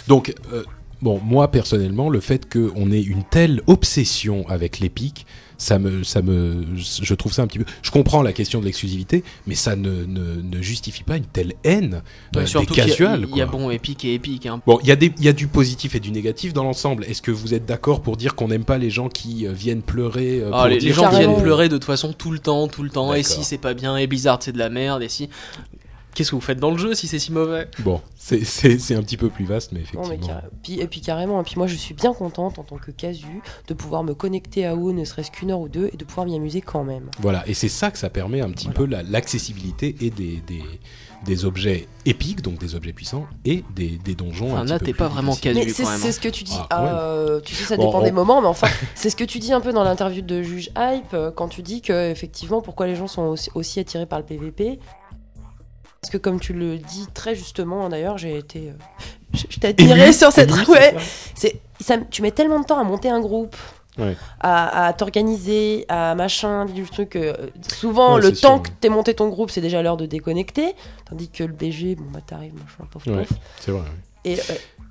Donc, 0.09 0.35
euh, 0.53 0.65
bon, 1.03 1.21
moi 1.25 1.51
personnellement, 1.51 2.09
le 2.11 2.21
fait 2.21 2.51
qu'on 2.53 2.91
ait 2.93 3.01
une 3.03 3.25
telle 3.25 3.63
obsession 3.67 4.45
avec 4.49 4.79
l'épique, 4.81 5.27
ça 5.61 5.79
me, 5.79 6.03
ça 6.05 6.23
me, 6.23 6.65
je 6.75 7.15
trouve 7.15 7.35
ça 7.35 7.43
un 7.43 7.47
petit 7.47 7.59
peu. 7.59 7.67
Je 7.83 7.91
comprends 7.91 8.23
la 8.23 8.33
question 8.33 8.61
de 8.61 8.65
l'exclusivité, 8.65 9.23
mais 9.47 9.55
ça 9.55 9.77
ne, 9.77 10.07
ne, 10.07 10.41
ne 10.41 10.63
justifie 10.63 11.03
pas 11.03 11.19
une 11.19 11.27
telle 11.27 11.53
haine 11.65 12.01
euh, 12.35 12.47
Ouais, 12.47 12.61
des 12.61 12.75
casuals. 12.75 13.27
il 13.31 13.37
y, 13.37 13.43
a 13.43 13.47
bon 13.47 13.71
épique 13.71 14.07
et 14.07 14.15
épique. 14.15 14.47
Hein. 14.47 14.63
Bon, 14.67 14.79
il 14.83 14.89
y, 14.89 14.91
a 14.91 14.97
des- 14.97 15.13
il 15.19 15.25
y 15.25 15.29
a 15.29 15.35
du 15.35 15.49
positif 15.49 15.95
et 15.95 16.01
du 16.01 16.13
négatif 16.13 16.55
dans 16.55 16.65
l'ensemble. 16.65 17.05
Est-ce 17.05 17.21
que 17.21 17.31
vous 17.31 17.53
êtes 17.53 17.67
d'accord 17.67 18.01
pour 18.01 18.17
dire 18.17 18.37
qu'on 18.37 18.49
n'aime 18.49 18.65
pas 18.65 18.79
les 18.79 18.89
gens 18.89 19.11
qui 19.11 19.47
euh, 19.47 19.53
viennent 19.53 19.83
pleurer 19.83 20.41
euh, 20.41 20.51
Ah, 20.51 20.61
pour 20.61 20.69
les, 20.69 20.79
dire 20.79 20.89
les 20.89 20.95
gens 20.95 21.11
viennent 21.11 21.37
pleurer 21.43 21.69
de 21.69 21.77
toute 21.77 21.85
façon 21.85 22.15
tout 22.15 22.31
le 22.31 22.39
temps, 22.39 22.67
tout 22.67 22.83
le 22.83 22.89
temps. 22.89 23.13
Et 23.13 23.23
si 23.23 23.45
c'est 23.45 23.59
pas 23.59 23.75
bien, 23.75 23.99
et 23.99 24.07
Blizzard 24.07 24.39
c'est 24.41 24.53
de 24.53 24.59
la 24.59 24.71
merde, 24.71 25.03
et 25.03 25.11
si. 25.11 25.29
Qu'est-ce 26.15 26.31
que 26.31 26.35
vous 26.35 26.41
faites 26.41 26.59
dans 26.59 26.71
le 26.71 26.79
jeu 26.79 26.95
si 26.95 27.07
c'est 27.07 27.19
si 27.19 27.33
mauvais? 27.33 27.69
Bon, 27.81 28.01
c'est- 28.17 28.45
c'est 28.45 28.79
c'est 28.79 28.95
un 28.95 29.03
petit 29.03 29.17
peu 29.17 29.29
plus 29.31 29.45
vaste, 29.45 29.73
mais 29.73 29.81
Non, 29.95 30.01
mais 30.03 30.15
effectivement. 30.17 30.41
puis, 30.63 30.81
et 30.81 30.87
puis 30.87 31.01
carrément, 31.01 31.41
et 31.41 31.45
puis 31.45 31.55
moi 31.57 31.67
je 31.67 31.77
suis 31.77 31.95
bien 31.95 32.13
contente 32.13 32.59
en 32.59 32.63
tant 32.65 32.77
que 32.79 32.91
casu 32.91 33.43
de 33.69 33.75
pouvoir 33.75 34.03
me 34.05 34.15
connecter 34.15 34.67
à 34.67 34.75
WoW 34.75 34.93
ne 34.93 35.05
serait-ce 35.05 35.31
qu'une 35.31 35.51
heure 35.51 35.61
ou 35.61 35.69
deux 35.69 35.89
et 35.93 35.97
de 35.97 36.05
pouvoir 36.05 36.27
m'y 36.27 36.35
amuser 36.37 36.61
quand 36.61 36.85
même. 36.85 37.11
Voilà, 37.21 37.47
et 37.49 37.55
c'est 37.55 37.69
ça 37.69 37.91
que 37.91 37.99
ça 37.99 38.11
permet 38.11 38.41
un 38.41 38.51
petit 38.51 38.69
peu 38.69 38.87
la- 38.87 39.03
l'accessibilité 39.03 39.95
et 40.01 40.11
des, 40.11 40.43
des, 40.47 40.63
des 41.25 41.45
objets 41.45 41.87
épiques, 42.07 42.41
donc 42.43 42.59
des 42.59 42.75
objets 42.75 42.93
puissants, 42.93 43.27
et 43.45 43.63
des, 43.77 43.99
des 44.05 44.15
donjons. 44.15 44.53
Enfin 44.53 44.65
là, 44.65 44.79
peu 44.79 44.87
t'es 44.87 44.95
pas 44.95 45.09
vraiment 45.09 45.37
casu 45.37 45.59
Mais 45.59 45.69
c'est 45.69 45.83
quand 45.85 45.91
même. 45.91 46.01
c'est 46.01 46.09
hein. 46.09 46.13
ce 46.13 46.21
que 46.21 46.29
tu 46.29 46.45
dis. 46.45 46.57
Ah, 46.71 46.87
euh, 46.97 47.41
tu 47.41 47.55
sais, 47.55 47.65
ça 47.65 47.77
Bon, 47.77 47.87
dépend 47.87 48.01
on- 48.01 48.05
des 48.05 48.13
moments, 48.13 48.41
mais 48.41 48.49
enfin, 48.49 48.69
c'est 48.95 49.11
ce 49.11 49.17
que 49.17 49.25
tu 49.25 49.39
dis 49.39 49.53
un 49.53 49.61
peu 49.61 49.73
dans 49.73 49.85
l'interview 49.85 50.23
de 50.23 50.43
Juge 50.43 50.71
Hype 50.79 51.13
euh, 51.15 51.31
quand 51.31 51.49
tu 51.49 51.63
dis 51.63 51.83
que 51.83 52.11
effectivement, 52.11 52.63
pourquoi 52.63 52.87
les 52.87 52.97
gens 52.97 53.07
sont 53.07 53.23
aussi, 53.23 53.51
aussi 53.55 53.79
attirés 53.81 54.07
par 54.07 54.19
le 54.19 54.25
PVP. 54.25 54.79
Parce 56.01 56.11
que 56.13 56.17
comme 56.19 56.41
tu 56.41 56.53
le 56.55 56.79
dis 56.79 57.07
très 57.13 57.35
justement, 57.35 57.89
d'ailleurs, 57.89 58.17
j'ai 58.19 58.37
été, 58.39 58.71
euh, 58.71 58.73
je, 59.35 59.45
je 59.51 59.59
t'ai 59.61 60.13
sur 60.13 60.33
cette 60.33 60.51
ému, 60.51 60.65
ouais. 60.69 60.95
c'est 61.35 61.49
ça 61.49 61.59
C'est, 61.79 61.85
ça, 61.85 61.99
tu 62.11 62.23
mets 62.23 62.31
tellement 62.31 62.61
de 62.61 62.65
temps 62.65 62.79
à 62.79 62.85
monter 62.85 63.09
un 63.11 63.21
groupe, 63.21 63.57
Ouais. 63.99 64.17
à, 64.41 64.87
à 64.87 64.93
t'organiser, 64.95 65.85
à 65.89 66.15
machin, 66.15 66.65
du 66.65 66.85
truc. 66.85 67.17
euh, 67.17 67.35
souvent, 67.69 68.15
Ouais, 68.15 68.23
le 68.23 68.33
temps 68.33 68.55
sûr, 68.55 68.63
que 68.63 68.69
t'aies 68.81 68.89
monté 68.89 69.13
ton 69.15 69.29
groupe, 69.29 69.51
c'est 69.51 69.61
déjà 69.61 69.83
l'heure 69.83 69.97
de 69.99 70.07
déconnecter. 70.07 70.75
Tandis 71.09 71.29
que 71.29 71.45
le 71.45 71.53
BG, 71.53 71.97
bon 71.97 72.05
bah 72.13 72.21
t'arrives, 72.27 72.55
machin, 72.55 72.89
pof, 72.91 73.07
Ouais. 73.07 73.27
C'est 73.61 73.73
vrai. 73.73 73.83
Et 74.25 74.39
euh, 74.39 74.43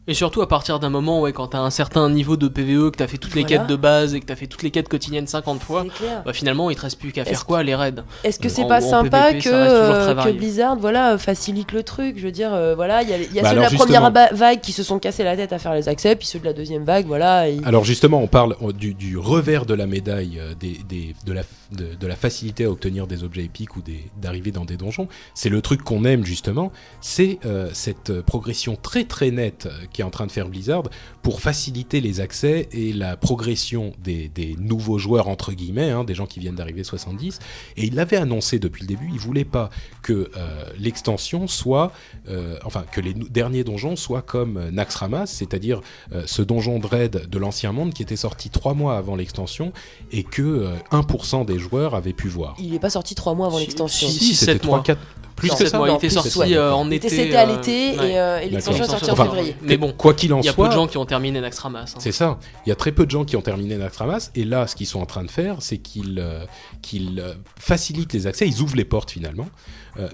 Et 0.10 0.16
surtout 0.16 0.42
à 0.42 0.48
partir 0.48 0.80
d'un 0.80 0.90
moment, 0.90 1.22
ouais, 1.22 1.32
quand 1.34 1.50
t'as 1.50 1.60
un 1.60 1.70
certain 1.70 2.10
niveau 2.10 2.36
de 2.36 2.48
PVE, 2.48 2.90
que 2.90 2.98
t'as 2.98 3.06
fait 3.08 3.20
toutes 3.20 3.36
les 3.36 3.44
quêtes 3.44 3.68
de 3.68 3.76
base 3.76 4.16
et 4.16 4.20
que 4.20 4.26
t'as 4.26 4.36
fait 4.36 4.48
toutes 4.48 4.64
les 4.64 4.72
quêtes 4.72 4.90
quotidiennes 4.90 5.28
50 5.28 5.62
fois, 5.62 5.86
bah 6.26 6.34
finalement 6.34 6.72
il 6.72 6.76
te 6.76 6.82
reste 6.82 7.00
plus 7.00 7.12
qu'à 7.12 7.24
faire 7.26 7.46
quoi 7.46 7.62
Les 7.62 7.76
raids 7.76 7.94
Est-ce 8.24 8.40
que 8.40 8.50
c'est 8.50 8.66
pas 8.68 8.82
sympa 8.82 9.28
PVP, 9.28 9.44
que, 9.44 9.50
euh, 9.54 10.16
que. 10.16 10.32
Blizzard 10.32 10.78
voilà, 10.78 11.20
facilite 11.20 11.72
le 11.74 11.84
truc 11.84 12.18
Je 12.18 12.24
veux 12.24 12.32
dire, 12.32 12.52
euh, 12.54 12.74
voilà, 12.74 13.04
il 13.04 13.10
y 13.10 13.14
a, 13.14 13.18
il 13.18 13.32
y 13.34 13.40
a 13.40 13.44
Bah 13.44 13.50
ceux 13.50 13.56
de 13.56 13.60
alors, 13.60 13.72
la 13.72 13.78
première 13.78 14.06
justement. 14.06 14.28
vague 14.40 14.62
qui 14.62 14.72
se 14.72 14.82
sont 14.82 14.98
cassés 14.98 15.24
la 15.24 15.36
tête 15.36 15.54
à 15.54 15.60
faire 15.60 15.76
les 15.76 15.88
accès, 15.88 16.16
puis 16.16 16.26
ceux 16.26 16.40
de 16.40 16.46
la 16.46 16.54
deuxième 16.54 16.84
vague, 16.86 17.06
voilà. 17.06 17.46
Alors 17.64 17.84
justement, 17.86 18.20
on 18.20 18.28
parle 18.28 18.56
euh, 18.64 18.72
du, 18.74 18.96
du 18.96 19.16
revers 19.16 19.68
de 19.68 19.76
la 19.76 19.86
médaille 19.86 20.42
des, 20.60 20.80
des- 20.90 21.14
de, 21.24 21.34
la, 21.34 21.44
de, 21.72 22.08
la 22.08 22.16
facilité 22.16 22.66
à 22.66 22.72
obtenir 22.72 23.06
des 23.06 23.24
objets 23.24 23.44
épiques 23.44 23.76
ou 23.78 23.84
d'arriver 24.20 24.52
dans 24.52 24.66
des 24.66 24.78
donjons. 24.78 25.08
C'est 25.36 25.50
le 25.50 25.62
truc 25.62 25.84
qu'on 25.84 26.06
aime 26.06 26.26
justement, 26.26 26.72
c'est 27.02 27.40
euh, 27.46 27.70
cette 27.74 28.22
progression 28.22 28.76
très 28.76 29.04
très 29.04 29.30
nette 29.30 29.68
euh, 29.68 29.86
qui 29.94 30.02
est 30.02 30.04
en 30.04 30.10
train 30.10 30.26
de 30.26 30.32
faire 30.32 30.48
Blizzard 30.48 30.84
pour 31.22 31.42
faciliter 31.42 32.02
les 32.02 32.22
accès 32.22 32.68
et 32.72 32.94
la 32.94 33.18
progression 33.18 33.94
des, 34.04 34.32
nouveaux 34.58 34.98
joueurs 34.98 35.28
entre 35.28 35.54
guillemets, 35.54 35.92
hein, 35.92 36.04
des 36.04 36.16
gens 36.16 36.26
qui 36.26 36.40
viennent 36.40 36.56
d'arriver 36.56 36.84
70. 36.84 37.40
Et 37.78 37.86
il 37.86 37.96
l'avait 37.96 38.18
annoncé 38.18 38.58
depuis 38.58 38.82
le 38.82 38.88
début, 38.88 39.10
il 39.12 39.20
voulait 39.20 39.46
pas 39.46 39.70
que 40.02 40.32
euh, 40.36 40.64
l'extension 40.78 41.48
soit, 41.48 41.92
enfin 42.64 42.86
que 42.92 43.02
les 43.02 43.14
derniers 43.14 43.64
donjons 43.64 43.96
soient 43.96 44.22
comme 44.22 44.70
Naxxramas, 44.70 45.28
c'est-à-dire 45.28 45.82
ce 46.26 46.42
donjon 46.42 46.80
de 46.80 46.88
raid 46.88 47.28
de 47.30 47.40
l'ancien 47.40 47.72
monde 47.72 47.94
qui 47.94 48.02
était 48.02 48.16
sorti 48.16 48.50
trois 48.50 48.74
mois 48.74 48.98
avant 48.98 49.16
l'extension 49.16 49.74
et 50.12 50.24
que 50.24 50.42
euh, 50.42 50.76
1% 50.92 51.46
des 51.46 51.59
joueurs 51.60 51.94
avaient 51.96 52.14
pu 52.14 52.28
voir. 52.28 52.56
Il 52.60 52.74
est 52.74 52.80
pas 52.80 52.90
sorti 52.90 53.14
trois 53.16 53.34
mois 53.36 53.48
avant 53.48 53.58
Si- 53.58 53.66
l'extension. 53.66 54.08
si, 54.08 54.14
si, 54.20 54.36
c'était 54.36 54.54
sept 54.54 54.62
trois, 54.62 54.78
mois. 54.78 54.84
quatre- 54.84 55.02
plus 55.36 55.48
Non, 55.52 55.56
que 55.56 55.66
ça. 55.68 55.78
non, 55.78 55.86
il 55.86 55.96
était 55.96 56.10
sorti 56.10 56.38
ouais. 56.40 56.54
euh, 56.54 56.74
en 56.74 56.92
été. 56.92 57.08
était- 57.08 57.16
C'était 57.16 57.36
à 57.38 57.48
euh, 57.48 57.56
l'été 57.56 57.98
ouais. 57.98 58.12
et, 58.12 58.20
euh, 58.20 58.40
et 58.42 58.50
l'extension 58.50 58.84
est 58.84 58.88
sortie 58.88 59.10
en 59.10 59.14
Enfin, 59.14 59.24
février. 59.24 59.56
Mais 59.62 59.78
bon, 59.78 59.94
Quoi 59.94 60.14
qu'il 60.14 60.34
en 60.34 60.40
il 60.42 60.46
y 60.46 60.50
a 60.50 60.52
soit, 60.52 60.66
peu 60.66 60.70
de 60.70 60.76
gens 60.76 60.86
qui 60.88 60.98
ont 60.98 61.06
terminé 61.06 61.40
Naxxramas. 61.40 61.80
hein. 61.96 62.00
C'est 62.00 62.12
ça. 62.12 62.40
Il 62.66 62.70
y 62.70 62.72
a 62.74 62.76
très 62.76 62.92
peu 62.92 63.06
de 63.06 63.12
gens 63.12 63.24
qui 63.24 63.38
ont 63.38 63.42
terminé 63.42 63.78
Naxxramas. 63.78 64.32
Et 64.36 64.44
là, 64.44 64.68
ce 64.68 64.76
qu'ils 64.76 64.86
sont 64.88 65.00
en 65.00 65.06
train 65.06 65.24
de 65.24 65.32
faire, 65.32 65.56
c'est 65.60 65.78
qu'ils 65.78 66.20
euh, 66.20 66.44
qu'ils, 66.82 67.24
facilitent 67.58 68.12
les 68.12 68.28
accès. 68.28 68.50
Ils 68.50 68.60
ouvrent 68.62 68.76
les 68.76 68.84
portes 68.84 69.12
finalement. 69.12 69.48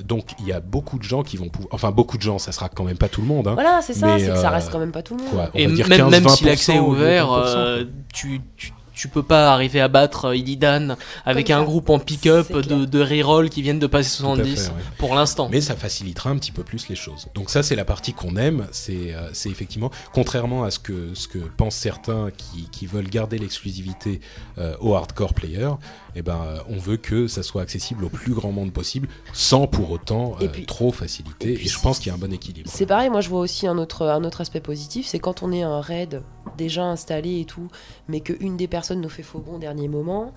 Donc, 0.04 0.30
il 0.40 0.48
y 0.48 0.54
a 0.54 0.60
beaucoup 0.60 0.98
de 0.98 1.04
gens 1.04 1.22
qui 1.24 1.38
vont 1.38 1.50
pouvoir. 1.50 1.70
Enfin, 1.74 1.92
beaucoup 1.92 2.18
de 2.18 2.22
gens. 2.24 2.38
Ça 2.40 2.52
sera 2.52 2.70
quand 2.70 2.84
même 2.84 2.98
pas 2.98 3.08
tout 3.10 3.22
le 3.22 3.28
monde. 3.28 3.48
Hein. 3.48 3.54
Voilà, 3.54 3.82
c'est 3.82 3.94
ça, 3.94 4.08
Mais, 4.08 4.20
c'est 4.20 4.28
que 4.32 4.36
ça 4.38 4.50
reste 4.50 4.72
quand 4.72 4.80
même 4.80 4.92
pas 4.92 5.02
tout 5.04 5.16
le 5.16 5.24
monde. 5.24 5.32
Quoi, 5.32 5.50
on 5.54 5.58
Et 5.58 5.68
va 5.68 5.74
dire 5.74 5.88
même, 5.88 6.00
15, 6.00 6.12
même 6.12 6.30
si 6.30 6.44
20% 6.44 6.46
l'accès 6.46 6.76
est 6.76 6.80
ouvert, 6.80 7.26
30%, 7.28 7.30
euh, 7.58 7.84
quoi. 7.84 7.92
tu, 8.14 8.42
tu, 8.58 8.74
tu 8.96 9.08
peux 9.08 9.24
pas 9.24 9.54
arriver 9.54 9.82
à 9.82 9.88
battre 9.88 10.26
euh, 10.26 10.36
Illidan 10.36 10.96
avec 11.26 11.50
un 11.50 11.64
groupe 11.64 11.90
en 11.90 12.00
pick-up 12.00 12.52
de, 12.52 12.86
de 12.86 13.00
reroll 13.02 13.50
qui 13.50 13.62
viennent 13.62 13.80
de 13.80 13.88
passer 13.88 14.18
Tout 14.18 14.32
à 14.32 14.36
fait, 14.36 14.44
70 14.44 14.68
ouais. 14.68 14.84
pour 14.98 15.16
l'instant. 15.16 15.50
Mais 15.52 15.62
ça 15.62 15.76
facilitera 15.76 16.30
un 16.30 16.38
petit 16.38 16.52
peu 16.52 16.64
plus 16.64 16.88
les 16.88 16.96
choses. 16.96 17.28
Donc 17.36 17.50
ça, 17.50 17.64
c'est 17.64 17.76
la 17.76 17.86
partie 17.86 18.14
qu'on 18.14 18.36
aime. 18.38 18.68
C'est 18.72 19.14
euh, 19.14 19.30
effectivement, 19.46 19.92
contrairement 20.14 20.64
à 20.64 20.72
ce 20.72 20.80
que, 20.80 21.14
ce 21.14 21.28
que 21.28 21.40
pensent 21.40 21.76
certains 21.76 22.30
qui, 22.36 22.70
qui 22.72 22.88
veulent 22.88 23.10
garder 23.10 23.38
l'exclusivité 23.38 24.22
euh, 24.58 24.76
aux 24.80 24.96
hardcore 24.96 25.34
players, 25.34 25.76
eh 26.16 26.22
ben, 26.22 26.42
euh, 26.46 26.58
on 26.70 26.78
veut 26.78 26.98
que 26.98 27.28
ça 27.28 27.44
soit 27.44 27.62
accessible 27.62 28.06
au 28.06 28.10
plus 28.10 28.34
grand 28.34 28.52
monde 28.52 28.72
possible, 28.72 29.08
sans 29.34 29.68
pour 29.68 29.92
autant 29.92 30.36
euh, 30.42 30.48
puis- 30.48 30.66
trop 30.66 30.92
faciliter. 30.92 31.50
et 31.50 31.52
Et, 31.54 31.56
puis 31.56 31.68
je 31.70 31.80
pense 31.80 32.00
qu'il 32.00 32.08
y 32.08 32.12
a 32.12 32.14
un 32.16 32.18
bon 32.18 32.32
équilibre. 32.32 32.70
C'est 32.72 32.86
pareil, 32.86 33.10
moi 33.10 33.22
je 33.22 33.30
vois 33.30 33.40
aussi 33.42 33.68
un 33.68 33.78
autre, 33.78 34.06
un 34.08 34.24
autre 34.24 34.42
aspect 34.42 34.62
positif, 34.62 35.06
c'est 35.08 35.20
quand 35.20 35.44
on 35.44 35.52
est 35.52 35.64
un 35.64 35.82
raid 35.82 36.22
déjà 36.58 36.84
installé 36.86 37.42
et 37.42 37.46
tout, 37.46 37.68
mais 38.08 38.22
qu'une 38.22 38.56
des 38.58 38.68
personnes 38.68 39.02
nous 39.02 39.10
fait 39.10 39.24
faux 39.24 39.40
bon 39.40 39.56
au 39.56 39.60
dernier 39.60 39.88
moment, 39.90 40.34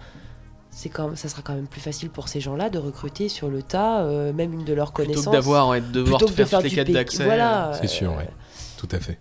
c'est 0.71 0.89
quand 0.89 1.07
même, 1.09 1.17
ça 1.17 1.29
sera 1.29 1.43
quand 1.43 1.55
même 1.55 1.67
plus 1.67 1.81
facile 1.81 2.11
pour 2.11 2.29
ces 2.29 2.41
gens-là 2.41 2.71
de 2.71 2.79
recruter 2.79 3.29
sur 3.29 3.49
le 3.49 3.63
tas, 3.63 4.01
euh, 4.03 4.33
même 4.33 4.53
une 4.53 4.65
de 4.65 4.73
leurs 4.75 4.93
Plutôt 4.93 5.11
connaissances. 5.11 5.27
que 5.27 5.31
d'avoir 5.39 5.69
ouais, 5.69 5.81
de 5.81 5.87
devoir 5.87 6.19
plutôt 6.19 6.27
te 6.33 6.37
que 6.37 6.43
de 6.43 6.45
faire, 6.45 6.49
faire 6.49 6.59
toutes 6.61 6.71
les 6.71 6.85
quêtes 6.85 6.93
d'accès. 6.93 7.25
Voilà, 7.25 7.73
C'est 7.81 7.89
sûr, 7.89 8.11
ouais. 8.17 8.29
Tout 8.77 8.89
à 8.93 9.01
fait. 9.01 9.19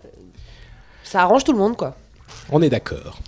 Ça 1.04 1.22
arrange 1.22 1.42
tout 1.44 1.52
le 1.52 1.58
monde, 1.58 1.76
quoi. 1.76 1.96
On 2.50 2.60
est 2.62 2.68
d'accord. 2.70 3.18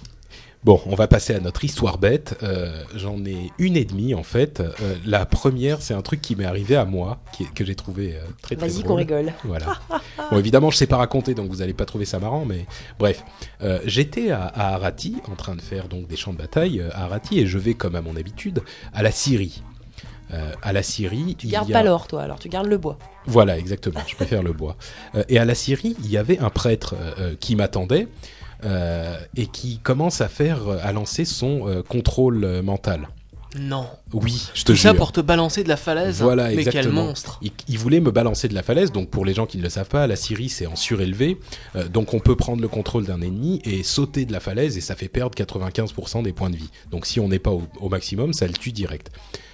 Bon, 0.62 0.78
on 0.84 0.94
va 0.94 1.08
passer 1.08 1.34
à 1.34 1.40
notre 1.40 1.64
histoire 1.64 1.96
bête. 1.96 2.36
Euh, 2.42 2.84
J'en 2.94 3.24
ai 3.24 3.50
une 3.58 3.78
et 3.78 3.86
demie 3.86 4.14
en 4.14 4.22
fait. 4.22 4.60
Euh, 4.60 4.94
la 5.06 5.24
première, 5.24 5.80
c'est 5.80 5.94
un 5.94 6.02
truc 6.02 6.20
qui 6.20 6.36
m'est 6.36 6.44
arrivé 6.44 6.76
à 6.76 6.84
moi, 6.84 7.18
qui 7.32 7.46
que 7.46 7.64
j'ai 7.64 7.74
trouvé 7.74 8.14
euh, 8.14 8.20
très 8.42 8.56
très 8.56 8.68
Vas-y 8.68 8.82
qu'on 8.82 8.94
rigole. 8.94 9.32
Voilà. 9.44 9.78
Bon, 10.30 10.38
évidemment, 10.38 10.70
je 10.70 10.76
sais 10.76 10.86
pas 10.86 10.98
raconter, 10.98 11.34
donc 11.34 11.50
vous 11.50 11.60
allez 11.60 11.72
pas 11.72 11.86
trouver 11.86 12.04
ça 12.04 12.20
marrant, 12.20 12.44
mais 12.44 12.66
bref. 13.00 13.24
J'étais 13.84 14.30
à, 14.30 14.44
à 14.44 14.74
Arati, 14.74 15.16
en 15.28 15.34
train 15.34 15.56
de 15.56 15.60
faire 15.60 15.88
donc 15.88 16.06
des 16.06 16.14
champs 16.14 16.32
de 16.32 16.38
bataille 16.38 16.80
à 16.92 17.04
Arati, 17.04 17.40
et 17.40 17.46
je 17.46 17.58
vais, 17.58 17.74
comme 17.74 17.96
à 17.96 18.00
mon 18.00 18.14
habitude, 18.14 18.62
à 18.92 19.02
la 19.02 19.10
Syrie. 19.10 19.62
Euh, 20.32 20.52
à 20.62 20.72
la 20.72 20.82
Syrie, 20.82 21.34
Tu 21.36 21.48
il 21.48 21.50
gardes 21.50 21.70
a... 21.70 21.72
pas 21.72 21.82
l'or, 21.82 22.06
toi, 22.06 22.22
alors 22.22 22.38
tu 22.38 22.48
gardes 22.48 22.68
le 22.68 22.78
bois. 22.78 22.98
Voilà, 23.26 23.58
exactement. 23.58 24.00
Je 24.06 24.14
préfère 24.14 24.42
le 24.42 24.52
bois. 24.52 24.76
Euh, 25.16 25.24
et 25.28 25.38
à 25.38 25.44
la 25.44 25.56
Syrie, 25.56 25.96
il 26.04 26.10
y 26.10 26.16
avait 26.16 26.38
un 26.38 26.50
prêtre 26.50 26.94
euh, 27.18 27.34
qui 27.40 27.56
m'attendait 27.56 28.06
et 29.36 29.46
qui 29.46 29.78
commence 29.78 30.20
à 30.20 30.28
faire, 30.28 30.68
euh, 30.68 30.78
à 30.82 30.92
lancer 30.92 31.24
son 31.24 31.68
euh, 31.68 31.82
contrôle 31.82 32.44
euh, 32.44 32.62
mental. 32.62 33.08
Non. 33.58 33.86
Oui, 34.12 34.46
je 34.54 34.62
te 34.62 34.70
Tout 34.72 34.78
ça 34.78 34.94
pour 34.94 35.10
te 35.10 35.20
balancer 35.20 35.64
de 35.64 35.68
la 35.68 35.76
falaise. 35.76 36.20
Voilà, 36.22 36.44
Mais 36.50 36.56
quel 36.62 36.68
exactement. 36.68 37.06
monstre. 37.06 37.38
Il, 37.42 37.50
il 37.68 37.78
voulait 37.78 37.98
me 37.98 38.12
balancer 38.12 38.46
de 38.46 38.54
la 38.54 38.62
falaise, 38.62 38.92
donc 38.92 39.10
pour 39.10 39.24
les 39.24 39.34
gens 39.34 39.44
qui 39.46 39.58
ne 39.58 39.62
le 39.64 39.68
savent 39.68 39.88
pas, 39.88 40.06
la 40.06 40.14
Syrie 40.14 40.48
c'est 40.48 40.66
en 40.66 40.76
surélevé, 40.76 41.38
Euh, 41.74 41.88
donc 41.88 42.14
on 42.14 42.20
peut 42.20 42.36
prendre 42.36 42.62
le 42.62 42.68
contrôle 42.68 43.04
d'un 43.06 43.20
ennemi 43.20 43.60
et 43.64 43.82
sauter 43.82 44.24
de 44.24 44.32
la 44.32 44.38
falaise 44.40 44.76
et 44.76 44.80
ça 44.80 44.94
fait 44.94 45.08
perdre 45.08 45.34
95% 45.36 46.22
des 46.22 46.32
points 46.32 46.50
de 46.50 46.56
vie. 46.56 46.70
Donc 46.92 47.06
si 47.06 47.18
on 47.18 47.28
n'est 47.28 47.40
pas 47.40 47.50
au, 47.50 47.62
au 47.80 47.88
maximum, 47.88 48.32
ça 48.32 48.46
le 48.46 48.52
tue 48.52 48.72
direct. 48.72 49.10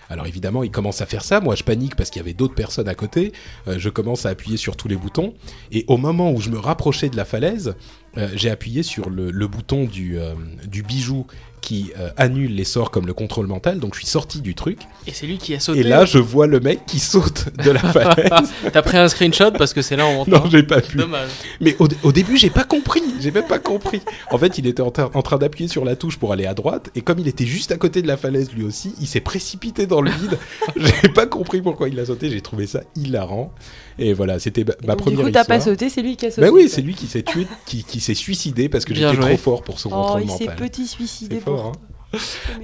Alors 0.09 0.27
évidemment, 0.27 0.63
il 0.63 0.71
commence 0.71 1.01
à 1.01 1.07
faire 1.07 1.25
ça, 1.25 1.41
moi 1.41 1.55
je 1.55 1.65
panique 1.65 1.97
parce 1.97 2.11
qu'il 2.11 2.21
y 2.21 2.25
avait 2.25 2.35
d'autres 2.35 2.55
personnes 2.55 2.89
à 2.89 2.95
côté, 2.95 3.33
Euh, 3.67 3.77
je 3.79 3.89
commence 3.89 4.27
à 4.27 4.29
appuyer 4.31 4.57
sur 4.57 4.77
tous 4.77 4.89
les 4.89 4.97
boutons, 4.97 5.35
et 5.73 5.85
au 5.89 5.97
moment 5.97 6.31
où 6.33 6.41
je 6.41 6.51
me 6.51 6.59
rapprochais 6.59 7.09
de 7.09 7.17
la 7.17 7.25
falaise, 7.25 7.75
euh, 8.17 8.29
j'ai 8.35 8.51
appuyé 8.51 8.83
sur 8.83 9.11
le, 9.11 9.31
le 9.31 9.47
bouton 9.49 9.85
du, 9.85 10.19
euh, 10.19 10.35
du 10.67 10.83
bijou 10.83 11.27
qui 11.63 11.91
euh, 11.99 12.11
annule 12.17 12.55
les 12.55 12.63
sorts 12.65 12.93
comme 12.93 13.07
le 13.09 13.13
contrôle 13.15 13.49
mental, 13.49 13.81
donc 13.81 13.95
je 13.95 14.01
suis 14.01 14.07
sorti 14.09 14.41
du 14.41 14.55
truc, 14.55 14.79
Et 15.09 15.13
c'est 15.13 15.27
lui 15.27 15.37
qui 15.37 15.53
a 15.53 15.59
sauté. 15.59 15.81
et 15.81 15.83
là 15.83 16.05
je 16.05 16.19
vois 16.19 16.47
le 16.47 16.61
mec 16.61 16.87
qui 16.87 17.01
saute 17.01 17.47
de 17.65 17.71
la 17.73 17.81
falaise. 17.93 18.53
T'as 18.73 18.83
pris 18.83 18.97
un 18.99 19.09
screenshot 19.09 19.51
parce 19.51 19.73
que 19.75 19.83
c'est 19.83 19.97
là 19.97 20.07
où 20.07 20.11
on 20.11 20.25
Non, 20.29 20.45
j'ai 20.49 20.63
pas 20.63 20.81
pu. 20.81 20.97
Dommage. 20.97 21.29
Mais 21.61 21.75
au, 21.81 21.89
au 22.05 22.13
début, 22.13 22.37
j'ai 22.37 22.51
pas 22.51 22.63
compris. 22.63 23.03
J'ai 23.21 23.33
même 23.33 23.49
pas 23.49 23.59
compris. 23.59 24.01
En 24.31 24.39
fait, 24.39 24.59
il 24.59 24.67
était 24.69 24.83
en, 24.83 24.93
en 25.15 25.23
train 25.23 25.39
d'appuyer 25.39 25.67
sur 25.69 25.85
la 25.85 25.97
touche 25.97 26.19
pour 26.19 26.33
aller 26.33 26.47
à 26.47 26.55
droite, 26.55 26.91
et 26.95 27.01
comme 27.01 27.19
il 27.19 27.27
était 27.27 27.47
juste 27.47 27.73
à 27.73 27.79
côté 27.79 28.01
de 28.01 28.07
la 28.07 28.17
falaise 28.17 28.53
lui 28.53 28.63
aussi, 28.63 28.95
il 29.01 29.09
s'est 29.09 29.21
précipité 29.21 29.87
dans 29.89 30.03
le 30.03 30.13
vide. 30.13 30.39
j'ai 30.77 31.09
pas 31.09 31.27
compris 31.27 31.63
pourquoi 31.63 31.89
il 31.89 31.99
a 31.99 32.07
sauté. 32.07 32.31
J'ai 32.31 32.43
trouvé 32.43 32.69
ça 32.69 32.83
hilarant. 32.95 33.53
Et 33.99 34.13
voilà, 34.13 34.39
c'était 34.39 34.65
ma, 34.65 34.95
Donc, 34.95 34.99
première 34.99 35.19
du 35.21 35.25
coup, 35.27 35.31
t'as 35.31 35.45
pas 35.45 35.61
sauté, 35.61 35.89
c'est 35.89 36.03
lui 36.03 36.17
qui 36.17 36.27
a 36.27 36.31
sauté. 36.31 36.43
Bah 36.43 36.53
oui, 36.53 36.69
c'est 36.69 36.83
lui 36.83 36.95
qui 36.95 37.07
s'est 37.07 37.23
tué, 37.23 37.47
qui, 37.65 37.83
qui 37.85 38.01
s'est 38.01 38.15
suicidé 38.15 38.69
parce 38.69 38.85
que 38.85 38.95
j'étais 38.95 39.17
trop 39.17 39.37
fort 39.37 39.63
pour 39.63 39.81
son 39.81 39.89
Oh, 39.91 40.03
contrôle 40.03 40.23
il 40.25 40.31
s'est 40.31 40.45
mental. 40.45 40.57
petit 40.57 40.87
suicidé 40.87 41.37
C'est 41.37 41.45
pour 41.45 41.57
fort, 41.59 41.67
hein. 42.15 42.19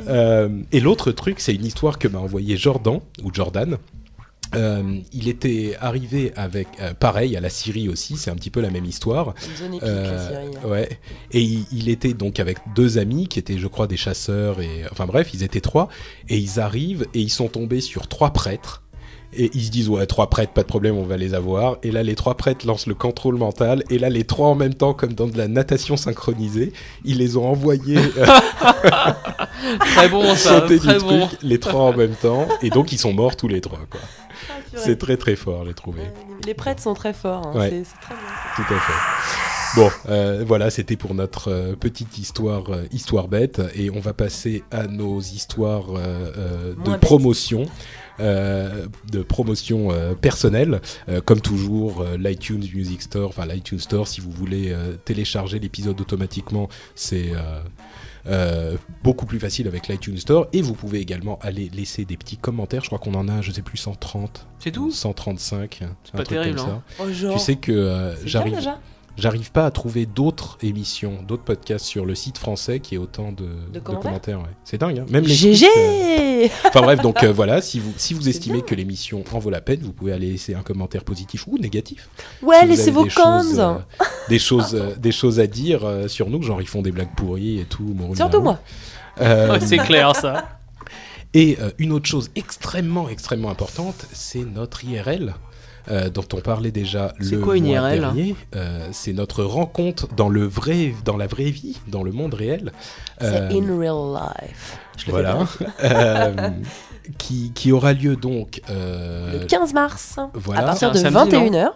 Euh, 0.08 0.48
et 0.72 0.80
l'autre 0.80 1.10
truc, 1.12 1.40
c'est 1.40 1.54
une 1.54 1.64
histoire 1.64 1.98
que 1.98 2.08
m'a 2.08 2.18
envoyé 2.18 2.56
Jordan 2.56 3.00
ou 3.22 3.32
Jordan. 3.32 3.76
Euh, 4.54 4.98
il 5.14 5.28
était 5.28 5.76
arrivé 5.80 6.30
avec 6.36 6.68
euh, 6.80 6.92
pareil 6.92 7.36
à 7.38 7.40
la 7.40 7.48
Syrie 7.48 7.88
aussi, 7.88 8.18
c'est 8.18 8.30
un 8.30 8.34
petit 8.34 8.50
peu 8.50 8.60
la 8.60 8.68
même 8.70 8.84
histoire. 8.84 9.34
Une 9.50 9.56
zone 9.56 9.74
épique, 9.74 9.88
Euh, 9.88 10.12
la 10.12 10.28
Syrie. 10.28 10.56
hein. 10.62 10.68
ouais. 10.68 10.88
Et 11.32 11.40
il, 11.40 11.64
il 11.72 11.88
était 11.88 12.12
donc 12.12 12.38
avec 12.38 12.58
deux 12.76 12.98
amis 12.98 13.28
qui 13.28 13.38
étaient, 13.38 13.56
je 13.56 13.66
crois, 13.66 13.86
des 13.86 13.96
chasseurs 13.96 14.60
et 14.60 14.84
enfin 14.90 15.06
bref, 15.06 15.30
ils 15.32 15.42
étaient 15.42 15.62
trois 15.62 15.88
et 16.28 16.36
ils 16.36 16.60
arrivent 16.60 17.06
et 17.14 17.20
ils 17.20 17.30
sont 17.30 17.48
tombés 17.48 17.80
sur 17.80 18.08
trois 18.08 18.34
prêtres 18.34 18.81
Et 19.34 19.50
ils 19.54 19.64
se 19.64 19.70
disent 19.70 19.88
ouais 19.88 20.04
trois 20.06 20.28
prêtres 20.28 20.52
pas 20.52 20.62
de 20.62 20.66
problème 20.66 20.96
on 20.96 21.04
va 21.04 21.16
les 21.16 21.32
avoir. 21.34 21.76
Et 21.82 21.90
là 21.90 22.02
les 22.02 22.14
trois 22.14 22.34
prêtres 22.36 22.66
lancent 22.66 22.86
le 22.86 22.94
contrôle 22.94 23.36
mental. 23.36 23.82
Et 23.90 23.98
là 23.98 24.10
les 24.10 24.24
trois 24.24 24.48
en 24.48 24.54
même 24.54 24.74
temps 24.74 24.92
comme 24.94 25.14
dans 25.14 25.26
de 25.26 25.38
la 25.38 25.48
natation 25.48 25.96
synchronisée, 25.96 26.72
ils 27.04 27.18
les 27.18 27.36
ont 27.36 27.48
envoyés 27.48 27.98
euh, 27.98 28.26
Très 29.80 30.08
bon 30.08 30.34
ça, 30.34 30.60
sauter 30.60 30.74
du 30.78 30.86
très 30.86 30.98
truc, 30.98 31.08
bon. 31.08 31.28
les 31.42 31.58
trois 31.58 31.82
en 31.82 31.96
même 31.96 32.14
temps. 32.14 32.46
Et 32.62 32.70
donc 32.70 32.92
ils 32.92 32.98
sont 32.98 33.12
morts 33.12 33.36
tous 33.36 33.48
les 33.48 33.60
trois 33.60 33.80
quoi. 33.90 34.00
Ah, 34.50 34.54
C'est 34.76 34.98
très 34.98 35.16
très 35.16 35.36
fort 35.36 35.64
les 35.64 35.74
trouver. 35.74 36.02
Les 36.46 36.54
prêtres 36.54 36.82
sont 36.82 36.94
très 36.94 37.12
forts. 37.12 37.46
hein, 37.46 37.58
Ouais. 37.58 37.70
c'est- 37.70 38.00
très 38.00 38.14
bien. 38.14 38.56
Tout 38.66 38.74
à 38.74 38.78
fait. 38.78 39.80
Bon, 39.80 39.88
euh, 40.10 40.44
voilà, 40.46 40.68
c'était 40.68 40.96
pour 40.96 41.14
notre 41.14 41.50
euh, 41.50 41.74
petite 41.76 42.18
histoire, 42.18 42.64
euh, 42.70 42.84
histoire 42.92 43.26
bête, 43.28 43.62
et 43.74 43.88
on 43.88 44.00
va 44.00 44.12
passer 44.12 44.62
à 44.70 44.86
nos 44.86 45.18
histoires 45.20 45.86
euh, 45.96 46.30
euh, 46.36 46.74
de 46.84 46.96
promotion. 46.98 47.64
Euh, 48.22 48.86
de 49.10 49.22
promotion 49.22 49.90
euh, 49.92 50.14
personnelle, 50.14 50.80
Euh, 51.08 51.20
comme 51.20 51.40
toujours 51.40 52.00
euh, 52.02 52.16
l'iTunes 52.16 52.64
Music 52.74 53.02
Store, 53.02 53.28
enfin 53.28 53.44
l'iTunes 53.46 53.80
Store, 53.80 54.06
si 54.08 54.20
vous 54.20 54.30
voulez 54.30 54.70
euh, 54.72 54.94
télécharger 55.04 55.58
l'épisode 55.58 56.00
automatiquement, 56.00 56.68
c'est 56.94 57.32
euh, 57.32 57.60
euh, 58.26 58.76
beaucoup 59.02 59.26
plus 59.26 59.40
facile 59.40 59.66
avec 59.66 59.88
l'iTunes 59.88 60.16
Store. 60.18 60.46
Et 60.52 60.62
vous 60.62 60.74
pouvez 60.74 61.00
également 61.00 61.38
aller 61.42 61.68
laisser 61.74 62.04
des 62.04 62.16
petits 62.16 62.36
commentaires. 62.36 62.82
Je 62.82 62.86
crois 62.88 62.98
qu'on 63.00 63.14
en 63.14 63.28
a, 63.28 63.40
je 63.42 63.50
sais 63.50 63.62
plus, 63.62 63.78
130, 63.78 64.46
C'est 64.60 64.70
tout? 64.70 64.90
135, 64.92 65.80
un 65.82 65.86
pas 66.16 66.24
truc 66.24 66.28
terrible, 66.38 66.56
comme 66.56 66.66
ça. 66.66 66.72
hein. 66.74 66.82
Oh, 67.00 67.12
genre, 67.12 67.32
Tu 67.34 67.38
sais 67.40 67.56
que 67.56 67.72
euh, 67.72 68.14
c'est 68.16 68.28
j'arrive 68.28 68.54
déjà? 68.54 68.78
J'arrive 69.18 69.52
pas 69.52 69.66
à 69.66 69.70
trouver 69.70 70.06
d'autres 70.06 70.56
émissions, 70.62 71.18
d'autres 71.26 71.42
podcasts 71.44 71.84
sur 71.84 72.06
le 72.06 72.14
site 72.14 72.38
français 72.38 72.80
qui 72.80 72.94
ait 72.94 72.98
autant 72.98 73.30
de, 73.32 73.48
de 73.72 73.78
commentaires 73.78 74.38
ouais. 74.38 74.46
C'est 74.64 74.78
dingue, 74.78 75.00
hein 75.00 75.06
Même 75.10 75.24
les 75.24 75.34
GG 75.34 75.66
euh, 75.66 76.48
Enfin 76.66 76.80
bref, 76.80 77.00
donc 77.02 77.22
euh, 77.22 77.32
voilà, 77.32 77.60
si 77.60 77.78
vous, 77.78 77.92
si 77.96 78.14
vous 78.14 78.28
estimez 78.28 78.56
bien. 78.58 78.64
que 78.64 78.74
l'émission 78.74 79.22
en 79.32 79.38
vaut 79.38 79.50
la 79.50 79.60
peine, 79.60 79.80
vous 79.82 79.92
pouvez 79.92 80.12
aller 80.12 80.30
laisser 80.30 80.54
un 80.54 80.62
commentaire 80.62 81.04
positif 81.04 81.46
ou 81.46 81.58
négatif. 81.58 82.08
Ouais, 82.42 82.60
Si 82.62 82.66
laissez 82.68 82.90
vos 82.90 83.04
des 83.04 83.10
choses, 83.10 83.56
cons 83.56 83.60
euh, 83.60 84.04
des, 84.28 84.38
choses, 84.38 84.74
euh, 84.74 84.94
des 84.96 85.12
choses 85.12 85.40
à 85.40 85.46
dire 85.46 85.84
euh, 85.84 86.08
sur 86.08 86.30
nous, 86.30 86.42
genre 86.42 86.60
ils 86.62 86.68
font 86.68 86.82
des 86.82 86.92
blagues 86.92 87.14
pourries 87.14 87.60
et 87.60 87.64
tout. 87.64 87.94
Surtout 88.14 88.40
moi. 88.40 88.60
Euh, 89.20 89.52
Ouais, 89.52 89.60
c'est 89.60 89.76
clair 89.78 90.16
ça. 90.16 90.48
et 91.34 91.58
euh, 91.60 91.70
une 91.78 91.92
autre 91.92 92.06
chose 92.06 92.30
extrêmement, 92.34 93.08
extrêmement 93.08 93.50
importante, 93.50 94.06
c'est 94.12 94.44
notre 94.44 94.84
IRL. 94.84 95.34
Euh, 95.90 96.10
dont 96.10 96.24
on 96.34 96.40
parlait 96.40 96.70
déjà 96.70 97.12
C'est 97.20 97.32
le 97.36 97.40
quoi 97.40 97.56
une 97.56 97.64
mois 97.64 97.74
IRL? 97.90 98.00
dernier. 98.00 98.36
Euh, 98.54 98.88
c'est 98.92 99.12
notre 99.12 99.42
rencontre 99.44 100.08
dans 100.14 100.28
le 100.28 100.44
vrai, 100.44 100.94
dans 101.04 101.16
la 101.16 101.26
vraie 101.26 101.50
vie, 101.50 101.78
dans 101.88 102.02
le 102.02 102.12
monde 102.12 102.34
réel. 102.34 102.72
C'est 103.20 103.26
Euh, 103.26 103.50
in 103.50 103.78
real 103.78 104.22
life. 104.44 104.78
Je 104.96 105.10
voilà, 105.10 105.38
qui, 107.18 107.52
qui 107.54 107.72
aura 107.72 107.92
lieu 107.92 108.16
donc 108.16 108.60
euh, 108.70 109.40
Le 109.40 109.46
15 109.46 109.74
mars, 109.74 110.18
voilà. 110.34 110.60
à 110.60 110.64
partir 110.66 110.92
de 110.92 110.98
C'est 110.98 111.06
un 111.06 111.12
samedi, 111.12 111.36
21h. 111.36 111.68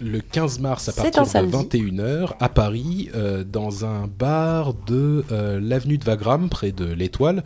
le 0.00 0.20
15 0.20 0.58
mars 0.60 0.88
à 0.88 0.92
partir 0.92 1.22
de 1.22 1.28
samedi. 1.28 1.56
21h 1.56 2.32
à 2.40 2.48
Paris, 2.48 3.08
euh, 3.14 3.44
dans 3.44 3.84
un 3.86 4.06
bar 4.06 4.74
de 4.86 5.24
euh, 5.32 5.58
l'avenue 5.62 5.96
de 5.98 6.04
Wagram, 6.04 6.48
près 6.50 6.72
de 6.72 6.84
l'Étoile. 6.84 7.42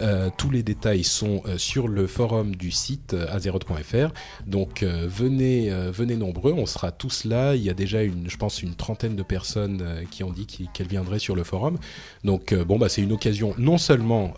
Euh, 0.00 0.30
tous 0.36 0.50
les 0.50 0.62
détails 0.62 1.04
sont 1.04 1.42
euh, 1.46 1.58
sur 1.58 1.88
le 1.88 2.06
forum 2.06 2.56
du 2.56 2.70
site 2.70 3.14
euh, 3.14 3.26
azeroth.fr. 3.30 4.12
Donc 4.46 4.82
venez, 4.82 5.70
venez 5.92 6.16
nombreux, 6.16 6.52
on 6.52 6.66
sera 6.66 6.90
tous 6.90 7.24
là. 7.24 7.54
Il 7.54 7.62
y 7.62 7.70
a 7.70 7.74
déjà 7.74 8.02
une, 8.02 8.28
je 8.28 8.36
pense, 8.36 8.62
une 8.62 8.74
trentaine 8.74 9.16
de 9.16 9.22
personnes 9.22 10.04
qui 10.10 10.24
ont 10.24 10.32
dit 10.32 10.46
qu'elles 10.46 10.86
viendraient 10.86 11.18
sur 11.18 11.36
le 11.36 11.44
forum. 11.44 11.78
Donc 12.24 12.54
bon, 12.54 12.78
bah 12.78 12.88
c'est 12.88 13.02
une 13.02 13.12
occasion 13.12 13.54
non 13.58 13.78
seulement 13.78 14.34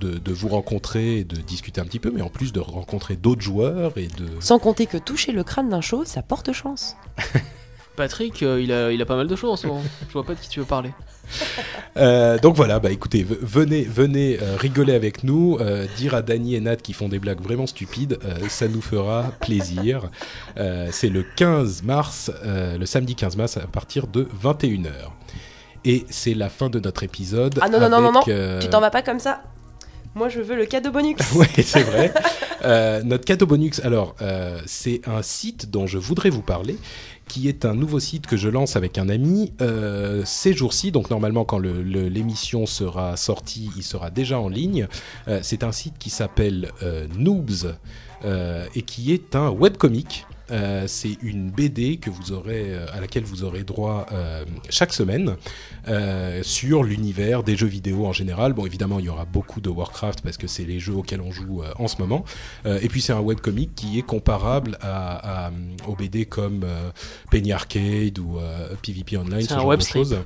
de, 0.00 0.18
de 0.18 0.32
vous 0.32 0.48
rencontrer 0.48 1.18
et 1.18 1.24
de 1.24 1.36
discuter 1.36 1.80
un 1.80 1.84
petit 1.84 2.00
peu, 2.00 2.10
mais 2.10 2.22
en 2.22 2.28
plus 2.28 2.52
de 2.52 2.60
rencontrer 2.60 3.16
d'autres 3.16 3.42
joueurs 3.42 3.96
et 3.98 4.08
de 4.08 4.28
Sans 4.40 4.58
compter 4.58 4.86
que 4.86 4.98
toucher 4.98 5.32
le 5.32 5.44
crâne 5.44 5.68
d'un 5.68 5.80
chauve, 5.80 6.06
ça 6.06 6.22
porte 6.22 6.52
chance. 6.52 6.96
Patrick, 7.96 8.42
euh, 8.42 8.60
il, 8.60 8.72
a, 8.72 8.92
il 8.92 9.00
a 9.00 9.06
pas 9.06 9.16
mal 9.16 9.26
de 9.26 9.36
choses 9.36 9.50
en 9.50 9.56
ce 9.56 9.66
moment. 9.66 9.82
Je 10.08 10.12
vois 10.12 10.24
pas 10.24 10.34
de 10.34 10.40
qui 10.40 10.48
tu 10.48 10.60
veux 10.60 10.66
parler. 10.66 10.90
Euh, 11.96 12.38
donc 12.38 12.56
voilà, 12.56 12.78
bah 12.78 12.90
écoutez, 12.90 13.24
venez, 13.26 13.80
venez 13.80 14.38
euh, 14.42 14.56
rigoler 14.58 14.92
avec 14.92 15.24
nous, 15.24 15.56
euh, 15.60 15.86
dire 15.96 16.14
à 16.14 16.20
Dany 16.20 16.54
et 16.54 16.60
Nat 16.60 16.76
qui 16.76 16.92
font 16.92 17.08
des 17.08 17.18
blagues 17.18 17.40
vraiment 17.40 17.66
stupides, 17.66 18.18
euh, 18.22 18.50
ça 18.50 18.68
nous 18.68 18.82
fera 18.82 19.32
plaisir. 19.40 20.10
Euh, 20.58 20.88
c'est 20.92 21.08
le 21.08 21.24
15 21.36 21.84
mars, 21.84 22.30
euh, 22.44 22.76
le 22.76 22.84
samedi 22.84 23.14
15 23.14 23.36
mars 23.38 23.56
à 23.56 23.66
partir 23.66 24.08
de 24.08 24.28
21h. 24.44 24.90
Et 25.86 26.04
c'est 26.10 26.34
la 26.34 26.50
fin 26.50 26.68
de 26.68 26.80
notre 26.80 27.02
épisode. 27.02 27.58
Ah 27.62 27.70
non, 27.70 27.80
non, 27.80 27.88
non, 27.88 28.02
non, 28.02 28.12
non, 28.12 28.20
euh, 28.28 28.60
Tu 28.60 28.68
t'en 28.68 28.80
vas 28.82 28.90
pas 28.90 29.00
comme 29.00 29.18
ça. 29.18 29.40
Moi, 30.14 30.28
je 30.28 30.40
veux 30.40 30.56
le 30.56 30.66
cadeau 30.66 30.90
bonus. 30.90 31.16
Ouais, 31.34 31.48
c'est 31.62 31.82
vrai. 31.82 32.12
Euh, 32.64 33.02
notre 33.04 33.24
cadeau 33.24 33.46
bonus, 33.46 33.80
alors, 33.84 34.16
euh, 34.20 34.60
c'est 34.66 35.00
un 35.06 35.22
site 35.22 35.70
dont 35.70 35.86
je 35.86 35.98
voudrais 35.98 36.30
vous 36.30 36.42
parler, 36.42 36.76
qui 37.28 37.48
est 37.48 37.64
un 37.64 37.74
nouveau 37.74 38.00
site 38.00 38.26
que 38.26 38.36
je 38.36 38.48
lance 38.48 38.76
avec 38.76 38.98
un 38.98 39.08
ami 39.08 39.52
euh, 39.60 40.22
ces 40.24 40.52
jours-ci. 40.52 40.92
Donc, 40.92 41.10
normalement, 41.10 41.44
quand 41.44 41.58
l'émission 41.58 42.66
sera 42.66 43.16
sortie, 43.16 43.70
il 43.76 43.82
sera 43.82 44.10
déjà 44.10 44.40
en 44.40 44.48
ligne. 44.48 44.86
Euh, 45.28 45.40
c'est 45.42 45.64
un 45.64 45.72
site 45.72 45.98
qui 45.98 46.10
s'appelle 46.10 46.70
euh, 46.82 47.06
Noobs 47.16 47.76
et 48.74 48.82
qui 48.82 49.12
est 49.12 49.36
un 49.36 49.50
webcomic. 49.50 50.26
Euh, 50.50 50.84
c'est 50.86 51.18
une 51.22 51.50
BD 51.50 51.96
que 51.96 52.08
vous 52.10 52.32
aurez, 52.32 52.72
euh, 52.74 52.86
à 52.92 53.00
laquelle 53.00 53.24
vous 53.24 53.42
aurez 53.42 53.64
droit 53.64 54.06
euh, 54.12 54.44
chaque 54.70 54.92
semaine 54.92 55.36
sur 56.42 56.82
l'univers 56.82 57.42
des 57.44 57.56
jeux 57.56 57.66
vidéo 57.66 58.06
en 58.06 58.12
général. 58.12 58.52
Bon, 58.52 58.66
évidemment, 58.66 58.98
il 58.98 59.06
y 59.06 59.08
aura 59.08 59.24
beaucoup 59.24 59.60
de 59.60 59.68
Warcraft 59.68 60.20
parce 60.22 60.36
que 60.36 60.46
c'est 60.48 60.64
les 60.64 60.80
jeux 60.80 60.94
auxquels 60.94 61.20
on 61.20 61.30
joue 61.30 61.62
en 61.78 61.86
ce 61.86 61.98
moment. 61.98 62.24
Et 62.64 62.88
puis, 62.88 63.00
c'est 63.00 63.12
un 63.12 63.20
webcomic 63.20 63.74
qui 63.76 63.98
est 63.98 64.02
comparable 64.02 64.78
à, 64.80 65.46
à, 65.46 65.50
aux 65.86 65.94
BD 65.94 66.26
comme 66.26 66.64
Penny 67.30 67.52
Arcade 67.52 68.18
ou 68.18 68.38
PvP 68.82 69.16
Online, 69.16 69.40
C'est 69.42 69.48
ce 69.48 69.54
un 69.54 69.58
genre 69.58 69.66
web 69.66 69.78
de 69.78 69.84
strip. 69.84 70.02
choses. 70.02 70.16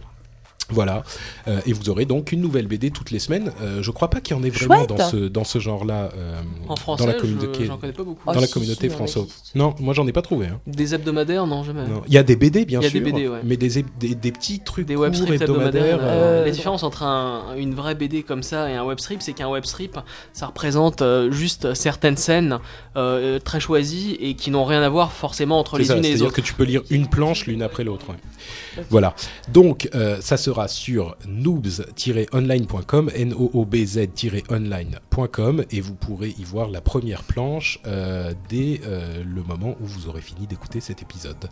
Voilà, 0.70 1.02
Euh, 1.48 1.60
et 1.66 1.72
vous 1.72 1.88
aurez 1.90 2.04
donc 2.04 2.32
une 2.32 2.40
nouvelle 2.40 2.66
BD 2.66 2.90
toutes 2.90 3.10
les 3.10 3.18
semaines. 3.18 3.52
Euh, 3.62 3.82
je 3.82 3.90
crois 3.90 4.08
pas 4.08 4.20
qu'il 4.20 4.36
y 4.36 4.40
en 4.40 4.42
ait 4.42 4.50
vraiment 4.50 4.76
Chouette. 4.86 4.88
dans 4.88 5.08
ce, 5.10 5.16
dans 5.16 5.44
ce 5.44 5.58
genre-là 5.58 6.10
euh, 6.16 6.40
En 6.68 6.76
français, 6.76 7.04
dans 7.04 7.10
la 7.10 7.16
je- 7.16 7.20
communauté, 7.22 7.64
j'en 7.66 7.76
connais 7.76 7.92
pas 7.92 8.02
beaucoup. 8.04 8.22
Oh, 8.26 8.32
dans 8.34 8.40
la 8.40 8.46
si, 8.46 8.52
communauté 8.52 8.88
si, 8.88 8.94
on 8.94 8.98
française. 8.98 9.24
Non, 9.54 9.74
moi 9.80 9.94
j'en 9.94 10.06
ai 10.06 10.12
pas 10.12 10.22
trouvé. 10.22 10.46
hein. 10.46 10.60
Des 10.66 10.94
hebdomadaires, 10.94 11.46
non, 11.46 11.62
jamais. 11.64 11.82
Non. 11.86 12.02
Il 12.06 12.12
y 12.14 12.18
a 12.18 12.22
des 12.22 12.36
BD 12.36 12.64
bien 12.64 12.80
Il 12.80 12.84
y 12.84 12.86
a 12.86 12.90
sûr, 12.90 13.00
des 13.00 13.12
BD, 13.12 13.28
ouais. 13.28 13.40
mais 13.44 13.56
des, 13.56 13.82
des, 13.98 14.14
des 14.14 14.32
petits 14.32 14.60
trucs 14.60 14.86
Des 14.86 14.94
courts 14.94 15.02
web 15.04 15.14
hebdomadaires. 15.14 15.42
hebdomadaires. 15.42 15.98
euh, 16.02 16.40
euh, 16.40 16.44
la 16.44 16.50
différence 16.50 16.82
entre 16.82 17.02
un- 17.02 17.54
une 17.56 17.74
vraie 17.74 17.94
BD 17.94 18.22
comme 18.22 18.42
ça 18.42 18.70
et 18.70 18.74
un 18.74 18.84
web 18.84 18.98
strip, 19.00 19.22
c'est 19.22 19.32
qu'un 19.32 19.48
web 19.48 19.64
strip, 19.64 19.98
ça 20.32 20.46
représente 20.46 21.02
juste 21.30 21.74
certaines 21.74 22.16
scènes 22.16 22.58
euh, 22.96 23.38
très 23.38 23.60
choisies 23.60 24.16
et 24.20 24.34
qui 24.34 24.50
n'ont 24.50 24.64
rien 24.64 24.82
à 24.82 24.88
voir 24.88 25.12
forcément 25.12 25.58
entre 25.58 25.78
les 25.78 25.84
ça, 25.84 25.94
unes 25.96 26.00
et 26.00 26.02
les 26.02 26.08
c'est-à-dire 26.10 26.26
autres. 26.26 26.36
que 26.36 26.40
tu 26.40 26.54
peux 26.54 26.64
lire 26.64 26.82
une 26.90 27.06
planche 27.08 27.46
l'une 27.46 27.62
après 27.62 27.84
l'autre. 27.84 28.06
ouais. 28.10 28.84
Voilà. 28.90 29.14
Donc, 29.52 29.88
euh, 29.94 30.18
ça 30.20 30.36
sera 30.36 30.59
sur 30.68 31.16
noobs-online.com, 31.26 33.10
N-O-O-B-Z-online.com, 33.14 35.64
et 35.70 35.80
vous 35.80 35.94
pourrez 35.94 36.30
y 36.38 36.44
voir 36.44 36.68
la 36.68 36.80
première 36.80 37.22
planche 37.22 37.80
euh, 37.86 38.32
dès 38.48 38.80
euh, 38.84 39.22
le 39.24 39.42
moment 39.42 39.76
où 39.80 39.86
vous 39.86 40.08
aurez 40.08 40.20
fini 40.20 40.46
d'écouter 40.46 40.80
cet 40.80 41.02
épisode. 41.02 41.48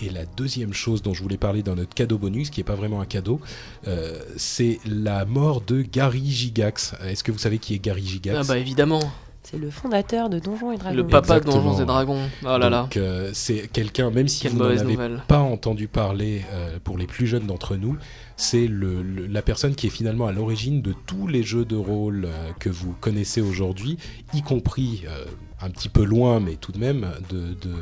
Et 0.00 0.10
la 0.10 0.24
deuxième 0.26 0.72
chose 0.72 1.02
dont 1.02 1.14
je 1.14 1.22
voulais 1.22 1.36
parler 1.36 1.62
dans 1.62 1.76
notre 1.76 1.94
cadeau 1.94 2.18
bonus, 2.18 2.50
qui 2.50 2.60
n'est 2.60 2.64
pas 2.64 2.74
vraiment 2.74 3.00
un 3.00 3.06
cadeau, 3.06 3.40
euh, 3.86 4.18
c'est 4.36 4.80
la 4.86 5.24
mort 5.24 5.60
de 5.60 5.82
Gary 5.82 6.24
Gigax. 6.26 6.94
Est-ce 7.06 7.22
que 7.22 7.30
vous 7.30 7.38
savez 7.38 7.58
qui 7.58 7.74
est 7.74 7.78
Gary 7.78 8.04
Gigax 8.04 8.38
Ah 8.40 8.44
bah 8.46 8.58
évidemment, 8.58 8.98
C'est 9.44 9.56
le 9.56 9.70
fondateur 9.70 10.28
de 10.30 10.40
Donjons 10.40 10.72
et 10.72 10.78
Dragons. 10.78 10.96
le 10.96 11.06
papa 11.06 11.38
de. 11.38 11.44
Donjons 11.44 11.80
et 11.80 11.86
Dragons. 11.86 12.22
Oh 12.42 12.58
là 12.58 12.68
là, 12.70 12.82
Donc, 12.82 12.96
euh, 12.96 13.30
c'est 13.34 13.68
quelqu'un, 13.68 14.10
même 14.10 14.26
si 14.26 14.42
quelle 14.42 14.52
vous 14.52 14.58
n'en 14.58 14.64
mauvaise 14.64 14.80
avez 14.80 14.94
nouvelle. 14.94 15.22
pas 15.28 15.38
entendu 15.38 15.86
parler 15.86 16.42
euh, 16.52 16.78
pour 16.82 16.98
les 16.98 17.06
plus 17.06 17.28
jeunes 17.28 17.46
d'entre 17.46 17.76
nous, 17.76 17.96
c'est 18.36 18.66
le, 18.66 19.02
le- 19.02 19.26
la 19.26 19.42
personne 19.42 19.74
qui 19.74 19.86
est 19.86 19.90
finalement 19.90 20.26
à 20.26 20.32
l'origine 20.32 20.82
de 20.82 20.94
tous 21.06 21.26
les 21.26 21.42
jeux 21.42 21.64
de 21.64 21.76
rôle 21.76 22.24
euh, 22.26 22.50
que 22.58 22.68
vous 22.68 22.94
connaissez 23.00 23.40
aujourd'hui, 23.40 23.96
y 24.34 24.42
compris 24.42 25.04
euh, 25.08 25.24
un 25.60 25.70
petit 25.70 25.88
peu 25.88 26.04
loin, 26.04 26.40
mais 26.40 26.56
tout 26.56 26.72
de 26.72 26.78
même, 26.78 27.06
de, 27.30 27.54
de 27.54 27.74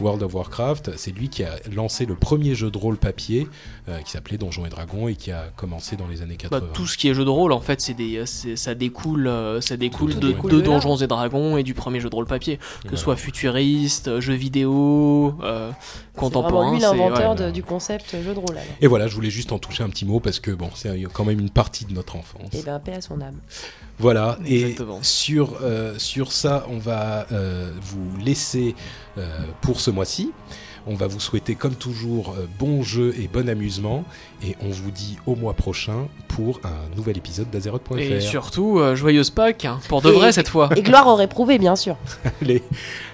World 0.00 0.22
of 0.24 0.34
Warcraft. 0.34 0.92
C'est 0.96 1.12
lui 1.12 1.28
qui 1.28 1.44
a 1.44 1.54
lancé 1.72 2.04
le 2.06 2.16
premier 2.16 2.54
jeu 2.56 2.70
de 2.70 2.78
rôle 2.78 2.96
papier 2.96 3.46
euh, 3.88 3.98
qui 4.00 4.10
s'appelait 4.10 4.38
Donjons 4.38 4.66
et 4.66 4.70
Dragons 4.70 5.06
et 5.08 5.14
qui 5.14 5.30
a 5.30 5.44
commencé 5.56 5.94
dans 5.94 6.08
les 6.08 6.22
années 6.22 6.36
80. 6.36 6.58
Bah, 6.60 6.66
tout 6.72 6.86
ce 6.86 6.96
qui 6.96 7.06
est 7.08 7.14
jeu 7.14 7.24
de 7.24 7.30
rôle, 7.30 7.52
en 7.52 7.60
fait, 7.60 7.80
c'est 7.80 7.94
des, 7.94 8.24
c'est- 8.26 8.56
ça 8.56 8.74
découle, 8.74 9.28
euh, 9.28 9.60
ça 9.60 9.76
découle 9.76 10.14
Tout 10.14 10.48
de. 10.48 10.60
Donjons 10.62 10.96
et 10.96 11.06
Dragons 11.06 11.56
et 11.58 11.62
du 11.62 11.74
premier 11.74 12.00
jeu 12.00 12.08
de 12.10 12.14
rôle 12.14 12.26
papier, 12.26 12.56
que 12.56 12.62
ce 12.64 12.80
Voilà. 12.88 12.96
soit 12.98 13.16
futuriste, 13.16 14.18
jeu 14.20 14.34
vidéo, 14.34 15.34
euh, 15.42 15.70
C'est 16.14 16.18
contemporain. 16.20 16.50
vraiment 16.70 16.72
lui 16.72 16.80
c'est- 16.80 16.86
l'inventeur 16.86 17.30
ouais. 17.38 17.46
de- 17.46 17.50
du 17.52 17.62
concept 17.62 18.16
jeu 18.22 18.34
de 18.34 18.38
rôle. 18.38 18.56
alors. 18.56 18.64
Et 18.80 18.86
voilà, 18.88 19.06
je 19.06 19.14
voulais 19.14 19.30
juste 19.30 19.52
en 19.52 19.58
toucher 19.58 19.84
un 19.84 19.88
petit 19.90 19.97
mot 20.04 20.20
parce 20.20 20.40
que 20.40 20.50
bon, 20.50 20.70
c'est 20.74 20.90
quand 21.12 21.24
même 21.24 21.40
une 21.40 21.50
partie 21.50 21.84
de 21.84 21.92
notre 21.92 22.16
enfance. 22.16 22.52
Et 22.54 22.62
ben, 22.62 22.78
paix 22.78 22.94
à 22.94 23.00
son 23.00 23.20
âme. 23.20 23.36
Voilà, 23.98 24.38
Exactement. 24.46 24.98
et 25.00 25.04
sur, 25.04 25.58
euh, 25.62 25.94
sur 25.98 26.30
ça, 26.32 26.64
on 26.70 26.78
va 26.78 27.26
euh, 27.32 27.72
vous 27.82 28.16
laisser 28.24 28.74
euh, 29.18 29.26
pour 29.60 29.80
ce 29.80 29.90
mois-ci. 29.90 30.32
On 30.86 30.94
va 30.94 31.06
vous 31.06 31.20
souhaiter 31.20 31.54
comme 31.54 31.74
toujours 31.74 32.34
euh, 32.38 32.46
bon 32.58 32.82
jeu 32.82 33.12
et 33.18 33.28
bon 33.28 33.48
amusement. 33.48 34.04
Et 34.42 34.56
on 34.62 34.70
vous 34.70 34.90
dit 34.90 35.18
au 35.26 35.34
mois 35.34 35.52
prochain 35.52 36.06
pour 36.28 36.60
un 36.64 36.96
nouvel 36.96 37.18
épisode 37.18 37.50
d'Azeroth.fr. 37.50 37.98
Et 37.98 38.20
surtout, 38.20 38.78
euh, 38.78 38.94
joyeuse 38.94 39.28
Pâques, 39.30 39.64
hein, 39.66 39.80
pour 39.88 40.00
de 40.00 40.08
Et- 40.08 40.12
vrai 40.12 40.32
cette 40.32 40.48
fois. 40.48 40.70
Et 40.76 40.82
gloire 40.82 41.06
aurait 41.08 41.26
prouvé, 41.26 41.58
bien 41.58 41.76
sûr. 41.76 41.96
Allez, 42.40 42.62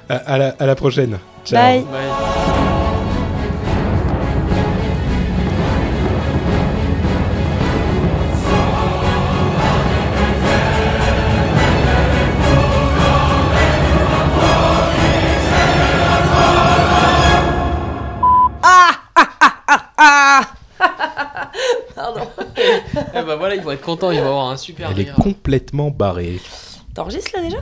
à, 0.09 0.16
à 0.16 0.39
la, 0.39 0.48
à 0.59 0.66
la 0.66 0.74
prochaine. 0.77 1.19
Ciao. 1.44 1.82
Bye. 1.82 3.23
Eh 23.16 23.22
bah 23.22 23.36
voilà, 23.36 23.54
ils 23.54 23.62
vont 23.62 23.70
être 23.70 23.80
contents, 23.80 24.10
ils 24.10 24.20
vont 24.20 24.26
avoir 24.26 24.50
un 24.50 24.56
super 24.56 24.90
Elle 24.90 25.00
est 25.00 25.12
complètement 25.12 25.90
barrée. 25.90 26.40
T'enregistres 26.94 27.30
là 27.34 27.42
déjà? 27.42 27.58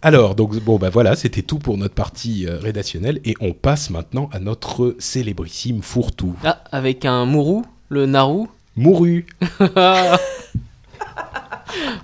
Alors, 0.00 0.34
donc, 0.34 0.54
bon, 0.60 0.76
bah 0.76 0.90
voilà, 0.90 1.16
c'était 1.16 1.42
tout 1.42 1.58
pour 1.58 1.78
notre 1.78 1.94
partie 1.94 2.46
euh, 2.46 2.58
rédactionnelle. 2.58 3.20
Et 3.24 3.34
on 3.40 3.52
passe 3.52 3.90
maintenant 3.90 4.28
à 4.32 4.38
notre 4.38 4.96
célébrissime 4.98 5.82
fourre-tout. 5.82 6.36
Ah, 6.44 6.58
avec 6.72 7.04
un 7.04 7.24
Mourou, 7.24 7.64
le 7.88 8.06
Naru. 8.06 8.46
Mouru. 8.76 9.26
oh 9.60 9.66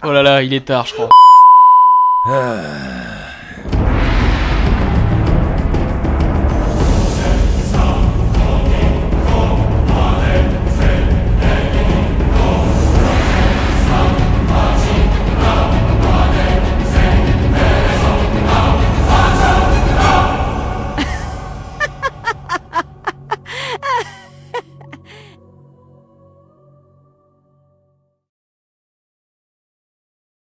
là 0.04 0.22
là, 0.22 0.42
il 0.42 0.54
est 0.54 0.64
tard, 0.64 0.86
je 0.86 0.94
crois. 0.94 1.08
Ah, 2.26 3.29